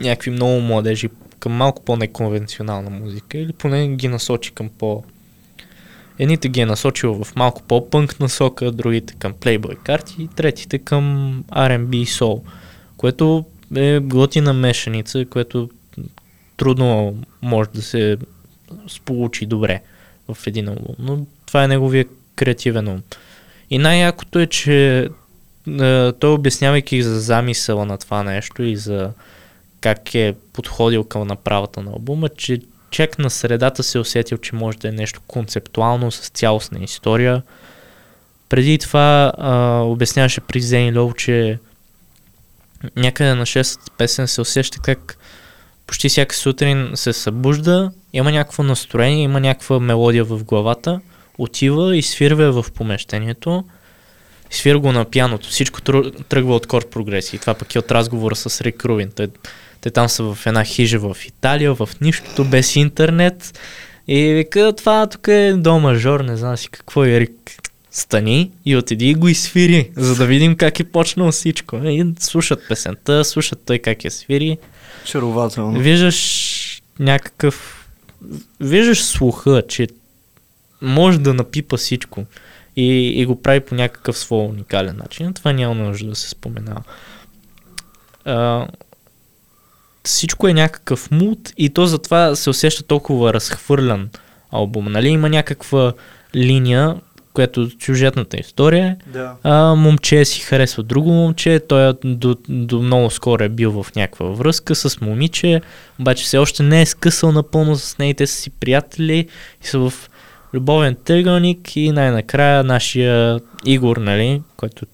някакви 0.00 0.30
много 0.30 0.60
младежи 0.60 1.08
към 1.38 1.52
малко 1.52 1.84
по-неконвенционална 1.84 2.90
музика 2.90 3.38
или 3.38 3.52
поне 3.52 3.88
ги 3.88 4.08
насочи 4.08 4.52
към 4.52 4.68
по... 4.68 5.04
Едните 6.18 6.48
ги 6.48 6.60
е 6.60 6.66
насочил 6.66 7.24
в 7.24 7.36
малко 7.36 7.62
по-пънк 7.62 8.20
насока, 8.20 8.72
другите 8.72 9.14
към 9.18 9.32
Playboy 9.32 9.76
карти 9.76 10.14
и 10.18 10.28
третите 10.28 10.78
към 10.78 11.04
R&B 11.48 11.96
и 11.96 12.06
Soul, 12.06 12.40
което 12.96 13.44
е 13.76 13.98
готина 14.00 14.52
мешаница, 14.52 15.24
което 15.24 15.70
трудно 16.56 17.16
може 17.42 17.70
да 17.70 17.82
се 17.82 18.16
сполучи 18.88 19.46
добре 19.46 19.80
в 20.28 20.46
един 20.46 20.68
албум, 20.68 20.94
но 20.98 21.26
това 21.46 21.64
е 21.64 21.68
неговия 21.68 22.04
креативен 22.36 22.88
ум. 22.88 23.02
И 23.70 23.78
най-якото 23.78 24.38
е, 24.38 24.46
че 24.46 25.08
е, 25.80 26.12
той 26.12 26.30
обяснявайки 26.30 27.02
за 27.02 27.20
замисъла 27.20 27.86
на 27.86 27.98
това 27.98 28.22
нещо 28.22 28.62
и 28.62 28.76
за 28.76 29.10
как 29.80 30.14
е 30.14 30.34
подходил 30.52 31.04
към 31.04 31.26
направата 31.26 31.82
на 31.82 31.90
албума, 31.90 32.28
че 32.28 32.60
чак 32.90 33.18
на 33.18 33.30
средата 33.30 33.82
се 33.82 33.98
е 33.98 34.00
усетил, 34.00 34.38
че 34.38 34.54
може 34.54 34.78
да 34.78 34.88
е 34.88 34.92
нещо 34.92 35.20
концептуално 35.26 36.10
с 36.10 36.28
цялостна 36.28 36.84
история. 36.84 37.42
Преди 38.48 38.78
това 38.78 39.32
а, 39.38 39.80
обясняваше 39.80 40.40
при 40.40 40.60
Зейн 40.60 40.98
Лоу, 40.98 41.12
че 41.12 41.58
някъде 42.96 43.34
на 43.34 43.46
6 43.46 43.90
песен 43.98 44.28
се 44.28 44.40
усеща 44.40 44.78
как 44.82 45.16
почти 45.86 46.08
всяка 46.08 46.36
сутрин 46.36 46.90
се 46.94 47.12
събужда, 47.12 47.92
има 48.12 48.32
някакво 48.32 48.62
настроение, 48.62 49.22
има 49.22 49.40
някаква 49.40 49.80
мелодия 49.80 50.24
в 50.24 50.44
главата, 50.44 51.00
отива 51.38 51.96
и 51.96 52.02
свирва 52.02 52.62
в 52.62 52.72
помещението, 52.72 53.64
свира 54.50 54.78
го 54.78 54.92
на 54.92 55.04
пяното. 55.04 55.48
Всичко 55.48 55.80
тръгва 56.28 56.54
от 56.54 56.66
корд 56.66 56.90
прогресии. 56.90 57.38
Това 57.38 57.54
пък 57.54 57.74
е 57.74 57.78
от 57.78 57.90
разговора 57.90 58.36
с 58.36 58.60
Рик 58.60 58.84
Рубин. 58.84 59.10
Те, 59.16 59.28
те 59.80 59.90
там 59.90 60.08
са 60.08 60.34
в 60.34 60.46
една 60.46 60.64
хижа 60.64 60.98
в 60.98 61.16
Италия, 61.26 61.74
в 61.74 61.88
нищото, 62.00 62.44
без 62.44 62.76
интернет. 62.76 63.58
И 64.08 64.32
вика, 64.34 64.72
това 64.76 65.06
тук 65.06 65.28
е 65.28 65.52
до 65.52 65.78
мажор, 65.78 66.20
не 66.20 66.36
знам 66.36 66.56
си 66.56 66.68
какво 66.68 67.04
е 67.04 67.20
Рик. 67.20 67.50
Стани 67.90 68.50
и 68.64 68.76
отиди 68.76 69.10
и 69.10 69.14
го 69.14 69.28
изсвири, 69.28 69.90
за 69.96 70.14
да 70.14 70.26
видим 70.26 70.56
как 70.56 70.80
е 70.80 70.84
почнал 70.84 71.32
всичко. 71.32 71.76
И 71.76 72.04
слушат 72.18 72.68
песента, 72.68 73.24
слушат 73.24 73.62
той 73.66 73.78
как 73.78 74.04
я 74.04 74.10
свири. 74.10 74.58
Чарователно. 75.04 75.80
Виждаш 75.80 76.82
някакъв... 76.98 77.86
Виждаш 78.60 79.04
слуха, 79.04 79.62
че 79.68 79.88
може 80.82 81.18
да 81.18 81.34
напипа 81.34 81.76
всичко 81.76 82.24
и, 82.76 83.20
и 83.20 83.26
го 83.26 83.42
прави 83.42 83.60
по 83.60 83.74
някакъв 83.74 84.18
свой 84.18 84.44
уникален 84.44 84.96
начин. 84.96 85.34
Това 85.34 85.52
няма 85.52 85.74
нужда 85.74 86.08
да 86.08 86.14
се 86.14 86.28
споменава. 86.28 86.82
А, 88.24 88.66
всичко 90.04 90.48
е 90.48 90.54
някакъв 90.54 91.10
мут 91.10 91.52
и 91.56 91.70
то 91.70 91.86
затова 91.86 92.36
се 92.36 92.50
усеща 92.50 92.82
толкова 92.82 93.34
разхвърлян 93.34 94.10
албум. 94.50 94.84
Нали? 94.92 95.08
Има 95.08 95.28
някаква 95.28 95.92
линия, 96.34 96.96
която 97.34 97.70
сюжетната 97.84 98.36
история 98.36 98.96
Да. 99.06 99.32
а, 99.42 99.74
момче 99.74 100.24
си 100.24 100.40
харесва 100.40 100.82
друго 100.82 101.12
момче, 101.12 101.60
той 101.68 101.90
е 101.90 101.92
до, 102.04 102.36
до 102.48 102.82
много 102.82 103.10
скоро 103.10 103.44
е 103.44 103.48
бил 103.48 103.82
в 103.82 103.94
някаква 103.96 104.26
връзка 104.26 104.74
с 104.74 105.00
момиче, 105.00 105.60
обаче 106.00 106.24
все 106.24 106.38
още 106.38 106.62
не 106.62 106.82
е 106.82 106.86
скъсал 106.86 107.32
напълно 107.32 107.76
с 107.76 107.98
нея, 107.98 108.14
те 108.14 108.26
са 108.26 108.36
си 108.36 108.50
приятели 108.50 109.28
и 109.64 109.66
са 109.66 109.78
в 109.78 109.92
любовен 110.54 110.96
тъгълник 111.04 111.76
и 111.76 111.92
най-накрая 111.92 112.64
нашия 112.64 113.40
Игор, 113.64 113.96
нали, 113.96 114.42
който 114.56 114.86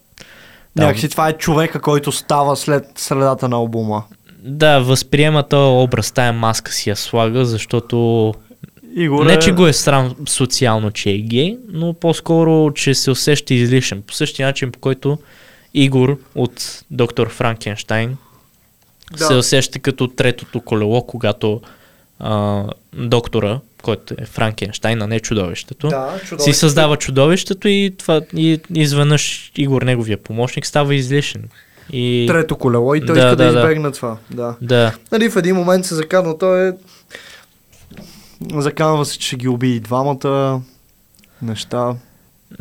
там, 0.77 0.87
Някакси 0.87 1.09
това 1.09 1.29
е 1.29 1.33
човека, 1.33 1.81
който 1.81 2.13
става 2.13 2.57
след 2.57 2.85
средата 2.97 3.49
на 3.49 3.57
албума. 3.57 4.05
да, 4.43 4.79
възприема 4.79 5.43
този 5.43 5.85
образ, 5.85 6.13
тая 6.13 6.33
маска 6.33 6.73
си 6.73 6.91
я 6.91 6.97
слага, 6.97 7.45
защото 7.45 8.35
Игор 9.01 9.27
Не, 9.27 9.33
е... 9.33 9.39
че 9.39 9.53
го 9.53 9.67
е 9.67 9.73
срам 9.73 10.15
социално, 10.29 10.91
че 10.91 11.11
е 11.11 11.19
гей, 11.19 11.59
но 11.69 11.93
по-скоро, 11.95 12.73
че 12.75 12.95
се 12.95 13.11
усеща 13.11 13.55
излишен. 13.55 14.03
По 14.03 14.15
същия 14.15 14.47
начин, 14.47 14.73
по 14.73 14.79
който 14.79 15.19
Игор 15.75 16.19
от 16.35 16.85
доктор 16.91 17.29
Франкенштайн 17.29 18.17
Да. 19.19 19.25
се 19.25 19.35
усеща 19.35 19.79
като 19.79 20.09
третото 20.09 20.61
колело, 20.61 21.07
когато 21.07 21.61
а, 22.19 22.65
доктора, 22.93 23.61
който 23.83 24.15
е 24.19 24.25
Франкенштайн, 24.27 25.03
а 25.03 25.07
не 25.07 25.21
чудовището, 25.21 25.89
Да, 25.89 26.15
си 26.21 26.27
чудовище. 26.27 26.53
създава 26.59 26.97
чудовището 26.97 27.69
и, 27.69 27.95
това, 27.99 28.21
и 28.37 28.61
изведнъж 28.75 29.53
Игор, 29.57 29.83
неговия 29.83 30.17
помощник, 30.19 30.67
става 30.67 30.95
излишен. 30.95 31.45
И, 31.93 32.25
Трето 32.29 32.57
колело 32.57 32.95
и 32.95 33.07
той 33.07 33.15
Да, 33.15 33.21
иска 33.21 33.37
да, 33.37 33.45
да, 33.47 33.53
да. 33.53 33.59
избегне 33.61 33.91
това. 33.93 34.17
Да. 34.31 34.55
Да, 34.61 34.95
Нали, 35.13 35.31
в 35.31 35.37
един 35.37 35.57
момент 35.57 35.85
се 35.85 35.95
заканва, 35.95 36.39
той 36.39 36.69
е... 36.69 36.73
Заканва 38.49 39.05
се, 39.05 39.19
че 39.19 39.27
ще 39.27 39.37
ги 39.37 39.49
уби 39.49 39.75
и 39.75 39.81
двамата 39.81 40.61
неща. 41.43 41.95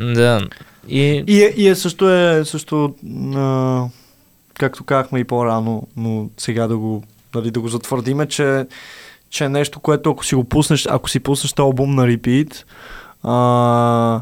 да. 0.00 0.40
И, 0.88 1.24
И 1.26 1.42
е, 1.42 1.54
и 1.56 1.68
е 1.68 1.74
също 1.74 2.10
е, 2.10 2.44
също, 2.44 2.94
а, 3.34 3.84
както 4.54 4.84
казахме 4.84 5.18
и 5.18 5.24
по-рано, 5.24 5.86
но 5.96 6.28
сега 6.38 6.66
да 6.66 6.78
го, 6.78 7.04
нали, 7.34 7.50
да 7.50 7.60
го 7.60 7.68
затвърдиме, 7.68 8.26
че, 8.26 8.66
че 9.30 9.44
е 9.44 9.48
нещо, 9.48 9.80
което 9.80 10.10
ако 10.10 10.24
си 10.24 10.34
го 10.34 10.44
пуснеш, 10.44 10.86
ако 10.90 11.10
си 11.10 11.20
пуснеш 11.20 11.52
този 11.52 11.64
албум 11.64 11.94
на 11.94 12.06
репит, 12.06 12.66
а, 13.22 14.20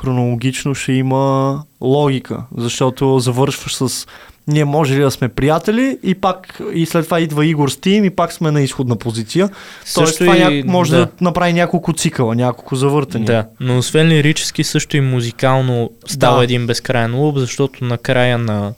хронологично 0.00 0.74
ще 0.74 0.92
има 0.92 1.62
логика, 1.80 2.44
защото 2.56 3.18
завършваш 3.18 3.76
с 3.76 4.06
ние 4.48 4.64
може 4.64 4.94
ли 4.94 5.02
да 5.02 5.10
сме 5.10 5.28
приятели 5.28 5.98
и 6.02 6.14
пак 6.14 6.60
и 6.74 6.86
след 6.86 7.04
това 7.04 7.20
идва 7.20 7.46
Игор 7.46 7.68
с 7.68 7.76
Тим 7.76 8.04
и 8.04 8.10
пак 8.10 8.32
сме 8.32 8.50
на 8.50 8.60
изходна 8.62 8.96
позиция. 8.96 9.48
Тоест 9.94 10.18
това 10.18 10.36
и- 10.36 10.62
ня... 10.62 10.62
може 10.66 10.90
да. 10.90 10.98
да. 10.98 11.08
направи 11.20 11.52
няколко 11.52 11.92
цикъла, 11.92 12.34
няколко 12.34 12.76
завъртания. 12.76 13.26
Да, 13.26 13.44
но 13.60 13.78
освен 13.78 14.08
лирически, 14.08 14.64
също 14.64 14.96
и 14.96 15.00
музикално 15.00 15.90
става 16.06 16.38
Да. 16.38 16.44
един 16.44 16.66
безкрайен 16.66 17.16
луп, 17.16 17.36
защото 17.36 17.84
на 17.84 17.98
края 17.98 18.38
на 18.38 18.72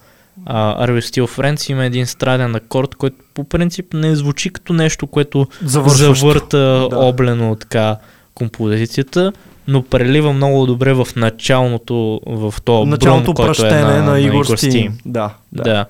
uh, 0.45 0.87
Are 0.87 1.01
Still 1.01 1.39
Friends 1.39 1.71
има 1.71 1.85
един 1.85 2.07
страден 2.07 2.55
акорд, 2.55 2.95
който 2.95 3.17
по 3.35 3.45
принцип 3.45 3.87
не 3.95 4.17
звучи 4.17 4.51
като 4.51 4.73
нещо, 4.73 5.07
което 5.07 5.47
завърта 5.63 6.59
Да. 6.91 6.99
облено 6.99 7.55
така 7.55 7.97
композицията, 8.35 9.33
но 9.69 9.83
прелива 9.83 10.33
много 10.33 10.67
добре 10.67 10.93
в 10.93 11.09
началното, 11.17 12.21
в 12.27 12.55
този 12.65 12.91
Началното 12.91 13.35
брум, 13.35 13.47
който 13.47 13.67
е 13.67 13.81
на, 13.81 14.03
на, 14.03 14.21
Игор 14.21 14.45
Стим. 14.45 14.57
Стим. 14.57 14.99
Да, 15.07 15.35
Да. 15.53 15.63
да. 15.63 15.87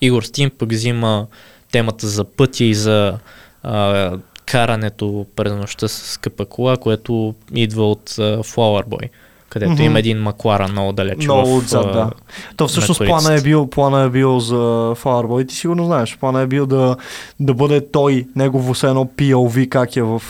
Игор 0.00 0.22
Стим 0.22 0.50
пък 0.58 0.72
взима 0.72 1.26
темата 1.72 2.06
за 2.06 2.24
пътя 2.24 2.64
и 2.64 2.74
за 2.74 3.18
а, 3.62 4.12
карането 4.46 5.26
през 5.36 5.52
нощта 5.52 5.88
с 5.88 5.92
скъпа 5.92 6.44
кола, 6.44 6.76
което 6.76 7.34
идва 7.54 7.90
от 7.90 8.14
а, 8.18 8.22
Flower 8.22 8.86
Boy, 8.86 9.08
където 9.48 9.72
Мгм. 9.72 9.82
има 9.82 9.98
един 9.98 10.18
Маклара 10.18 10.68
много 10.68 10.92
далеч 10.92 11.24
Много 11.24 11.46
в, 11.50 11.56
отзад, 11.56 11.92
да. 11.92 12.10
То 12.56 12.68
всъщност 12.68 13.00
на 13.00 13.06
плана 13.06 13.34
е, 13.34 13.40
бил, 13.40 13.66
плана 13.66 14.02
е 14.02 14.08
бил 14.08 14.40
за 14.40 14.56
Flower 15.02 15.48
ти 15.48 15.54
сигурно 15.54 15.84
знаеш. 15.84 16.16
Плана 16.20 16.40
е 16.40 16.46
бил 16.46 16.66
да, 16.66 16.96
да 17.40 17.54
бъде 17.54 17.90
той, 17.90 18.26
негово 18.36 18.74
все 18.74 18.86
едно 18.86 19.04
POV, 19.04 19.68
как 19.68 19.96
е 19.96 20.02
в, 20.02 20.22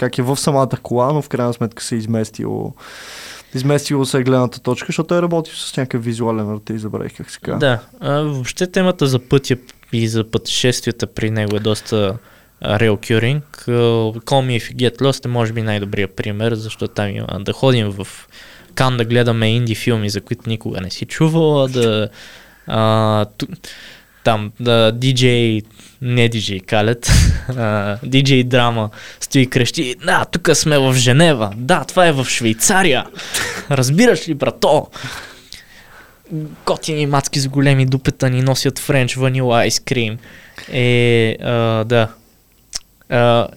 как 0.00 0.18
е 0.18 0.22
в 0.22 0.36
самата 0.36 0.76
кола, 0.82 1.12
но 1.12 1.22
в 1.22 1.28
крайна 1.28 1.52
сметка 1.52 1.82
се 1.82 1.94
е 1.94 1.98
изместило 1.98 2.74
изместило 3.54 4.04
се 4.04 4.22
гледната 4.22 4.60
точка, 4.60 4.86
защото 4.88 5.14
е 5.14 5.22
работил 5.22 5.54
с 5.54 5.76
някакъв 5.76 6.04
визуален 6.04 6.50
артист, 6.50 6.80
забравих 6.80 7.16
как 7.16 7.30
се 7.30 7.40
казва. 7.40 7.58
Да, 7.58 7.80
а, 8.00 8.20
въобще 8.20 8.66
темата 8.66 9.06
за 9.06 9.18
пътя 9.18 9.56
и 9.92 10.08
за 10.08 10.30
пътешествията 10.30 11.06
при 11.06 11.30
него 11.30 11.56
е 11.56 11.60
доста 11.60 12.18
реокюринг. 12.62 13.64
Call 13.66 14.20
Me 14.22 14.60
If 14.60 14.74
You 14.74 14.76
Get 14.76 14.98
Lost 14.98 15.24
е 15.24 15.28
може 15.28 15.52
би 15.52 15.62
най-добрият 15.62 16.16
пример, 16.16 16.54
защото 16.54 16.94
там 16.94 17.08
има 17.08 17.40
да 17.40 17.52
ходим 17.52 17.90
в 17.90 18.06
Кан 18.74 18.96
да 18.96 19.04
гледаме 19.04 19.50
инди 19.50 19.74
филми, 19.74 20.10
за 20.10 20.20
които 20.20 20.48
никога 20.48 20.80
не 20.80 20.90
си 20.90 21.06
чувала, 21.06 21.68
да 21.68 22.08
а, 22.66 23.24
ту, 23.24 23.46
там 24.24 24.52
да 24.60 24.92
не 26.02 26.28
диджей 26.28 26.60
калет, 26.60 27.10
а, 27.48 27.96
диджей 28.02 28.44
драма 28.44 28.90
стои 29.20 29.42
и 29.42 29.46
крещи, 29.46 29.94
да, 30.04 30.24
тук 30.24 30.50
сме 30.54 30.78
в 30.78 30.94
Женева, 30.94 31.52
да, 31.56 31.84
това 31.84 32.06
е 32.06 32.12
в 32.12 32.24
Швейцария, 32.24 33.06
разбираш 33.70 34.28
ли, 34.28 34.34
брато? 34.34 34.86
готини 36.66 37.06
мацки 37.06 37.40
с 37.40 37.48
големи 37.48 37.86
дупета 37.86 38.30
ни 38.30 38.42
носят 38.42 38.78
френч 38.78 39.16
ванила 39.16 39.58
айскрим. 39.58 40.18
Е, 40.72 41.36
а, 41.42 41.84
да. 41.84 42.08
А, 43.08 43.48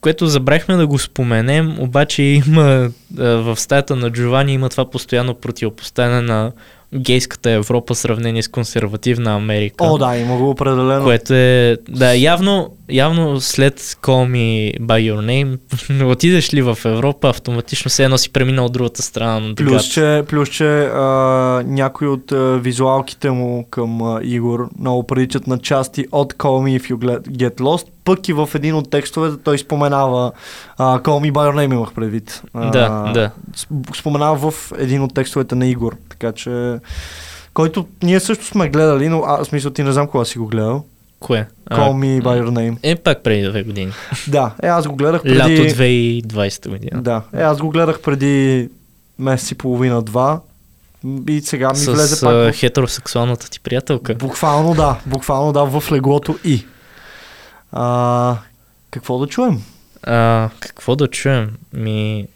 което 0.00 0.26
забрахме 0.26 0.76
да 0.76 0.86
го 0.86 0.98
споменем, 0.98 1.76
обаче 1.80 2.22
има 2.22 2.90
а, 3.18 3.24
в 3.24 3.56
стаята 3.56 3.96
на 3.96 4.10
Джовани 4.10 4.52
има 4.52 4.68
това 4.68 4.90
постоянно 4.90 5.34
противопоставяне 5.34 6.20
на 6.20 6.52
гейската 6.94 7.50
Европа 7.50 7.94
в 7.94 7.98
сравнение 7.98 8.42
с 8.42 8.48
консервативна 8.48 9.36
Америка. 9.36 9.84
О, 9.84 9.98
да, 9.98 10.16
има 10.16 10.36
го 10.36 10.50
определено. 10.50 11.04
Което 11.04 11.34
е, 11.34 11.76
да, 11.88 12.14
явно, 12.14 12.76
явно 12.90 13.40
след 13.40 13.80
Call 13.80 14.30
Me 14.30 14.78
By 14.80 15.12
Your 15.12 15.20
Name, 15.20 15.58
отидеш 16.04 16.54
ли 16.54 16.62
в 16.62 16.78
Европа, 16.84 17.28
автоматично 17.28 17.90
се 17.90 18.04
едно 18.04 18.18
си 18.18 18.30
преминал 18.30 18.64
от 18.64 18.72
другата 18.72 19.02
страна 19.02 19.40
на 19.40 19.54
Плюс, 19.54 19.84
че, 19.84 20.22
плюс, 20.28 20.48
че 20.48 20.84
а, 20.84 21.02
някои 21.66 22.08
от 22.08 22.32
а, 22.32 22.58
визуалките 22.58 23.30
му 23.30 23.66
към 23.70 24.02
а, 24.02 24.20
Игор 24.22 24.68
много 24.78 25.02
приличат 25.02 25.46
на 25.46 25.58
части 25.58 26.06
от 26.12 26.34
Call 26.34 26.46
Me 26.64 26.80
If 26.80 26.92
You 26.92 27.20
Get 27.20 27.54
Lost, 27.54 27.86
пък 28.04 28.28
и 28.28 28.32
в 28.32 28.48
един 28.54 28.74
от 28.74 28.90
текстовете 28.90 29.36
той 29.36 29.58
споменава 29.58 30.32
а, 30.78 30.98
Call 30.98 31.30
Me 31.30 31.32
By 31.32 31.50
Your 31.50 31.54
Name 31.56 31.74
имах 31.74 31.92
предвид. 31.92 32.42
А, 32.54 32.70
Да, 32.70 33.12
да. 33.14 33.30
сп- 33.52 33.96
Споменава 33.96 34.50
в 34.50 34.72
един 34.78 35.02
от 35.02 35.14
текстовете 35.14 35.54
на 35.54 35.66
Игор, 35.66 35.96
така 36.08 36.32
че 36.32 36.76
който 37.54 37.86
ние 38.02 38.20
също 38.20 38.44
сме 38.46 38.68
гледали, 38.68 39.08
но 39.08 39.22
аз 39.22 39.46
смисъл 39.46 39.70
ти 39.70 39.82
не 39.82 39.92
знам 39.92 40.06
кога 40.06 40.24
си 40.24 40.38
го 40.38 40.46
гледал. 40.46 40.84
Кое? 41.20 41.48
Call 41.70 41.92
Me 41.92 42.22
By 42.22 42.42
Your 42.42 42.50
Name. 42.50 42.78
Е, 42.82 42.96
пак 42.96 43.22
преди 43.22 43.48
две 43.48 43.62
години. 43.62 43.92
Да, 44.28 44.54
е 44.62 44.66
аз 44.66 44.86
го 44.86 44.96
гледах 44.96 45.22
преди... 45.22 45.38
Лято 45.38 45.50
2020 45.50 46.68
година. 46.68 47.02
Да, 47.02 47.22
е 47.34 47.42
аз 47.42 47.58
го 47.58 47.70
гледах 47.70 48.00
преди 48.00 48.68
месец 49.18 49.50
и 49.50 49.54
половина-два 49.54 50.40
и 51.28 51.40
сега 51.40 51.72
ми 51.72 51.84
влезе 51.84 52.16
С 52.16 52.20
пак 52.20 52.32
а, 52.32 52.36
в... 52.36 52.52
хетеросексуалната 52.52 53.50
ти 53.50 53.60
приятелка. 53.60 54.14
Буквално 54.14 54.74
да, 54.74 55.00
буквално 55.06 55.52
да, 55.52 55.64
в 55.64 55.92
леглото 55.92 56.38
и. 56.44 56.66
А, 57.72 58.36
какво 58.90 59.18
да 59.18 59.26
чуем? 59.26 59.62
А, 60.02 60.50
какво 60.60 60.96
да 60.96 61.08
чуем? 61.08 61.56
Ми... 61.72 62.26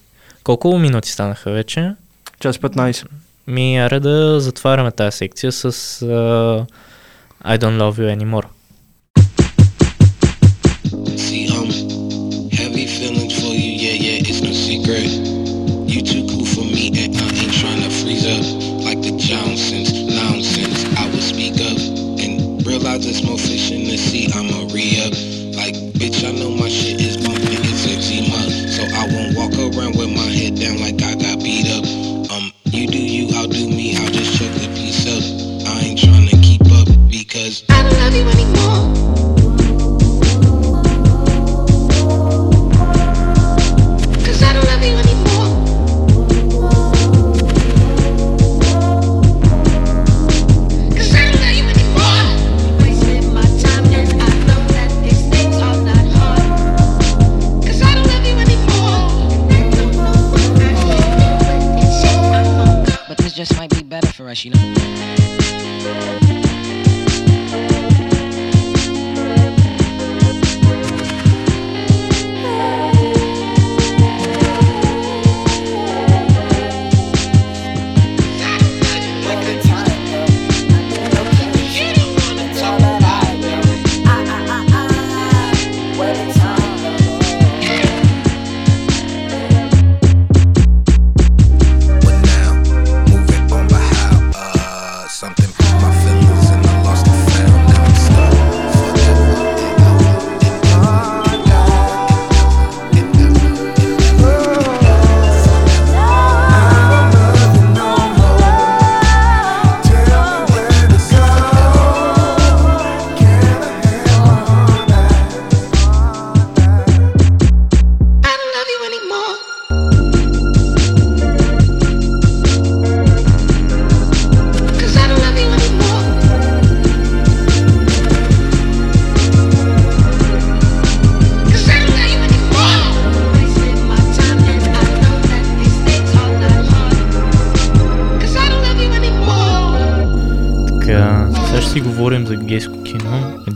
Колко 0.45 0.79
минути 0.79 1.11
станаха 1.11 1.51
вече? 1.51 1.95
Час 2.41 2.59
15. 2.59 3.07
Ми, 3.47 3.79
аре 3.79 4.01
да 4.01 4.41
затваряме 4.41 4.91
тази 4.91 5.17
секция 5.17 5.53
с 5.53 5.65
а, 5.65 6.07
I 7.45 7.59
don't 7.59 7.79
love 7.79 7.99
you 7.99 8.17
anymore. 8.17 8.45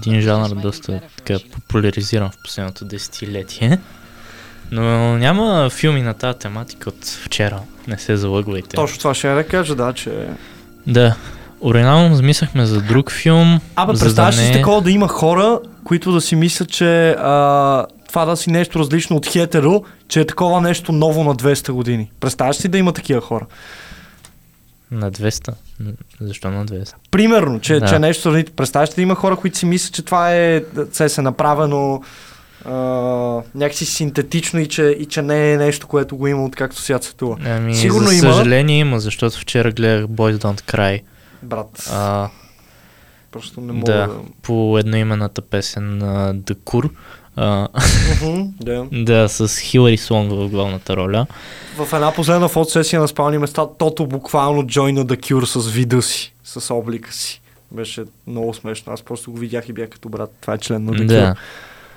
Един 0.07 0.21
жанр 0.21 0.49
доста 0.49 1.01
така 1.17 1.39
популяризиран 1.53 2.31
в 2.31 2.43
последното 2.45 2.85
десетилетие. 2.85 3.79
Но 4.71 4.83
няма 5.19 5.71
филми 5.71 6.03
на 6.03 6.15
тази 6.15 6.39
тематика 6.39 6.89
от 6.89 7.05
вчера. 7.05 7.61
Не 7.89 7.99
се 7.99 8.17
залъгвайте. 8.17 8.77
Точно 8.77 8.99
това 8.99 9.15
ще 9.15 9.29
я 9.29 9.47
кажа, 9.47 9.75
да, 9.75 9.93
че... 9.93 10.11
Да. 10.87 11.17
Оригинално 11.61 12.17
замисляхме 12.17 12.67
за 12.67 12.81
друг 12.81 13.13
филм. 13.13 13.61
Абе, 13.77 13.95
за 13.95 13.99
да 13.99 14.05
представяш 14.05 14.37
ли 14.37 14.41
си 14.41 14.49
не... 14.49 14.57
такова 14.57 14.81
да 14.81 14.91
има 14.91 15.09
хора, 15.09 15.61
които 15.85 16.13
да 16.13 16.21
си 16.21 16.37
мислят, 16.37 16.71
че 16.71 17.11
а, 17.11 17.87
това 18.09 18.25
да 18.25 18.37
си 18.37 18.51
нещо 18.51 18.79
различно 18.79 19.17
от 19.17 19.27
хетеро, 19.27 19.83
че 20.09 20.21
е 20.21 20.27
такова 20.27 20.61
нещо 20.61 20.93
ново 20.93 21.25
на 21.25 21.35
200 21.35 21.73
години. 21.73 22.11
Представяш 22.21 22.57
си 22.57 22.69
да 22.69 22.79
има 22.79 22.93
такива 22.93 23.21
хора? 23.21 23.47
На 24.91 25.11
200. 25.11 25.55
Н- 25.81 25.93
Защо 26.21 26.51
на 26.51 26.67
200? 26.67 26.95
Примерно, 27.11 27.61
че, 27.61 27.75
Да. 27.75 27.87
че 27.87 27.95
е 27.95 27.99
нещо 27.99 28.23
сравнително. 28.23 28.57
Представяш 28.57 28.89
да 28.89 29.03
има 29.03 29.15
хора, 29.15 29.37
които 29.37 29.59
си 29.59 29.67
мислят, 29.67 29.95
че 29.95 30.03
това 30.03 30.35
е, 30.35 30.63
се 30.93 31.09
се 31.09 31.23
направено 31.23 32.03
а, 32.65 32.73
някакси 33.55 33.85
синтетично 33.87 34.61
и 34.61 34.69
че, 34.69 34.83
и 34.85 35.07
че 35.07 35.23
не 35.23 35.53
е 35.53 35.57
нещо, 35.57 35.87
което 35.87 36.17
го 36.17 36.27
има 36.27 36.45
откакто 36.45 36.81
свят 36.81 37.05
светува. 37.05 37.37
Ами, 37.47 37.75
Сигурно 37.75 38.09
за 38.09 38.15
има. 38.17 38.23
съжаление 38.25 38.79
има, 38.79 39.01
защото 39.01 39.39
вчера 39.39 39.73
гледах 39.73 40.07
Boys 40.07 40.37
Don't 40.37 40.61
Cry. 40.63 41.03
Брат, 41.43 41.89
А, 41.93 42.29
просто 43.31 43.61
не 43.61 43.73
мога 43.73 43.93
да, 43.93 43.99
да... 43.99 44.11
по 44.43 44.79
едноименната 44.79 45.43
песен 45.43 45.99
на 45.99 46.35
The 46.35 46.55
Cure. 46.55 46.91
А, 47.37 47.69
да. 48.61 48.87
да, 48.93 49.29
с 49.29 49.59
Хилари 49.59 49.97
Слонг 49.97 50.33
в 50.33 50.49
главната 50.49 50.97
роля. 50.97 51.27
В 51.77 51.93
една 51.93 52.13
последна 52.13 52.49
фотосесия 52.49 53.01
на 53.01 53.09
спални 53.09 53.39
места, 53.39 53.67
Тото 53.79 54.07
буквално 54.07 54.67
джойна 54.67 55.05
да 55.05 55.17
кюр 55.17 55.47
с 55.47 55.69
вида 55.71 56.03
си, 56.03 56.35
с 56.45 56.75
облика 56.75 57.13
си. 57.13 57.41
Беше 57.71 58.03
много 58.27 58.55
смешно. 58.55 58.93
Аз 58.93 59.03
просто 59.03 59.31
го 59.31 59.39
видях 59.39 59.69
и 59.69 59.73
бях 59.73 59.89
като 59.89 60.09
брат. 60.09 60.33
Това 60.41 60.55
е 60.55 60.59
член 60.59 60.85
на 60.85 60.93
The 60.93 61.07
Да. 61.07 61.15
Cure. 61.15 61.37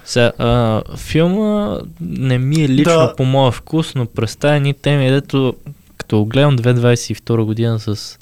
Сега, 0.05 0.31
а, 0.38 0.81
филма 0.97 1.80
не 2.01 2.38
ми 2.38 2.64
е 2.64 2.69
лично 2.69 2.93
Да. 2.93 3.14
по 3.18 3.26
моя 3.26 3.51
вкус, 3.51 3.95
но 3.95 4.05
представя 4.05 4.55
едни 4.55 4.73
теми, 4.73 5.11
дето 5.11 5.55
като 5.97 6.26
гледам 6.26 6.57
2022 6.57 7.43
година 7.43 7.80
с 7.80 8.18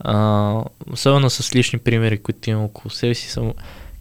а, 0.00 0.54
особено 0.92 1.30
с 1.30 1.54
лични 1.54 1.78
примери, 1.78 2.18
които 2.18 2.50
имам 2.50 2.64
около 2.64 2.90
себе 2.90 3.14
си, 3.14 3.28
съм 3.30 3.52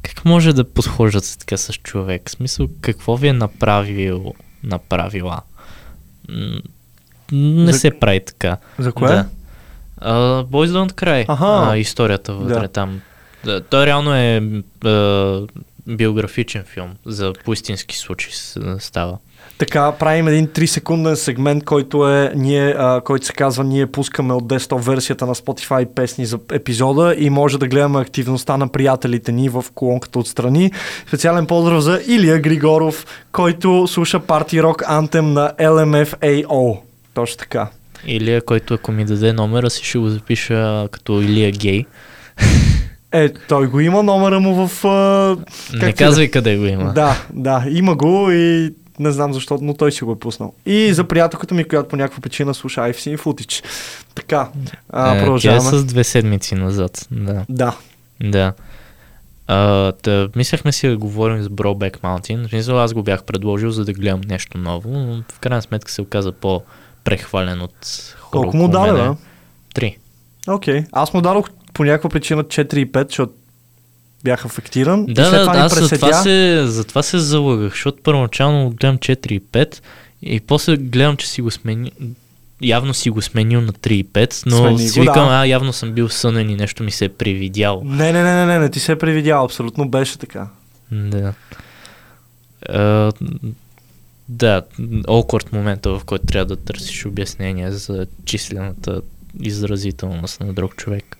как 0.07 0.25
може 0.25 0.53
да 0.53 0.63
подхождат 0.63 1.35
така 1.39 1.57
с 1.57 1.73
човек? 1.73 2.21
В 2.25 2.31
смисъл, 2.31 2.67
какво 2.81 3.15
ви 3.17 3.27
е 3.27 3.33
направил, 3.33 4.33
направила? 4.63 5.41
Не 7.31 7.71
За- 7.73 7.79
се 7.79 7.91
прави 7.91 8.25
така. 8.25 8.57
За 8.79 8.91
кое? 8.91 9.07
Да. 9.07 9.25
Uh, 10.01 10.45
Boys 10.45 10.67
Don't 10.67 10.91
Cry. 10.93 11.25
Аха. 11.27 11.71
А, 11.71 11.77
историята 11.77 12.33
вътре 12.33 12.61
Да. 12.61 12.67
там. 12.67 13.01
Да, 13.45 13.61
той 13.61 13.85
реално 13.85 14.15
е 14.15 14.41
а, 14.85 14.89
биографичен 15.87 16.63
филм. 16.63 16.89
За 17.05 17.33
по 17.45 17.53
истински 17.53 17.97
случай 17.97 18.31
с- 18.33 18.77
става. 18.79 19.17
Така, 19.57 19.91
правим 19.91 20.27
един 20.27 20.47
3 20.47 20.65
секунден 20.65 21.15
сегмент, 21.15 21.63
който 21.63 22.09
е 22.09 22.31
ние, 22.35 22.75
а, 22.77 23.01
който 23.01 23.25
се 23.25 23.33
казва 23.33 23.63
Ние 23.63 23.87
пускаме 23.87 24.33
от 24.33 24.47
десктоп 24.47 24.85
версията 24.85 25.25
на 25.25 25.35
Spotify 25.35 25.85
песни 25.85 26.25
за 26.25 26.39
епизода 26.51 27.15
и 27.17 27.29
може 27.29 27.57
да 27.57 27.67
гледаме 27.67 27.99
активността 27.99 28.57
на 28.57 28.67
приятелите 28.67 29.31
ни 29.31 29.49
в 29.49 29.65
колонката 29.75 30.19
отстрани. 30.19 30.71
Специален 31.07 31.45
поздрав 31.45 31.81
за 31.81 32.01
Илия 32.07 32.39
Григоров, 32.39 33.05
който 33.31 33.87
слуша 33.87 34.19
парти 34.19 34.63
рок 34.63 34.83
антем 34.87 35.33
на 35.33 35.53
LMFAO. 35.59 36.79
Точно 37.13 37.37
така. 37.37 37.69
Илия, 38.05 38.41
който 38.41 38.73
ако 38.73 38.91
ми 38.91 39.05
даде 39.05 39.33
номера 39.33 39.69
си, 39.69 39.85
ще 39.85 39.97
го 39.97 40.09
запиша 40.09 40.87
като 40.91 41.21
Илия 41.21 41.51
Гей. 41.51 41.85
Е, 43.17 43.33
той 43.33 43.67
го 43.67 43.79
има 43.79 44.03
номера 44.03 44.39
му 44.39 44.67
в... 44.67 44.85
А, 44.85 45.35
Не 45.73 45.79
как 45.79 45.89
ти 45.89 46.03
казвай 46.03 46.31
къде 46.31 46.57
го 46.57 46.65
има. 46.65 46.93
Да, 46.93 47.23
да, 47.33 47.65
има 47.69 47.95
го 47.95 48.31
и 48.31 48.73
не 48.99 49.11
знам 49.11 49.33
защо, 49.33 49.59
но 49.61 49.73
той 49.73 49.91
си 49.91 50.03
го 50.03 50.11
е 50.11 50.19
пуснал. 50.19 50.53
И 50.65 50.93
за 50.93 51.03
приятелката 51.03 51.55
ми, 51.55 51.63
която 51.63 51.89
по 51.89 51.95
някаква 51.95 52.21
причина 52.21 52.53
слуша 52.53 52.81
IFC 52.81 53.17
Footage. 53.17 53.63
Така, 54.15 54.49
а, 54.89 55.09
Е, 55.09 55.11
тя 55.11 55.17
е 55.17 55.19
продължаваме. 55.19 55.61
с 55.71 55.85
две 55.85 56.03
седмици 56.03 56.55
назад. 56.55 57.07
Да. 57.11 57.45
Да. 57.49 57.75
Да. 58.23 58.53
А, 59.47 59.93
да, 60.03 60.29
мислехме 60.35 60.71
си 60.71 60.87
да 60.87 60.97
говорим 60.97 61.43
с 61.43 61.47
Brobeck 61.47 61.97
Mountain. 61.97 62.49
Смисъл 62.49 62.79
аз 62.79 62.93
го 62.93 63.03
бях 63.03 63.23
предложил, 63.23 63.71
за 63.71 63.85
да 63.85 63.93
гледам 63.93 64.21
нещо 64.25 64.57
ново, 64.57 64.89
но 64.89 65.23
в 65.31 65.39
крайна 65.39 65.61
сметка 65.61 65.91
се 65.91 66.01
оказа 66.01 66.31
по-прехвален 66.31 67.61
от 67.61 67.75
хора. 68.19 68.41
Колко 68.41 68.57
му 68.57 68.67
даде, 68.67 68.91
бе? 68.93 69.09
Три. 69.73 69.97
Окей. 70.47 70.83
Аз 70.91 71.13
му 71.13 71.21
дадох 71.21 71.49
по 71.77 71.83
някаква 71.83 72.09
причина 72.09 72.43
4 72.43 72.75
и 72.75 72.91
5, 72.91 73.07
защото 73.07 73.33
бях 74.23 74.45
афектиран. 74.45 75.05
и 75.07 75.13
Да, 75.13 75.25
след 75.25 75.39
да, 75.39 75.41
това 75.41 75.53
да, 75.53 75.59
аз 75.59 75.73
за 75.73 75.79
преседя. 75.81 75.99
това, 75.99 76.13
се, 76.13 76.63
за 76.65 76.83
това 76.83 77.03
се 77.03 77.19
залъгах, 77.19 77.71
защото 77.71 78.03
първоначално 78.03 78.69
гледам 78.69 78.97
4 78.97 79.31
и 79.31 79.41
5 79.41 79.81
и 80.21 80.39
после 80.39 80.77
гледам, 80.77 81.17
че 81.17 81.27
си 81.27 81.41
го 81.41 81.51
смени... 81.51 81.91
Явно 82.61 82.93
си 82.93 83.09
го 83.09 83.21
сменил 83.21 83.61
на 83.61 83.73
3 83.73 83.91
и 83.91 84.05
5, 84.05 84.43
но 84.45 84.57
Смени 84.57 84.79
си 84.79 84.99
го, 84.99 85.03
викам, 85.03 85.27
да. 85.27 85.33
а, 85.33 85.45
явно 85.45 85.73
съм 85.73 85.91
бил 85.91 86.09
сънен 86.09 86.49
и 86.49 86.55
нещо 86.55 86.83
ми 86.83 86.91
се 86.91 87.05
е 87.05 87.09
привидяло. 87.09 87.83
Не, 87.83 88.11
не, 88.11 88.23
не, 88.23 88.35
не, 88.35 88.45
не, 88.45 88.59
не, 88.59 88.69
ти 88.69 88.79
се 88.79 88.91
е 88.91 88.97
привидял, 88.97 89.45
абсолютно 89.45 89.89
беше 89.89 90.19
така. 90.19 90.47
Да. 90.91 91.33
А, 92.69 93.11
да, 94.29 94.61
awkward 95.03 95.53
момента, 95.53 95.89
в 95.89 96.01
който 96.05 96.25
трябва 96.25 96.45
да 96.45 96.55
търсиш 96.55 97.05
обяснение 97.05 97.71
за 97.71 98.07
числената 98.25 99.01
изразителност 99.41 100.39
на 100.39 100.53
друг 100.53 100.75
човек. 100.75 101.16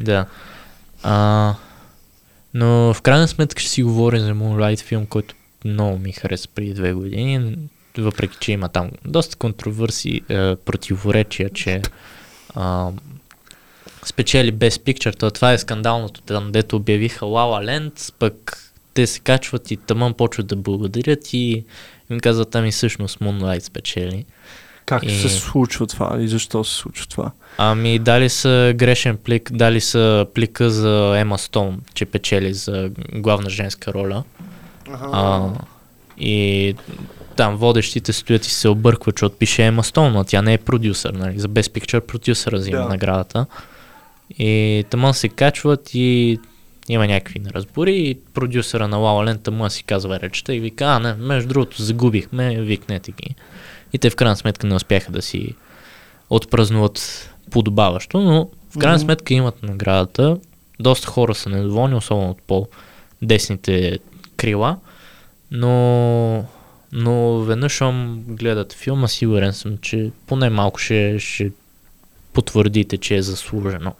Да. 0.00 0.26
А, 1.02 1.54
но 2.54 2.94
в 2.94 3.02
крайна 3.02 3.28
сметка 3.28 3.60
ще 3.60 3.70
си 3.70 3.82
говорим 3.82 4.20
за 4.20 4.32
Moonlight 4.32 4.80
филм, 4.80 5.06
който 5.06 5.34
много 5.64 5.98
ми 5.98 6.12
хареса 6.12 6.48
преди 6.54 6.74
две 6.74 6.92
години, 6.92 7.58
въпреки 7.98 8.36
че 8.40 8.52
има 8.52 8.68
там 8.68 8.90
доста 9.04 9.36
контроверси, 9.36 10.20
е, 10.28 10.56
противоречия, 10.56 11.50
че 11.50 11.82
а, 12.54 12.90
спечели 14.04 14.52
Best 14.52 14.84
Picture, 14.84 15.18
то 15.18 15.30
това 15.30 15.52
е 15.52 15.58
скандалното 15.58 16.20
там, 16.20 16.52
дето 16.52 16.76
обявиха 16.76 17.24
La 17.24 17.66
Land, 17.66 18.14
пък 18.18 18.56
те 18.94 19.06
се 19.06 19.20
качват 19.20 19.70
и 19.70 19.76
тъмън 19.76 20.14
почват 20.14 20.46
да 20.46 20.56
благодарят 20.56 21.32
и 21.32 21.64
им 22.10 22.20
казват, 22.20 22.54
ами 22.54 22.70
всъщност 22.70 23.18
Moonlight 23.18 23.60
спечели. 23.60 24.24
Как 24.90 25.02
И- 25.04 25.10
се 25.10 25.28
случва 25.28 25.86
това 25.86 26.16
и 26.20 26.28
защо 26.28 26.64
се 26.64 26.74
случва 26.74 27.06
това? 27.06 27.30
Ами 27.58 27.98
дали 27.98 28.28
са 28.28 28.72
грешен 28.76 29.16
плик, 29.16 29.50
дали 29.52 29.80
са 29.80 30.26
плика 30.34 30.70
за 30.70 31.18
Ема 31.18 31.38
Стоун, 31.38 31.80
че 31.94 32.04
печели 32.04 32.54
за 32.54 32.90
главна 33.14 33.50
женска 33.50 33.92
роля. 33.92 34.24
А, 35.12 35.48
и 36.18 36.74
там 37.36 37.56
водещите 37.56 38.12
стоят 38.12 38.46
и 38.46 38.50
се 38.50 38.68
объркват, 38.68 39.16
че 39.16 39.24
отпише 39.24 39.66
Ема 39.66 39.84
Стоун, 39.84 40.12
но 40.12 40.24
тя 40.24 40.42
не 40.42 40.52
е 40.52 40.58
продюсър, 40.58 41.12
нали? 41.14 41.38
За 41.40 41.48
Best 41.48 41.80
Picture 41.80 42.00
продюсъра 42.00 42.56
взима 42.56 42.78
Да. 42.78 42.88
наградата. 42.88 43.46
И 44.38 44.84
тъмън 44.90 45.14
се 45.14 45.28
качват 45.28 45.90
и 45.94 46.38
има 46.88 47.06
някакви 47.06 47.38
неразбори 47.38 47.96
и 47.96 48.18
продюсъра 48.34 48.88
на 48.88 48.96
La 48.96 49.00
La 49.00 49.34
Land 49.34 49.42
тъмън 49.42 49.70
си 49.70 49.82
казва 49.82 50.20
речета 50.20 50.54
и 50.54 50.60
вика, 50.60 50.84
а 50.84 50.98
не, 50.98 51.14
между 51.14 51.48
другото 51.48 51.82
загубихме, 51.82 52.60
викнете 52.60 53.12
ги. 53.12 53.34
И 53.92 53.98
те 53.98 54.10
в 54.10 54.16
крайна 54.16 54.36
сметка 54.36 54.66
не 54.66 54.74
успяха 54.74 55.12
да 55.12 55.22
си 55.22 55.54
отпразнуват 56.30 57.30
подобаващо, 57.50 58.20
но 58.20 58.48
в 58.70 58.78
крайна 58.78 58.96
Мгм. 58.96 59.04
сметка 59.04 59.34
имат 59.34 59.62
наградата. 59.62 60.36
Доста 60.80 61.06
хора 61.06 61.34
са 61.34 61.48
недоволни, 61.48 61.94
особено 61.94 62.30
от 62.30 62.42
по-десните 62.42 63.98
крила, 64.36 64.76
но, 65.50 66.44
но 66.92 67.38
веднъж 67.38 67.72
щом 67.72 68.22
гледат 68.28 68.72
филма, 68.72 69.08
сигурен 69.08 69.52
съм, 69.52 69.78
че 69.78 70.10
поне 70.26 70.50
малко 70.50 70.78
ще, 70.78 71.18
ще 71.18 71.52
потвърдите, 72.32 72.98
че 72.98 73.16
е 73.16 73.22
заслужено. 73.22 73.92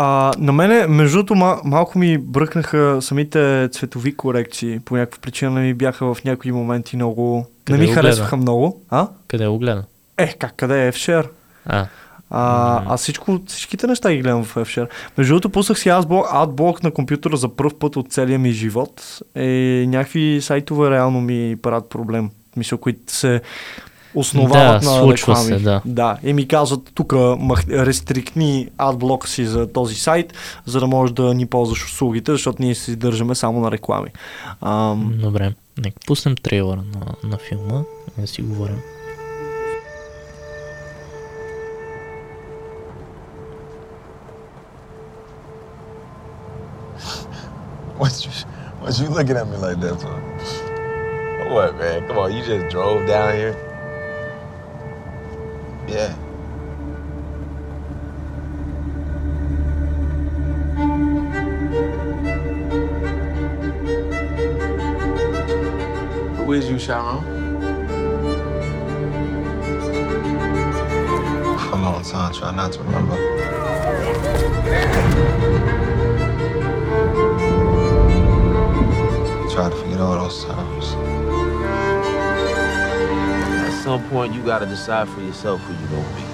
А, 0.00 0.32
на 0.38 0.52
мене, 0.52 0.86
между 0.86 1.16
другото, 1.16 1.34
мал- 1.34 1.60
малко 1.64 1.98
ми 1.98 2.18
бръкнаха 2.18 2.98
самите 3.00 3.68
цветови 3.72 4.16
корекции. 4.16 4.80
По 4.84 4.96
някаква 4.96 5.20
причина 5.20 5.60
ми 5.60 5.74
бяха 5.74 6.14
в 6.14 6.24
някои 6.24 6.52
моменти 6.52 6.96
много... 6.96 7.46
Къде 7.64 7.78
не 7.78 7.86
ми 7.86 7.92
харесваха 7.92 8.36
много. 8.36 8.80
А? 8.90 9.08
Къде 9.28 9.46
го 9.46 9.58
гледа? 9.58 9.84
Е, 10.16 10.32
как, 10.32 10.56
къде 10.56 10.86
е 10.86 10.92
F-Share? 10.92 11.26
А, 11.66 11.86
А, 12.30 12.82
аз 12.94 13.00
всичко, 13.02 13.40
всичките 13.46 13.86
неща 13.86 14.12
ги 14.12 14.22
гледам 14.22 14.44
в 14.44 14.54
F-Share. 14.54 14.88
Между 15.18 15.32
другото, 15.32 15.50
пуснах 15.50 15.78
си 15.78 15.88
адблок, 15.88 16.26
адблок 16.32 16.82
на 16.82 16.90
компютъра 16.90 17.36
за 17.36 17.48
първ 17.48 17.70
път 17.78 17.96
от 17.96 18.12
целия 18.12 18.38
ми 18.38 18.52
живот. 18.52 19.18
И 19.36 19.84
някакви 19.88 20.38
сайтове 20.42 20.90
реално 20.90 21.20
ми 21.20 21.56
правят 21.62 21.88
проблем. 21.88 22.30
Мисля, 22.56 22.76
които 22.76 23.12
се 23.12 23.40
основават 24.14 24.82
Да, 24.82 24.90
на 24.90 24.98
случва 24.98 25.32
реклами. 25.32 25.48
се, 25.48 25.58
да. 25.58 25.82
да. 25.84 26.18
И 26.22 26.32
ми 26.32 26.48
казват, 26.48 26.90
тук 26.94 27.12
рестрикни 27.70 28.68
адблок 28.78 29.28
си 29.28 29.46
за 29.46 29.72
този 29.72 29.94
сайт, 29.94 30.32
за 30.66 30.80
да 30.80 30.86
можеш 30.86 31.14
да 31.14 31.34
ни 31.34 31.46
ползваш 31.46 31.84
услугите, 31.84 32.32
защото 32.32 32.62
ние 32.62 32.74
се 32.74 32.96
държаме 32.96 33.34
само 33.34 33.60
на 33.60 33.70
реклами. 33.70 34.08
Ам, 34.62 35.12
добре. 35.14 35.54
Нека 35.78 35.96
пуснем 36.06 36.36
трейлъра 36.36 36.82
на, 36.94 37.30
на 37.30 37.38
филма 37.38 37.82
и 38.18 38.20
да 38.20 38.26
си 38.26 38.42
говорим. 38.42 38.76
What 47.98 48.24
you, 48.24 48.30
what 48.80 48.98
you 48.98 49.08
looking 49.08 49.36
at 49.36 49.48
me 49.48 49.56
like 49.56 49.80
that 49.80 50.00
for? 50.00 50.14
What, 51.50 51.76
man? 51.76 52.06
Come 52.06 52.18
on, 52.18 52.32
you 52.32 52.44
just 52.44 52.70
drove 52.70 53.06
down 53.06 53.34
here? 53.34 53.67
Yeah. 55.88 56.12
Who 66.36 66.52
is 66.52 66.68
you, 66.68 66.78
Sharon? 66.78 67.24
For 71.58 71.74
a 71.74 71.80
long 71.80 72.02
time, 72.02 72.34
try 72.34 72.54
not 72.54 72.72
to 72.72 72.82
remember. 72.82 73.16
Try 79.50 79.70
to 79.70 79.76
forget 79.76 80.00
all 80.00 80.18
those 80.18 80.44
times. 80.44 80.77
Some 83.88 84.04
point, 84.10 84.34
you 84.34 84.42
gotta 84.42 84.66
decide 84.66 85.08
for 85.08 85.22
yourself 85.22 85.58
who 85.64 85.72
you 85.80 85.86
gonna 85.94 86.16
be. 86.18 86.24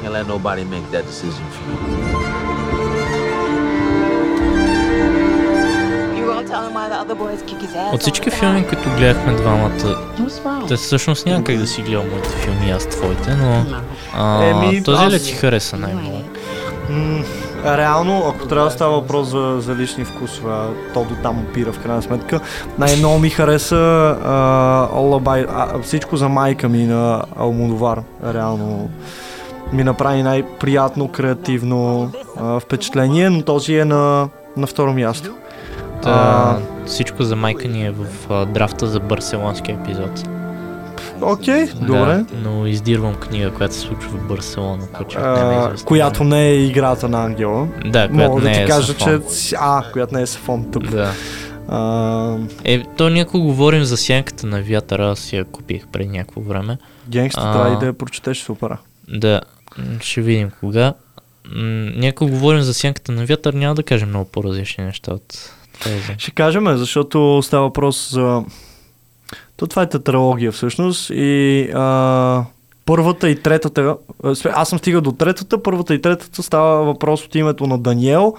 Can't 0.00 0.12
let 0.12 0.26
nobody 0.26 0.64
make 0.64 0.86
that 0.94 1.04
decision 1.10 1.46
for 1.54 1.64
you. 1.70 1.80
От 7.92 8.00
всички 8.00 8.30
филми, 8.30 8.66
които 8.66 8.90
гледахме 8.96 9.34
двамата, 9.34 9.98
те 10.68 10.76
всъщност 10.76 11.26
няма 11.26 11.44
как 11.44 11.56
да 11.56 11.66
си 11.66 11.82
гледам 11.82 12.10
моите 12.10 12.28
филми, 12.28 12.70
аз 12.70 12.86
твоите, 12.86 13.34
но 13.34 13.66
а, 14.14 14.82
този 14.84 15.06
ли 15.06 15.22
ти 15.22 15.32
хареса 15.32 15.76
най-много? 15.76 16.22
Реално, 17.64 18.22
ако 18.28 18.46
трябва 18.46 18.64
да 18.64 18.70
става 18.70 18.92
въпрос 18.92 19.28
за, 19.28 19.56
за 19.58 19.74
лични 19.76 20.04
вкусове, 20.04 20.52
а 20.52 20.66
то 20.94 21.04
до 21.04 21.14
там 21.22 21.38
опира 21.38 21.72
в 21.72 21.82
крайна 21.82 22.02
сметка, 22.02 22.40
най-много 22.78 23.18
ми 23.18 23.30
хареса 23.30 24.16
а, 24.24 24.88
All 24.94 25.46
а, 25.48 25.82
всичко 25.82 26.16
за 26.16 26.28
майка 26.28 26.68
ми 26.68 26.86
на 26.86 27.22
Алмодовар. 27.36 28.02
Реално 28.34 28.90
ми 29.72 29.84
направи 29.84 30.22
най-приятно, 30.22 31.08
креативно 31.08 32.10
а, 32.40 32.60
впечатление, 32.60 33.30
но 33.30 33.42
този 33.42 33.76
е 33.76 33.84
на, 33.84 34.28
на 34.56 34.66
второ 34.66 34.92
място. 34.92 35.30
Та, 36.02 36.58
всичко 36.86 37.22
за 37.22 37.36
майка 37.36 37.68
ни 37.68 37.86
е 37.86 37.90
в 37.90 38.06
а, 38.30 38.46
драфта 38.46 38.86
за 38.86 39.00
барселонски 39.00 39.72
епизод. 39.72 40.39
Окей, 41.22 41.66
добре. 41.80 41.98
Да, 41.98 42.24
но 42.44 42.66
издирвам 42.66 43.14
книга, 43.14 43.50
която 43.50 43.74
се 43.74 43.80
случва 43.80 44.10
в 44.18 44.28
Барселона. 44.28 44.88
А, 45.16 45.74
която 45.84 46.24
не 46.24 46.48
е 46.48 46.54
играта 46.64 47.08
на 47.08 47.24
Ангела. 47.24 47.68
Да, 47.84 48.08
която 48.08 48.14
Мога 48.14 48.42
не 48.42 48.50
да 48.50 48.56
ти 48.56 48.62
е 48.62 48.66
кажа, 48.66 48.92
Сафон. 48.92 49.22
че... 49.48 49.54
А, 49.58 49.82
която 49.92 50.14
не 50.14 50.22
е 50.22 50.26
Сафон 50.26 50.70
тук. 50.72 50.86
Да. 50.90 51.12
А, 51.68 52.36
Е, 52.64 52.82
то 52.96 53.10
някой 53.10 53.40
говорим 53.40 53.84
за 53.84 53.96
сянката 53.96 54.46
на 54.46 54.62
вятъра, 54.62 55.10
аз 55.10 55.32
я 55.32 55.44
купих 55.44 55.86
преди 55.86 56.08
някакво 56.08 56.40
време. 56.40 56.78
Генгста 57.08 57.40
А, 57.44 57.52
трябва 57.52 57.74
и 57.74 57.78
да 57.78 57.86
я 57.86 57.92
прочетеш 57.92 58.38
супера. 58.42 58.78
Да, 59.08 59.40
ще 60.00 60.20
видим 60.20 60.50
кога. 60.60 60.94
Някой 61.96 62.30
говорим 62.30 62.62
за 62.62 62.74
сянката 62.74 63.12
на 63.12 63.24
вятър, 63.24 63.54
няма 63.54 63.74
да 63.74 63.82
кажем 63.82 64.08
много 64.08 64.30
по-различни 64.30 64.84
неща 64.84 65.14
от 65.14 65.52
тези. 65.84 66.14
Ще 66.18 66.30
кажем, 66.30 66.76
защото 66.76 67.40
става 67.42 67.62
въпрос 67.62 68.10
за... 68.12 68.42
То 69.60 69.66
това 69.66 69.82
е 69.82 69.88
тетралогия 69.88 70.52
всъщност 70.52 71.10
и 71.10 71.70
а, 71.74 72.44
първата 72.86 73.30
и 73.30 73.42
третата... 73.42 73.96
Аз 74.52 74.68
съм 74.68 74.78
стигал 74.78 75.00
до 75.00 75.12
третата, 75.12 75.62
първата 75.62 75.94
и 75.94 76.02
третата 76.02 76.42
става 76.42 76.84
въпрос 76.84 77.24
от 77.24 77.34
името 77.34 77.66
на 77.66 77.78
Даниел. 77.78 78.34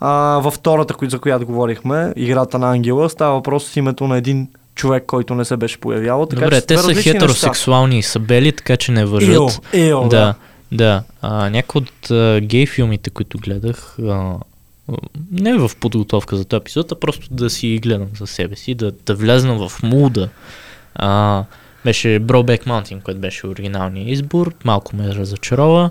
А, 0.00 0.40
във 0.42 0.54
втората, 0.54 0.94
за 1.02 1.18
която 1.18 1.46
говорихме, 1.46 2.12
играта 2.16 2.58
на 2.58 2.70
Ангела, 2.70 3.10
става 3.10 3.34
въпрос 3.34 3.70
от 3.70 3.76
името 3.76 4.06
на 4.06 4.16
един 4.16 4.48
човек, 4.74 5.04
който 5.06 5.34
не 5.34 5.44
се 5.44 5.56
беше 5.56 5.80
появявал. 5.80 6.26
Така 6.26 6.42
Добре, 6.42 6.60
че 6.60 6.66
те 6.66 6.78
са 6.78 6.94
хетеросексуални 6.94 7.98
и 7.98 8.02
са 8.02 8.18
бели, 8.18 8.52
така 8.52 8.76
че 8.76 8.92
не 8.92 9.00
Ил, 9.00 9.06
въжат. 9.08 9.60
ил, 9.72 10.00
да. 10.02 10.08
да. 10.08 10.34
Да. 10.72 11.02
А, 11.22 11.50
някои 11.50 11.78
от 11.78 12.10
а, 12.10 12.40
гей 12.40 12.66
филмите, 12.66 13.10
които 13.10 13.38
гледах, 13.38 13.96
а, 13.98 14.34
не 15.30 15.58
в 15.58 15.70
подготовка 15.80 16.36
за 16.36 16.44
този 16.44 16.60
епизод, 16.60 16.92
а 16.92 17.00
просто 17.00 17.34
да 17.34 17.50
си 17.50 17.78
гледам 17.82 18.08
за 18.18 18.26
себе 18.26 18.56
си, 18.56 18.74
да, 18.74 18.92
да 19.06 19.14
влезна 19.14 19.68
в 19.68 19.82
муда. 19.82 20.28
А, 20.94 21.44
беше 21.84 22.08
Brokeback 22.08 22.66
Mountain, 22.66 23.02
който 23.02 23.20
беше 23.20 23.46
оригиналният 23.46 24.08
избор, 24.08 24.54
малко 24.64 24.96
ме 24.96 25.14
разочарова. 25.14 25.90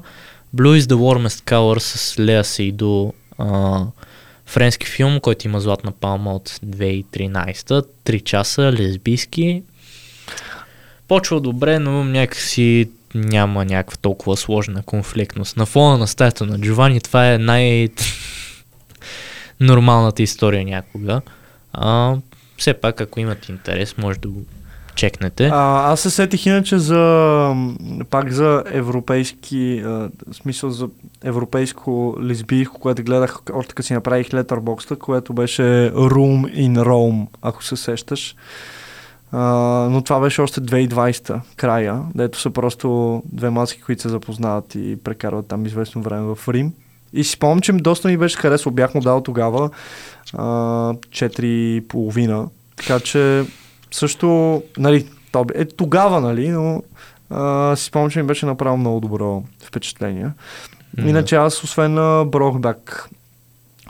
Blue 0.56 0.80
is 0.80 0.82
the 0.82 0.96
Warmest 0.96 1.52
Color 1.52 1.80
с 1.80 2.20
Леа 2.20 2.44
Сейдо, 2.44 3.14
а, 3.38 3.82
френски 4.46 4.88
филм, 4.88 5.20
който 5.20 5.48
има 5.48 5.60
златна 5.60 5.92
палма 5.92 6.34
от 6.34 6.50
2013, 6.50 7.86
3 8.06 8.24
часа, 8.24 8.62
лесбийски. 8.62 9.64
Почва 11.08 11.42
добре, 11.42 11.80
но 11.80 12.04
някакси 12.04 12.90
няма 13.16 13.66
някаква 13.66 13.98
толкова 14.02 14.38
сложна 14.38 14.84
конфликтност. 14.84 15.58
На 15.58 15.66
фона 15.66 15.98
на 15.98 16.08
стаята 16.08 16.46
на 16.46 16.60
Джовани 16.60 17.02
това 17.02 17.34
е 17.34 17.38
най- 17.38 17.90
нормалната 19.60 20.24
история 20.24 20.66
някога. 20.66 21.22
А, 21.74 22.16
все 22.58 22.74
пак, 22.74 23.02
ако 23.02 23.20
имате 23.20 23.52
интерес, 23.52 23.98
може 23.98 24.20
да 24.20 24.28
го 24.28 24.42
чекнете. 24.96 25.50
А, 25.54 25.92
аз 25.92 26.02
се 26.02 26.10
сетих 26.10 26.46
иначе 26.46 26.80
за 26.80 27.54
пак 28.10 28.32
за 28.32 28.64
европейски, 28.68 29.82
а, 29.86 30.10
смисъл 30.32 30.70
за 30.70 30.90
европейско 31.24 32.18
лесбийско, 32.22 32.80
което 32.80 33.04
гледах 33.04 33.40
още 33.54 33.74
като 33.74 33.88
си 33.88 33.94
направих 33.94 34.30
Letterboxd, 34.30 34.98
което 34.98 35.34
беше 35.34 35.62
Room 35.94 36.56
in 36.56 36.84
Rome, 36.84 37.28
ако 37.42 37.64
се 37.64 37.76
сещаш. 37.76 38.36
А, 39.32 39.40
но 39.92 40.02
това 40.02 40.20
беше 40.20 40.42
още 40.42 40.62
2020 40.62 41.42
края, 41.56 42.02
дето 42.16 42.40
са 42.40 42.50
просто 42.50 43.22
две 43.26 43.50
маски, 43.50 43.82
които 43.82 44.02
се 44.02 44.10
запознават 44.10 44.76
и 44.76 44.98
прекарват 45.04 45.48
там 45.48 45.66
известно 45.66 46.02
време 46.02 46.36
в 46.36 46.50
Рим. 46.50 46.74
И 47.14 47.24
си 47.24 47.32
спомням, 47.32 47.62
че 47.62 47.72
доста 47.72 48.08
ми 48.08 48.18
беше 48.18 48.38
харесало. 48.38 48.74
Бях 48.74 48.96
му 48.96 49.02
дал 49.02 49.24
тогава 49.24 49.70
а, 50.34 50.44
4,5. 50.94 52.50
Така 52.76 53.00
че 53.00 53.46
също, 53.92 54.64
нали, 54.78 55.08
то 55.32 55.46
е 55.56 55.66
тогава, 55.66 56.22
нали, 56.22 56.50
но 56.50 56.84
а, 57.30 57.76
си 57.76 57.86
спомням, 57.86 58.12
че 58.12 58.22
ми 58.22 58.28
беше 58.28 58.46
направил 58.46 58.78
много 58.78 59.00
добро 59.00 59.44
впечатление. 59.64 60.32
Иначе 60.98 61.36
аз, 61.36 61.64
освен 61.64 61.94
на 61.94 62.26
Brokeback 62.26 63.08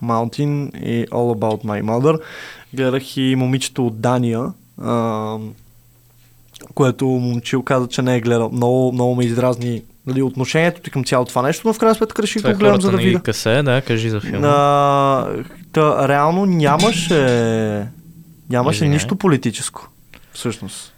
Mountain 0.04 0.78
и 0.78 1.08
All 1.08 1.40
About 1.40 1.66
My 1.66 1.84
Mother, 1.84 2.20
гледах 2.74 3.18
и 3.18 3.36
момичето 3.36 3.88
от 3.88 4.02
Дания, 4.02 4.54
а, 4.82 5.38
което 6.74 7.06
момчил 7.06 7.64
каза, 7.64 7.88
че 7.88 8.02
не 8.02 8.16
е 8.16 8.22
гледал. 8.22 8.50
Много, 8.50 8.92
много 8.92 9.16
ме 9.16 9.26
издразни 9.26 9.84
нали, 10.08 10.22
отношението 10.22 10.82
ти 10.82 10.92
към 10.92 11.04
цялото 11.04 11.30
това 11.30 11.42
нещо, 11.42 11.68
но 11.68 11.74
в 11.74 11.80
крайна 11.80 11.96
сметка 11.96 12.24
реших 12.24 12.42
да 12.42 12.52
го 12.54 12.58
гледам, 12.60 12.82
за 12.82 12.92
да 12.92 12.98
не 12.98 13.04
видя. 13.04 13.20
касае, 13.20 13.64
да, 13.64 13.82
кажи 13.82 14.10
за 14.10 14.20
филма. 14.20 14.48
А, 14.48 15.28
та, 15.74 16.08
реално 16.08 16.46
нямаше, 16.46 17.88
нямаше 18.50 18.78
Извинявай. 18.78 18.94
нищо 18.94 19.16
политическо, 19.16 19.88
всъщност. 20.34 20.94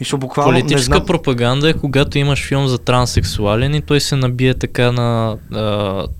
Мисля, 0.00 0.18
буквално 0.18 0.52
не 0.52 0.60
Политическа 0.60 0.94
знам. 0.96 1.06
пропаганда 1.06 1.70
е 1.70 1.72
когато 1.72 2.18
имаш 2.18 2.46
филм 2.48 2.66
за 2.66 2.78
транссексуален 2.78 3.74
и 3.74 3.82
той 3.82 4.00
се 4.00 4.16
набие 4.16 4.54
така 4.54 4.92
на, 4.92 5.36
а, 5.52 5.62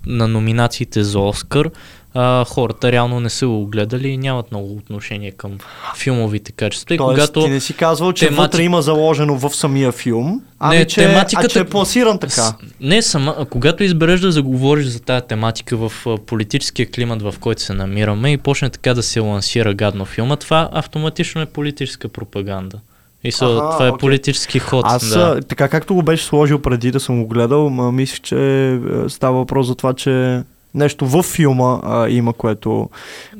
на 0.06 0.28
номинациите 0.28 1.02
за 1.02 1.18
Оскар. 1.18 1.70
А, 2.14 2.44
хората 2.44 2.92
реално 2.92 3.20
не 3.20 3.30
са 3.30 3.46
го 3.46 3.66
гледали 3.66 4.08
и 4.08 4.16
нямат 4.16 4.50
много 4.50 4.72
отношение 4.72 5.30
към 5.30 5.50
филмовите 5.96 6.52
качества. 6.52 6.86
Тоест, 6.88 7.00
когато 7.00 7.42
ти 7.42 7.50
не 7.50 7.60
си 7.60 7.72
казвал, 7.72 8.12
че 8.12 8.26
темати- 8.26 8.36
вътре 8.36 8.62
има 8.62 8.82
заложено 8.82 9.36
в 9.36 9.50
самия 9.50 9.92
филм, 9.92 10.42
ами 10.58 10.76
Не, 10.76 10.84
че, 10.84 11.00
тематиката- 11.02 11.46
а 11.46 11.48
че 11.48 11.58
е 11.58 11.64
пласиран 11.64 12.18
така. 12.18 12.32
С- 12.32 12.54
Не 12.80 13.02
сама, 13.02 13.34
а 13.38 13.44
когато 13.44 13.84
избереш 13.84 14.20
да 14.20 14.32
заговориш 14.32 14.86
за 14.86 15.00
тази 15.00 15.26
тематика 15.26 15.76
в 15.78 16.06
а, 16.06 16.16
политическия 16.18 16.86
климат, 16.86 17.22
в 17.22 17.34
който 17.40 17.62
се 17.62 17.72
намираме 17.72 18.32
и 18.32 18.36
почне 18.36 18.70
така 18.70 18.94
да 18.94 19.02
се 19.02 19.20
лансира 19.20 19.74
гадно 19.74 20.04
филма, 20.04 20.36
това 20.36 20.68
автоматично 20.72 21.40
е 21.40 21.46
политическа 21.46 22.08
пропаганда. 22.08 22.78
И 23.24 23.32
са, 23.32 23.44
Аха, 23.46 23.54
това 23.70 23.86
е 23.86 23.90
окей. 23.90 23.98
политически 23.98 24.58
ход. 24.58 24.84
Аз, 24.88 25.08
да. 25.08 25.20
а, 25.38 25.42
така 25.42 25.68
както 25.68 25.94
го 25.94 26.02
беше 26.02 26.24
сложил 26.24 26.58
преди 26.58 26.90
да 26.90 27.00
съм 27.00 27.22
го 27.22 27.28
гледал, 27.28 27.70
ма, 27.70 27.92
мислих, 27.92 28.20
че 28.20 28.36
е, 28.68 28.78
става 29.08 29.36
въпрос 29.36 29.66
за 29.66 29.74
това, 29.74 29.92
че 29.94 30.42
нещо 30.74 31.06
във 31.06 31.26
филма 31.26 31.80
а, 31.82 32.08
има, 32.08 32.32
което, 32.32 32.90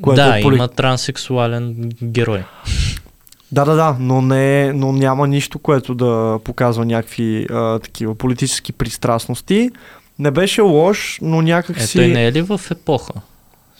което 0.01 0.21
да, 0.21 0.39
е 0.39 0.41
поли... 0.41 0.55
има 0.55 0.67
транссексуален 0.67 1.91
герой. 2.03 2.43
Да, 3.51 3.65
да, 3.65 3.75
да, 3.75 3.97
но, 3.99 4.21
не, 4.21 4.73
но 4.73 4.91
няма 4.91 5.27
нищо, 5.27 5.59
което 5.59 5.95
да 5.95 6.39
показва 6.43 6.85
някакви 6.85 7.47
а, 7.51 7.79
такива 7.79 8.15
политически 8.15 8.73
пристрастности. 8.73 9.69
Не 10.19 10.31
беше 10.31 10.61
лош, 10.61 11.19
но 11.21 11.41
някак 11.41 11.81
Е, 11.81 11.87
той 11.87 12.07
не 12.07 12.27
е 12.27 12.31
ли 12.31 12.41
в 12.41 12.61
епоха? 12.71 13.13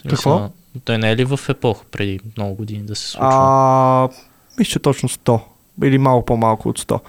В 0.05 0.09
Какво? 0.09 0.49
Той 0.85 0.97
не 0.97 1.11
е 1.11 1.15
ли 1.15 1.25
в 1.25 1.39
епоха 1.49 1.85
преди 1.91 2.19
много 2.37 2.55
години 2.55 2.83
да 2.83 2.95
се 2.95 3.07
случва? 3.07 3.29
А, 3.31 4.09
мисля, 4.59 4.79
точно 4.79 5.09
100. 5.09 5.39
Или 5.83 5.97
малко 5.97 6.25
по-малко 6.25 6.69
от 6.69 6.79
100. 6.79 6.99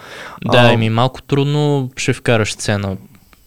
Да, 0.44 0.58
А, 0.58 0.72
еми 0.72 0.90
малко 0.90 1.22
трудно 1.22 1.90
ще 1.96 2.12
вкараш 2.12 2.52
сцена 2.52 2.96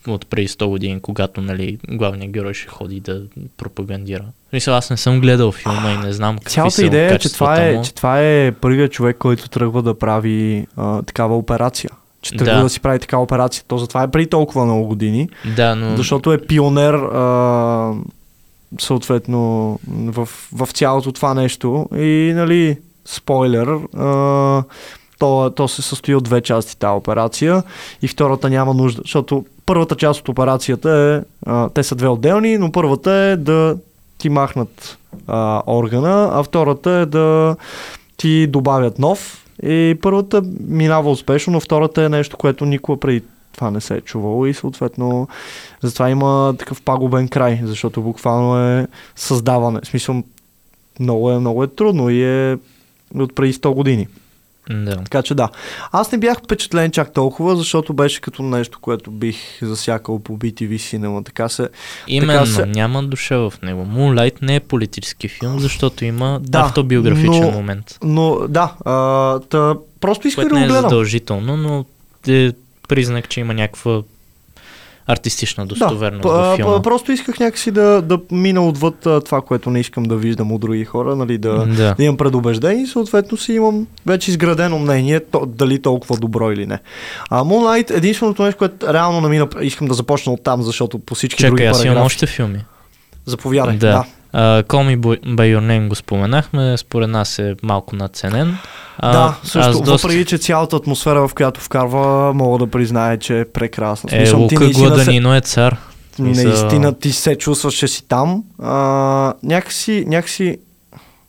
от 0.07 0.27
преди 0.27 0.47
100 0.47 0.65
години, 0.65 1.01
когато 1.01 1.41
нали, 1.41 1.77
главният 1.89 2.31
герой 2.31 2.53
ще 2.53 2.67
ходи 2.67 2.99
да 2.99 3.21
пропагандира. 3.57 4.23
Мисля, 4.53 4.71
аз 4.73 4.89
не 4.89 4.97
съм 4.97 5.19
гледал 5.21 5.51
филма 5.51 5.91
и 5.91 5.97
не 5.97 6.13
знам 6.13 6.37
какви 6.37 6.53
Цялата 6.53 6.75
са 6.75 6.85
идея 6.85 7.13
е, 7.13 7.19
че 7.19 7.33
това 7.33 7.61
е, 7.61 7.73
му. 7.73 7.83
че 7.83 7.93
това 7.93 8.21
е 8.21 8.51
първият 8.51 8.91
човек, 8.91 9.17
който 9.17 9.49
тръгва 9.49 9.81
да 9.81 9.99
прави 9.99 10.67
а, 10.77 11.01
такава 11.01 11.37
операция. 11.37 11.89
Че 12.21 12.31
тръгва 12.31 12.45
да. 12.45 12.57
Да. 12.57 12.63
да 12.63 12.69
си 12.69 12.79
прави 12.79 12.99
такава 12.99 13.23
операция. 13.23 13.63
То 13.67 13.77
затова 13.77 14.03
е 14.03 14.11
преди 14.11 14.29
толкова 14.29 14.65
много 14.65 14.87
години. 14.87 15.29
Да, 15.55 15.75
но 15.75 15.97
Защото 15.97 16.33
е 16.33 16.37
пионер 16.37 16.93
а, 16.93 17.93
съответно 18.79 19.79
в, 19.87 20.29
в 20.53 20.69
цялото 20.73 21.11
това 21.11 21.33
нещо. 21.33 21.89
И 21.95 22.33
нали, 22.35 22.77
спойлер, 23.05 23.67
а, 23.97 24.63
то, 25.19 25.49
то 25.55 25.67
се 25.67 25.81
състои 25.81 26.15
от 26.15 26.23
две 26.23 26.41
части 26.41 26.77
тази 26.77 26.97
операция 26.97 27.63
и 28.01 28.07
втората 28.07 28.49
няма 28.49 28.73
нужда, 28.73 29.01
защото 29.05 29.45
първата 29.65 29.95
част 29.95 30.19
от 30.19 30.29
операцията 30.29 30.89
е, 30.91 31.29
а, 31.45 31.69
те 31.69 31.83
са 31.83 31.95
две 31.95 32.07
отделни, 32.07 32.57
но 32.57 32.71
първата 32.71 33.11
е 33.11 33.37
да 33.37 33.77
ти 34.17 34.29
махнат 34.29 34.97
а, 35.27 35.61
органа, 35.67 36.29
а 36.33 36.43
втората 36.43 36.91
е 36.91 37.05
да 37.05 37.55
ти 38.17 38.47
добавят 38.47 38.99
нов 38.99 39.45
и 39.63 39.97
първата 40.01 40.41
минава 40.67 41.11
успешно, 41.11 41.53
но 41.53 41.59
втората 41.59 42.03
е 42.03 42.09
нещо, 42.09 42.37
което 42.37 42.65
никога 42.65 42.99
преди 42.99 43.23
това 43.55 43.71
не 43.71 43.81
се 43.81 43.95
е 43.95 44.01
чувало 44.01 44.45
и 44.45 44.53
съответно 44.53 45.27
затова 45.81 46.09
има 46.09 46.55
такъв 46.59 46.81
пагубен 46.81 47.27
край, 47.27 47.61
защото 47.63 48.01
буквално 48.01 48.59
е 48.59 48.87
създаване. 49.15 49.79
В 49.83 49.87
смисъл 49.87 50.23
много 50.99 51.31
е, 51.31 51.39
много 51.39 51.63
е 51.63 51.67
трудно 51.67 52.09
и 52.09 52.23
е 52.23 52.57
от 53.15 53.35
преди 53.35 53.53
100 53.53 53.73
години. 53.73 54.07
Да. 54.69 54.95
Така 54.95 55.21
че 55.21 55.35
да. 55.35 55.49
Аз 55.91 56.11
не 56.11 56.17
бях 56.17 56.37
впечатлен 56.39 56.91
чак 56.91 57.13
толкова, 57.13 57.55
защото 57.55 57.93
беше 57.93 58.21
като 58.21 58.43
нещо, 58.43 58.79
което 58.79 59.11
бих 59.11 59.37
засякал 59.61 60.19
по 60.19 60.33
BTV 60.33 60.75
Cinema. 60.75 61.25
Така 61.25 61.49
се... 61.49 61.69
Именно, 62.07 62.45
се- 62.45 62.65
няма 62.65 63.03
душа 63.03 63.37
в 63.39 63.53
него. 63.63 63.85
Moonlight 63.85 64.41
не 64.41 64.55
е 64.55 64.59
политически 64.59 65.27
филм, 65.27 65.59
защото 65.59 66.05
има 66.05 66.39
Да, 66.43 66.59
автобиографичен 66.59 67.41
но- 67.41 67.51
момент. 67.51 67.97
Но 68.03 68.39
да, 68.49 68.73
а, 68.85 69.39
та, 69.39 69.75
просто 70.01 70.27
исках 70.27 70.45
да 70.45 70.53
не 70.53 70.59
го 70.59 70.65
е 70.65 70.67
гледам. 70.67 70.81
задължително, 70.81 71.57
но 71.57 71.85
е 72.27 72.51
признак, 72.87 73.29
че 73.29 73.39
има 73.39 73.53
някаква 73.53 74.01
артистична 75.07 75.65
достоверност 75.65 76.21
да, 76.23 76.29
във 76.29 76.55
филма. 76.55 76.81
просто 76.81 77.11
исках 77.11 77.39
някакси 77.39 77.71
да, 77.71 78.01
да 78.01 78.19
мина 78.31 78.67
отвъд 78.67 78.95
това, 79.25 79.41
което 79.41 79.69
не 79.69 79.79
искам 79.79 80.03
да 80.03 80.15
виждам 80.15 80.51
от 80.51 80.61
други 80.61 80.85
хора, 80.85 81.15
нали, 81.15 81.37
да, 81.37 81.65
Да. 81.65 81.95
да. 81.97 82.03
имам 82.03 82.17
предубеждение 82.17 82.83
и 82.83 82.87
съответно 82.87 83.37
си 83.37 83.53
имам 83.53 83.87
вече 84.05 84.31
изградено 84.31 84.79
мнение 84.79 85.19
то, 85.19 85.45
дали 85.45 85.81
толкова 85.81 86.17
добро 86.17 86.51
или 86.51 86.65
не. 86.65 86.79
А 87.29 87.43
Moonlight, 87.43 87.97
единственото 87.97 88.43
нещо, 88.43 88.57
което 88.57 88.93
реално 88.93 89.21
намина, 89.21 89.47
искам 89.61 89.87
да 89.87 89.93
започна 89.93 90.33
от 90.33 90.43
там, 90.43 90.61
защото 90.63 90.99
по 90.99 91.15
всички 91.15 91.45
други 91.45 91.51
Чакай, 91.57 91.67
аз 91.67 91.77
имам 91.83 91.93
параграфи. 91.95 92.05
още 92.05 92.27
филми. 92.27 92.65
Заповядай. 93.25 93.77
Да. 93.77 93.87
да. 93.87 94.05
Your 94.35 95.59
Name 95.61 95.87
го 95.87 95.95
споменахме, 95.95 96.77
според 96.77 97.09
нас 97.09 97.39
е 97.39 97.55
малко 97.63 97.95
надценен. 97.95 98.57
А, 98.97 99.11
Да, 99.11 99.35
също, 99.43 99.59
аз 99.59 99.81
доста... 99.81 100.07
въпреки 100.07 100.25
че 100.25 100.37
цялата 100.37 100.75
атмосфера, 100.75 101.27
в 101.27 101.33
която 101.33 101.61
вкарва, 101.61 102.33
мога 102.33 102.57
да 102.57 102.67
призная, 102.67 103.19
че 103.19 103.39
е 103.39 103.45
прекрасна. 103.45 104.09
Е, 104.13 104.17
смисъл, 104.17 104.47
ти 104.47 104.55
Лука 104.55 104.63
наистина 104.63 104.87
се- 104.87 104.95
Гладанино 104.95 105.35
е 105.35 105.41
цар. 105.41 105.77
Наистина 106.19 106.93
ти 106.93 107.11
се 107.11 107.35
чувстваш, 107.35 107.73
че 107.73 107.87
си 107.87 108.07
там. 108.07 108.43
А, 108.63 108.73
някакси, 109.43 110.03
някакси, 110.07 110.57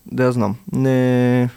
да 0.06 0.24
я 0.24 0.32
знам, 0.32 0.56
не... 0.72 1.48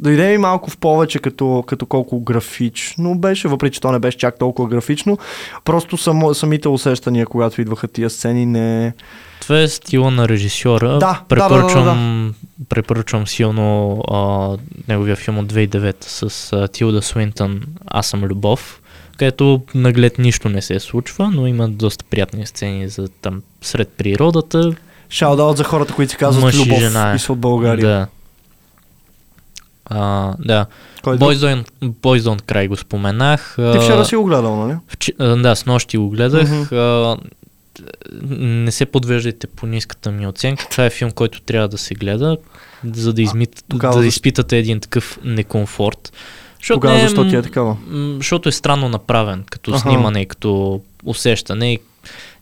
Дойде 0.00 0.30
ми 0.30 0.38
малко 0.38 0.70
в 0.70 0.76
повече 0.76 1.18
като, 1.18 1.64
като 1.66 1.86
колко 1.86 2.20
графично 2.20 3.18
беше, 3.18 3.48
въпреки 3.48 3.74
че 3.74 3.80
то 3.80 3.92
не 3.92 3.98
беше 3.98 4.18
чак 4.18 4.38
толкова 4.38 4.68
графично. 4.68 5.18
Просто 5.64 5.96
само, 5.96 6.34
самите 6.34 6.68
усещания, 6.68 7.26
когато 7.26 7.60
идваха 7.60 7.88
тия 7.88 8.10
сцени, 8.10 8.46
не... 8.46 8.92
Това 9.40 9.60
е 9.60 9.68
стила 9.68 10.10
на 10.10 10.28
режисьора. 10.28 10.88
Да, 10.88 10.98
да, 10.98 11.22
препоръчвам, 11.28 12.34
препоръчвам 12.68 13.26
силно 13.26 13.98
а, 14.10 14.56
неговия 14.88 15.16
филм 15.16 15.38
от 15.38 15.52
2009 15.52 15.94
с 16.00 16.52
а, 16.52 16.68
Тилда 16.68 17.02
Суинтън 17.02 17.62
Аз 17.86 18.06
съм 18.06 18.24
любов, 18.24 18.80
където 19.18 19.62
наглед 19.74 20.18
нищо 20.18 20.48
не 20.48 20.62
се 20.62 20.80
случва, 20.80 21.30
но 21.34 21.46
има 21.46 21.68
доста 21.68 22.04
приятни 22.10 22.46
сцени 22.46 22.88
за 22.88 23.08
там 23.08 23.42
сред 23.62 23.88
природата. 23.88 24.72
Шаут 25.10 25.56
за 25.56 25.64
хората, 25.64 25.94
които 25.94 26.12
се 26.12 26.18
казват 26.18 26.44
Мъж 26.44 26.56
любов 26.56 26.78
жена 26.78 27.14
и 27.16 27.18
са 27.18 27.32
от 27.32 27.38
България. 27.38 27.88
Да. 27.88 28.06
А, 29.90 30.34
да. 30.38 30.66
Кой 31.02 31.14
е 31.14 31.18
Boys 31.18 32.18
Don't 32.18 32.42
Cry 32.42 32.68
го 32.68 32.76
споменах. 32.76 33.52
Ти 33.56 33.62
а, 33.62 33.80
вчера 33.80 34.04
си 34.04 34.16
го 34.16 34.24
гледал, 34.24 34.66
нали? 34.66 34.76
А, 35.18 35.36
Да, 35.36 35.56
с 35.56 35.66
нощи 35.66 35.98
го 35.98 36.10
гледах. 36.10 36.50
Мгм. 36.50 36.76
А, 36.76 37.16
не 38.38 38.72
се 38.72 38.86
подвеждайте 38.86 39.46
по 39.46 39.66
ниската 39.66 40.10
ми 40.10 40.26
оценка. 40.26 40.66
Това 40.70 40.84
е 40.84 40.90
филм, 40.90 41.10
който 41.10 41.40
трябва 41.40 41.68
да 41.68 41.78
се 41.78 41.94
гледа, 41.94 42.36
за 42.84 43.12
да, 43.12 43.22
измит, 43.22 43.64
тогава 43.68 44.00
да 44.00 44.06
изпитате 44.06 44.58
един 44.58 44.80
такъв 44.80 45.18
некомфорт. 45.24 46.12
Защото 46.58 46.76
Тогава 46.76 46.94
не 46.94 47.00
е, 47.00 47.08
защо 47.08 47.28
ти 47.28 47.36
е 47.36 47.42
такава? 47.42 47.76
Защото 48.16 48.48
е 48.48 48.52
странно 48.52 48.88
направен, 48.88 49.44
като 49.50 49.70
Аха. 49.70 49.80
снимане 49.80 50.20
и 50.20 50.26
като 50.26 50.80
усещане. 51.04 51.72
И 51.72 51.78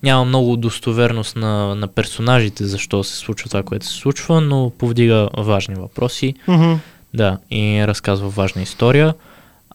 няма 0.03 0.25
много 0.25 0.57
достоверност 0.57 1.37
на, 1.37 1.75
на 1.75 1.89
персонажите, 1.89 2.65
защо 2.65 3.05
се 3.05 3.17
случва 3.17 3.49
това, 3.49 3.63
което 3.63 3.87
се 3.87 3.93
случва, 3.93 4.41
но 4.41 4.73
повдига 4.79 5.29
важни 5.37 5.75
въпроси. 5.75 6.35
Мгм. 6.49 6.75
Да, 7.15 7.39
и 7.51 7.87
разказва 7.87 8.29
важна 8.29 8.63
история. 8.63 9.15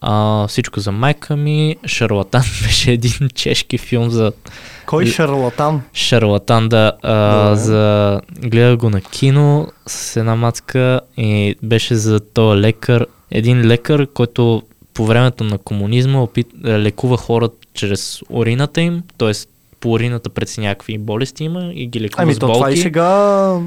А, 0.02 0.48
всичко 0.48 0.80
за 0.80 0.92
майка 0.92 1.36
ми. 1.36 1.76
Шарлатан 1.86 2.42
беше 2.64 2.92
един 2.92 3.30
чешки 3.36 3.78
филм 3.78 4.10
за 4.10 4.32
Кой 4.86 5.06
шарлатан? 5.06 5.82
Шарлатан, 5.94 6.70
да. 6.70 6.92
А, 7.04 7.14
Да. 7.50 7.56
за... 7.56 8.22
Гледах 8.42 8.78
го 8.78 8.90
на 8.90 9.02
кино 9.02 9.68
с 9.88 10.16
една 10.20 10.36
мацка 10.36 11.00
и 11.18 11.56
беше 11.64 11.96
за 11.96 12.20
този 12.20 12.62
лекар. 12.62 13.06
Един 13.32 13.68
лекар, 13.68 14.08
който 14.08 14.64
по 14.94 15.06
времето 15.06 15.44
на 15.44 15.58
комунизма 15.58 16.22
опит... 16.22 16.48
лекува 16.66 17.18
хората 17.18 17.56
чрез 17.74 18.22
урината 18.30 18.82
им, 18.82 19.04
т.е. 19.18 19.32
по 19.80 19.92
урината 19.92 20.30
преценя 20.30 20.70
какви 20.76 20.98
болести 20.98 21.44
има 21.44 21.72
и 21.74 21.88
ги 21.88 22.02
лекува 22.02 22.24
Ами 22.24 22.34
с 22.34 22.40
то 22.40 22.48
болки. 22.48 22.60
това 22.60 22.72
и 22.72 22.78
сега... 22.78 23.60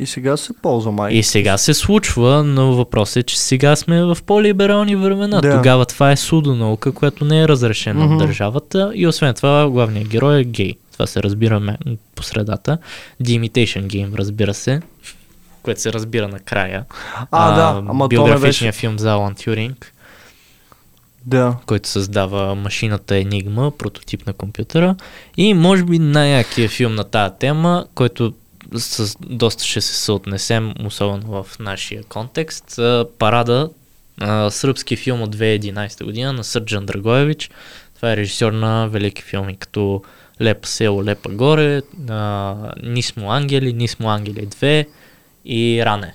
И 0.00 0.06
сега 0.06 0.36
се 0.36 0.52
ползва 0.52 0.92
май. 0.92 1.12
И 1.12 1.22
сега 1.22 1.58
се 1.58 1.74
случва, 1.74 2.44
но 2.44 2.74
въпросът 2.74 3.16
е, 3.16 3.22
че 3.22 3.40
сега 3.40 3.76
сме 3.76 4.04
в 4.04 4.18
по-либерални 4.26 4.96
времена. 4.96 5.40
Да. 5.40 5.50
Тогава 5.52 5.86
това 5.86 6.10
е 6.10 6.16
судонаука, 6.16 6.92
която 6.92 7.24
не 7.24 7.40
е 7.40 7.48
разрешена 7.48 8.04
Мгм. 8.04 8.12
от 8.12 8.18
държавата 8.18 8.92
и 8.94 9.06
освен 9.06 9.34
това 9.34 9.70
главният 9.70 10.08
герой 10.08 10.40
е 10.40 10.44
гей. 10.44 10.74
Това 10.92 11.06
се 11.06 11.22
разбира 11.22 11.60
ме- 11.60 11.78
по 12.14 12.22
средата. 12.22 12.78
The 13.22 13.40
Imitation 13.40 13.86
Game, 13.86 14.14
разбира 14.14 14.54
се, 14.54 14.80
което 15.62 15.80
се 15.80 15.92
разбира 15.92 16.28
накрая. 16.28 16.84
А, 17.30 17.54
да, 17.54 17.82
ама 17.88 18.08
биографичният 18.08 18.42
беше- 18.72 18.80
филм 18.80 18.98
за 18.98 19.10
Алан 19.10 19.34
Тюринг, 19.34 19.92
Да. 21.26 21.56
който 21.66 21.88
създава 21.88 22.54
машината 22.54 23.14
Enigma, 23.14 23.70
прототип 23.70 24.26
на 24.26 24.32
компютъра. 24.32 24.94
И 25.36 25.54
може 25.54 25.84
би 25.84 25.98
най-якия 25.98 26.68
филм 26.68 26.94
на 26.94 27.04
тази 27.04 27.34
тема, 27.38 27.86
който 27.94 28.32
с 28.76 29.16
доста 29.20 29.64
ще 29.64 29.80
се 29.80 29.94
съотнесем, 29.94 30.74
особено 30.84 31.42
в 31.42 31.58
нашия 31.58 32.02
контекст. 32.04 32.78
а, 32.78 33.06
Парада, 33.18 33.70
а, 34.20 34.50
сръбски 34.50 34.96
филм 34.96 35.22
от 35.22 35.36
2011 35.36 36.04
година 36.04 36.32
на 36.32 36.44
Сърджан 36.44 36.86
Драгоевич. 36.86 37.50
Това 37.96 38.12
е 38.12 38.16
режисьор 38.16 38.52
на 38.52 38.88
велики 38.88 39.22
филми, 39.22 39.56
като 39.56 40.02
Лепа 40.42 40.68
село, 40.68 41.04
Лепа 41.04 41.28
горе, 41.30 41.82
а, 42.08 42.54
Нисмо 42.82 43.30
ангели, 43.30 43.72
Нисмо 43.72 44.08
ангели 44.08 44.46
2 44.46 44.86
и 45.44 45.82
Ране. 45.84 46.14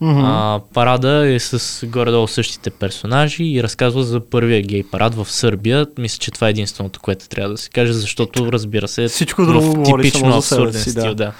Мгм. 0.00 0.20
А, 0.24 0.60
парада 0.74 1.26
е 1.28 1.38
с 1.38 1.86
горе-долу 1.86 2.28
същите 2.28 2.70
персонажи 2.70 3.44
и 3.44 3.62
разказва 3.62 4.02
за 4.02 4.20
първия 4.30 4.62
гей 4.62 4.82
парад 4.82 5.14
в 5.14 5.30
Сърбия. 5.30 5.86
Мисля, 5.98 6.18
че 6.18 6.30
това 6.30 6.46
е 6.46 6.50
единственото, 6.50 7.00
което 7.00 7.28
трябва 7.28 7.50
да 7.50 7.58
се 7.58 7.70
каже, 7.70 7.92
защото 7.92 8.52
разбира 8.52 8.88
се 8.88 9.08
Всичко 9.08 9.46
друго 9.46 9.72
в 9.72 9.82
типично 9.82 10.36
абсурден 10.36 10.82
си, 10.82 10.90
стил. 10.90 11.14
да. 11.14 11.32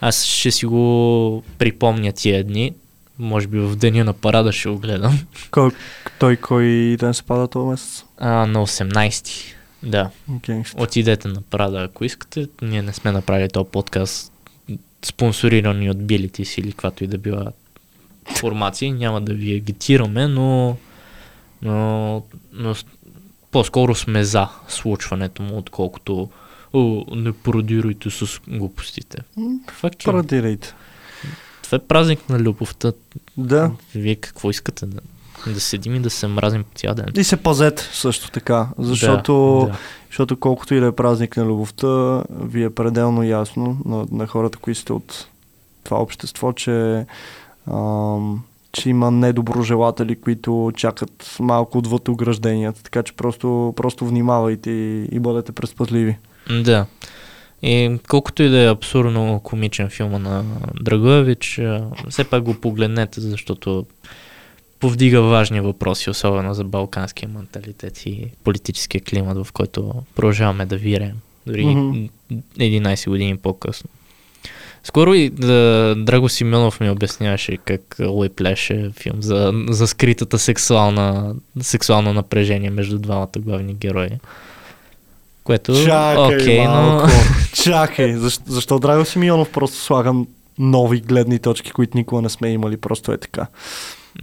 Аз 0.00 0.24
ще 0.24 0.50
си 0.50 0.66
го 0.66 1.42
припомня 1.58 2.12
тия 2.12 2.44
дни. 2.44 2.74
Може 3.18 3.46
би 3.46 3.60
в 3.60 3.76
деня 3.76 4.04
на 4.04 4.12
парада 4.12 4.52
ще 4.52 4.68
го 4.68 4.78
гледам. 4.78 5.18
Кой, 5.50 5.70
той 6.18 6.36
кой 6.36 6.96
ден 7.00 7.14
се 7.14 7.22
пада 7.22 7.48
този 7.48 7.66
месец? 7.66 8.04
А, 8.18 8.46
на 8.46 8.66
18. 8.66 9.54
Да. 9.82 10.10
Генгстър. 10.30 10.82
Отидете 10.82 11.28
на 11.28 11.40
парада, 11.40 11.82
ако 11.82 12.04
искате. 12.04 12.48
Ние 12.62 12.82
не 12.82 12.92
сме 12.92 13.12
направили 13.12 13.48
този 13.48 13.68
подкаст 13.72 14.32
спонсорирани 15.04 15.90
от 15.90 16.06
Билитис 16.06 16.58
или 16.58 16.70
каквато 16.70 17.04
и 17.04 17.06
да 17.06 17.18
била 17.18 17.52
формации. 18.38 18.92
Няма 18.92 19.20
да 19.20 19.34
ви 19.34 19.54
агитираме, 19.54 20.28
но, 20.28 20.76
но, 21.62 22.22
но 22.52 22.74
по-скоро 23.50 23.94
сме 23.94 24.24
за 24.24 24.48
случването 24.68 25.42
му, 25.42 25.58
отколкото 25.58 26.30
О, 26.72 27.04
не 27.16 27.32
пародирайте 27.32 28.10
с 28.10 28.40
глупостите. 28.48 29.18
Fuck 29.38 29.96
you. 29.96 30.04
Парадирайте. 30.04 30.74
Това 31.62 31.76
е 31.76 31.78
празник 31.78 32.28
на 32.28 32.38
любовта. 32.38 32.92
Да. 33.36 33.70
Вие 33.94 34.16
какво 34.16 34.50
искате? 34.50 34.86
Да, 34.86 35.00
да 35.46 35.60
седим 35.60 35.94
и 35.94 36.00
да 36.00 36.10
се 36.10 36.26
мразим 36.26 36.64
по 36.64 36.78
цял 36.78 36.94
ден. 36.94 37.06
И 37.16 37.24
се 37.24 37.36
пазете 37.36 37.82
също 37.92 38.30
така, 38.30 38.68
защото, 38.78 39.66
да. 39.70 39.76
защото 40.08 40.36
колкото 40.36 40.74
и 40.74 40.80
да 40.80 40.86
е 40.86 40.92
празник 40.92 41.36
на 41.36 41.44
любовта, 41.44 42.24
ви 42.30 42.64
е 42.64 42.70
пределно 42.70 43.22
ясно 43.22 43.78
на, 43.84 44.06
на 44.10 44.26
хората, 44.26 44.58
които 44.58 44.80
сте 44.80 44.92
от 44.92 45.26
това 45.84 45.98
общество, 45.98 46.52
че, 46.52 47.06
ам, 47.70 48.42
че 48.72 48.90
има 48.90 49.10
недоброжелатели, 49.10 50.20
които 50.20 50.72
чакат 50.76 51.36
малко 51.40 51.78
отвъд 51.78 52.08
огражденията, 52.08 52.82
така 52.82 53.02
че 53.02 53.12
просто, 53.12 53.74
просто 53.76 54.06
внимавайте 54.06 54.70
и, 54.70 55.08
и 55.12 55.18
бъдете 55.20 55.52
предпазливи. 55.52 56.18
Да. 56.50 56.86
И 57.62 57.98
колкото 58.08 58.42
и 58.42 58.48
да 58.48 58.58
е 58.58 58.70
абсурдно 58.70 59.40
комичен 59.44 59.90
филма 59.90 60.18
на 60.18 60.44
Драгоевич, 60.80 61.60
все 62.08 62.24
пак 62.24 62.42
го 62.42 62.54
погледнете, 62.54 63.20
защото 63.20 63.86
повдига 64.80 65.22
важни 65.22 65.60
въпроси, 65.60 66.10
особено 66.10 66.54
за 66.54 66.64
балканския 66.64 67.28
менталитет 67.28 68.06
и 68.06 68.24
политическия 68.44 69.00
климат, 69.00 69.46
в 69.46 69.52
който 69.52 69.94
продължаваме 70.14 70.66
да 70.66 70.76
виреем. 70.76 71.16
Дори 71.46 71.64
Мгм. 71.66 72.08
11 72.58 73.08
години 73.08 73.36
по-късно. 73.36 73.90
Скоро 74.84 75.14
и 75.14 75.30
да, 75.30 75.94
Драго 75.98 76.28
Симеонов 76.28 76.80
ми 76.80 76.90
обясняваше 76.90 77.56
как 77.56 77.96
Уиплеш 78.08 78.70
е 78.70 78.90
филм 79.00 79.22
за, 79.22 79.52
за 79.68 79.86
скритата 79.86 80.38
сексуална, 80.38 81.34
сексуално 81.60 82.12
напрежение 82.12 82.70
между 82.70 82.98
двамата 82.98 83.30
главни 83.36 83.74
герои. 83.74 84.10
Което, 85.50 85.74
Чакай 85.76 86.36
окей, 86.36 86.66
малко. 86.66 87.06
но... 87.06 87.12
Чакай, 87.54 88.14
защо, 88.14 88.42
защо 88.46 88.78
Драго 88.78 89.04
Симеонов 89.04 89.50
просто 89.50 89.76
слагам 89.76 90.26
нови 90.58 91.00
гледни 91.00 91.38
точки, 91.38 91.70
които 91.70 91.96
никога 91.96 92.22
не 92.22 92.28
сме 92.28 92.48
имали, 92.48 92.76
просто 92.76 93.12
е 93.12 93.18
така. 93.18 93.46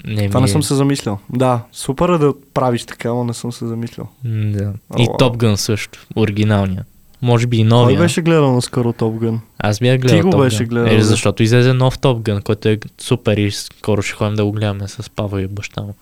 Не, 0.05 0.27
Това 0.27 0.39
ми- 0.39 0.41
не 0.41 0.47
съм 0.47 0.63
се 0.63 0.75
замислял. 0.75 1.19
Да, 1.29 1.59
супер 1.71 2.09
е 2.09 2.17
да 2.17 2.33
правиш 2.53 2.83
така, 2.83 3.09
но 3.09 3.23
не 3.23 3.33
съм 3.33 3.51
се 3.51 3.67
замислял. 3.67 4.07
Да. 4.25 4.73
И. 4.97 5.07
Топ 5.19 5.37
Гън 5.37 5.57
също, 5.57 6.05
оригиналния. 6.15 6.85
Може 7.21 7.47
би 7.47 7.57
и 7.57 7.61
Кой 7.61 7.67
новия. 7.69 7.99
беше 7.99 8.21
гледал 8.21 8.53
наскоро 8.53 8.93
Топ 8.93 9.15
Гън? 9.15 9.41
Аз 9.59 9.79
бях 9.79 9.99
гледал 9.99 10.17
Ти 10.17 10.23
го 10.23 10.31
Top 10.31 10.39
беше 10.39 10.57
Gun. 10.57 10.67
гледал, 10.67 10.89
Е, 10.89 11.01
защото 11.01 11.43
излезе 11.43 11.73
нов 11.73 11.99
Топ 11.99 12.19
Гън, 12.19 12.41
който 12.41 12.69
е 12.69 12.79
супер 12.99 13.37
и 13.37 13.51
скоро 13.51 14.01
ще 14.01 14.13
ходим 14.13 14.35
да 14.35 14.45
го 14.45 14.51
гледаме 14.51 14.87
с 14.87 15.09
Пава 15.09 15.41
и 15.41 15.47
баща 15.47 15.81
му. 15.81 15.93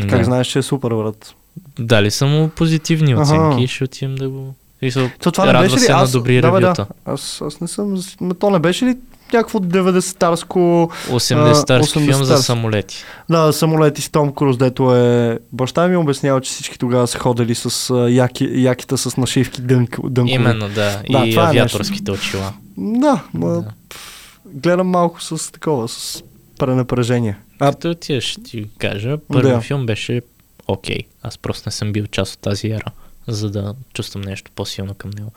Как 0.00 0.08
Да. 0.10 0.24
знаеш, 0.24 0.46
че 0.46 0.58
е 0.58 0.62
супер, 0.62 0.88
брат? 0.90 1.34
Дали 1.78 2.10
са 2.10 2.26
му 2.26 2.48
позитивни 2.48 3.16
оценки, 3.16 3.66
ще 3.66 3.84
отидем 3.84 4.14
да 4.14 4.28
го... 4.28 4.54
Мисъл, 4.82 5.08
То 5.22 5.32
това 5.32 5.52
не 5.52 5.58
беше 5.60 5.76
ли? 5.76 5.80
се 5.80 5.92
на 5.92 5.98
Аз, 5.98 6.12
добри 6.12 6.40
да, 6.40 6.48
ревюта. 6.48 6.72
Да. 7.04 7.12
Аз, 7.12 7.42
аз 7.42 7.60
не 7.60 7.68
съм... 7.68 7.96
То 8.40 8.50
не 8.50 8.58
беше 8.58 8.84
ли 8.84 8.96
някакво 9.32 9.58
90-тарско... 9.58 10.90
80-тарски 11.10 11.92
филм 12.04 12.24
за 12.24 12.34
80-тарски. 12.34 12.40
самолети. 12.40 13.04
Да, 13.30 13.52
самолети 13.52 14.02
с 14.02 14.10
Том 14.10 14.32
Круз, 14.32 14.56
дето 14.56 14.94
е... 14.96 15.38
Баща 15.52 15.88
ми 15.88 15.96
обяснява, 15.96 16.40
че 16.40 16.50
всички 16.50 16.78
тогава 16.78 17.06
са 17.06 17.18
ходили 17.18 17.54
с 17.54 17.90
а, 17.90 18.10
яки, 18.10 18.48
яките 18.54 18.96
с 18.96 19.16
нашивки 19.16 19.62
дънк, 19.62 19.98
дънкови. 20.04 20.34
Именно, 20.34 20.68
да. 20.68 21.02
Да, 21.10 21.24
и 21.26 21.34
е 21.34 21.38
авиаторските 21.38 22.10
очила. 22.10 22.52
Да, 22.76 23.22
ма, 23.34 23.64
пф, 23.88 23.98
гледам 24.46 24.86
малко 24.88 25.22
с 25.22 25.52
такова, 25.52 25.88
с 25.88 26.22
пренапрежение. 26.58 27.36
А, 27.60 27.70
Като 27.72 27.90
отидеш, 27.90 28.24
ще 28.24 28.42
ти 28.42 28.66
кажа, 28.78 29.18
първият 29.32 29.56
Да. 29.56 29.60
филм 29.62 29.86
беше 29.86 30.20
окей. 30.68 30.98
Аз 31.22 31.38
просто 31.38 31.68
не 31.68 31.72
съм 31.72 31.92
бил 31.92 32.06
част 32.06 32.34
от 32.34 32.40
тази 32.40 32.70
ера, 32.70 32.92
за 33.28 33.50
да 33.50 33.74
чувствам 33.94 34.22
нещо 34.22 34.50
по-силно 34.54 34.94
към 34.94 35.10
него. 35.10 35.32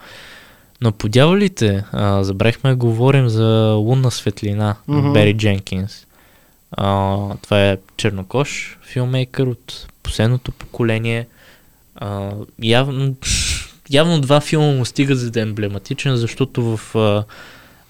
Но 0.80 0.92
по 0.92 1.08
дяволите, 1.08 1.84
а, 1.92 2.24
забрахме 2.24 2.70
да 2.70 2.76
говорим 2.76 3.28
за 3.28 3.74
Лунна 3.78 4.10
светлина, 4.10 4.76
mm-hmm. 4.88 5.12
Бери 5.12 5.36
Дженкинс. 5.36 6.06
А, 6.72 7.16
това 7.42 7.64
е 7.64 7.78
чернокош 7.96 8.78
филмейкър 8.82 9.46
от 9.46 9.86
последното 10.02 10.52
поколение. 10.52 11.26
А, 11.94 12.30
явно, 12.62 13.16
явно 13.90 14.20
два 14.20 14.40
филма 14.40 14.72
му 14.72 14.84
стигат 14.84 15.18
за 15.18 15.30
да 15.30 15.40
е 15.40 15.42
емблематичен, 15.42 16.16
защото 16.16 16.76
в 16.76 16.96
а, 16.96 17.24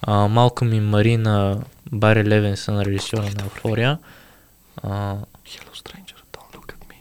а, 0.03 0.29
Малкъм 0.29 0.73
и 0.73 0.81
Марина 0.81 1.61
Бари 1.93 2.25
Левенсън, 2.25 2.81
режисьора 2.81 3.23
на 3.23 3.43
Еуфория. 3.43 3.99
А, 4.83 5.15
Hello 5.47 5.73
Stranger, 5.83 6.19
don't 6.33 6.51
look 6.57 6.69
at 6.75 6.83
me. 6.91 6.99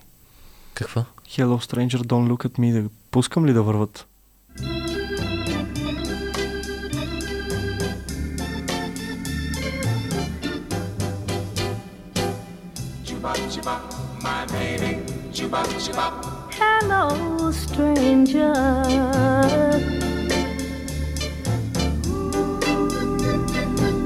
Какво? 0.75 1.05
Hello 1.37 1.57
Stranger, 1.57 1.97
don't 1.97 2.27
look 2.29 2.45
at 2.45 2.59
me. 2.59 2.81
Да 2.81 2.89
пускам 3.11 3.45
ли 3.45 3.53
да 3.53 3.63
върват? 3.63 4.07
Hello, 16.61 17.51
stranger. 17.63 18.53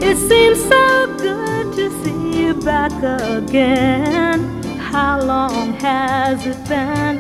It 0.10 0.18
seems 0.30 0.60
so 0.74 0.86
good 1.26 1.68
to 1.78 1.86
see 2.02 2.24
you 2.42 2.54
back 2.70 2.96
again. 3.38 4.59
How 5.02 5.16
long 5.22 5.74
has 5.76 6.46
it 6.46 6.60
been? 6.68 7.20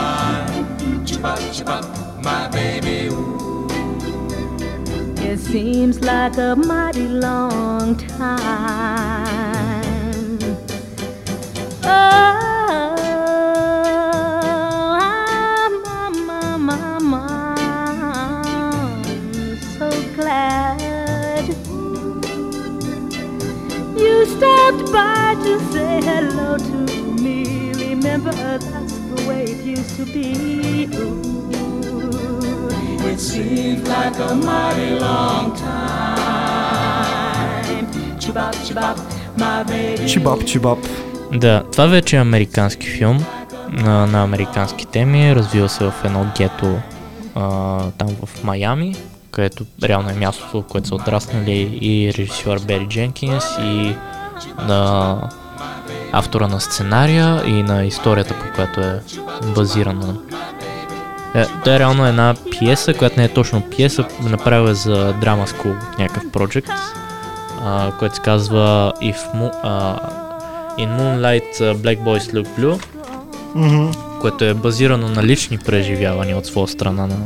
Chibop, 1.05 1.41
chibop, 1.57 1.85
my 2.23 2.47
baby. 2.51 3.11
It 5.27 5.39
seems 5.41 6.01
like 6.03 6.39
a 6.39 6.55
mighty 6.55 7.09
long 7.09 7.97
time. 7.97 9.41
Oh, 11.83 12.50
to 25.51 25.59
say 25.73 25.95
hello 26.11 26.49
to 26.69 26.79
me. 27.25 27.39
Remember, 27.89 28.33
that's 28.33 28.95
the 29.11 29.21
way 29.29 29.43
it 29.53 29.61
used 29.77 29.95
to 29.99 30.05
be. 30.15 30.29
Ooh. 31.03 32.69
It 33.13 33.21
seems 33.31 33.81
like 33.95 34.17
a 34.29 34.33
mighty 34.49 34.91
long 35.07 35.47
time. 35.57 36.27
Chibop, 38.23 38.55
chibop, 38.67 38.97
my 39.43 39.65
baby. 39.71 40.07
Чибап, 40.09 40.45
чибап. 40.45 40.79
Да, 41.33 41.63
това 41.73 41.87
вече 41.87 42.17
е 42.17 42.21
американски 42.21 42.87
филм 42.87 43.25
на, 43.71 44.07
на 44.07 44.23
американски 44.23 44.87
теми. 44.87 45.35
Развива 45.37 45.69
се 45.69 45.85
в 45.85 45.95
едно 46.05 46.27
гето 46.39 46.79
а, 47.35 47.81
там 47.99 48.09
в 48.25 48.45
Майами, 48.45 48.97
където 49.31 49.65
реално 49.83 50.11
е 50.11 50.15
мястото, 50.15 50.63
в 50.63 50.67
което 50.67 50.89
са 50.89 50.95
отраснали 50.95 51.79
и 51.81 52.13
режисьор 52.19 52.61
Бери 52.61 52.87
Дженкинс 52.87 53.45
и 53.63 53.95
на 54.59 55.19
автора 56.13 56.49
на 56.49 56.61
сценария 56.61 57.43
и 57.47 57.63
на 57.63 57.85
историята, 57.85 58.35
по 58.35 58.55
която 58.55 58.81
е 58.81 59.01
базирана. 59.55 60.15
Е, 61.35 61.45
това 61.45 61.75
е 61.75 61.79
реално 61.79 62.07
една 62.07 62.35
пиеса, 62.51 62.95
която 62.95 63.21
не 63.21 63.25
е 63.25 63.29
точно 63.29 63.63
пиеса, 63.63 64.05
направила 64.23 64.71
е 64.71 64.75
за 64.75 65.15
Drama 65.15 65.47
School, 65.47 65.75
някакъв 65.99 66.33
а, 67.65 67.93
който 67.99 68.15
се 68.15 68.23
казва 68.23 68.93
If 69.03 69.17
Mo- 69.35 69.55
а, 69.63 69.97
In 70.79 71.01
Moonlight 71.01 71.75
Black 71.75 71.99
Boys 71.99 72.33
Look 72.35 72.49
Blue, 72.59 72.85
Мгм. 73.55 73.91
което 74.21 74.45
е 74.45 74.55
базирано 74.55 75.09
на 75.09 75.23
лични 75.23 75.59
преживявания 75.59 76.37
от 76.37 76.47
своя 76.47 76.69
страна 76.69 77.07
на, 77.07 77.17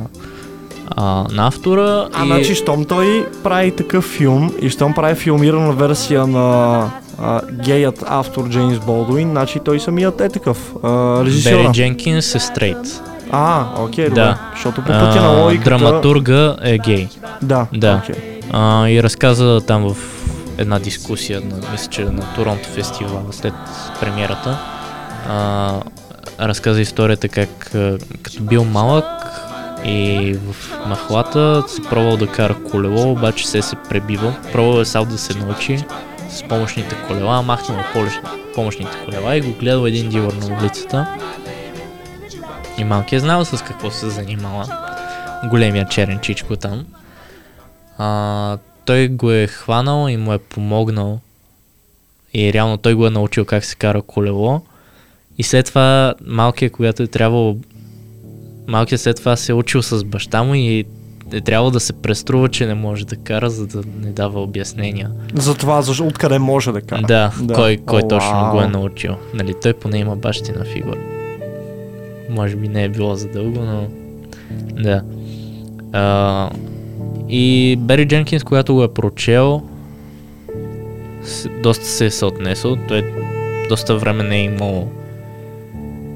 а, 0.97 1.05
на 1.31 1.47
автора. 1.47 2.09
А, 2.12 2.24
значи, 2.27 2.55
щом 2.55 2.85
той 2.85 3.28
прави 3.43 3.70
такъв 3.70 4.05
филм 4.05 4.52
и 4.61 4.70
щом 4.70 4.94
прави 4.94 5.15
филмирана 5.15 5.73
версия 5.73 6.27
на 6.27 6.90
а, 7.23 7.41
геят 7.53 8.05
автор 8.07 8.49
Джеймс 8.49 8.78
Болдуин, 8.78 9.31
значи 9.31 9.61
той 9.65 9.81
самият 9.81 10.20
е 10.20 10.28
такъв. 10.28 10.73
А, 10.82 11.24
режисьора. 11.24 11.57
Бери 11.57 11.73
Дженкинс 11.73 12.35
е 12.35 12.39
стрейт. 12.39 13.03
А, 13.31 13.65
окей, 13.78 14.09
добре. 14.09 14.20
Да. 14.20 14.39
Защото 14.55 14.81
по 14.81 14.86
пътя 14.86 15.23
на 15.23 15.43
логиката... 15.43 15.70
Драматурга 15.70 16.57
е 16.62 16.78
гей. 16.78 17.09
Да, 17.43 17.66
Да. 17.73 18.01
окей. 18.03 18.23
А, 18.53 18.89
и 18.89 19.03
разказа 19.03 19.61
там 19.66 19.95
в 19.95 19.97
една 20.59 20.78
дискусия, 20.78 21.41
на, 21.41 21.57
мисля, 21.73 21.91
че 21.91 22.05
на 22.05 22.23
Торонто 22.35 22.69
фестивал 22.69 23.27
след 23.31 23.55
премиерата. 24.01 24.59
А, 25.28 25.73
разказа 26.41 26.81
историята 26.81 27.28
как 27.28 27.49
като 28.23 28.43
бил 28.43 28.65
малък 28.65 29.05
и 29.85 30.36
в 30.49 30.73
махлата 30.89 31.65
се 31.69 31.82
пробвал 31.82 32.16
да 32.16 32.27
кара 32.27 32.55
колело, 32.70 33.12
обаче 33.12 33.49
се 33.49 33.62
се 33.62 33.77
пребивал. 33.89 34.32
Пробвал 34.53 34.81
е 34.81 34.85
сам 34.85 35.05
да 35.09 35.19
се 35.19 35.39
научи 35.39 35.85
с 36.35 36.43
помощните 36.48 36.97
колела, 37.06 37.43
махнал 37.43 37.78
помощ- 37.94 38.55
помощните 38.55 38.97
колела 39.05 39.36
и 39.36 39.40
го 39.40 39.52
гледал 39.52 39.86
един 39.86 40.09
дивър 40.09 40.32
на 40.32 40.59
улицата. 40.59 41.19
И 42.78 42.85
малкият 42.85 43.23
знал 43.23 43.44
с 43.44 43.65
какво 43.65 43.90
се 43.90 44.11
занимава. 44.11 44.78
Големия 45.44 45.89
черен 45.89 46.19
чичко 46.20 46.56
там. 46.56 46.86
А, 47.98 48.59
той 48.85 49.09
го 49.09 49.31
е 49.31 49.47
хванал 49.47 50.09
и 50.09 50.16
му 50.16 50.32
е 50.32 50.39
помогнал. 50.39 51.20
И 52.35 52.52
реално 52.52 52.77
той 52.77 52.94
го 52.94 53.06
е 53.06 53.11
научил 53.11 53.44
как 53.44 53.65
се 53.65 53.77
кара 53.77 54.02
колело. 54.02 54.61
И 55.39 55.43
след 55.43 55.66
това 55.66 56.15
малкият, 56.27 56.73
когато 56.73 57.02
е 57.02 57.06
трябвало... 57.06 57.56
Малкият 58.66 59.01
след 59.01 59.16
това 59.16 59.36
се 59.36 59.52
е 59.52 59.55
учил 59.55 59.82
с 59.82 60.05
баща 60.05 60.43
му 60.43 60.55
и 60.55 60.85
е 61.32 61.40
трябвало 61.40 61.70
да 61.70 61.80
се 61.80 61.92
преструва, 61.92 62.48
че 62.48 62.66
не 62.66 62.74
може 62.74 63.06
да 63.06 63.16
кара, 63.16 63.51
за 63.51 63.66
да 63.66 63.82
не 64.01 64.10
дава 64.10 64.42
обяснения. 64.42 65.10
За 65.34 65.55
това, 65.55 65.82
защо, 65.82 66.06
откъде 66.06 66.38
може 66.38 66.72
да 66.72 66.80
кара. 66.80 67.02
Да, 67.02 67.32
кой, 67.55 67.76
кой 67.76 68.02
О, 68.05 68.09
точно 68.09 68.51
го 68.52 68.60
е 68.60 68.66
научил. 68.66 69.16
Нали, 69.34 69.55
той 69.62 69.72
поне 69.72 69.98
има 69.98 70.16
бащина 70.16 70.64
фигура. 70.64 70.98
Може 72.30 72.56
би 72.56 72.68
не 72.68 72.84
е 72.84 72.88
било 72.88 73.14
за 73.14 73.28
дълго, 73.28 73.60
но... 73.60 73.86
Да. 74.82 75.02
А, 75.92 76.51
и 77.28 77.76
Бери 77.80 78.09
Дженкинс, 78.09 78.44
когато 78.44 78.74
го 78.74 78.84
е 78.84 78.94
прочел, 78.94 79.62
доста 81.62 81.84
се 81.84 82.06
е 82.06 82.10
съотнесъл. 82.10 82.76
Той 82.88 83.05
доста 83.68 83.96
време 83.96 84.24
не 84.24 84.36
е 84.36 84.44
имал 84.44 84.88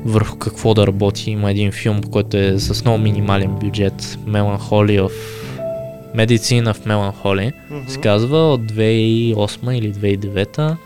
върху 0.05 0.39
какво 0.39 0.75
да 0.75 0.87
работи. 0.87 1.31
Има 1.31 1.51
един 1.51 1.73
филм, 1.73 2.03
който 2.03 2.37
е 2.37 2.59
с 2.59 2.85
много 2.85 2.99
минимален 2.99 3.51
бюджет. 3.51 4.03
Melancholy 4.03 5.01
of 5.01 5.12
Medicine 6.16 6.73
of 6.73 6.87
Melancholy. 6.87 7.53
Мгм. 7.70 7.89
Се 7.89 8.01
казва 8.01 8.53
от 8.53 8.61
2008 8.61 9.79
или 9.79 9.93
2009 9.95 10.77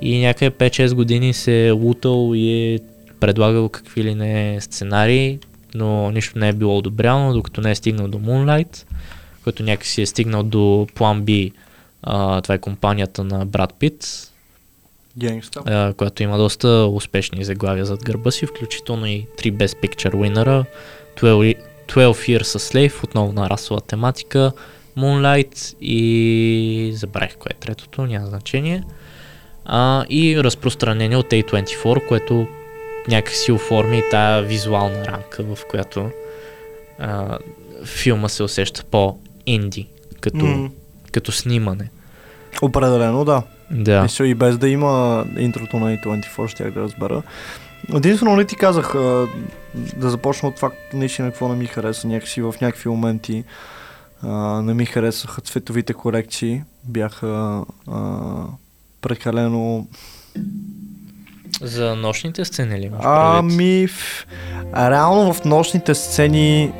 и 0.00 0.20
някъде 0.20 0.50
5-6 0.50 0.94
години 0.94 1.32
се 1.32 1.66
е 1.66 1.70
лутал 1.70 2.32
и 2.34 2.74
е 2.74 2.78
предлагал 3.20 3.68
какви 3.68 4.04
ли 4.04 4.14
не 4.14 4.60
сценарии, 4.60 5.38
но 5.74 6.10
нищо 6.10 6.38
не 6.38 6.48
е 6.48 6.52
било 6.52 6.78
одобряно, 6.78 7.32
докато 7.32 7.60
не 7.60 7.70
е 7.70 7.74
стигнал 7.74 8.08
до 8.08 8.18
Moonlight, 8.18 8.84
който 9.44 9.62
някакси 9.62 10.02
е 10.02 10.06
стигнал 10.06 10.42
до 10.42 10.86
Plan 10.94 11.22
B, 11.22 11.52
а, 12.02 12.40
това 12.40 12.54
е 12.54 12.58
компанията 12.58 13.24
на 13.24 13.46
Брат 13.46 13.74
Пит. 13.78 14.30
А, 15.66 15.92
която 15.92 16.22
има 16.22 16.38
доста 16.38 16.68
успешни 16.68 17.44
заглавия 17.44 17.84
зад 17.84 18.04
гърба 18.04 18.30
си, 18.30 18.46
включително 18.46 19.06
и 19.06 19.26
3 19.38 19.52
Best 19.52 19.76
Picture 19.82 20.14
winner 20.14 20.64
12, 21.16 21.56
12 21.88 22.12
Years 22.12 22.42
a 22.42 22.88
Slave, 22.88 23.04
отново 23.04 23.32
на 23.32 23.50
расова 23.50 23.80
тематика, 23.80 24.52
Moonlight 24.98 25.76
и 25.80 26.92
забравих 26.94 27.36
кое 27.36 27.50
е 27.50 27.60
третото, 27.60 28.06
няма 28.06 28.26
значение. 28.26 28.82
А, 29.64 30.04
и 30.08 30.44
разпространение 30.44 31.16
от 31.16 31.26
A24, 31.26 32.06
което 32.08 32.46
някакси 33.08 33.52
оформи 33.52 34.02
тая 34.10 34.42
визуална 34.42 35.06
рамка, 35.06 35.42
в 35.42 35.58
която 35.70 36.10
а, 36.98 37.38
филма 37.84 38.28
се 38.28 38.42
усеща 38.42 38.84
по-инди, 38.84 39.88
като, 40.20 40.36
М. 40.36 40.70
като 41.12 41.32
снимане. 41.32 41.90
Определено, 42.62 43.24
да. 43.24 43.42
Да. 43.70 44.02
Мисля, 44.02 44.26
и 44.26 44.34
без 44.34 44.58
да 44.58 44.68
има 44.68 45.24
интрото 45.38 45.76
на 45.76 45.96
A24, 45.96 46.48
ще 46.48 46.70
да 46.70 46.80
разбера. 46.80 47.22
Единствено, 47.94 48.36
не 48.36 48.44
ти 48.44 48.56
казах 48.56 48.94
а, 48.94 49.26
да 49.96 50.10
започна 50.10 50.48
от 50.48 50.56
това, 50.56 50.70
наистина 50.92 51.30
какво 51.30 51.48
не 51.48 51.54
ми 51.54 51.66
хареса. 51.66 52.08
Някакси 52.08 52.42
в 52.42 52.54
някакви 52.60 52.88
моменти 52.88 53.44
а, 54.22 54.62
не 54.62 54.74
ми 54.74 54.86
харесаха 54.86 55.40
цветовите 55.40 55.94
корекции. 55.94 56.62
Бяха 56.84 57.64
а, 57.88 58.22
прекалено... 59.00 59.86
За 61.62 61.96
нощните 61.96 62.44
сцени 62.44 62.80
ли? 62.80 62.90
Ами, 63.02 63.86
в... 63.86 64.26
реално 64.76 65.32
в 65.32 65.44
нощните 65.44 65.94
сцени 65.94 66.72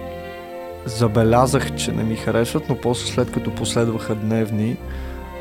забелязах, 0.87 1.75
че 1.77 1.93
не 1.93 2.05
ми 2.05 2.17
харесват, 2.17 2.69
но 2.69 2.81
после 2.81 3.07
след 3.07 3.33
като 3.33 3.55
последваха 3.55 4.15
дневни, 4.15 4.77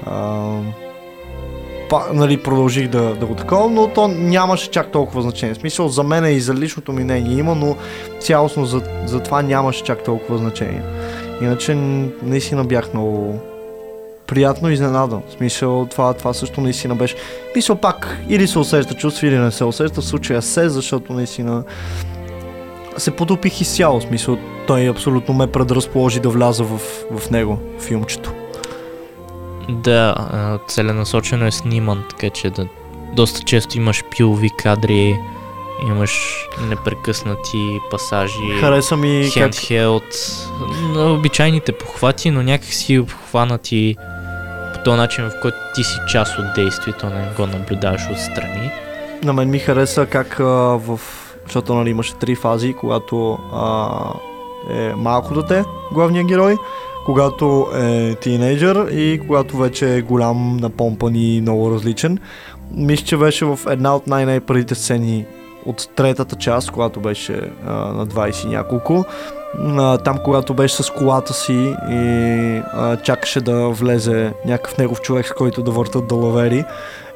а, 0.06 0.60
па, 1.90 2.04
нали, 2.14 2.38
продължих 2.38 2.88
да, 2.88 3.16
да 3.16 3.26
го 3.26 3.36
такова, 3.36 3.70
но 3.70 3.88
то 3.88 4.08
нямаше 4.08 4.70
чак 4.70 4.92
толкова 4.92 5.22
значение. 5.22 5.56
В 5.56 5.58
смисъл, 5.58 5.88
за 5.88 6.04
мен 6.04 6.26
и 6.36 6.40
за 6.40 6.54
личното 6.54 6.92
ми 6.92 7.04
мнение 7.04 7.38
има, 7.38 7.56
но 7.56 7.76
цялостно 8.20 8.66
за, 8.66 8.82
за 9.06 9.20
това 9.20 9.42
нямаше 9.42 9.84
чак 9.84 10.04
толкова 10.04 10.38
значение. 10.38 10.82
Иначе 11.42 11.76
наистина 12.24 12.64
бях 12.64 12.94
много 12.94 13.40
приятно 14.28 14.70
изненадан. 14.70 15.22
В 15.30 15.32
смисъл, 15.32 15.88
това, 15.92 16.14
това 16.14 16.34
също 16.34 16.62
наистина 16.62 16.96
беше. 16.96 17.16
Мисъл 17.56 17.76
пак, 17.76 18.18
или 18.30 18.48
се 18.48 18.60
усеща 18.60 18.94
чувство, 18.94 19.28
или 19.28 19.38
не 19.38 19.52
се 19.52 19.64
усеща. 19.64 20.02
В 20.02 20.06
случая 20.06 20.42
се, 20.42 20.70
защото 20.70 21.14
наистина 21.14 21.64
се 22.98 23.12
потопих 23.12 23.62
изцяло. 23.62 24.00
В 24.00 24.04
смисъл, 24.04 24.38
той 24.68 24.90
абсолютно 24.90 25.34
ме 25.34 25.48
предразположи 25.48 26.20
да 26.20 26.30
вляза 26.30 26.64
в, 26.64 26.80
в 27.18 27.32
него, 27.32 27.58
филмчето. 27.80 28.34
Да, 29.70 30.60
целенасочено 30.68 31.46
е 31.46 31.52
сниман, 31.52 32.04
така 32.10 32.30
че 32.30 32.50
да, 32.50 32.68
доста 33.14 33.44
често 33.44 33.78
имаш 33.78 34.04
пилови 34.18 34.50
кадри, 34.50 35.20
имаш 35.88 36.48
непрекъснати 36.70 37.80
пасажи, 37.92 38.60
Хареса 38.60 38.98
ми 38.98 39.30
как... 39.34 39.52
handheld, 39.52 40.04
на 40.94 41.14
обичайните 41.14 41.72
похвати, 41.72 42.32
но 42.32 42.44
някакси 42.44 43.00
обхванати 43.00 43.96
по 44.74 44.84
този 44.84 44.98
начин, 44.98 45.30
в 45.30 45.34
който 45.42 45.58
ти 45.76 45.84
си 45.84 45.98
част 46.12 46.40
от 46.40 46.46
действието, 46.56 47.06
не 47.06 47.32
го 47.38 47.48
наблюдаваш 47.48 48.02
отстрани. 48.12 48.72
На 49.24 49.34
мен 49.34 49.50
ми 49.50 49.60
хареса 49.60 50.06
как 50.06 50.40
а, 50.40 50.44
в... 50.44 51.00
Защото 51.44 51.74
нали, 51.74 51.90
имаше 51.90 52.14
три 52.14 52.36
фази, 52.36 52.74
когато 52.74 53.40
а, 53.54 53.88
е 54.70 54.94
малко 54.96 55.34
дете, 55.34 55.64
главният 55.92 56.28
герой, 56.28 56.58
когато 57.06 57.68
е 57.76 58.16
тинейджър 58.16 58.88
и 58.92 59.20
когато 59.28 59.58
вече 59.58 59.96
е 59.96 60.02
голям, 60.02 60.58
напомпан 60.58 61.16
и 61.16 61.42
много 61.42 61.72
различен. 61.72 62.18
Мисля, 62.72 63.06
че 63.06 63.18
беше 63.18 63.46
в 63.46 63.60
една 63.70 63.96
от 63.96 64.08
най-най-първите 64.08 64.76
сцени 64.76 65.26
от 65.66 65.90
третата 65.96 66.36
част, 66.36 66.72
когато 66.72 67.00
беше 67.00 67.42
а, 67.68 67.72
на 67.74 68.08
20 68.08 68.46
и 68.46 68.50
няколко. 68.50 69.06
А, 69.60 69.98
там, 69.98 70.18
когато 70.24 70.54
беше 70.54 70.84
с 70.84 70.90
колата 70.90 71.34
си 71.34 71.76
и 71.92 72.62
а, 72.74 72.98
чакаше 73.04 73.42
да 73.42 73.70
влезе 73.70 74.34
някакъв 74.46 74.78
негов 74.78 75.02
човек, 75.02 75.28
с 75.28 75.34
който 75.34 75.64
да 75.64 75.72
въртат 75.72 76.08
далавери. 76.08 76.66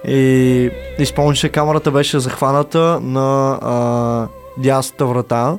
И 0.07 0.69
изпълни, 0.99 1.35
че 1.35 1.49
камерата 1.49 1.91
беше 1.91 2.19
захваната 2.19 2.99
на 3.01 3.59
а, 3.61 4.27
дясната 4.57 5.05
врата 5.05 5.57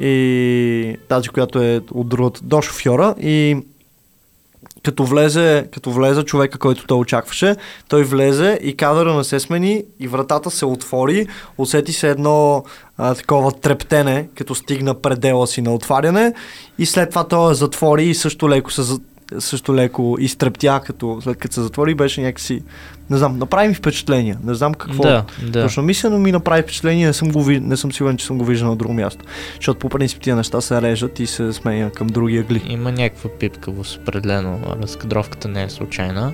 и 0.00 0.96
тази, 1.08 1.28
която 1.28 1.62
е 1.62 1.80
от 1.90 2.08
другата 2.08 2.40
до 2.42 2.62
шофьора. 2.62 3.14
И 3.20 3.56
като 4.82 5.04
влезе, 5.04 5.68
като 5.74 5.90
влезе 5.90 6.22
човека, 6.22 6.58
който 6.58 6.86
той 6.86 6.98
очакваше, 6.98 7.56
той 7.88 8.04
влезе 8.04 8.58
и 8.62 8.76
кадъра 8.76 9.14
не 9.16 9.24
се 9.24 9.40
смени 9.40 9.84
и 10.00 10.08
вратата 10.08 10.50
се 10.50 10.66
отвори, 10.66 11.26
усети 11.58 11.92
се 11.92 12.10
едно 12.10 12.64
а, 12.98 13.14
такова 13.14 13.52
трептене, 13.52 14.28
като 14.34 14.54
стигна 14.54 14.94
предела 14.94 15.46
си 15.46 15.62
на 15.62 15.74
отваряне. 15.74 16.34
И 16.78 16.86
след 16.86 17.08
това 17.10 17.24
той 17.24 17.48
я 17.48 17.54
затвори 17.54 18.04
и 18.04 18.14
също 18.14 18.48
леко 18.48 18.70
се 18.70 18.82
също 19.38 19.74
леко 19.74 20.16
изтрептя, 20.20 20.80
като 20.86 21.18
след 21.22 21.36
като 21.36 21.54
се 21.54 21.62
затвори, 21.62 21.94
беше 21.94 22.20
някакси, 22.20 22.62
не 23.10 23.16
знам, 23.16 23.38
направи 23.38 23.68
ми 23.68 23.74
впечатление. 23.74 24.36
Не 24.44 24.54
знам 24.54 24.74
какво 24.74 25.02
Да, 25.02 25.24
да. 25.42 25.62
точно 25.62 25.82
мисля, 25.82 26.10
но 26.10 26.18
ми 26.18 26.32
направи 26.32 26.62
впечатление, 26.62 27.06
не 27.06 27.12
съм, 27.12 27.30
го, 27.30 27.50
не 27.50 27.76
съм 27.76 27.92
сигурен, 27.92 28.16
че 28.16 28.26
съм 28.26 28.38
го 28.38 28.44
виждал 28.44 28.70
на 28.70 28.76
друго 28.76 28.94
място. 28.94 29.24
Защото 29.56 29.78
по 29.78 29.88
принцип 29.88 30.20
тия 30.20 30.36
неща 30.36 30.60
се 30.60 30.82
режат 30.82 31.20
и 31.20 31.26
се 31.26 31.52
сменя 31.52 31.90
към 31.90 32.06
други 32.06 32.38
ъгли. 32.38 32.62
Има 32.68 32.92
някаква 32.92 33.30
пипкавост, 33.30 33.96
определено. 33.96 34.60
Разкадровката 34.82 35.48
не 35.48 35.62
е 35.62 35.68
случайна. 35.68 36.32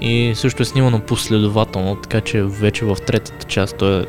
И 0.00 0.32
също 0.34 0.62
е 0.62 0.66
снимано 0.66 1.00
последователно, 1.00 1.96
така 1.96 2.20
че 2.20 2.42
вече 2.42 2.84
в 2.84 2.96
третата 3.06 3.46
част 3.46 3.76
той 3.76 4.06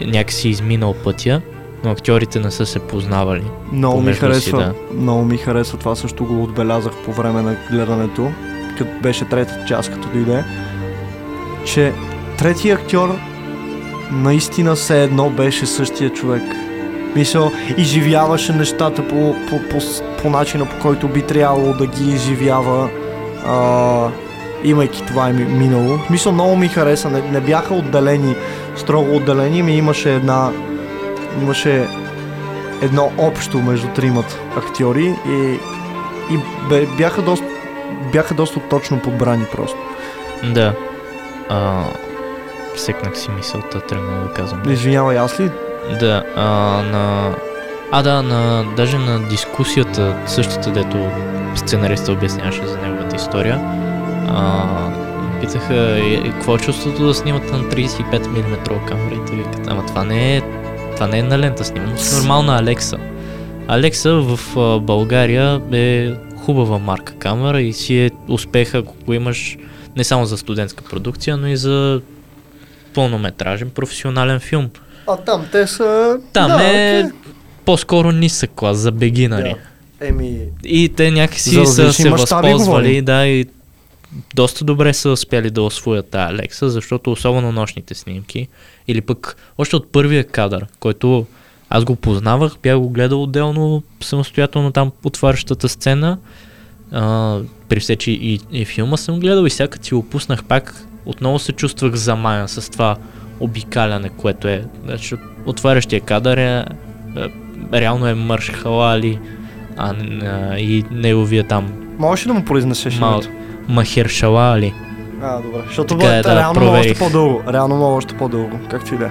е 0.00 0.06
някакси 0.06 0.48
изминал 0.48 0.94
пътя, 1.04 1.42
но 1.84 1.90
актьорите 1.90 2.40
не 2.40 2.50
са 2.50 2.66
се 2.66 2.78
познавали. 2.78 3.44
Много 3.72 4.00
ми 4.00 4.04
помежду 4.04 4.20
си, 4.20 4.50
харесва, 4.50 4.58
да. 4.58 4.74
много 5.00 5.24
ми 5.24 5.36
харесва 5.36 5.78
това, 5.78 5.96
също 5.96 6.24
го 6.24 6.42
отбелязах 6.42 6.92
по 7.04 7.12
време 7.12 7.42
на 7.42 7.56
гледането, 7.70 8.30
като 8.78 8.90
беше 9.02 9.24
третата 9.24 9.64
част, 9.68 9.92
като 9.92 10.08
дойде, 10.08 10.44
че 11.64 11.92
третия 12.38 12.76
актьор 12.76 13.16
наистина 14.12 14.74
все 14.74 15.04
едно 15.04 15.30
беше 15.30 15.66
същия 15.66 16.10
човек. 16.10 16.42
Мисъл, 17.16 17.50
изживяваше 17.76 18.52
нещата 18.52 19.08
по, 19.08 19.34
по, 19.50 19.60
по, 19.70 19.78
по 20.22 20.30
начина, 20.30 20.66
по 20.66 20.82
който 20.82 21.08
би 21.08 21.22
трябвало 21.22 21.72
да 21.72 21.86
ги 21.86 22.10
изживява, 22.10 22.90
а, 23.46 24.08
имайки 24.64 25.02
това 25.06 25.28
ми, 25.28 25.44
минало. 25.44 25.98
Мисъл, 26.10 26.32
много 26.32 26.56
ми 26.56 26.68
хареса, 26.68 27.10
не, 27.10 27.30
не 27.30 27.40
бяха 27.40 27.74
отделени, 27.74 28.34
строго 28.76 29.16
отделени, 29.16 29.62
ми 29.62 29.76
имаше 29.76 30.14
една, 30.14 30.50
имаше 31.42 31.88
едно 32.82 33.12
общо 33.18 33.58
между 33.58 33.88
тримата 33.88 34.38
актьори 34.56 35.14
и, 35.28 35.58
и 36.30 36.38
бяха, 36.98 37.22
доста, 37.22 37.46
бяха 38.12 38.34
доста 38.34 38.60
точно 38.70 39.00
подбрани 39.00 39.44
просто. 39.52 39.78
Да. 40.44 40.74
А, 41.48 41.84
секнах 42.76 43.18
си 43.18 43.30
мисълта, 43.30 43.80
тръгна 43.80 44.22
да 44.22 44.32
казвам. 44.34 44.62
Извинявай, 44.68 45.18
аз 45.18 45.40
ли? 45.40 45.50
Да, 46.00 46.24
а, 46.36 46.42
на... 46.82 47.34
А, 47.92 48.02
да, 48.02 48.22
на, 48.22 48.64
даже 48.76 48.98
на 48.98 49.28
дискусията, 49.28 50.16
същата, 50.26 50.70
дето 50.70 51.10
сценариста 51.54 52.12
обясняваше 52.12 52.66
за 52.66 52.78
неговата 52.78 53.16
история, 53.16 53.60
а, 54.28 54.64
питаха 55.40 55.74
е, 55.74 56.30
какво 56.30 56.56
е 56.56 56.58
чувството 56.58 57.06
да 57.06 57.14
снимат 57.14 57.52
на 57.52 57.58
35 57.58 58.26
мм 58.28 58.86
камера 58.88 59.14
и 59.32 59.36
викат, 59.36 59.66
ама 59.68 59.86
това 59.86 60.04
не 60.04 60.36
е, 60.36 60.42
това 60.94 61.06
не 61.06 61.18
е 61.18 61.22
на 61.22 61.38
лента 61.38 61.64
снимано, 61.64 61.98
с 61.98 62.20
нормална 62.20 62.58
Алекса. 62.58 62.98
Алекса 63.68 64.12
в 64.12 64.40
а, 64.56 64.78
България 64.80 65.60
е 65.72 66.14
хубава 66.36 66.78
марка 66.78 67.14
камера 67.14 67.62
и 67.62 67.72
си 67.72 67.98
е 67.98 68.10
успеха, 68.28 68.78
ако 68.78 68.94
го 69.04 69.12
имаш 69.12 69.58
не 69.96 70.04
само 70.04 70.26
за 70.26 70.38
студентска 70.38 70.84
продукция, 70.84 71.36
но 71.36 71.46
и 71.46 71.56
за 71.56 72.00
пълнометражен 72.94 73.70
професионален 73.70 74.40
филм. 74.40 74.70
А 75.06 75.16
там 75.16 75.46
те 75.52 75.66
са... 75.66 76.18
Там 76.32 76.48
да, 76.50 76.64
е 76.64 77.00
окей. 77.00 77.18
по-скоро 77.64 78.12
нисък 78.12 78.50
клас 78.54 78.76
за 78.76 78.92
бегинари. 78.92 79.54
Еми, 80.00 80.38
И 80.64 80.88
те 80.88 81.10
някакси 81.10 81.66
са 81.66 81.92
се 81.92 82.10
възползвали, 82.10 83.02
да, 83.02 83.26
и 83.26 83.46
доста 84.34 84.64
добре 84.64 84.94
са 84.94 85.10
успяли 85.10 85.50
да 85.50 85.62
освоят 85.62 86.10
тази 86.10 86.34
Алекса, 86.34 86.70
защото 86.70 87.12
особено 87.12 87.52
нощните 87.52 87.94
снимки, 87.94 88.48
или 88.88 89.00
пък 89.00 89.36
още 89.58 89.76
от 89.76 89.92
първия 89.92 90.24
кадър, 90.24 90.66
който 90.80 91.26
аз 91.70 91.84
го 91.84 91.96
познавах, 91.96 92.56
бях 92.62 92.78
го 92.78 92.88
гледал 92.88 93.22
отделно, 93.22 93.82
самостоятелно 94.00 94.72
там 94.72 94.92
отварящата 95.04 95.68
сцена, 95.68 96.18
а, 96.92 97.38
при 97.68 97.80
все, 97.80 97.96
че 97.96 98.10
и, 98.10 98.40
и 98.52 98.64
филма 98.64 98.96
съм 98.96 99.20
гледал 99.20 99.46
и 99.46 99.50
всяка 99.50 99.78
ти 99.78 99.94
го 99.94 100.02
пуснах 100.02 100.44
пак, 100.44 100.86
отново 101.06 101.38
се 101.38 101.52
чувствах 101.52 101.94
замаян 101.94 102.48
с 102.48 102.70
това 102.70 102.96
обикаляне, 103.40 104.08
което 104.08 104.48
е, 104.48 104.64
значи, 104.84 105.14
отварящия 105.46 106.00
кадър 106.00 106.36
е, 106.36 106.64
е 107.72 107.80
реално 107.80 108.06
е 108.06 108.14
Мърш 108.14 108.50
Халали, 108.50 109.18
а, 109.76 109.94
а, 110.22 110.58
и 110.58 110.84
неговия 110.90 111.48
там 111.48 111.84
можеш 111.98 112.26
ли 112.26 112.28
да 112.28 112.34
му 112.34 112.44
произнесеш 112.44 112.96
името? 112.96 113.28
Махершала 113.68 114.58
ли? 114.58 114.74
А, 115.22 115.40
добре. 115.40 115.58
Защото 115.66 115.98
Така 115.98 116.08
бъде, 116.10 116.22
да, 116.22 116.36
реално 116.36 116.60
мога 116.60 116.78
още 116.78 116.94
по-дълго. 116.94 117.42
Реално 117.48 117.76
мога 117.76 117.94
още 117.94 118.14
по-дълго. 118.16 118.58
Както 118.70 118.94
и 118.94 118.98
да 118.98 119.06
е. 119.06 119.10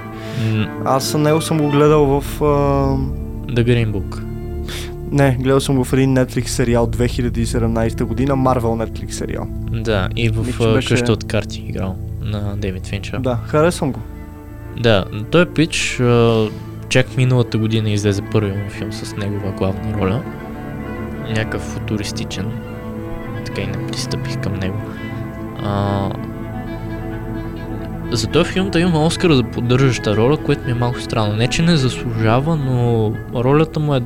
Аз 0.86 1.06
съм 1.06 1.22
него 1.24 1.42
съм 1.42 1.58
го 1.58 1.70
гледал 1.70 2.06
в... 2.06 2.42
А... 2.42 2.46
The 3.52 3.64
Green 3.64 3.92
Book. 3.92 4.24
Не, 5.12 5.38
гледал 5.42 5.60
съм 5.60 5.76
го 5.76 5.84
в 5.84 5.94
един 5.94 6.16
Netflix 6.16 6.46
сериал 6.48 6.88
2017 6.88 8.04
година, 8.04 8.34
Marvel 8.36 8.86
Netflix 8.86 9.12
сериал. 9.12 9.48
Да, 9.72 10.10
и 10.16 10.30
в 10.30 10.62
а, 10.62 10.74
беше- 10.74 10.90
къща 10.90 11.12
от 11.12 11.28
карти 11.28 11.66
играл 11.70 11.96
на 12.22 12.56
Дейвид 12.58 12.88
Финчер. 12.88 13.20
Да, 13.20 13.38
харесвам 13.48 13.92
го. 13.92 14.00
Да, 14.80 15.06
той 15.32 15.46
пич 15.46 16.02
чак 16.90 17.18
миналата 17.18 17.58
година 17.58 17.90
излезе 17.90 18.22
първият 18.32 18.58
му 18.58 18.70
филм 18.70 18.94
с 18.94 19.16
негова 19.16 19.52
главна 19.52 19.98
роля. 20.02 20.22
Някакъв 21.30 21.62
футуристичен. 21.62 22.52
Така 23.45 23.61
и 23.61 23.68
не 23.68 23.88
пристъпих 23.88 24.41
към 24.41 24.53
него. 24.53 24.78
А, 25.64 26.10
за 28.11 28.28
този 28.28 28.52
филм 28.52 28.70
да 28.70 28.80
има 28.80 29.06
Оскар 29.06 29.32
за 29.32 29.44
поддържаща 29.44 30.18
роля, 30.18 30.38
което 30.38 30.65
ми 30.65 30.72
е 30.72 30.76
малко 30.76 31.02
странно. 31.02 31.36
Не, 31.36 31.48
че 31.48 31.61
не 31.61 31.78
заслужава, 31.78 32.56
но 32.56 33.11
ролята 33.44 33.80
му 33.80 33.95
е 33.95 34.02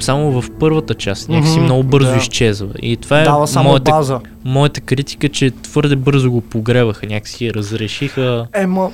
само 0.00 0.42
в 0.42 0.50
първата 0.58 0.94
част. 0.94 1.28
Някакси 1.28 1.56
Мгм, 1.56 1.64
много 1.64 1.82
бързо 1.82 2.10
да. 2.10 2.16
изчезва. 2.16 2.68
И 2.82 2.96
това 2.96 3.20
е 3.20 3.24
Дава 3.24 3.46
само 3.46 3.68
моята, 3.68 3.90
база. 3.90 4.20
моята 4.44 4.80
критика, 4.80 5.28
че 5.28 5.50
твърде 5.50 5.96
бързо 5.96 6.30
го 6.30 6.40
погребаха. 6.40 7.06
Някакси 7.06 7.54
разрешиха. 7.54 8.46
Ема... 8.54 8.90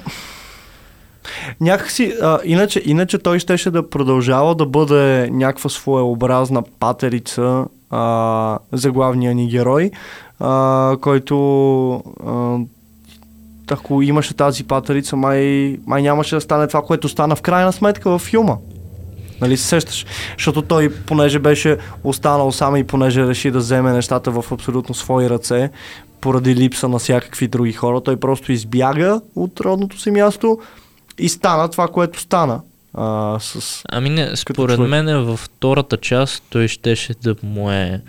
Някакси, 1.61 2.15
а, 2.23 2.39
иначе, 2.45 2.83
иначе 2.85 3.19
той 3.19 3.39
щеше 3.39 3.71
да 3.71 3.91
продължава 3.91 4.55
да 4.55 4.67
бъде 4.67 5.31
някаква 5.33 5.71
своеобразна 5.71 6.63
патерица 6.81 7.65
а, 7.91 8.59
за 8.73 8.93
главния 8.93 9.35
ни 9.35 9.49
герой, 9.49 9.91
а, 10.41 10.97
който 11.01 11.95
а, 12.27 12.59
ако 13.71 14.03
имаше 14.03 14.35
тази 14.35 14.65
патерица, 14.65 15.17
май, 15.17 15.77
май 15.87 16.03
нямаше 16.03 16.35
да 16.35 16.41
стане 16.41 16.67
това, 16.67 16.83
което 16.83 17.09
стана 17.09 17.37
в 17.37 17.43
крайна 17.43 17.73
сметка 17.73 18.11
във 18.11 18.23
филма. 18.23 18.57
Нали 19.41 19.57
се 19.57 19.67
сещаш? 19.67 20.07
Защото 20.37 20.63
той, 20.63 20.95
понеже 21.07 21.39
беше 21.39 21.79
останал 22.05 22.53
сам 22.53 22.77
и 22.77 22.85
понеже 22.85 23.27
реши 23.27 23.51
да 23.51 23.59
вземе 23.59 23.93
нещата 23.93 24.31
в 24.31 24.53
абсолютно 24.53 24.95
свои 24.95 25.31
ръце, 25.31 25.71
поради 26.21 26.55
липса 26.55 26.89
на 26.89 26.99
всякакви 26.99 27.49
други 27.49 27.73
хора, 27.73 28.01
той 28.01 28.17
просто 28.17 28.53
избяга 28.53 29.21
от 29.35 29.61
родното 29.61 30.01
си 30.01 30.11
място 30.11 30.59
и 31.19 31.29
стана 31.29 31.69
това, 31.69 31.89
което 31.89 32.21
стана. 32.21 32.61
А, 32.95 33.37
с... 33.41 33.83
Ами 33.89 34.11
не, 34.11 34.37
според 34.37 34.77
човек. 34.77 34.91
мен 34.91 35.25
във 35.25 35.41
втората 35.41 35.97
част 35.97 36.43
той 36.51 36.69
щеше 36.69 37.15
да 37.23 37.35
му 37.43 37.71
е 37.71 38.01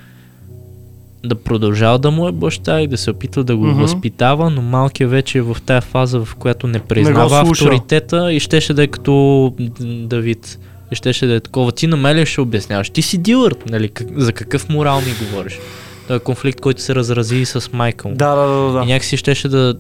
да 1.25 1.35
продължава 1.35 1.99
да 1.99 2.11
му 2.11 2.27
е 2.27 2.31
баща 2.31 2.81
и 2.81 2.87
да 2.87 2.97
се 2.97 3.11
опитва 3.11 3.43
да 3.43 3.57
го 3.57 3.65
Мгм. 3.65 3.81
възпитава, 3.81 4.49
но 4.49 4.61
малкият 4.61 5.11
вече 5.11 5.37
е 5.37 5.41
в 5.41 5.57
тая 5.65 5.81
фаза, 5.81 6.25
в 6.25 6.35
която 6.35 6.67
не 6.67 6.79
признава 6.79 7.45
слуша. 7.45 7.63
авторитета 7.65 8.33
и 8.33 8.39
щеше 8.39 8.73
да 8.73 8.83
е 8.83 8.87
като 8.87 9.53
Давид. 9.81 10.59
И 10.91 10.95
щеше 10.95 11.25
да 11.27 11.33
е 11.33 11.39
такова. 11.39 11.71
Ти 11.71 11.87
на 11.87 11.97
мен 11.97 12.17
ли 12.17 12.25
ще 12.25 12.41
обясняваш? 12.41 12.89
Ти 12.89 13.01
си 13.01 13.17
дилър, 13.17 13.55
нали? 13.69 13.89
Как, 13.89 14.07
за 14.15 14.33
какъв 14.33 14.69
морал 14.69 15.01
ми 15.01 15.13
говориш? 15.25 15.59
Той 16.07 16.17
е 16.17 16.19
конфликт, 16.19 16.61
който 16.61 16.81
се 16.81 16.95
разрази 16.95 17.35
и 17.35 17.45
с 17.45 17.69
майка 17.73 18.07
му. 18.07 18.15
Да, 18.15 18.35
да, 18.35 18.47
да, 18.47 18.71
да. 18.71 18.83
И 18.83 18.85
някакси 18.85 19.17
щеше 19.17 19.49
да, 19.49 19.75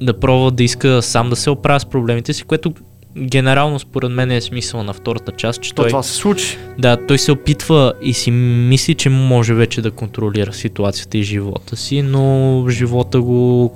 да 0.00 0.20
пробва 0.20 0.50
да 0.50 0.62
иска 0.64 1.02
сам 1.02 1.30
да 1.30 1.36
се 1.36 1.50
оправя 1.50 1.80
с 1.80 1.86
проблемите 1.86 2.32
си, 2.32 2.42
което 2.42 2.74
генерално 3.18 3.78
според 3.78 4.10
мен 4.10 4.30
е 4.30 4.40
смисъл 4.40 4.82
на 4.82 4.92
втората 4.92 5.32
част, 5.32 5.62
че 5.62 5.70
То 5.70 5.82
той, 5.82 5.88
това 5.88 6.02
се 6.02 6.12
случи. 6.12 6.58
да, 6.78 7.06
той 7.08 7.18
се 7.18 7.32
опитва 7.32 7.92
и 8.02 8.14
си 8.14 8.30
мисли, 8.30 8.94
че 8.94 9.08
може 9.08 9.54
вече 9.54 9.82
да 9.82 9.90
контролира 9.90 10.52
ситуацията 10.52 11.18
и 11.18 11.22
живота 11.22 11.76
си, 11.76 12.02
но 12.02 12.66
живота 12.68 13.20
го 13.20 13.72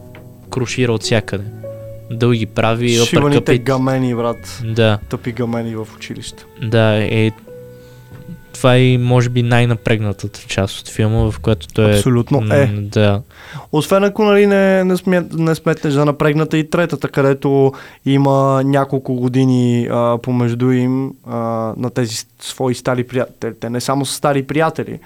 крушира 0.50 0.92
от 0.92 1.02
всякъде. 1.02 1.44
Дълги 2.10 2.46
прави, 2.46 2.88
Шибаните 2.88 3.16
апъркъпит. 3.36 3.62
гамени, 3.62 4.14
брат. 4.14 4.62
Да, 4.64 4.98
Тъпи 5.08 5.32
гамени 5.32 5.76
в 5.76 5.88
училище. 5.96 6.44
да, 6.62 6.94
е 7.04 7.30
това 8.56 8.76
е 8.76 8.98
може 8.98 9.28
би 9.28 9.42
най-напрегнатата 9.42 10.40
част 10.48 10.80
от 10.80 10.88
филма, 10.88 11.30
в 11.30 11.40
която 11.40 11.68
той 11.68 11.90
е... 11.90 11.94
Абсолютно 11.94 12.40
м, 12.40 12.54
е. 12.54 12.66
Да. 12.66 13.22
Освен 13.72 14.04
ако 14.04 14.24
нали, 14.24 14.46
не, 14.46 14.84
не, 14.84 14.96
смет, 14.96 15.32
не 15.32 15.54
сметнеш 15.54 15.92
за 15.92 16.04
напрегната 16.04 16.58
и 16.58 16.70
третата, 16.70 17.08
където 17.08 17.72
има 18.06 18.62
няколко 18.64 19.14
години 19.14 19.88
а, 19.90 20.18
помежду 20.22 20.70
им 20.70 21.12
а, 21.26 21.36
на 21.76 21.90
тези 21.90 22.26
свои 22.40 22.74
стари 22.74 23.04
приятели. 23.04 23.54
Те 23.60 23.70
не 23.70 23.80
само 23.80 24.04
са 24.04 24.14
стари 24.14 24.42
приятели. 24.42 24.98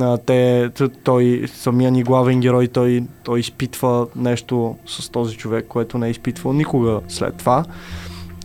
А, 0.00 0.18
те, 0.18 0.70
той, 1.04 1.48
самия 1.54 1.90
ни 1.90 2.02
главен 2.02 2.40
герой, 2.40 2.68
той, 2.68 3.02
той 3.24 3.40
изпитва 3.40 4.06
нещо 4.16 4.76
с 4.86 5.08
този 5.08 5.36
човек, 5.36 5.66
което 5.68 5.98
не 5.98 6.06
е 6.06 6.10
изпитвал 6.10 6.52
никога 6.52 7.00
след 7.08 7.36
това. 7.36 7.64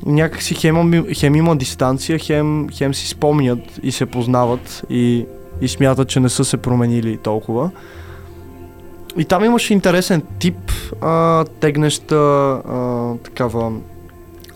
Някакси 0.06 0.56
хем, 0.56 1.06
хем 1.14 1.36
има 1.36 1.56
дистанция, 1.56 2.20
хем, 2.20 2.68
хем 2.74 2.94
си 2.94 3.08
спомнят 3.08 3.80
и 3.84 3.92
се 3.92 4.06
познават 4.06 4.84
и, 4.90 5.26
и 5.62 5.68
смятат, 5.68 6.08
че 6.08 6.20
не 6.20 6.30
са 6.30 6.46
се 6.46 6.58
променили 6.58 7.18
толкова. 7.18 7.72
И 9.18 9.26
там 9.26 9.46
имаше 9.46 9.74
интересен 9.74 10.24
тип, 10.40 10.72
а, 11.02 11.46
тегнеща 11.60 12.16
а, 12.16 13.16
такава 13.24 13.72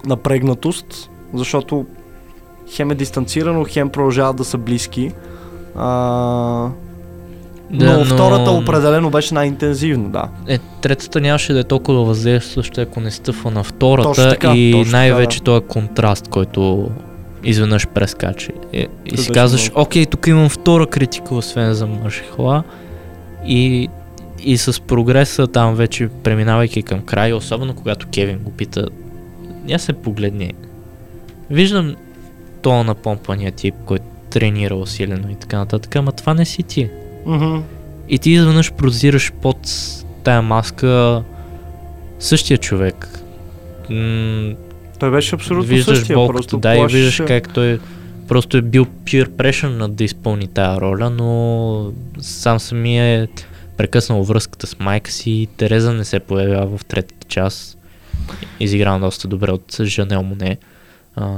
напрегнатост, 0.06 1.10
защото 1.34 1.86
хем 2.70 2.92
е 2.92 2.96
дистанцирано, 2.96 3.66
хем 3.70 3.90
продължават 3.90 4.36
да 4.36 4.44
са 4.44 4.58
близки. 4.58 5.12
А, 5.76 6.70
Да, 7.72 7.86
но, 7.86 8.00
но- 8.00 8.06
втората 8.06 8.52
определено 8.52 9.10
беше 9.10 9.34
най-интензивно, 9.34 10.10
да. 10.10 10.30
Е, 10.48 10.58
третата 10.82 11.22
нямаше 11.22 11.54
да 11.54 11.60
е 11.60 11.64
толкова 11.64 12.04
въздействаща, 12.04 12.82
ако 12.82 13.00
не 13.00 13.12
стъпва 13.12 13.52
на 13.52 13.64
втората 13.64 14.08
Точно 14.10 14.30
така, 14.30 14.54
и 14.56 14.72
точно 14.72 14.92
най-вече 14.92 15.38
да. 15.38 15.44
този 15.44 15.66
контраст, 15.66 16.28
който 16.28 16.90
изведнъж 17.44 17.88
прескача. 17.88 18.52
И, 18.74 18.80
и 18.80 18.88
Това 19.10 19.18
си 19.24 19.28
беше 19.28 19.32
казваш, 19.32 19.70
много. 19.70 19.82
окей, 19.82 20.06
тук 20.06 20.28
имам 20.28 20.50
втора 20.50 20.88
критика, 20.88 21.36
освен 21.36 21.74
за 21.74 21.88
мъжехла. 21.88 22.64
И, 23.46 23.90
и 24.44 24.58
с 24.58 24.82
прогреса 24.82 25.48
там 25.48 25.76
вече 25.76 26.10
преминавайки 26.24 26.84
към 26.84 27.02
край, 27.02 27.34
особено 27.34 27.76
когато 27.76 28.08
Кевин 28.08 28.38
го 28.38 28.52
пита, 28.52 28.88
я 29.68 29.80
се 29.80 29.94
погледни. 29.94 30.54
Виждам 31.50 31.96
то 32.62 32.84
на 32.84 32.96
помпания 32.96 33.52
тип, 33.52 33.76
който 33.86 34.06
тренира 34.30 34.76
усилено 34.76 35.30
и 35.32 35.36
така 35.36 35.58
нататък, 35.58 35.96
ама 35.96 36.12
това 36.12 36.34
не 36.34 36.46
си 36.46 36.64
ти. 36.64 36.90
Мгм. 37.26 37.58
И 38.10 38.20
ти 38.20 38.32
изведнъж 38.32 38.72
прозираш 38.72 39.32
под 39.42 39.58
тая 40.24 40.42
маска 40.42 41.24
същия 42.20 42.58
човек. 42.58 43.08
М- 43.90 44.54
Той 45.00 45.12
беше 45.12 45.36
абсолютно 45.36 45.68
виждаш 45.70 45.98
същия, 45.98 46.16
болката, 46.16 46.34
просто 46.38 46.58
да, 46.58 46.76
и 46.76 46.78
плашеше. 46.78 46.98
виждаш 46.98 47.28
как 47.28 47.54
той 47.54 47.80
просто 48.28 48.58
е 48.58 48.62
бил 48.62 48.86
pure 48.86 49.28
pressure 49.28 49.88
да 49.88 50.04
изпълни 50.04 50.48
тая 50.48 50.82
роля, 50.82 51.10
но 51.10 51.92
сам 52.20 52.60
самия 52.60 53.24
е 53.24 53.28
прекъснал 53.78 54.24
връзката 54.24 54.68
с 54.68 54.80
майка 54.80 55.12
си 55.12 55.32
и 55.32 55.48
Тереза 55.48 55.94
не 55.94 56.06
се 56.06 56.20
появява 56.20 56.78
в 56.78 56.86
третата 56.86 57.28
част. 57.28 57.78
Изиграна 58.60 59.00
доста 59.00 59.28
добре 59.28 59.52
от 59.52 59.78
Жанел 59.82 60.24
Моне. 60.24 60.58
А, 61.16 61.38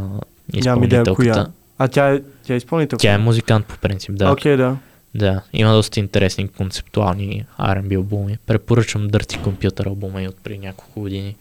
Нямам 0.54 0.84
идея 0.84 1.04
коя. 1.06 1.46
А 1.78 1.88
тя 1.88 2.10
е, 2.14 2.22
тя 2.44 2.54
е 2.54 2.58
изпълнителка? 2.58 3.02
Тя 3.02 3.14
е 3.14 3.18
музикант 3.18 3.66
по 3.66 3.78
принцип, 3.78 4.16
да. 4.16 4.32
Окей, 4.32 4.58
да. 4.58 4.76
Да, 5.16 5.42
има 5.54 5.74
доста 5.74 6.00
интересни 6.00 6.48
концептуални 6.48 7.46
R&B 7.60 7.96
албуми. 7.96 8.38
Препоръчвам 8.38 9.10
Dirty 9.10 9.40
Computer 9.40 9.88
албума 9.88 10.22
и 10.22 10.28
от 10.28 10.38
преди 10.38 10.58
няколко 10.58 11.00
години. 11.02 11.36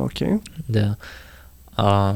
Окей. 0.00 0.28
Да. 0.68 0.94
А... 1.76 2.14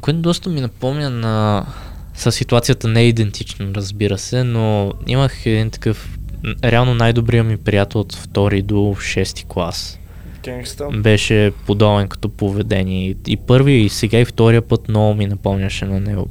Което 0.00 0.20
доста 0.20 0.50
ми 0.50 0.60
напомня 0.60 1.10
на... 1.10 1.66
Със 2.14 2.34
ситуацията 2.34 2.88
не 2.88 3.00
е 3.00 3.08
идентична, 3.08 3.74
разбира 3.74 4.18
се, 4.18 4.44
но 4.44 4.92
имах 5.06 5.46
един 5.46 5.70
такъв... 5.70 6.18
Реално 6.64 6.94
най-добрият 6.94 7.46
ми 7.46 7.56
приятел 7.56 8.00
от 8.00 8.14
втори 8.14 8.62
до 8.62 8.74
6 8.74 9.44
клас. 9.44 9.98
Генгста. 10.42 10.88
Беше 10.88 11.52
подобен 11.66 12.08
като 12.08 12.28
поведение. 12.28 13.06
И- 13.06 13.16
И 13.26 13.36
първи, 13.36 13.72
и 13.72 13.88
сега, 13.88 14.18
и 14.18 14.24
втория 14.24 14.62
път 14.62 14.88
много 14.88 15.14
ми 15.14 15.26
напомняше 15.26 15.84
на 15.84 16.00
него. 16.00 16.28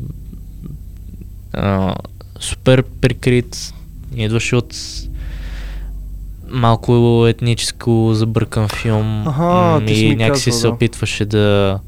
А, 1.53 1.95
супер 2.39 2.83
прикрит. 2.83 3.73
Идваше 4.15 4.55
от 4.55 4.75
малко 6.51 7.25
етническо 7.27 8.09
забъркан 8.13 8.67
филм. 8.67 9.27
Аха, 9.27 9.81
и 9.87 10.15
някакси 10.15 10.49
казвал, 10.49 10.59
се 10.61 10.67
да. 10.67 10.73
опитваше 10.73 11.25
да, 11.25 11.79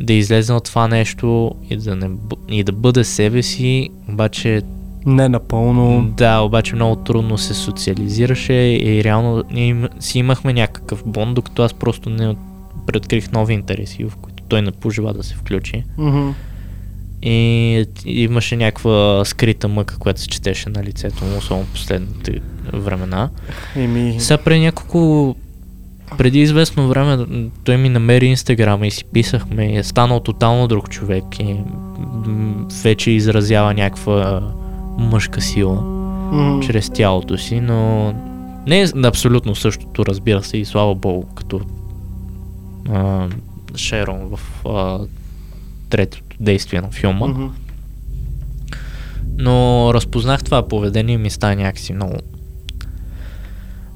да 0.00 0.12
излезе 0.12 0.52
от 0.52 0.64
това 0.64 0.88
нещо 0.88 1.54
и 1.70 1.76
да, 1.76 1.96
не, 1.96 2.10
и 2.48 2.64
да 2.64 2.72
бъде 2.72 3.04
себе 3.04 3.42
си, 3.42 3.88
обаче 4.08 4.62
Не 5.06 5.28
напълно. 5.28 6.12
да, 6.16 6.40
обаче 6.40 6.74
много 6.74 6.96
трудно 6.96 7.38
се 7.38 7.54
социализираше 7.54 8.52
и 8.52 9.04
реално 9.04 9.44
ние 9.50 9.88
си 10.00 10.18
имахме 10.18 10.52
някакъв 10.52 11.02
бон, 11.06 11.34
докато 11.34 11.62
аз 11.62 11.74
просто 11.74 12.10
не 12.10 12.36
преоткрих 12.86 13.32
нови 13.32 13.54
интереси, 13.54 14.04
в 14.04 14.12
които 14.16 14.42
той 14.48 14.62
не 14.62 14.70
пожела 14.70 15.12
да 15.12 15.22
се 15.22 15.34
включи. 15.34 15.84
Мгм. 15.98 16.30
И 17.22 17.84
имаше 18.04 18.56
някаква 18.56 19.24
скрита 19.24 19.68
мъка, 19.68 19.98
която 19.98 20.20
се 20.20 20.28
четеше 20.28 20.68
на 20.70 20.84
лицето 20.84 21.24
му, 21.24 21.38
особено 21.38 21.66
последните 21.66 22.40
времена. 22.72 23.30
Еми, 23.76 24.16
Сега 24.18 24.38
преди 24.38 24.60
няколко... 24.60 25.36
Преди 26.18 26.40
известно 26.40 26.88
време 26.88 27.26
той 27.64 27.76
ми 27.76 27.88
намери 27.88 28.26
инстаграма 28.26 28.86
и 28.86 28.90
си 28.90 29.04
писахме 29.04 29.64
и 29.64 29.76
е 29.76 29.82
станал 29.82 30.20
тотално 30.20 30.68
друг 30.68 30.90
човек 30.90 31.24
и 31.40 31.56
вече 32.82 33.10
изразява 33.10 33.74
някаква 33.74 34.42
мъжка 34.98 35.40
сила 35.40 35.82
Мгм. 36.32 36.60
чрез 36.60 36.90
тялото 36.90 37.38
си, 37.38 37.60
но 37.60 38.12
не 38.66 38.80
е 38.80 38.86
абсолютно 39.04 39.54
същото, 39.54 40.06
разбира 40.06 40.42
се, 40.42 40.56
и 40.56 40.64
слава 40.64 40.94
богу, 40.94 41.26
като 41.34 41.60
а, 42.88 43.28
Шерон 43.76 44.36
в 44.36 44.66
а, 44.66 44.98
третото 45.90 46.25
действие 46.40 46.80
на 46.80 46.90
филма. 46.90 47.50
Но 49.38 49.90
разпознах 49.94 50.44
това 50.44 50.68
поведение 50.68 51.14
и 51.14 51.18
ми 51.18 51.30
стана 51.30 51.56
някакси 51.56 51.92
много 51.92 52.16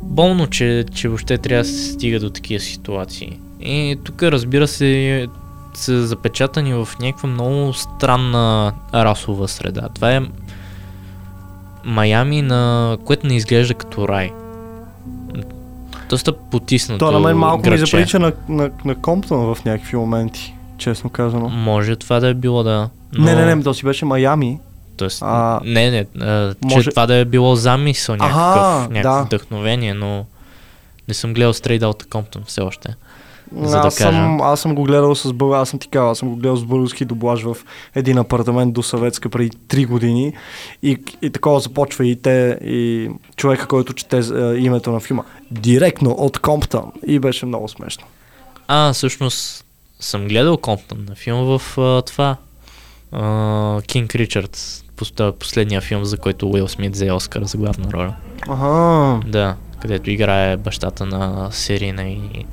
болно, 0.03 0.47
че, 0.47 0.85
че 0.95 1.09
въобще 1.09 1.39
трябва 1.39 1.63
да 1.63 1.69
се 1.69 1.93
стига 1.93 2.21
до 2.21 2.31
такива 2.31 2.61
ситуации. 2.61 3.39
И 3.61 3.99
тук 4.05 4.23
разбира 4.23 4.69
се 4.69 5.27
са 5.75 6.07
запечатани 6.07 6.75
в 6.75 6.89
някаква 7.01 7.29
много 7.29 7.73
странна 7.73 8.73
расова 8.95 9.49
среда. 9.49 9.89
Това 9.95 10.13
е 10.13 10.21
Майами, 11.85 12.43
на 12.43 12.97
което 13.05 13.27
не 13.27 13.37
изглежда 13.37 13.75
като 13.75 14.09
рай. 14.09 14.33
Доста 16.09 16.33
потиснато 16.33 16.99
То 16.99 17.13
на 17.13 17.21
мен 17.21 17.37
малко 17.37 17.59
ми 17.59 17.63
градче. 17.63 17.87
заприлича 17.87 18.19
на, 18.19 18.33
на, 18.49 18.71
на 18.85 18.95
Комптън 18.95 19.39
в 19.39 19.65
някакви 19.65 19.97
моменти, 19.97 20.55
честно 20.81 21.11
казано. 21.11 21.49
Може 21.49 21.97
това 21.97 22.21
да 22.21 22.29
е 22.29 22.35
било 22.35 22.63
да. 22.63 22.91
Но... 23.13 23.25
Не, 23.25 23.35
не, 23.35 23.55
не, 23.55 23.63
то 23.63 23.75
си 23.75 23.85
беше 23.85 24.05
Майами. 24.05 24.59
Тоест, 24.97 25.23
А, 25.23 25.61
не, 25.65 25.91
не, 25.91 26.07
а, 26.21 26.55
може- 26.65 26.85
че 26.85 26.91
това 26.91 27.07
да 27.07 27.15
е 27.15 27.25
било 27.25 27.57
замисъл 27.57 28.17
някакъв, 28.17 28.41
Аха, 28.41 28.89
някакво 28.91 29.19
да. 29.19 29.23
вдъхновение, 29.25 29.95
но 29.95 30.25
не 31.09 31.15
съм 31.15 31.35
гледал 31.35 31.53
Straight 31.53 31.81
Outta 31.81 32.07
Compton 32.07 32.45
все 32.47 32.61
още. 32.61 32.97
За 33.57 33.81
да 33.81 33.87
аз, 33.87 33.97
кажа. 33.97 34.11
съм, 34.11 34.41
аз 34.41 34.61
съм 34.61 34.75
го 34.75 34.83
гледал 34.83 35.15
с 35.15 35.33
бъл... 35.33 35.55
аз 35.55 35.69
съм 35.69 35.79
ти 35.79 35.89
аз 35.99 36.19
съм 36.19 36.29
го 36.29 36.37
гледал 36.37 36.57
с 36.57 36.65
български 36.65 37.05
дублаж 37.05 37.43
в 37.43 37.57
един 37.95 38.19
апартамент 38.19 38.73
до 38.75 38.83
Съветска 38.83 39.29
преди 39.29 39.51
3 39.51 39.87
години 39.87 40.33
и, 40.83 40.99
и 41.23 41.31
такова 41.31 41.61
започва 41.61 42.07
и 42.07 42.23
те 42.23 42.59
и 42.65 43.09
човека, 43.37 43.67
който 43.67 43.93
чете 43.93 44.19
е, 44.19 44.55
името 44.57 44.93
на 44.93 45.01
филма 45.01 45.23
директно 45.51 46.11
от 46.11 46.39
Комптън 46.39 46.93
и 47.07 47.19
беше 47.19 47.47
много 47.47 47.69
смешно. 47.69 48.05
А, 48.69 48.93
всъщност 48.93 49.65
съм 50.01 50.29
гледал 50.29 50.57
Compton 50.57 51.09
на 51.09 51.15
филм 51.15 51.59
в 51.59 51.79
а, 51.79 52.03
това. 52.03 52.37
Кинг 53.87 54.15
Ричардс, 54.15 54.85
последния 55.39 55.81
филм, 55.81 56.05
за 56.05 56.17
който 56.17 56.49
Уил 56.51 56.69
Смит 56.69 56.93
взе 56.95 57.13
Оскар 57.13 57.43
за 57.43 57.59
главна 57.59 57.93
роля. 57.93 58.15
Ага. 58.49 59.21
Да, 59.27 59.57
където 59.83 60.11
играе 60.11 60.57
бащата 60.57 61.07
на 61.07 61.49
Серина 61.53 62.03
и... 62.09 62.47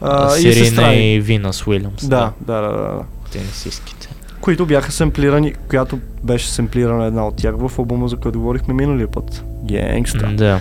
А, 0.00 0.36
и 0.38 0.52
сестра 0.52 0.92
и, 0.92 1.14
й. 1.14 1.20
Винас 1.20 1.66
Уилямс. 1.66 2.08
Да, 2.08 2.32
да, 2.40 2.60
да, 2.60 2.68
да. 2.68 3.02
Тенисистките. 3.32 4.08
Които 4.40 4.66
бяха 4.66 4.92
семплирани, 4.92 5.54
която 5.54 5.98
беше 6.22 6.48
семплирана 6.48 7.06
една 7.06 7.26
от 7.26 7.36
тях 7.36 7.54
в 7.56 7.78
албума, 7.78 8.08
за 8.08 8.16
който 8.16 8.38
говорихме 8.38 8.74
миналия 8.74 9.10
път. 9.10 9.44
Генгста. 9.64 10.26
Да. 10.26 10.60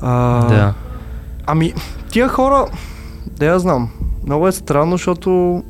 А, 0.00 0.44
Да. 0.48 0.74
Ами, 1.46 1.74
тия 2.10 2.28
хора, 2.28 2.66
да 3.28 3.46
я 3.46 3.58
знам, 3.58 3.90
много 4.26 4.48
е 4.48 4.52
странно, 4.52 4.92
защото 4.92 5.62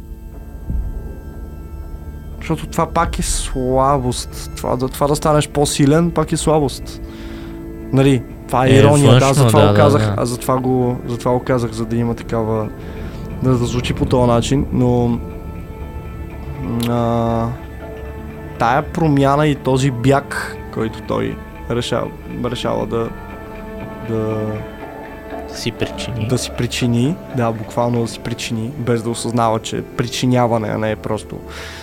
защото 2.39 2.67
това 2.67 2.87
пак 2.87 3.19
е 3.19 3.23
слабост. 3.23 4.53
Това 4.57 4.77
да, 4.77 4.89
това 4.89 5.07
да 5.07 5.17
станеш 5.17 5.49
по-силен 5.49 6.11
пак 6.11 6.33
е 6.33 6.37
слабост. 6.37 7.01
Нали, 7.93 8.23
това 8.47 8.67
е, 8.67 8.71
Е, 8.71 8.75
ирония, 8.75 9.13
да, 9.13 9.27
външно, 9.27 9.35
затова 9.35 9.61
да, 9.61 9.67
го 9.67 9.73
да, 9.73 9.79
казах, 9.79 10.03
да. 10.03 10.15
а 10.17 10.27
затова 10.27 10.59
го, 10.59 10.97
затова 11.07 11.33
го 11.33 11.41
казах, 11.41 11.71
за 11.71 11.85
да 11.85 11.97
има 11.97 12.15
такава, 12.15 12.69
да, 13.43 13.51
да 13.51 13.67
звучи 13.67 13.95
по 13.95 14.05
този 14.05 14.27
начин, 14.27 14.67
но 14.73 15.19
а, 16.89 17.47
тая 18.59 18.93
промяна 18.93 19.47
и 19.47 19.55
този 19.55 19.91
бяг, 19.91 20.57
който 20.75 21.03
той 21.09 21.37
решава, 21.71 22.11
решава 22.45 22.87
да, 22.87 23.09
да, 24.09 24.39
Си 25.55 25.71
причини. 25.73 26.27
да 26.29 26.39
си 26.39 26.51
причини, 26.59 27.15
да, 27.37 27.53
буквално 27.53 28.03
да 28.03 28.09
си 28.09 28.19
причини, 28.19 28.71
без 28.79 29.03
да 29.03 29.11
осъзнава, 29.11 29.59
че 29.59 29.83
причиняване, 29.83 30.69
а 30.69 30.79
не 30.79 30.91
е 30.91 30.97
просто 30.97 31.37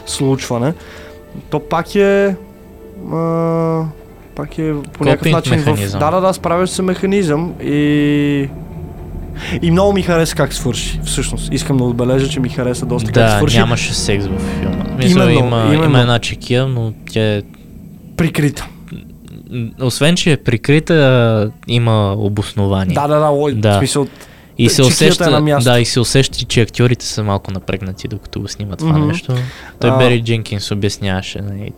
случване, 0.06 0.74
то 1.50 1.60
пак 1.60 1.96
е 1.96 2.36
а, 3.14 3.84
пак 4.36 4.58
е 4.58 4.74
по 4.94 5.04
някакъв 5.04 5.32
начин 5.32 5.60
в... 5.60 5.92
Да, 6.00 6.12
да, 6.12 6.22
да, 6.22 6.34
справяш 6.34 6.70
се 6.70 6.82
механизъм 6.82 7.54
и... 7.64 8.50
И 9.62 9.72
много 9.72 9.94
ми 9.94 10.02
хареса 10.02 10.36
как 10.36 10.54
свърши, 10.54 11.00
всъщност. 11.04 11.54
Искам 11.54 11.78
да 11.78 11.84
отбележа, 11.84 12.30
че 12.30 12.40
ми 12.40 12.50
хареса 12.50 12.86
доста 12.86 13.12
как 13.12 13.14
Да, 13.24 13.38
свърши. 13.38 13.58
нямаше 13.58 13.94
секс 13.94 14.26
в 14.28 14.40
филма. 14.60 14.84
Мисля, 14.98 15.24
Именно, 15.24 15.46
има, 15.46 15.64
именно. 15.68 15.84
има 15.86 16.00
една 16.00 16.20
чекия, 16.20 16.68
но 16.68 16.94
тя 17.12 17.36
е... 17.36 17.42
Прикрита. 18.18 18.68
Освен, 19.82 20.16
че 20.16 20.32
е 20.32 20.38
прикрита, 20.38 21.52
има 21.68 22.14
обоснование. 22.14 22.94
Да, 22.94 23.08
да, 23.08 23.20
да, 23.20 23.30
ой, 23.30 23.54
Да. 23.54 23.78
смисъл, 23.78 24.08
И 24.58 24.70
се 24.70 24.82
усеща, 24.82 25.24
е 25.24 25.30
на 25.30 25.40
място. 25.42 25.70
да, 25.72 25.80
и 25.80 25.86
се 25.86 26.00
усеща, 26.00 26.38
че 26.40 26.62
актьорите 26.62 27.06
са 27.06 27.24
малко 27.24 27.52
напрегнати, 27.52 28.08
докато 28.08 28.42
го 28.42 28.48
снимат 28.48 28.80
това 28.80 28.98
Мгм. 28.98 29.08
нещо. 29.08 29.34
Той 29.80 29.90
А. 29.90 29.98
Бери 29.98 30.24
Дженкинс 30.24 30.72
обясняваше. 30.72 31.42
Нали, 31.42 31.72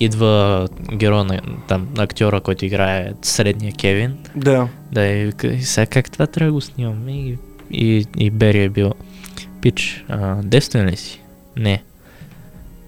идва 0.00 0.68
героя 0.92 1.24
на 1.24 1.40
там, 1.68 1.88
актьора, 1.98 2.40
който 2.40 2.64
играе 2.64 3.12
средния 3.22 3.72
Кевин. 3.72 4.14
Да. 4.36 4.68
Да, 4.92 5.06
и, 5.06 5.32
и 5.44 5.62
сега 5.62 5.86
как 5.86 6.10
това 6.10 6.26
трябва 6.26 6.48
да 6.48 6.54
го 6.54 6.60
снимаме? 6.60 7.12
И, 7.12 7.38
и, 7.70 8.06
и 8.18 8.30
Бери 8.30 8.62
е 8.62 8.68
бил, 8.68 8.92
пич, 9.60 10.04
а, 10.08 10.34
девствен 10.34 10.86
ли 10.86 10.96
си? 10.96 11.20
Не. 11.56 11.82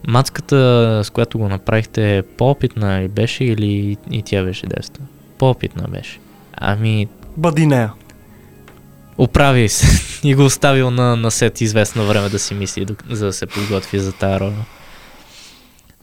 Мацката, 0.06 1.00
с 1.04 1.10
която 1.10 1.38
го 1.38 1.48
направихте, 1.48 2.22
по-опитна 2.36 3.02
ли 3.02 3.08
беше 3.08 3.44
или 3.44 3.96
и 4.10 4.22
тя 4.22 4.42
беше 4.42 4.66
девствена? 4.66 5.08
По-опитна 5.38 5.88
беше. 5.88 6.18
Ами, 6.56 7.08
бъди 7.36 7.66
нея. 7.66 7.92
Оправи 9.18 9.68
се 9.68 9.86
и 10.28 10.34
го 10.34 10.44
оставил 10.44 10.90
на, 10.90 11.16
на 11.16 11.30
сет 11.30 11.60
известно 11.60 12.06
време 12.06 12.28
да 12.28 12.38
си 12.38 12.54
мисли, 12.54 12.86
за 13.10 13.26
да 13.26 13.32
се 13.32 13.46
подготви 13.46 13.98
за 13.98 14.12
тази 14.12 14.40
роля. 14.40 14.64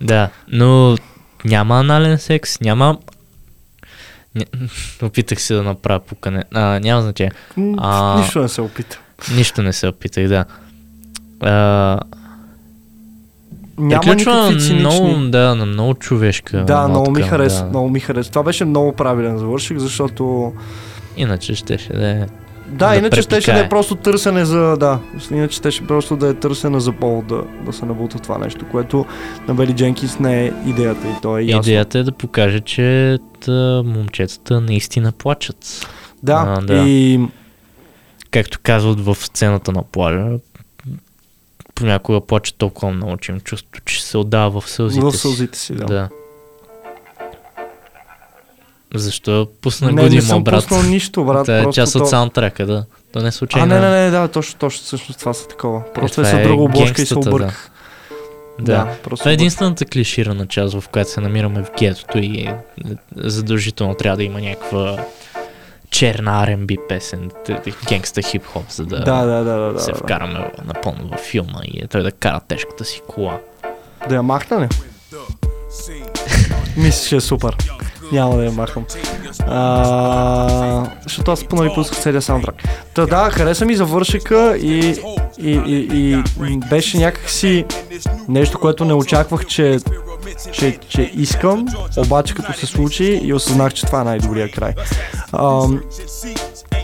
Да, 0.02 0.30
но 0.48 0.98
няма 1.46 1.80
анален 1.80 2.18
секс, 2.18 2.60
няма... 2.60 2.98
Ня... 4.36 4.46
Опитах 5.02 5.42
се 5.42 5.54
да 5.54 5.64
направя 5.64 6.00
пукане. 6.00 6.44
А, 6.54 6.80
няма 6.80 7.02
значение. 7.02 7.32
А, 7.78 8.20
Нищо 8.20 8.42
не 8.42 8.50
се 8.50 8.62
опита. 8.62 9.00
Нищо 9.36 9.62
не 9.62 9.74
се 9.74 9.88
опитах, 9.88 10.28
да. 10.28 10.46
А, 11.42 12.00
Няма 13.78 14.02
приключва 14.02 14.36
никакви 14.36 14.60
цинични... 14.60 14.80
много, 14.80 15.30
да, 15.30 15.56
на 15.56 15.66
много 15.66 15.94
човешка 15.94 16.64
Да, 16.68 16.88
много 16.88 17.12
ми 17.12 17.22
хареса, 17.22 17.64
да. 17.64 17.70
много 17.70 17.90
ми 17.90 18.00
хареса. 18.00 18.30
Това 18.30 18.44
беше 18.44 18.66
много 18.66 18.92
правилен 18.92 19.38
завършик, 19.38 19.80
защото... 19.80 20.54
Иначе 21.18 21.56
щеше 21.56 21.94
да 21.94 22.08
е... 22.10 22.26
Да, 22.68 22.90
Да 22.90 22.96
иначе 22.96 23.22
щеше 23.22 23.52
да 23.52 23.60
е 23.60 23.70
просто 23.70 23.96
търсене 23.96 24.46
за... 24.46 24.78
Да, 24.78 25.00
иначе 25.32 25.58
щеше 25.58 25.88
просто 25.88 26.16
да 26.16 26.28
е 26.28 26.34
търсене 26.34 26.80
за 26.80 26.92
повод 26.92 27.28
да, 27.28 27.44
да 27.66 27.74
се 27.74 27.86
набута 27.86 28.20
това 28.20 28.38
нещо, 28.38 28.66
което 28.72 29.06
на 29.48 29.54
Бели 29.54 29.74
Дженкинс 29.74 30.20
не 30.20 30.46
е 30.46 30.52
идеята 30.66 31.08
и 31.08 31.22
то 31.22 31.38
е 31.38 31.42
ясно. 31.42 31.72
Идеята 31.72 32.00
е 32.00 32.04
да 32.04 32.12
покаже, 32.12 32.60
че 32.60 33.18
та, 33.46 33.84
момчетата 33.86 34.62
наистина 34.62 35.12
плачат. 35.12 35.88
Да, 36.24 36.46
А, 36.48 36.62
да. 36.62 36.74
и... 36.88 37.20
Както 38.32 38.60
казват 38.64 39.00
в 39.00 39.16
сцената 39.16 39.72
на 39.72 39.84
плажа, 39.84 40.26
понякога 41.76 42.22
плаче 42.22 42.54
толкова 42.54 42.92
много, 42.92 43.18
че 43.18 43.32
им 43.32 43.40
чувство, 43.40 43.82
че 43.86 44.04
се 44.04 44.18
отдава 44.18 44.62
в 44.62 44.70
сълзите 44.70 45.06
В 45.06 45.12
си. 45.12 45.18
сълзите 45.18 45.58
си, 45.60 45.74
да. 45.74 45.86
да. 45.86 46.10
Защо 48.96 49.48
пусна 49.62 49.88
Не, 49.88 50.02
Годимо, 50.02 50.16
не 50.16 50.22
съм 50.22 50.44
брат? 50.44 50.64
пуснал 50.64 50.84
нищо, 50.84 51.26
брат, 51.26 51.46
Това 51.46 51.58
е 51.60 51.64
просто 51.64 51.76
част 51.76 51.96
от 51.96 52.02
то- 52.02 52.06
саундтрека, 52.08 52.66
да. 52.66 52.86
То 53.12 53.20
не 53.20 53.26
е 53.26 53.28
А, 53.28 53.32
случайно. 53.32 53.68
не, 53.68 53.80
не, 53.80 53.90
не, 53.92 54.10
да, 54.10 54.28
точно, 54.28 54.60
точно, 54.60 54.84
всъщност 54.84 55.20
това 55.20 55.34
са 55.34 55.48
такова. 55.48 55.84
Просто 55.94 56.22
е, 56.22 56.24
това 56.24 56.38
с 56.38 56.40
е 56.40 56.44
друга 56.44 56.64
обложка 56.64 57.02
и 57.02 57.06
се 57.06 57.18
обърках. 57.18 57.70
Да, 58.60 58.78
Да, 58.78 58.86
да 58.86 58.98
просто 59.04 59.22
това 59.22 59.32
е 59.32 59.34
единствената 59.34 59.86
клиширана 59.86 60.48
част, 60.48 60.74
в 60.74 60.90
която 60.90 61.12
се 61.12 61.22
намираме 61.22 61.64
в 61.64 61.72
гетото 61.80 62.18
и 62.18 62.40
е, 62.40 62.56
задължително 63.16 63.94
трябва 63.96 64.18
да 64.18 64.24
има 64.24 64.42
някаква 64.42 65.06
черна 65.94 66.48
R&B 66.48 66.88
песен, 66.88 67.32
генгста 67.88 68.22
хип-хоп, 68.22 68.72
за 68.72 68.86
да, 68.86 69.00
Да, 69.00 69.26
да, 69.26 69.44
да, 69.44 69.74
да, 69.74 69.80
се 69.80 69.92
да. 69.92 69.98
вкараме 69.98 70.52
напълно 70.66 71.08
във 71.08 71.20
филма 71.20 71.60
и 71.64 71.84
е 71.84 71.88
той 71.88 72.04
да 72.04 72.12
кара 72.12 72.40
тежката 72.48 72.86
си 72.86 73.02
кола. 73.08 73.40
Да 74.10 74.16
я 74.16 74.24
махна 74.24 74.62
ли? 74.62 74.68
Мисля, 76.78 77.08
че 77.08 77.16
е 77.16 77.22
супер. 77.22 77.58
Няма 78.12 78.38
да 78.38 78.46
я 78.46 78.52
махам. 78.52 78.86
А, 79.48 80.86
защото 81.04 81.32
аз 81.32 81.44
понави 81.44 81.70
пусках 81.76 82.00
целия 82.00 82.22
саундтрак. 82.22 82.56
Та 82.94 83.06
да, 83.06 83.30
хареса 83.30 83.66
ми 83.66 83.76
завършика 83.76 84.58
и, 84.58 84.96
и, 85.40 85.52
и, 85.52 86.24
и, 86.42 86.58
беше 86.70 86.98
някакси 86.98 87.66
нещо, 88.28 88.60
което 88.60 88.86
не 88.86 88.94
очаквах, 88.94 89.46
че, 89.46 89.80
че, 90.52 90.80
че 90.90 91.12
искам, 91.14 91.66
обаче 91.98 92.34
като 92.34 92.54
се 92.54 92.66
случи 92.66 93.20
и 93.24 93.34
осъзнах, 93.34 93.74
че 93.74 93.86
това 93.86 94.02
е 94.02 94.04
най-добрия 94.04 94.52
край. 94.52 94.74
А, 95.32 95.68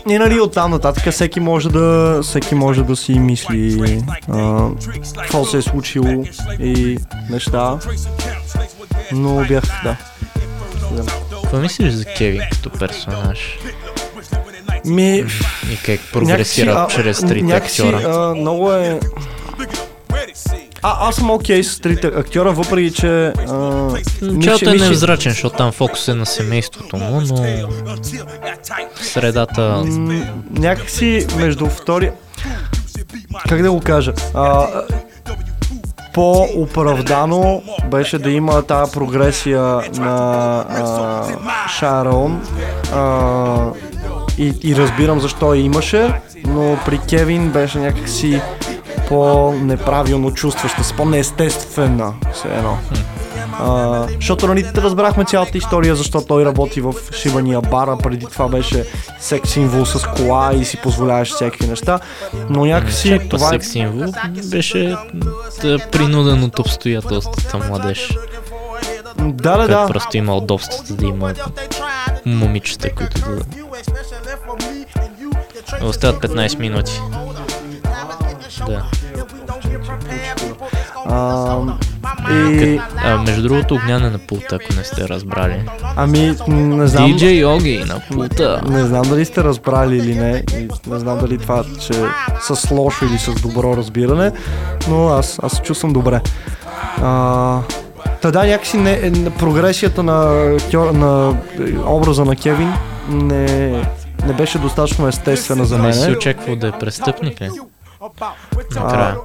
И 0.08 0.18
нали 0.18 0.40
оттам 0.40 0.70
нататък 0.70 1.12
всеки 1.12 1.40
може 1.40 1.68
да, 1.68 2.20
всеки 2.22 2.54
може 2.54 2.82
да 2.82 2.96
си 2.96 3.18
мисли 3.18 4.02
а, 4.28 4.68
какво 5.16 5.44
се 5.44 5.58
е 5.58 5.62
случило 5.62 6.24
и 6.60 6.98
неща. 7.30 7.78
Но 9.12 9.44
бях, 9.48 9.64
да. 9.84 9.96
Какво 11.42 11.56
мислиш 11.56 11.92
за 11.92 12.04
Кевин 12.04 12.42
като 12.52 12.70
персонаж? 12.70 13.58
Ми, 14.84 15.24
И 15.72 15.76
как 15.86 16.00
прогресира 16.12 16.74
някакси, 16.74 16.96
чрез 16.96 17.20
трите 17.20 17.42
някакси, 17.42 17.82
актьора? 17.82 18.02
А, 18.14 18.34
много 18.34 18.72
е... 18.72 19.00
А, 20.82 21.08
аз 21.08 21.16
съм 21.16 21.30
окей 21.30 21.64
с 21.64 21.80
трите 21.80 22.06
актьора, 22.06 22.52
въпреки 22.52 22.94
че... 22.94 23.32
Началото 24.22 24.70
е 24.70 24.74
невзрачен, 24.74 25.32
защото 25.32 25.56
там 25.56 25.72
фокус 25.72 26.08
е 26.08 26.14
на 26.14 26.26
семейството 26.26 26.96
му, 26.96 27.20
но 27.20 27.36
средата... 29.02 29.82
Някакси 30.50 31.26
между 31.36 31.66
втори... 31.66 32.10
Как 33.48 33.62
да 33.62 33.72
го 33.72 33.80
кажа? 33.80 34.12
А, 34.34 34.66
по-оправдано 36.14 37.62
беше 37.90 38.18
да 38.18 38.30
има 38.30 38.62
тази 38.62 38.92
прогресия 38.92 39.62
на 39.98 40.64
а, 40.68 41.68
Шарон 41.68 42.42
и, 44.38 44.52
и 44.62 44.76
разбирам 44.76 45.20
защо 45.20 45.54
я 45.54 45.60
имаше, 45.60 46.20
но 46.46 46.78
при 46.84 46.98
Кевин 46.98 47.50
беше 47.50 47.78
някакси 47.78 48.40
по-неправилно 49.08 50.34
чувстваща, 50.34 50.96
по-неестествена, 50.96 52.12
все 52.32 52.48
едно. 52.48 52.78
А, 53.62 54.06
защото 54.16 54.46
нали 54.46 54.66
разбрахме 54.76 55.24
цялата 55.24 55.58
история, 55.58 55.96
защо 55.96 56.20
той 56.20 56.44
работи 56.44 56.80
в 56.80 56.94
шивания 57.12 57.60
бара, 57.60 57.96
преди 58.02 58.26
това 58.26 58.48
беше 58.48 58.84
секс 59.20 59.50
символ 59.50 59.86
с 59.86 60.06
кола 60.06 60.54
и 60.54 60.64
си 60.64 60.76
позволяваше 60.76 61.32
всякакви 61.34 61.66
неща, 61.66 62.00
но 62.48 62.64
някакси 62.64 63.08
Чак 63.08 63.28
това 63.28 63.46
е... 63.46 63.50
секс 63.50 63.68
символ 63.68 64.12
беше 64.50 64.96
да, 65.62 65.78
принуден 65.92 66.44
от 66.44 66.58
обстоятелствата 66.58 67.58
младеж. 67.68 68.18
Да, 69.18 69.56
да, 69.56 69.68
да. 69.68 69.86
просто 69.86 70.16
има 70.16 70.36
удобството 70.36 70.94
да 70.94 71.06
има 71.06 71.34
момичета, 72.26 72.94
които 72.94 73.20
да... 73.20 73.40
Остават 75.86 76.22
15 76.22 76.58
минути. 76.58 77.00
Да. 78.66 78.84
А, 81.06 81.56
и, 82.30 82.80
А, 82.96 83.16
между 83.16 83.42
другото, 83.42 83.74
огнян 83.74 84.04
е 84.04 84.10
на 84.10 84.18
пулта, 84.18 84.56
ако 84.56 84.76
не 84.76 84.84
сте 84.84 85.08
разбрали. 85.08 85.62
ами, 85.96 86.36
не 86.48 86.86
знам... 86.86 87.10
DJ 87.10 87.24
Йоги 87.30 87.84
на 87.86 88.00
пулта. 88.00 88.60
Не 88.68 88.84
знам 88.84 89.02
дали 89.02 89.24
сте 89.24 89.44
разбрали 89.44 89.96
или 89.96 90.14
не. 90.14 90.44
И 90.52 90.68
не 90.86 90.98
знам 90.98 91.18
дали 91.18 91.38
това, 91.38 91.64
че 91.80 91.92
с 92.40 92.70
лошо 92.70 93.04
или 93.04 93.18
с 93.18 93.34
добро 93.34 93.76
разбиране, 93.76 94.32
но 94.88 95.08
аз, 95.08 95.38
аз 95.42 95.52
се 95.52 95.62
чувствам 95.62 95.92
добре. 95.92 96.20
А, 97.02 97.58
та 98.22 98.30
да, 98.30 98.44
някакси 98.44 98.76
не, 98.76 98.92
е, 98.92 99.10
не- 99.10 99.30
прогресията 99.30 100.02
на, 100.02 100.14
на 100.74 101.34
е, 101.60 101.78
образа 101.78 102.24
на 102.24 102.36
Кевин 102.36 102.72
не, 103.08 103.70
не 104.26 104.32
беше 104.32 104.58
достатъчно 104.58 105.08
естествена 105.08 105.64
за 105.64 105.78
Не 105.78 105.92
си 105.92 106.00
мен. 106.00 106.12
очаквал 106.12 106.56
да 106.56 106.68
е 106.68 106.72
престъпник, 106.72 107.40
ли? 107.40 107.50
Накрая. 108.74 109.16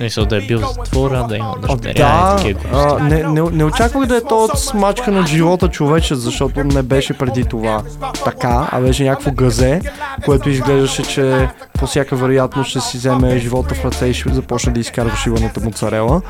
Мисля 0.00 0.24
да 0.26 0.36
е 0.36 0.40
бил 0.40 0.58
в 0.60 0.68
затвора, 0.78 1.26
да 1.28 1.36
има 1.36 1.54
дъщеря 1.62 1.90
и 1.90 1.94
Да, 1.94 2.36
такива 2.36 2.60
а, 2.72 2.86
глупости. 2.86 3.02
не, 3.02 3.22
не, 3.22 3.50
не 3.50 3.64
очаквах 3.64 4.06
да 4.06 4.16
е 4.16 4.20
то 4.20 4.44
от 4.44 4.58
смачкан 4.58 5.18
от 5.18 5.26
живота 5.26 5.68
човече, 5.68 6.14
защото 6.14 6.64
не 6.64 6.82
беше 6.82 7.12
преди 7.12 7.44
това 7.44 7.82
така, 8.24 8.68
а 8.72 8.80
беше 8.80 9.04
някакво 9.04 9.32
газе, 9.32 9.80
което 10.24 10.50
изглеждаше, 10.50 11.02
че 11.02 11.48
по 11.78 11.86
всяка 11.86 12.16
вероятност 12.16 12.70
ще 12.70 12.80
си 12.80 12.96
вземе 12.96 13.38
живота 13.38 13.74
в 13.74 13.84
ръце 13.84 14.06
и 14.06 14.14
ще 14.14 14.34
започне 14.34 14.72
да 14.72 14.80
изкарва 14.80 15.16
шиваната 15.16 15.60
му 15.60 15.70
царела. 15.70 16.22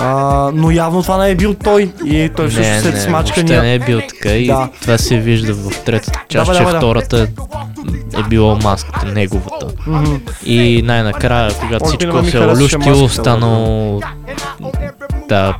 А, 0.00 0.50
но 0.54 0.70
явно 0.70 1.02
това 1.02 1.16
не 1.16 1.30
е 1.30 1.34
бил 1.34 1.54
той 1.54 1.92
и 2.04 2.30
той 2.36 2.48
всъщност 2.48 2.70
не, 2.70 2.80
след 2.80 2.94
не, 2.94 3.00
смачкания... 3.00 3.62
не 3.62 3.74
е 3.74 3.78
бил 3.78 4.00
така 4.08 4.34
и 4.34 4.46
Да. 4.46 4.68
това 4.80 4.98
се 4.98 5.18
вижда 5.18 5.54
в 5.54 5.84
третата 5.84 6.24
част, 6.28 6.52
Да, 6.52 6.58
че 6.58 6.64
да, 6.64 6.76
втората 6.76 7.28
е 8.18 8.22
било 8.28 8.56
маската, 8.56 9.06
неговата. 9.06 9.66
Мгм. 9.86 10.14
И 10.44 10.82
най-накрая, 10.84 11.50
когато 11.60 11.84
Може 11.84 11.96
всичко 11.96 12.24
се 12.24 12.36
е 12.36 12.40
олющило, 12.40 12.97
маската, 13.02 13.22
станало 13.22 14.00
да, 15.28 15.58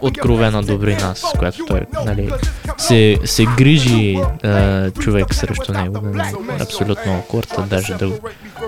откровена 0.00 0.62
добрина, 0.62 1.14
с 1.14 1.38
която 1.38 1.64
той 1.66 1.80
нали, 2.04 2.32
се, 2.78 3.18
се 3.24 3.44
грижи 3.56 4.20
е, 4.44 4.90
човек 4.90 5.34
срещу 5.34 5.72
него. 5.72 6.00
Нали, 6.02 6.34
абсолютно 6.60 7.18
окорта, 7.18 7.62
даже 7.62 7.94
да, 7.94 8.08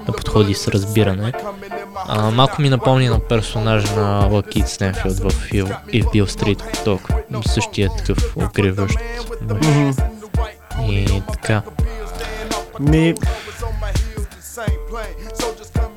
да 0.07 0.13
подходи 0.17 0.55
с 0.55 0.69
разбиране. 0.69 1.33
А, 2.09 2.31
малко 2.31 2.63
ми 2.63 2.71
напомни 2.71 3.09
на 3.09 3.21
персонаж 3.21 3.91
на 3.91 4.29
Лакит 4.31 4.69
Стенфилд 4.69 5.19
в 5.19 5.51
Бил 6.13 6.27
Стрит 6.27 6.63
Ток. 6.85 7.09
Същия 7.47 7.91
такъв 7.99 8.37
огреващ. 8.37 8.99
И 10.89 11.23
така. 11.33 11.63
Ми... 12.81 13.15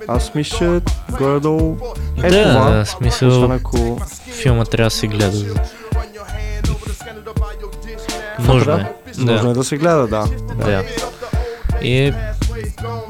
Аз 0.08 0.34
мисля, 0.36 0.58
че 0.58 0.82
горе-долу 1.18 1.78
е 2.24 2.30
да, 2.30 2.44
това. 2.44 2.86
смисъл, 2.86 3.30
Освен 3.30 3.52
ако... 3.52 4.02
филма 4.42 4.66
трябва 4.66 4.88
да 4.88 4.96
се 4.96 5.08
гледа. 5.08 5.62
Нужно 8.40 8.74
е. 8.74 8.94
Нужно 9.18 9.52
е 9.52 9.54
да 9.54 9.64
се 9.64 9.78
гледа, 9.78 10.08
да. 10.08 10.28
Да. 10.56 10.84
И 11.82 12.14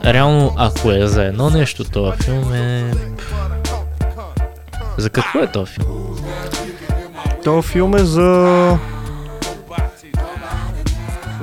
реално, 0.06 0.54
ако 0.58 0.92
е 0.92 1.08
за 1.08 1.24
едно 1.24 1.50
нещо, 1.50 1.84
този 1.84 2.18
филм 2.18 2.54
е... 2.54 2.94
За 4.98 5.10
какво 5.10 5.40
е 5.40 5.52
този 5.52 5.72
филм? 5.72 6.18
Този 7.44 7.68
филм 7.68 7.96
е 7.96 8.04
за... 8.04 8.78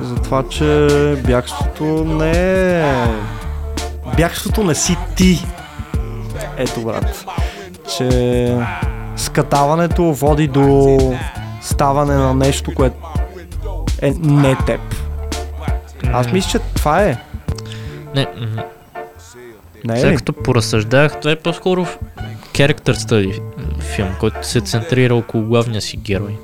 За 0.01 0.15
това, 0.15 0.43
че 0.49 0.87
бягството 1.27 1.83
не 2.05 2.31
е... 2.81 3.07
Бягството 4.17 4.63
не 4.63 4.75
си 4.75 4.97
ти. 5.15 5.45
Ето, 6.57 6.81
брат. 6.81 7.25
Че 7.97 8.57
скатаването 9.15 10.03
води 10.03 10.47
до 10.47 10.97
ставане 11.61 12.13
на 12.13 12.33
нещо, 12.33 12.71
което 12.75 12.95
е 14.01 14.13
не 14.19 14.55
теб. 14.65 14.81
Аз 16.13 16.31
мисля, 16.31 16.49
че 16.49 16.59
това 16.75 17.03
е. 17.03 17.17
Не, 18.15 18.27
Не 19.85 19.93
е 19.93 19.97
сега 19.97 20.15
като 20.15 20.33
поразсъждах, 20.33 21.19
това 21.19 21.31
е 21.31 21.35
по-скоро 21.35 21.85
character 22.53 22.93
study 22.93 23.41
филм, 23.79 24.15
който 24.19 24.47
се 24.47 24.61
центрира 24.61 25.15
около 25.15 25.43
главния 25.43 25.81
си 25.81 25.97
герой. 25.97 26.37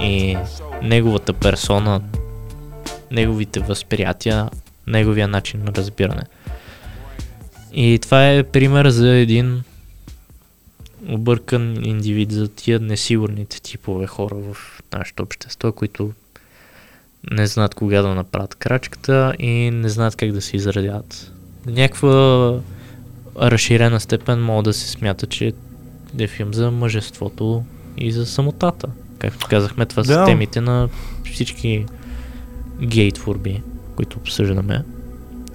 И 0.00 0.36
неговата 0.82 1.32
персона, 1.32 2.00
неговите 3.10 3.60
възприятия, 3.60 4.50
неговия 4.86 5.28
начин 5.28 5.64
на 5.64 5.72
разбиране. 5.76 6.22
И 7.74 7.98
това 8.02 8.30
е 8.30 8.42
пример 8.42 8.88
за 8.88 9.08
един 9.08 9.62
объркан 11.08 11.84
индивид, 11.84 12.32
за 12.32 12.48
тия 12.48 12.80
несигурните 12.80 13.60
типове 13.62 14.06
хора 14.06 14.34
в 14.34 14.56
нашето 14.92 15.22
общество, 15.22 15.72
които 15.72 16.12
не 17.30 17.46
знаят 17.46 17.74
кога 17.74 18.02
да 18.02 18.14
направят 18.14 18.54
крачката 18.54 19.34
и 19.38 19.70
не 19.70 19.88
знаят 19.88 20.16
как 20.16 20.32
да 20.32 20.42
се 20.42 20.56
изразят. 20.56 21.32
Някаква 21.66 22.60
разширена 23.36 24.00
степен 24.00 24.42
мога 24.44 24.62
да 24.62 24.72
се 24.72 24.88
смята, 24.88 25.26
че 25.26 25.52
е 26.18 26.26
филм 26.26 26.54
за 26.54 26.70
мъжеството 26.70 27.64
и 27.98 28.12
за 28.12 28.26
самотата. 28.26 28.88
Както 29.18 29.46
казахме, 29.50 29.86
това 29.86 30.04
са 30.04 30.12
Да. 30.12 30.24
темите 30.24 30.60
на 30.60 30.88
всички 31.32 31.86
гей 32.82 33.12
творби, 33.12 33.62
които 33.96 34.18
обсъждаме. 34.18 34.82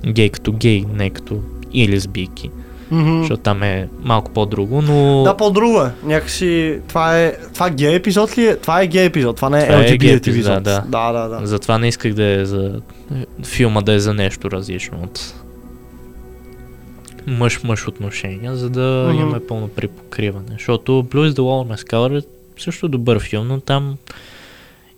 Гей 0.06 0.30
като 0.30 0.52
гей, 0.52 0.86
не 0.94 1.10
като 1.10 1.44
и 1.74 1.90
лесбийки. 1.90 2.50
Мгм. 2.92 3.20
Защото 3.20 3.42
там 3.44 3.64
е 3.64 3.90
малко 4.04 4.32
по-друго, 4.32 4.82
но... 4.82 5.24
Да, 5.24 5.38
по-друго 5.38 5.82
е. 5.82 5.92
Някакси 6.04 6.80
това 6.88 7.20
е... 7.20 7.34
Това 7.54 7.70
гей 7.70 7.96
епизод 7.96 8.38
ли 8.38 8.48
е? 8.48 8.56
Това 8.56 8.82
е 8.82 8.88
гей 8.88 9.06
епизод, 9.06 9.36
това 9.36 9.50
не 9.50 9.64
е 9.64 9.68
Това 9.68 9.80
е 9.80 9.84
LGBT 9.84 9.98
гей 9.98 10.14
епизод. 10.14 10.28
епизод, 10.28 10.64
да. 10.64 10.84
да, 10.88 11.12
да, 11.12 11.40
да. 11.40 11.48
Затова 11.48 11.78
не 11.78 11.88
исках 11.88 12.14
да 12.14 12.26
е 12.26 12.46
за 12.46 12.82
филма 13.46 13.82
да 13.82 13.94
е 13.94 14.00
за 14.00 14.14
нещо 14.14 14.52
различно 14.52 14.98
от 15.04 15.34
мъж-мъж 17.28 17.88
отношения, 17.88 18.56
за 18.56 18.70
да 18.70 19.10
Мгм. 19.10 19.22
имаме 19.22 19.40
пълно 19.48 19.68
припокриване. 19.68 20.46
Защото 20.52 20.92
Blues 20.92 21.30
the 21.30 21.40
Wall 21.40 21.76
Mescaler 21.76 22.20
е 22.20 22.26
също 22.58 22.88
добър 22.88 23.20
филм, 23.20 23.48
но 23.48 23.60
там 23.60 23.98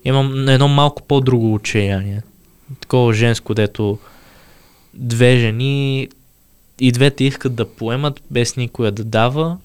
имам 0.05 0.49
едно 0.49 0.67
малко 0.67 1.01
по-друго 1.01 1.53
отчаяние. 1.53 2.21
Такова 2.81 3.13
женско, 3.13 3.53
дето 3.53 3.97
две 4.93 5.37
жени 5.37 6.07
и 6.81 6.91
двете 6.91 7.23
искат 7.23 7.55
да 7.55 7.65
поемат 7.65 8.21
без 8.31 8.57
никоя 8.57 8.91
да 8.91 9.03
дава, 9.03 9.57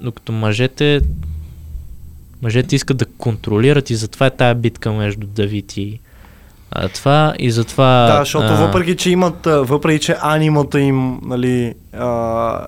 докато 0.00 0.32
мъжете 0.32 1.00
мъжете 2.42 2.76
искат 2.76 2.96
да 2.96 3.04
контролират 3.04 3.90
и 3.90 3.96
затова 3.96 4.26
е 4.26 4.30
тая 4.30 4.54
битка 4.54 4.92
между 4.92 5.26
Давид 5.26 5.76
и 5.76 6.00
А, 6.70 6.88
това 6.88 7.34
и 7.38 7.50
затова... 7.50 8.06
Да, 8.06 8.18
защото 8.18 8.46
а, 8.46 8.66
въпреки, 8.66 8.96
че 8.96 9.10
имат, 9.10 9.46
въпреки, 9.46 10.04
че 10.04 10.16
анимата 10.20 10.80
им, 10.80 11.20
нали, 11.22 11.74
а, 11.92 12.66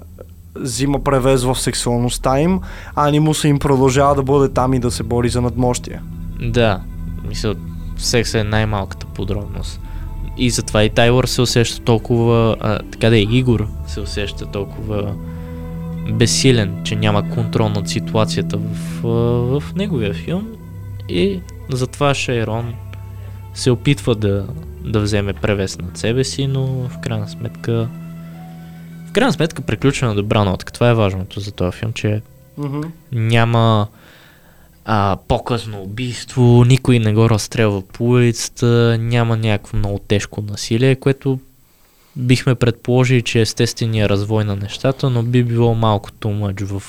взима 0.55 1.05
превез 1.05 1.45
в 1.45 1.55
сексуалността 1.55 2.41
им, 2.41 2.61
анимуса 2.95 3.49
им 3.49 3.59
продължава 3.59 4.15
да 4.15 4.23
бъде 4.23 4.55
там 4.55 4.75
и 4.75 4.79
да 4.79 4.91
се 4.91 5.03
бори 5.03 5.29
за 5.29 5.41
надмощие. 5.41 6.01
Да, 6.41 6.81
мисля, 7.29 7.55
секса 7.97 8.41
е 8.41 8.45
най-малката 8.45 9.07
подробност. 9.07 9.81
И 10.39 10.51
затова 10.51 10.83
и 10.83 10.91
Тайлър 10.91 11.25
се 11.25 11.43
усеща 11.43 11.85
толкова, 11.85 12.57
а, 12.61 12.79
така 12.79 13.11
да 13.11 13.17
е, 13.17 13.21
Игор 13.21 13.69
се 13.87 14.01
усеща 14.01 14.47
толкова 14.47 15.15
безсилен, 16.13 16.81
че 16.85 16.97
няма 16.97 17.31
контрол 17.31 17.69
над 17.69 17.89
ситуацията 17.89 18.59
в, 18.59 19.07
а, 19.07 19.61
в 19.61 19.75
неговия 19.75 20.15
филм. 20.15 20.49
И 21.09 21.41
затова 21.71 22.15
Шейрон 22.15 22.75
се 23.55 23.71
опитва 23.71 24.15
да, 24.15 24.47
да 24.85 25.01
вземе 25.01 25.33
превес 25.33 25.79
над 25.79 25.99
себе 25.99 26.25
си, 26.25 26.47
но 26.47 26.67
в 26.67 26.99
крайна 27.01 27.29
сметка 27.29 27.89
в 29.09 29.13
крайна 29.13 29.33
сметка 29.33 29.63
приключва 29.63 30.07
на 30.09 30.15
добра 30.15 30.45
нотка. 30.45 30.73
Това 30.73 30.91
е 30.91 30.95
важното 30.95 31.41
за 31.41 31.53
този 31.53 31.79
филм, 31.79 31.93
че 31.93 32.23
Мгм. 32.59 32.81
няма 33.13 33.87
а, 34.91 35.17
по-късно 35.29 35.83
убийство, 35.83 36.65
никой 36.67 36.99
не 36.99 37.13
го 37.13 37.31
разстрелва 37.31 37.83
по 37.83 38.05
улицата, 38.05 38.97
няма 39.01 39.37
някакво 39.37 39.77
много 39.77 39.99
тежко 39.99 40.43
насилие, 40.43 40.97
което 40.97 41.39
бихме 42.17 42.55
предположили, 42.55 43.23
че 43.23 43.39
е 43.39 43.43
естествения 43.43 44.09
развой 44.09 44.45
на 44.45 44.57
нещата, 44.57 45.11
но 45.11 45.23
би 45.23 45.45
било 45.45 45.75
малко 45.75 46.11
much 46.11 46.65
в 46.65 46.83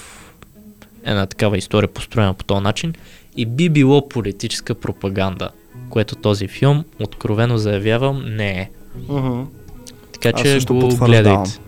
една 1.04 1.26
такава 1.26 1.58
история 1.58 1.88
построена 1.88 2.34
по 2.34 2.44
този 2.44 2.64
начин 2.64 2.94
и 3.36 3.46
би 3.46 3.70
било 3.70 4.10
политическа 4.10 4.76
пропаганда, 4.76 5.50
което 5.90 6.16
този 6.16 6.48
филм, 6.48 6.84
откровено 7.00 7.58
заявявам, 7.58 8.24
не 8.26 8.50
е. 8.50 8.70
Мгм. 9.10 9.42
Така 10.14 10.32
Аз 10.36 10.42
че 10.42 10.60
го 10.70 10.88
гледайте. 10.88 11.60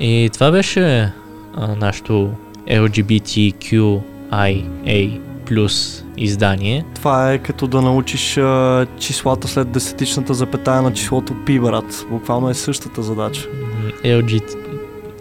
И 0.00 0.30
това 0.32 0.50
беше 0.50 1.12
а, 1.54 1.74
нашето 1.76 2.30
LGBTQIA 2.66 5.27
плюс 5.48 6.04
издание. 6.16 6.84
Това 6.94 7.32
е 7.32 7.38
като 7.38 7.66
да 7.66 7.82
научиш 7.82 8.36
а, 8.38 8.86
числата 8.98 9.48
след 9.48 9.70
десетичната 9.70 10.34
запетая 10.34 10.82
на 10.82 10.92
числото 10.92 11.34
пи, 11.46 11.60
брат. 11.60 12.06
Буквално 12.10 12.50
е 12.50 12.54
същата 12.54 13.02
задача. 13.02 13.48
М, 13.84 13.90
LG, 14.04 14.42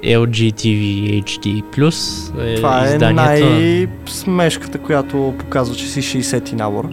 LGTVHD 0.04 1.64
плюс 1.64 2.30
е 2.42 2.56
Това 2.56 2.88
е 2.88 2.94
изданието. 2.94 3.50
най-смешката, 3.50 4.78
която 4.78 5.34
показва, 5.40 5.76
че 5.76 5.88
си 5.88 6.02
60 6.02 6.54
набор. 6.54 6.90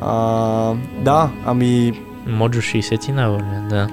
А, 0.00 0.74
да, 1.00 1.30
ами 1.46 1.92
Моджо 2.26 2.60
60 2.60 3.12
набор, 3.12 3.40
ли? 3.40 3.68
да. 3.70 3.88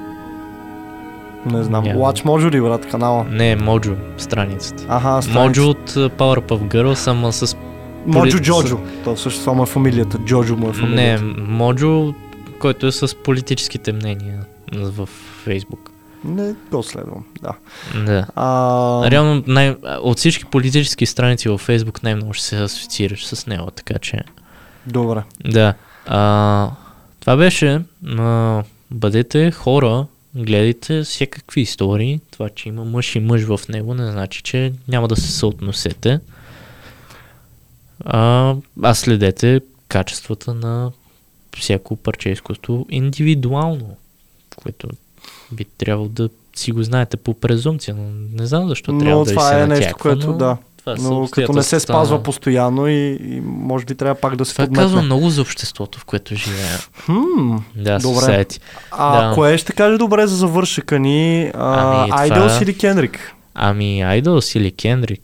не 1.45 1.64
знам. 1.64 1.84
Няма. 1.84 1.99
Watch 1.99 2.26
Mojo 2.26 2.51
ли, 2.51 2.61
брат, 2.61 2.85
канала? 2.85 3.26
Не, 3.30 3.55
Моджо 3.55 3.95
страницата. 4.18 4.85
Аха, 4.89 5.19
Моджо 5.34 5.69
от 5.69 5.89
а, 5.97 6.10
Powerpuff 6.10 6.60
Girls, 6.73 7.11
ама 7.11 7.31
с... 7.34 7.57
Моджо 8.05 8.39
Джоджо. 8.39 8.80
То 9.03 9.17
също 9.17 9.39
това 9.39 9.53
му 9.53 9.63
е 9.63 9.65
фамилията. 9.65 10.17
Джоджо 10.17 10.55
му 10.55 10.65
е 10.65 10.67
Не, 10.67 10.73
фамилията. 10.73 11.23
Моджо, 11.41 12.13
който 12.59 12.88
е 12.88 12.91
с 12.91 13.15
политическите 13.23 13.93
мнения 13.93 14.39
в 14.73 15.09
Фейсбук. 15.43 15.89
Не, 16.25 16.55
го 16.71 16.84
следвам, 16.84 17.23
да. 17.41 17.51
Да. 18.05 18.27
А, 18.35 19.11
Реално 19.11 19.43
най- 19.47 19.75
от 20.01 20.17
всички 20.17 20.45
политически 20.45 21.05
страници 21.05 21.49
във 21.49 21.61
Фейсбук 21.61 22.03
най-много 22.03 22.34
ще 22.34 22.45
се 22.45 22.57
асоциираш 22.57 23.25
с 23.25 23.47
него, 23.47 23.71
така 23.71 23.99
че... 23.99 24.19
Добре. 24.88 25.23
Да. 25.45 25.73
А, 26.07 26.69
това 27.19 27.38
беше. 27.38 27.81
А, 28.17 28.63
бъдете 28.91 29.51
хора, 29.51 30.05
гледайте 30.35 31.03
всякакви 31.03 31.61
истории. 31.61 32.19
Това, 32.31 32.49
че 32.49 32.69
има 32.69 32.85
мъж 32.85 33.15
и 33.15 33.19
мъж 33.19 33.43
в 33.43 33.59
него, 33.69 33.93
не 33.93 34.11
значи, 34.11 34.43
че 34.43 34.73
няма 34.88 35.07
да 35.07 35.15
се 35.15 35.31
съотносете. 35.31 36.19
А, 38.05 38.53
а 38.84 38.93
следете 38.93 39.61
качествата 39.88 40.53
на 40.53 40.91
всяко 41.57 41.95
парче 41.95 42.30
изкуство 42.30 42.85
индивидуално, 42.89 43.95
което 44.55 44.88
би 45.51 45.65
трябвало 45.67 46.09
да 46.09 46.30
си 46.55 46.71
го 46.71 46.84
знаете 46.84 47.17
по 47.17 47.34
презумпция, 47.34 47.95
но 47.95 48.03
не 48.34 48.45
знам 48.45 48.67
защо 48.67 48.97
трябва 48.97 49.11
но 49.11 49.25
да 49.25 49.30
ви 49.30 49.35
това 49.35 49.47
се 49.47 49.53
е 49.53 49.67
нещо, 49.67 49.73
натяква, 49.75 49.99
което 50.01 50.27
но 50.27 50.34
да. 50.34 50.57
това 50.77 50.95
Но 50.99 51.27
като 51.27 51.53
не 51.53 51.63
се 51.63 51.80
спазва 51.80 52.17
на- 52.17 52.23
постоянно 52.23 52.88
и, 52.88 52.93
и 53.23 53.41
може 53.41 53.85
би 53.85 53.95
трябва 53.95 54.15
пак 54.15 54.35
да 54.35 54.45
се 54.45 54.53
Това 54.53 54.65
подметне. 54.65 54.84
казва 54.84 55.01
много 55.01 55.30
за 55.30 55.41
обществото, 55.41 55.99
в 55.99 56.05
което 56.05 56.35
живея. 56.35 56.77
Хм, 56.95 57.55
Да, 57.75 57.99
добре. 57.99 58.19
society. 58.21 58.61
А 58.91 59.21
Да. 59.21 59.35
кое 59.35 59.57
ще 59.57 59.73
каже 59.73 59.97
добре 59.97 60.27
за 60.27 60.35
завършъка 60.35 60.99
ни? 60.99 61.51
Ами, 61.53 62.09
това- 62.09 62.21
Айдълс 62.21 62.61
или 62.61 62.77
Кендрик? 62.77 63.34
Ами, 63.55 63.99
Idol 64.01 64.57
или 64.57 64.71
Кендрик? 64.71 65.21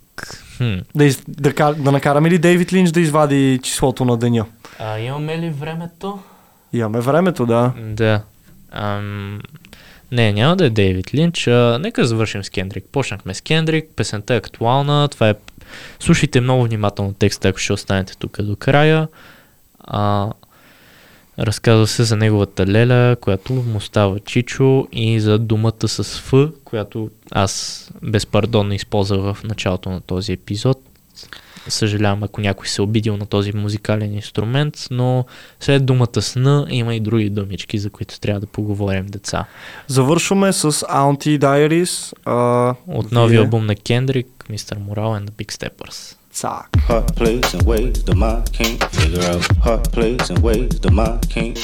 Хм. 0.60 0.78
Да, 0.94 1.04
из, 1.04 1.22
да, 1.28 1.74
да 1.74 1.92
накараме 1.92 2.30
ли 2.30 2.38
Дейвид 2.38 2.72
Линч 2.72 2.90
да 2.90 3.00
извади 3.00 3.60
числото 3.62 4.04
на 4.04 4.16
деня? 4.16 4.46
А 4.78 4.98
имаме 4.98 5.38
ли 5.38 5.50
времето? 5.50 6.18
Имаме 6.72 7.00
времето, 7.00 7.46
да. 7.46 7.72
Да. 7.78 8.22
Ам... 8.72 9.40
Не, 10.12 10.32
няма 10.32 10.56
да 10.56 10.64
е 10.66 10.70
Дейвид 10.70 11.14
Линч. 11.14 11.46
А, 11.46 11.78
нека 11.80 12.04
завършим 12.04 12.44
с 12.44 12.50
Кендрик. 12.50 12.84
Почнахме 12.92 13.34
с 13.34 13.40
Кендрик, 13.40 13.88
песента 13.96 14.34
е 14.34 14.36
актуална. 14.36 15.08
Това 15.08 15.28
е... 15.28 15.34
Слушайте 16.00 16.40
много 16.40 16.64
внимателно 16.64 17.14
текста, 17.14 17.48
ако 17.48 17.58
ще 17.58 17.72
останете 17.72 18.16
тук 18.16 18.42
до 18.42 18.56
края. 18.56 19.08
А, 19.80 20.32
разказва 21.40 21.86
се 21.86 22.04
за 22.04 22.16
неговата 22.16 22.66
леля, 22.66 23.16
която 23.20 23.52
му 23.52 23.80
става 23.80 24.20
Чичо 24.20 24.88
и 24.92 25.20
за 25.20 25.38
думата 25.38 25.88
с 25.88 26.18
Ф, 26.18 26.32
която 26.64 27.10
аз 27.30 27.88
безпардонно 28.02 28.72
използвах 28.74 29.34
в 29.34 29.44
началото 29.44 29.90
на 29.90 30.00
този 30.00 30.32
епизод. 30.32 30.78
Съжалявам, 31.68 32.22
ако 32.22 32.40
някой 32.40 32.66
се 32.66 32.82
е 32.82 32.84
обидил 32.84 33.16
на 33.16 33.26
този 33.26 33.52
музикален 33.52 34.14
инструмент, 34.14 34.86
но 34.90 35.24
след 35.60 35.86
думата 35.86 36.22
с 36.22 36.36
Н 36.36 36.66
има 36.70 36.94
и 36.94 37.00
други 37.00 37.30
думички, 37.30 37.78
за 37.78 37.90
които 37.90 38.20
трябва 38.20 38.40
да 38.40 38.46
поговорим 38.46 39.06
деца. 39.06 39.44
Завършваме 39.86 40.52
с 40.52 40.72
Auntie 40.72 41.38
Diaries. 41.38 42.12
А, 42.24 42.74
От 42.88 43.12
новия 43.12 43.28
вие- 43.30 43.38
албум 43.40 43.66
на 43.66 43.74
Кендрик, 43.76 44.26
Mr. 44.50 44.78
Moral 44.78 45.20
and 45.20 45.30
the 45.30 45.30
Big 45.30 45.52
Steppers. 45.52 46.16
sock. 46.32 46.74
Hot 46.80 47.14
place 47.16 47.54
and 47.54 47.62
ways 47.64 48.02
the 48.04 48.14
mind 48.14 48.52
can't 48.52 48.82
figure 48.84 49.22
out. 49.22 49.44
Hot 49.58 49.90
place 49.92 50.30
and 50.30 50.38
ways 50.42 50.80
the 50.80 50.90
mind 50.90 51.28
can't. 51.28 51.58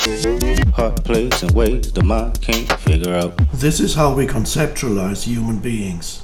Hot 0.74 1.04
place 1.04 1.42
and 1.42 1.52
ways 1.52 1.92
the 1.92 2.02
mind 2.02 2.40
can't 2.40 2.70
figure 2.80 3.14
out. 3.14 3.36
This 3.52 3.80
is 3.80 3.94
how 3.94 4.14
we 4.14 4.26
conceptualize 4.26 5.24
human 5.24 5.58
beings. 5.58 6.20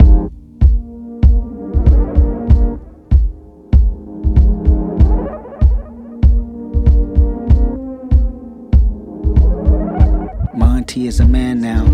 Monty 10.55 11.07
is 11.07 11.21
a 11.21 11.27
man 11.27 11.61
now. 11.61 11.85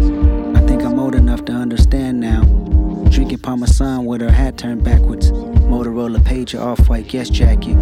I 0.58 0.66
think 0.66 0.82
I'm 0.82 0.98
old 0.98 1.14
enough 1.14 1.44
to 1.46 1.52
understand 1.52 2.20
now. 2.20 2.42
Drinking 3.10 3.38
parmesan 3.38 4.04
with 4.04 4.20
her 4.20 4.30
hat 4.30 4.58
turned 4.58 4.84
backwards. 4.84 5.30
Motorola 5.68 6.18
pager, 6.18 6.60
off-white 6.60 7.08
guest 7.08 7.32
jacket. 7.32 7.74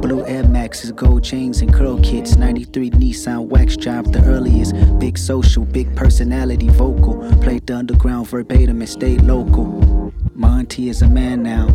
Blue 0.00 0.24
Air 0.26 0.48
Maxes, 0.48 0.92
gold 0.92 1.22
chains 1.22 1.60
and 1.60 1.72
curl 1.72 2.00
kits. 2.00 2.36
93 2.36 2.90
Nissan 2.90 3.46
wax 3.46 3.76
job, 3.76 4.12
the 4.12 4.24
earliest. 4.24 4.74
Big 4.98 5.18
social, 5.18 5.64
big 5.64 5.94
personality, 5.94 6.68
vocal. 6.68 7.16
Played 7.42 7.66
the 7.66 7.76
underground 7.76 8.28
verbatim 8.28 8.80
and 8.80 8.88
stayed 8.88 9.20
local. 9.22 10.12
Monty 10.34 10.88
is 10.88 11.02
a 11.02 11.08
man 11.08 11.42
now. 11.42 11.68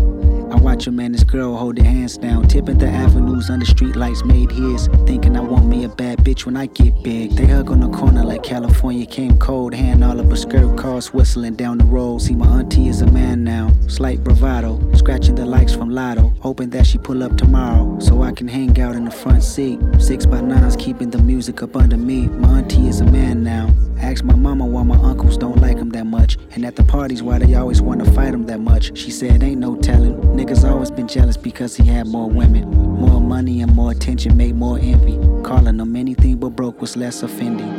I 0.51 0.55
watch 0.79 0.87
him 0.87 0.99
and 1.01 1.13
his 1.13 1.25
girl 1.25 1.57
hold 1.57 1.75
their 1.75 1.83
hands 1.83 2.17
down. 2.17 2.47
Tipping 2.47 2.77
the 2.77 2.87
avenues 2.87 3.49
under 3.49 3.65
streetlights 3.65 4.23
made 4.23 4.49
his. 4.49 4.87
Thinking 5.05 5.35
I 5.35 5.41
want 5.41 5.65
me 5.65 5.83
a 5.83 5.89
bad 5.89 6.19
bitch 6.19 6.45
when 6.45 6.55
I 6.55 6.67
get 6.67 7.03
big. 7.03 7.31
They 7.31 7.47
hug 7.47 7.69
on 7.69 7.81
the 7.81 7.89
corner 7.89 8.23
like 8.23 8.43
California 8.43 9.05
came 9.05 9.37
cold. 9.39 9.73
Hand 9.73 10.05
all 10.05 10.21
up 10.21 10.31
a 10.31 10.37
skirt, 10.37 10.77
cars 10.77 11.13
whistling 11.13 11.55
down 11.55 11.79
the 11.79 11.83
road. 11.83 12.21
See, 12.21 12.33
my 12.33 12.47
auntie 12.59 12.87
is 12.87 13.01
a 13.01 13.11
man 13.11 13.43
now. 13.43 13.73
Slight 13.87 14.23
bravado. 14.23 14.79
Scratching 14.93 15.35
the 15.35 15.45
likes 15.45 15.75
from 15.75 15.89
Lotto. 15.89 16.31
Hoping 16.39 16.69
that 16.69 16.87
she 16.87 16.97
pull 16.97 17.23
up 17.23 17.35
tomorrow. 17.35 17.99
So 17.99 18.21
I 18.23 18.31
can 18.31 18.47
hang 18.47 18.79
out 18.79 18.95
in 18.95 19.03
the 19.03 19.11
front 19.11 19.43
seat. 19.43 19.79
Six 19.99 20.25
by 20.25 20.39
nines 20.39 20.77
keeping 20.77 21.09
the 21.09 21.21
music 21.21 21.61
up 21.61 21.75
under 21.75 21.97
me. 21.97 22.27
My 22.27 22.59
auntie 22.59 22.87
is 22.87 23.01
a 23.01 23.05
man 23.05 23.43
now. 23.43 23.69
Ask 24.01 24.23
my 24.23 24.35
mama 24.35 24.65
why 24.65 24.83
my 24.83 24.95
uncles 24.95 25.37
don't 25.37 25.57
like 25.57 25.77
him 25.77 25.89
that 25.89 26.05
much. 26.05 26.37
And 26.51 26.65
at 26.65 26.77
the 26.77 26.83
parties, 26.83 27.21
why 27.21 27.37
they 27.37 27.55
always 27.55 27.81
wanna 27.81 28.09
fight 28.13 28.33
him 28.33 28.45
that 28.45 28.61
much. 28.61 28.97
She 28.97 29.11
said, 29.11 29.43
Ain't 29.43 29.59
no 29.59 29.75
telling. 29.75 30.15
Niggas 30.37 30.68
always 30.69 30.91
been 30.91 31.07
jealous 31.07 31.37
because 31.37 31.75
he 31.75 31.83
had 31.83 32.07
more 32.07 32.29
women. 32.29 32.69
More 32.69 33.21
money 33.21 33.61
and 33.61 33.75
more 33.75 33.91
attention 33.91 34.37
made 34.37 34.55
more 34.55 34.77
envy. 34.79 35.17
Calling 35.43 35.79
him 35.79 35.95
anything 35.95 36.37
but 36.37 36.49
broke 36.49 36.79
was 36.81 36.95
less 36.95 37.23
offending. 37.23 37.69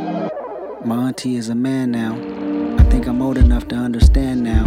My 0.85 1.07
auntie 1.07 1.35
is 1.35 1.49
a 1.49 1.55
man 1.55 1.91
now. 1.91 2.15
I 2.79 2.83
think 2.89 3.07
I'm 3.07 3.21
old 3.21 3.37
enough 3.37 3.67
to 3.69 3.75
understand 3.75 4.43
now. 4.43 4.65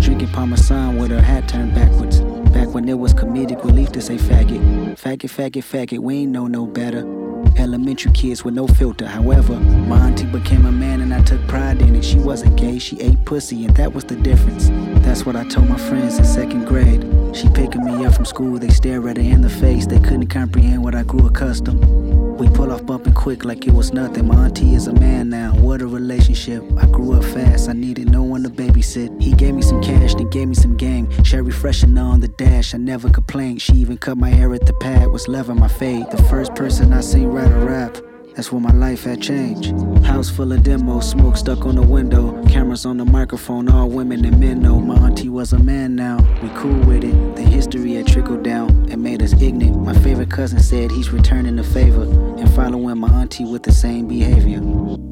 Drinking 0.00 0.28
Parmesan 0.28 0.98
with 0.98 1.10
her 1.10 1.20
hat 1.20 1.48
turned 1.48 1.74
backwards. 1.74 2.20
Back 2.52 2.68
when 2.74 2.88
it 2.88 2.98
was 2.98 3.12
comedic 3.14 3.64
relief 3.64 3.92
to 3.92 4.00
say 4.00 4.16
faggot. 4.16 4.60
Faggot, 4.98 5.30
faggot, 5.30 5.64
faggot, 5.64 5.98
we 5.98 6.18
ain't 6.18 6.32
know 6.32 6.46
no 6.46 6.66
better. 6.66 7.27
Elementary 7.56 8.12
kids 8.12 8.44
with 8.44 8.54
no 8.54 8.66
filter. 8.66 9.06
However, 9.06 9.54
my 9.54 10.08
auntie 10.08 10.26
became 10.26 10.66
a 10.66 10.72
man 10.72 11.00
and 11.00 11.12
I 11.12 11.22
took 11.22 11.44
pride 11.48 11.80
in 11.80 11.94
it. 11.94 12.04
She 12.04 12.18
wasn't 12.18 12.56
gay, 12.56 12.78
she 12.78 13.00
ate 13.00 13.24
pussy, 13.24 13.64
and 13.64 13.74
that 13.76 13.92
was 13.92 14.04
the 14.04 14.16
difference. 14.16 14.68
That's 15.04 15.24
what 15.24 15.36
I 15.36 15.46
told 15.48 15.68
my 15.68 15.78
friends 15.78 16.18
in 16.18 16.24
second 16.24 16.66
grade. 16.66 17.02
She 17.34 17.48
picking 17.50 17.84
me 17.84 18.04
up 18.04 18.14
from 18.14 18.24
school, 18.24 18.58
they 18.58 18.68
stare 18.68 19.08
at 19.08 19.16
her 19.16 19.22
in 19.22 19.40
the 19.40 19.50
face. 19.50 19.86
They 19.86 20.00
couldn't 20.00 20.28
comprehend 20.28 20.84
what 20.84 20.94
I 20.94 21.02
grew 21.02 21.26
accustomed. 21.26 22.27
We 22.38 22.48
pull 22.50 22.70
off 22.70 22.86
bumping 22.86 23.14
quick 23.14 23.44
like 23.44 23.66
it 23.66 23.72
was 23.72 23.92
nothing. 23.92 24.28
My 24.28 24.46
auntie 24.46 24.74
is 24.74 24.86
a 24.86 24.92
man 24.92 25.28
now. 25.28 25.54
What 25.56 25.82
a 25.82 25.86
relationship. 25.86 26.62
I 26.78 26.86
grew 26.86 27.14
up 27.14 27.24
fast. 27.24 27.68
I 27.68 27.72
needed 27.72 28.10
no 28.10 28.22
one 28.22 28.44
to 28.44 28.48
babysit. 28.48 29.20
He 29.20 29.32
gave 29.32 29.54
me 29.54 29.62
some 29.62 29.82
cash, 29.82 30.14
then 30.14 30.30
gave 30.30 30.48
me 30.48 30.54
some 30.54 30.76
game. 30.76 31.10
Cherry 31.24 31.52
freshener 31.52 32.04
on 32.04 32.20
the 32.20 32.28
dash. 32.28 32.74
I 32.74 32.78
never 32.78 33.10
complained. 33.10 33.60
She 33.60 33.72
even 33.74 33.98
cut 33.98 34.16
my 34.18 34.30
hair 34.30 34.54
at 34.54 34.66
the 34.66 34.72
pad. 34.74 35.08
Was 35.08 35.26
loving 35.26 35.58
my 35.58 35.68
fade. 35.68 36.10
The 36.12 36.22
first 36.24 36.54
person 36.54 36.92
I 36.92 37.00
seen 37.00 37.26
write 37.26 37.50
a 37.50 37.58
rap. 37.58 38.07
That's 38.38 38.52
when 38.52 38.62
my 38.62 38.70
life 38.70 39.02
had 39.02 39.20
changed. 39.20 39.72
House 40.04 40.30
full 40.30 40.52
of 40.52 40.62
demos, 40.62 41.10
smoke 41.10 41.36
stuck 41.36 41.66
on 41.66 41.74
the 41.74 41.82
window. 41.82 42.40
Cameras 42.44 42.86
on 42.86 42.96
the 42.96 43.04
microphone, 43.04 43.68
all 43.68 43.88
women 43.90 44.24
and 44.24 44.38
men 44.38 44.62
know 44.62 44.78
my 44.78 44.94
auntie 44.94 45.28
was 45.28 45.52
a 45.52 45.58
man 45.58 45.96
now. 45.96 46.18
We 46.40 46.48
cool 46.50 46.78
with 46.86 47.02
it. 47.02 47.34
The 47.34 47.42
history 47.42 47.94
had 47.94 48.06
trickled 48.06 48.44
down 48.44 48.86
and 48.92 49.02
made 49.02 49.24
us 49.24 49.32
ignorant. 49.42 49.84
My 49.84 49.92
favorite 49.92 50.30
cousin 50.30 50.60
said 50.60 50.92
he's 50.92 51.10
returning 51.10 51.56
the 51.56 51.64
favor 51.64 52.04
and 52.04 52.48
following 52.54 52.98
my 52.98 53.08
auntie 53.08 53.44
with 53.44 53.64
the 53.64 53.72
same 53.72 54.06
behavior. 54.06 54.60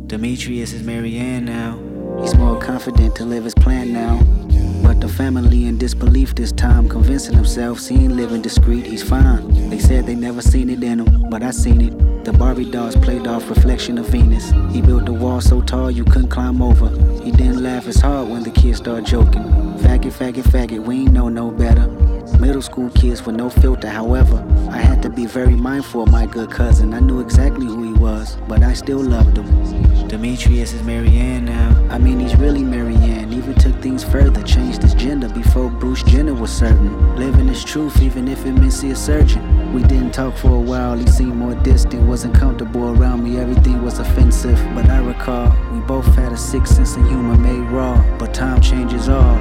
Demetrius 0.06 0.72
is 0.72 0.84
Marianne 0.84 1.46
now. 1.46 1.80
He's 2.22 2.36
more 2.36 2.60
confident 2.60 3.16
to 3.16 3.24
live 3.24 3.42
his 3.42 3.54
plan 3.54 3.92
now. 3.92 4.18
But 4.86 5.00
the 5.00 5.08
family 5.08 5.66
in 5.66 5.78
disbelief 5.78 6.36
this 6.36 6.52
time, 6.52 6.88
convincing 6.88 7.34
themselves 7.34 7.88
he 7.88 7.96
ain't 8.04 8.14
living 8.14 8.40
discreet, 8.40 8.86
he's 8.86 9.02
fine. 9.02 9.68
They 9.68 9.80
said 9.80 10.06
they 10.06 10.14
never 10.14 10.40
seen 10.40 10.70
it 10.70 10.80
in 10.80 11.00
him, 11.00 11.28
but 11.28 11.42
I 11.42 11.50
seen 11.50 11.80
it. 11.80 12.24
The 12.24 12.32
Barbie 12.32 12.70
dolls 12.70 12.94
played 12.94 13.26
off 13.26 13.50
reflection 13.50 13.98
of 13.98 14.08
Venus. 14.08 14.52
He 14.70 14.80
built 14.80 15.08
a 15.08 15.12
wall 15.12 15.40
so 15.40 15.60
tall 15.60 15.90
you 15.90 16.04
couldn't 16.04 16.28
climb 16.28 16.62
over. 16.62 16.88
He 17.24 17.32
didn't 17.32 17.64
laugh 17.64 17.88
as 17.88 17.96
hard 17.96 18.28
when 18.28 18.44
the 18.44 18.52
kids 18.52 18.78
started 18.78 19.06
joking. 19.06 19.42
Faggot, 19.82 20.12
faggot, 20.12 20.44
faggot, 20.44 20.84
we 20.84 21.00
ain't 21.00 21.12
know 21.12 21.28
no 21.28 21.50
better. 21.50 22.05
Middle 22.34 22.60
school 22.60 22.90
kids 22.90 23.24
with 23.24 23.36
no 23.36 23.48
filter, 23.48 23.88
however, 23.88 24.44
I 24.70 24.78
had 24.78 25.00
to 25.02 25.10
be 25.10 25.26
very 25.26 25.54
mindful 25.54 26.02
of 26.02 26.10
my 26.10 26.26
good 26.26 26.50
cousin. 26.50 26.92
I 26.92 27.00
knew 27.00 27.20
exactly 27.20 27.66
who 27.66 27.82
he 27.84 27.92
was, 27.92 28.36
but 28.46 28.62
I 28.62 28.74
still 28.74 29.00
loved 29.00 29.38
him. 29.38 30.08
Demetrius 30.08 30.72
is 30.72 30.82
Marianne 30.82 31.46
now. 31.46 31.88
I 31.88 31.98
mean, 31.98 32.20
he's 32.20 32.36
really 32.36 32.62
Marianne. 32.62 33.32
Even 33.32 33.54
took 33.54 33.80
things 33.80 34.04
further, 34.04 34.42
changed 34.42 34.82
his 34.82 34.92
gender 34.94 35.28
before 35.28 35.70
Bruce 35.70 36.02
Jenner 36.02 36.34
was 36.34 36.50
certain. 36.50 37.16
Living 37.16 37.48
his 37.48 37.64
truth, 37.64 38.02
even 38.02 38.28
if 38.28 38.44
it 38.44 38.52
meant 38.52 38.72
see 38.72 38.90
a 38.90 38.96
surgeon. 38.96 39.72
We 39.72 39.82
didn't 39.82 40.12
talk 40.12 40.36
for 40.36 40.50
a 40.50 40.60
while, 40.60 40.96
he 40.96 41.06
seemed 41.06 41.36
more 41.36 41.54
distant, 41.54 42.02
wasn't 42.02 42.34
comfortable 42.34 42.90
around 42.90 43.24
me, 43.24 43.38
everything 43.38 43.82
was 43.82 43.98
offensive. 43.98 44.58
But 44.74 44.90
I 44.90 44.98
recall, 44.98 45.50
we 45.72 45.80
both 45.80 46.06
had 46.16 46.32
a 46.32 46.36
sick 46.36 46.66
sense 46.66 46.96
of 46.96 47.06
humor 47.08 47.38
made 47.38 47.70
raw, 47.70 48.04
but 48.18 48.34
time 48.34 48.60
changes 48.60 49.08
all. 49.08 49.36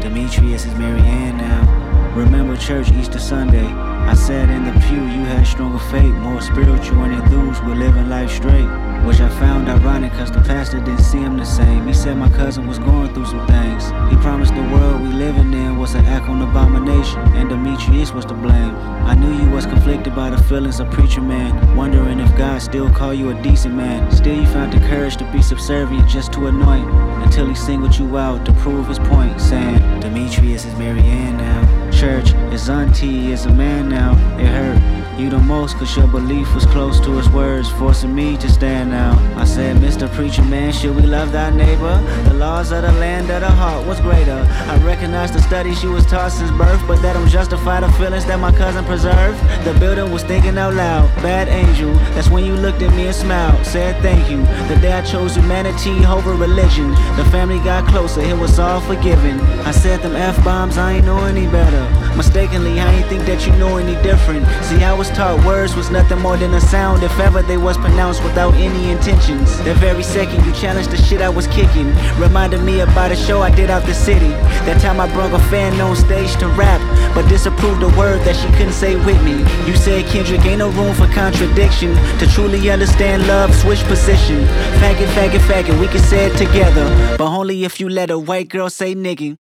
Demetrius 0.00 0.66
is 0.66 0.74
Marianne 0.74 1.38
now. 1.38 1.77
Remember 2.18 2.56
church 2.56 2.90
Easter 2.90 3.20
Sunday. 3.20 3.64
I 3.64 4.12
sat 4.14 4.50
in 4.50 4.64
the 4.64 4.72
pew, 4.88 4.96
you 4.96 5.24
had 5.24 5.46
stronger 5.46 5.78
faith, 5.78 6.12
more 6.14 6.40
spiritual 6.40 7.04
and 7.04 7.14
enthused 7.14 7.64
with 7.64 7.78
living 7.78 8.08
life 8.08 8.32
straight. 8.32 8.66
Which 9.06 9.20
I 9.20 9.28
found 9.38 9.68
ironic 9.68 10.12
cause 10.14 10.32
the 10.32 10.40
pastor 10.40 10.80
didn't 10.80 11.04
see 11.04 11.18
him 11.18 11.36
the 11.36 11.44
same. 11.44 11.86
He 11.86 11.94
said 11.94 12.16
my 12.16 12.28
cousin 12.30 12.66
was 12.66 12.80
going 12.80 13.14
through 13.14 13.26
some 13.26 13.46
things. 13.46 13.84
He 14.10 14.16
promised 14.16 14.52
the 14.56 14.62
world 14.62 15.00
we 15.00 15.10
living 15.10 15.54
in 15.54 15.78
was 15.78 15.94
an 15.94 16.06
act 16.06 16.28
on 16.28 16.42
abomination, 16.42 17.20
and 17.36 17.48
Demetrius 17.48 18.12
was 18.12 18.24
to 18.24 18.34
blame. 18.34 18.74
I 19.06 19.14
knew 19.14 19.32
you 19.32 19.50
was 19.50 19.66
conflicted 19.66 20.16
by 20.16 20.30
the 20.30 20.42
feelings 20.42 20.80
of 20.80 20.90
preacher 20.90 21.20
man, 21.20 21.76
wondering 21.76 22.18
if 22.18 22.36
God 22.36 22.60
still 22.60 22.90
call 22.90 23.14
you 23.14 23.30
a 23.30 23.42
decent 23.42 23.76
man. 23.76 24.10
Still 24.10 24.40
you 24.40 24.46
found 24.46 24.72
the 24.72 24.80
courage 24.88 25.16
to 25.18 25.32
be 25.32 25.40
subservient 25.40 26.08
just 26.08 26.32
to 26.32 26.48
anoint, 26.48 26.90
until 27.22 27.46
he 27.46 27.54
singled 27.54 27.96
you 27.96 28.18
out 28.18 28.44
to 28.44 28.52
prove 28.54 28.88
his 28.88 28.98
point, 28.98 29.40
saying 29.40 29.78
Demetrius 30.00 30.64
is 30.64 30.74
Marianne 30.74 31.36
now. 31.36 31.87
Church, 31.98 32.28
his 32.52 32.70
auntie 32.70 33.32
is 33.32 33.46
a 33.46 33.52
man 33.52 33.88
now. 33.88 34.12
It 34.38 34.46
hurt 34.46 34.98
you 35.18 35.28
the 35.28 35.38
most 35.38 35.76
cause 35.78 35.96
your 35.96 36.06
belief 36.06 36.54
was 36.54 36.64
close 36.66 37.00
to 37.00 37.10
his 37.16 37.28
words, 37.30 37.68
forcing 37.68 38.14
me 38.14 38.36
to 38.36 38.48
stand 38.48 38.90
now. 38.90 39.18
I 39.36 39.44
said, 39.44 39.76
Mr. 39.78 40.08
Preacher 40.12 40.44
Man, 40.44 40.72
should 40.72 40.94
we 40.94 41.02
love 41.02 41.32
thy 41.32 41.50
neighbor? 41.50 42.00
The 42.28 42.34
laws 42.34 42.70
of 42.70 42.82
the 42.82 42.92
land 42.92 43.28
of 43.30 43.40
the 43.40 43.50
heart 43.50 43.84
was 43.84 43.98
greater. 43.98 44.46
I 44.68 44.78
recognize 44.84 45.32
the 45.32 45.42
studies 45.42 45.80
she 45.80 45.88
was 45.88 46.06
taught 46.06 46.30
since 46.30 46.52
birth, 46.52 46.80
but 46.86 47.02
that 47.02 47.14
don't 47.14 47.28
justify 47.28 47.80
the 47.80 47.90
feelings 47.92 48.26
that 48.26 48.38
my 48.38 48.52
cousin 48.52 48.84
preserved. 48.84 49.40
The 49.64 49.76
building 49.80 50.12
was 50.12 50.22
thinking 50.22 50.56
out 50.56 50.74
loud, 50.74 51.12
bad 51.16 51.48
angel. 51.48 51.92
That's 52.14 52.30
when 52.30 52.44
you 52.44 52.54
looked 52.54 52.82
at 52.82 52.94
me 52.94 53.06
and 53.06 53.14
smiled, 53.14 53.66
said 53.66 54.00
thank 54.02 54.30
you. 54.30 54.42
The 54.68 54.80
day 54.80 54.92
I 54.92 55.02
chose 55.02 55.34
humanity 55.34 56.06
over 56.06 56.34
religion, 56.34 56.90
the 57.16 57.26
family 57.32 57.58
got 57.58 57.88
closer, 57.88 58.20
it 58.20 58.38
was 58.38 58.60
all 58.60 58.80
forgiven. 58.82 59.40
I 59.66 59.72
said 59.72 60.00
them 60.00 60.14
F 60.14 60.44
bombs, 60.44 60.78
I 60.78 60.92
ain't 60.92 61.06
know 61.06 61.24
any 61.24 61.48
better. 61.48 61.87
Mistakenly, 62.16 62.80
I 62.80 62.92
ain't 62.94 63.06
think 63.06 63.24
that 63.26 63.46
you 63.46 63.52
know 63.56 63.76
any 63.76 63.94
different. 64.02 64.44
See, 64.64 64.82
I 64.82 64.92
was 64.92 65.08
taught 65.10 65.44
words 65.46 65.76
was 65.76 65.90
nothing 65.90 66.18
more 66.18 66.36
than 66.36 66.52
a 66.54 66.60
sound 66.60 67.02
if 67.02 67.16
ever 67.18 67.42
they 67.42 67.56
was 67.56 67.78
pronounced 67.78 68.24
without 68.24 68.54
any 68.54 68.90
intentions. 68.90 69.56
The 69.62 69.74
very 69.74 70.02
second 70.02 70.44
you 70.44 70.52
challenged 70.52 70.90
the 70.90 70.96
shit 70.96 71.20
I 71.22 71.28
was 71.28 71.46
kicking, 71.46 71.94
reminded 72.18 72.62
me 72.62 72.80
about 72.80 73.12
a 73.12 73.16
show 73.16 73.40
I 73.40 73.50
did 73.54 73.70
out 73.70 73.84
the 73.84 73.94
city. 73.94 74.30
That 74.66 74.80
time 74.80 75.00
I 75.00 75.10
brought 75.12 75.32
a 75.32 75.38
fan 75.48 75.80
on 75.80 75.94
stage 75.96 76.36
to 76.38 76.48
rap, 76.48 76.80
but 77.14 77.28
disapproved 77.28 77.82
a 77.82 77.88
word 77.96 78.20
that 78.26 78.36
she 78.36 78.48
couldn't 78.58 78.72
say 78.72 78.96
with 78.96 79.22
me. 79.22 79.38
You 79.66 79.76
said 79.76 80.04
Kendrick 80.06 80.44
ain't 80.44 80.58
no 80.58 80.70
room 80.70 80.94
for 80.94 81.06
contradiction. 81.14 81.94
To 82.18 82.26
truly 82.26 82.68
understand 82.70 83.26
love, 83.26 83.54
switch 83.54 83.82
position. 83.84 84.44
Faggot, 84.82 85.08
faggot, 85.14 85.40
faggot, 85.48 85.80
we 85.80 85.86
can 85.86 86.00
say 86.00 86.26
it 86.26 86.36
together, 86.36 86.84
but 87.16 87.28
only 87.28 87.64
if 87.64 87.80
you 87.80 87.88
let 87.88 88.10
a 88.10 88.18
white 88.18 88.48
girl 88.48 88.68
say 88.68 88.94
nigga. 88.94 89.38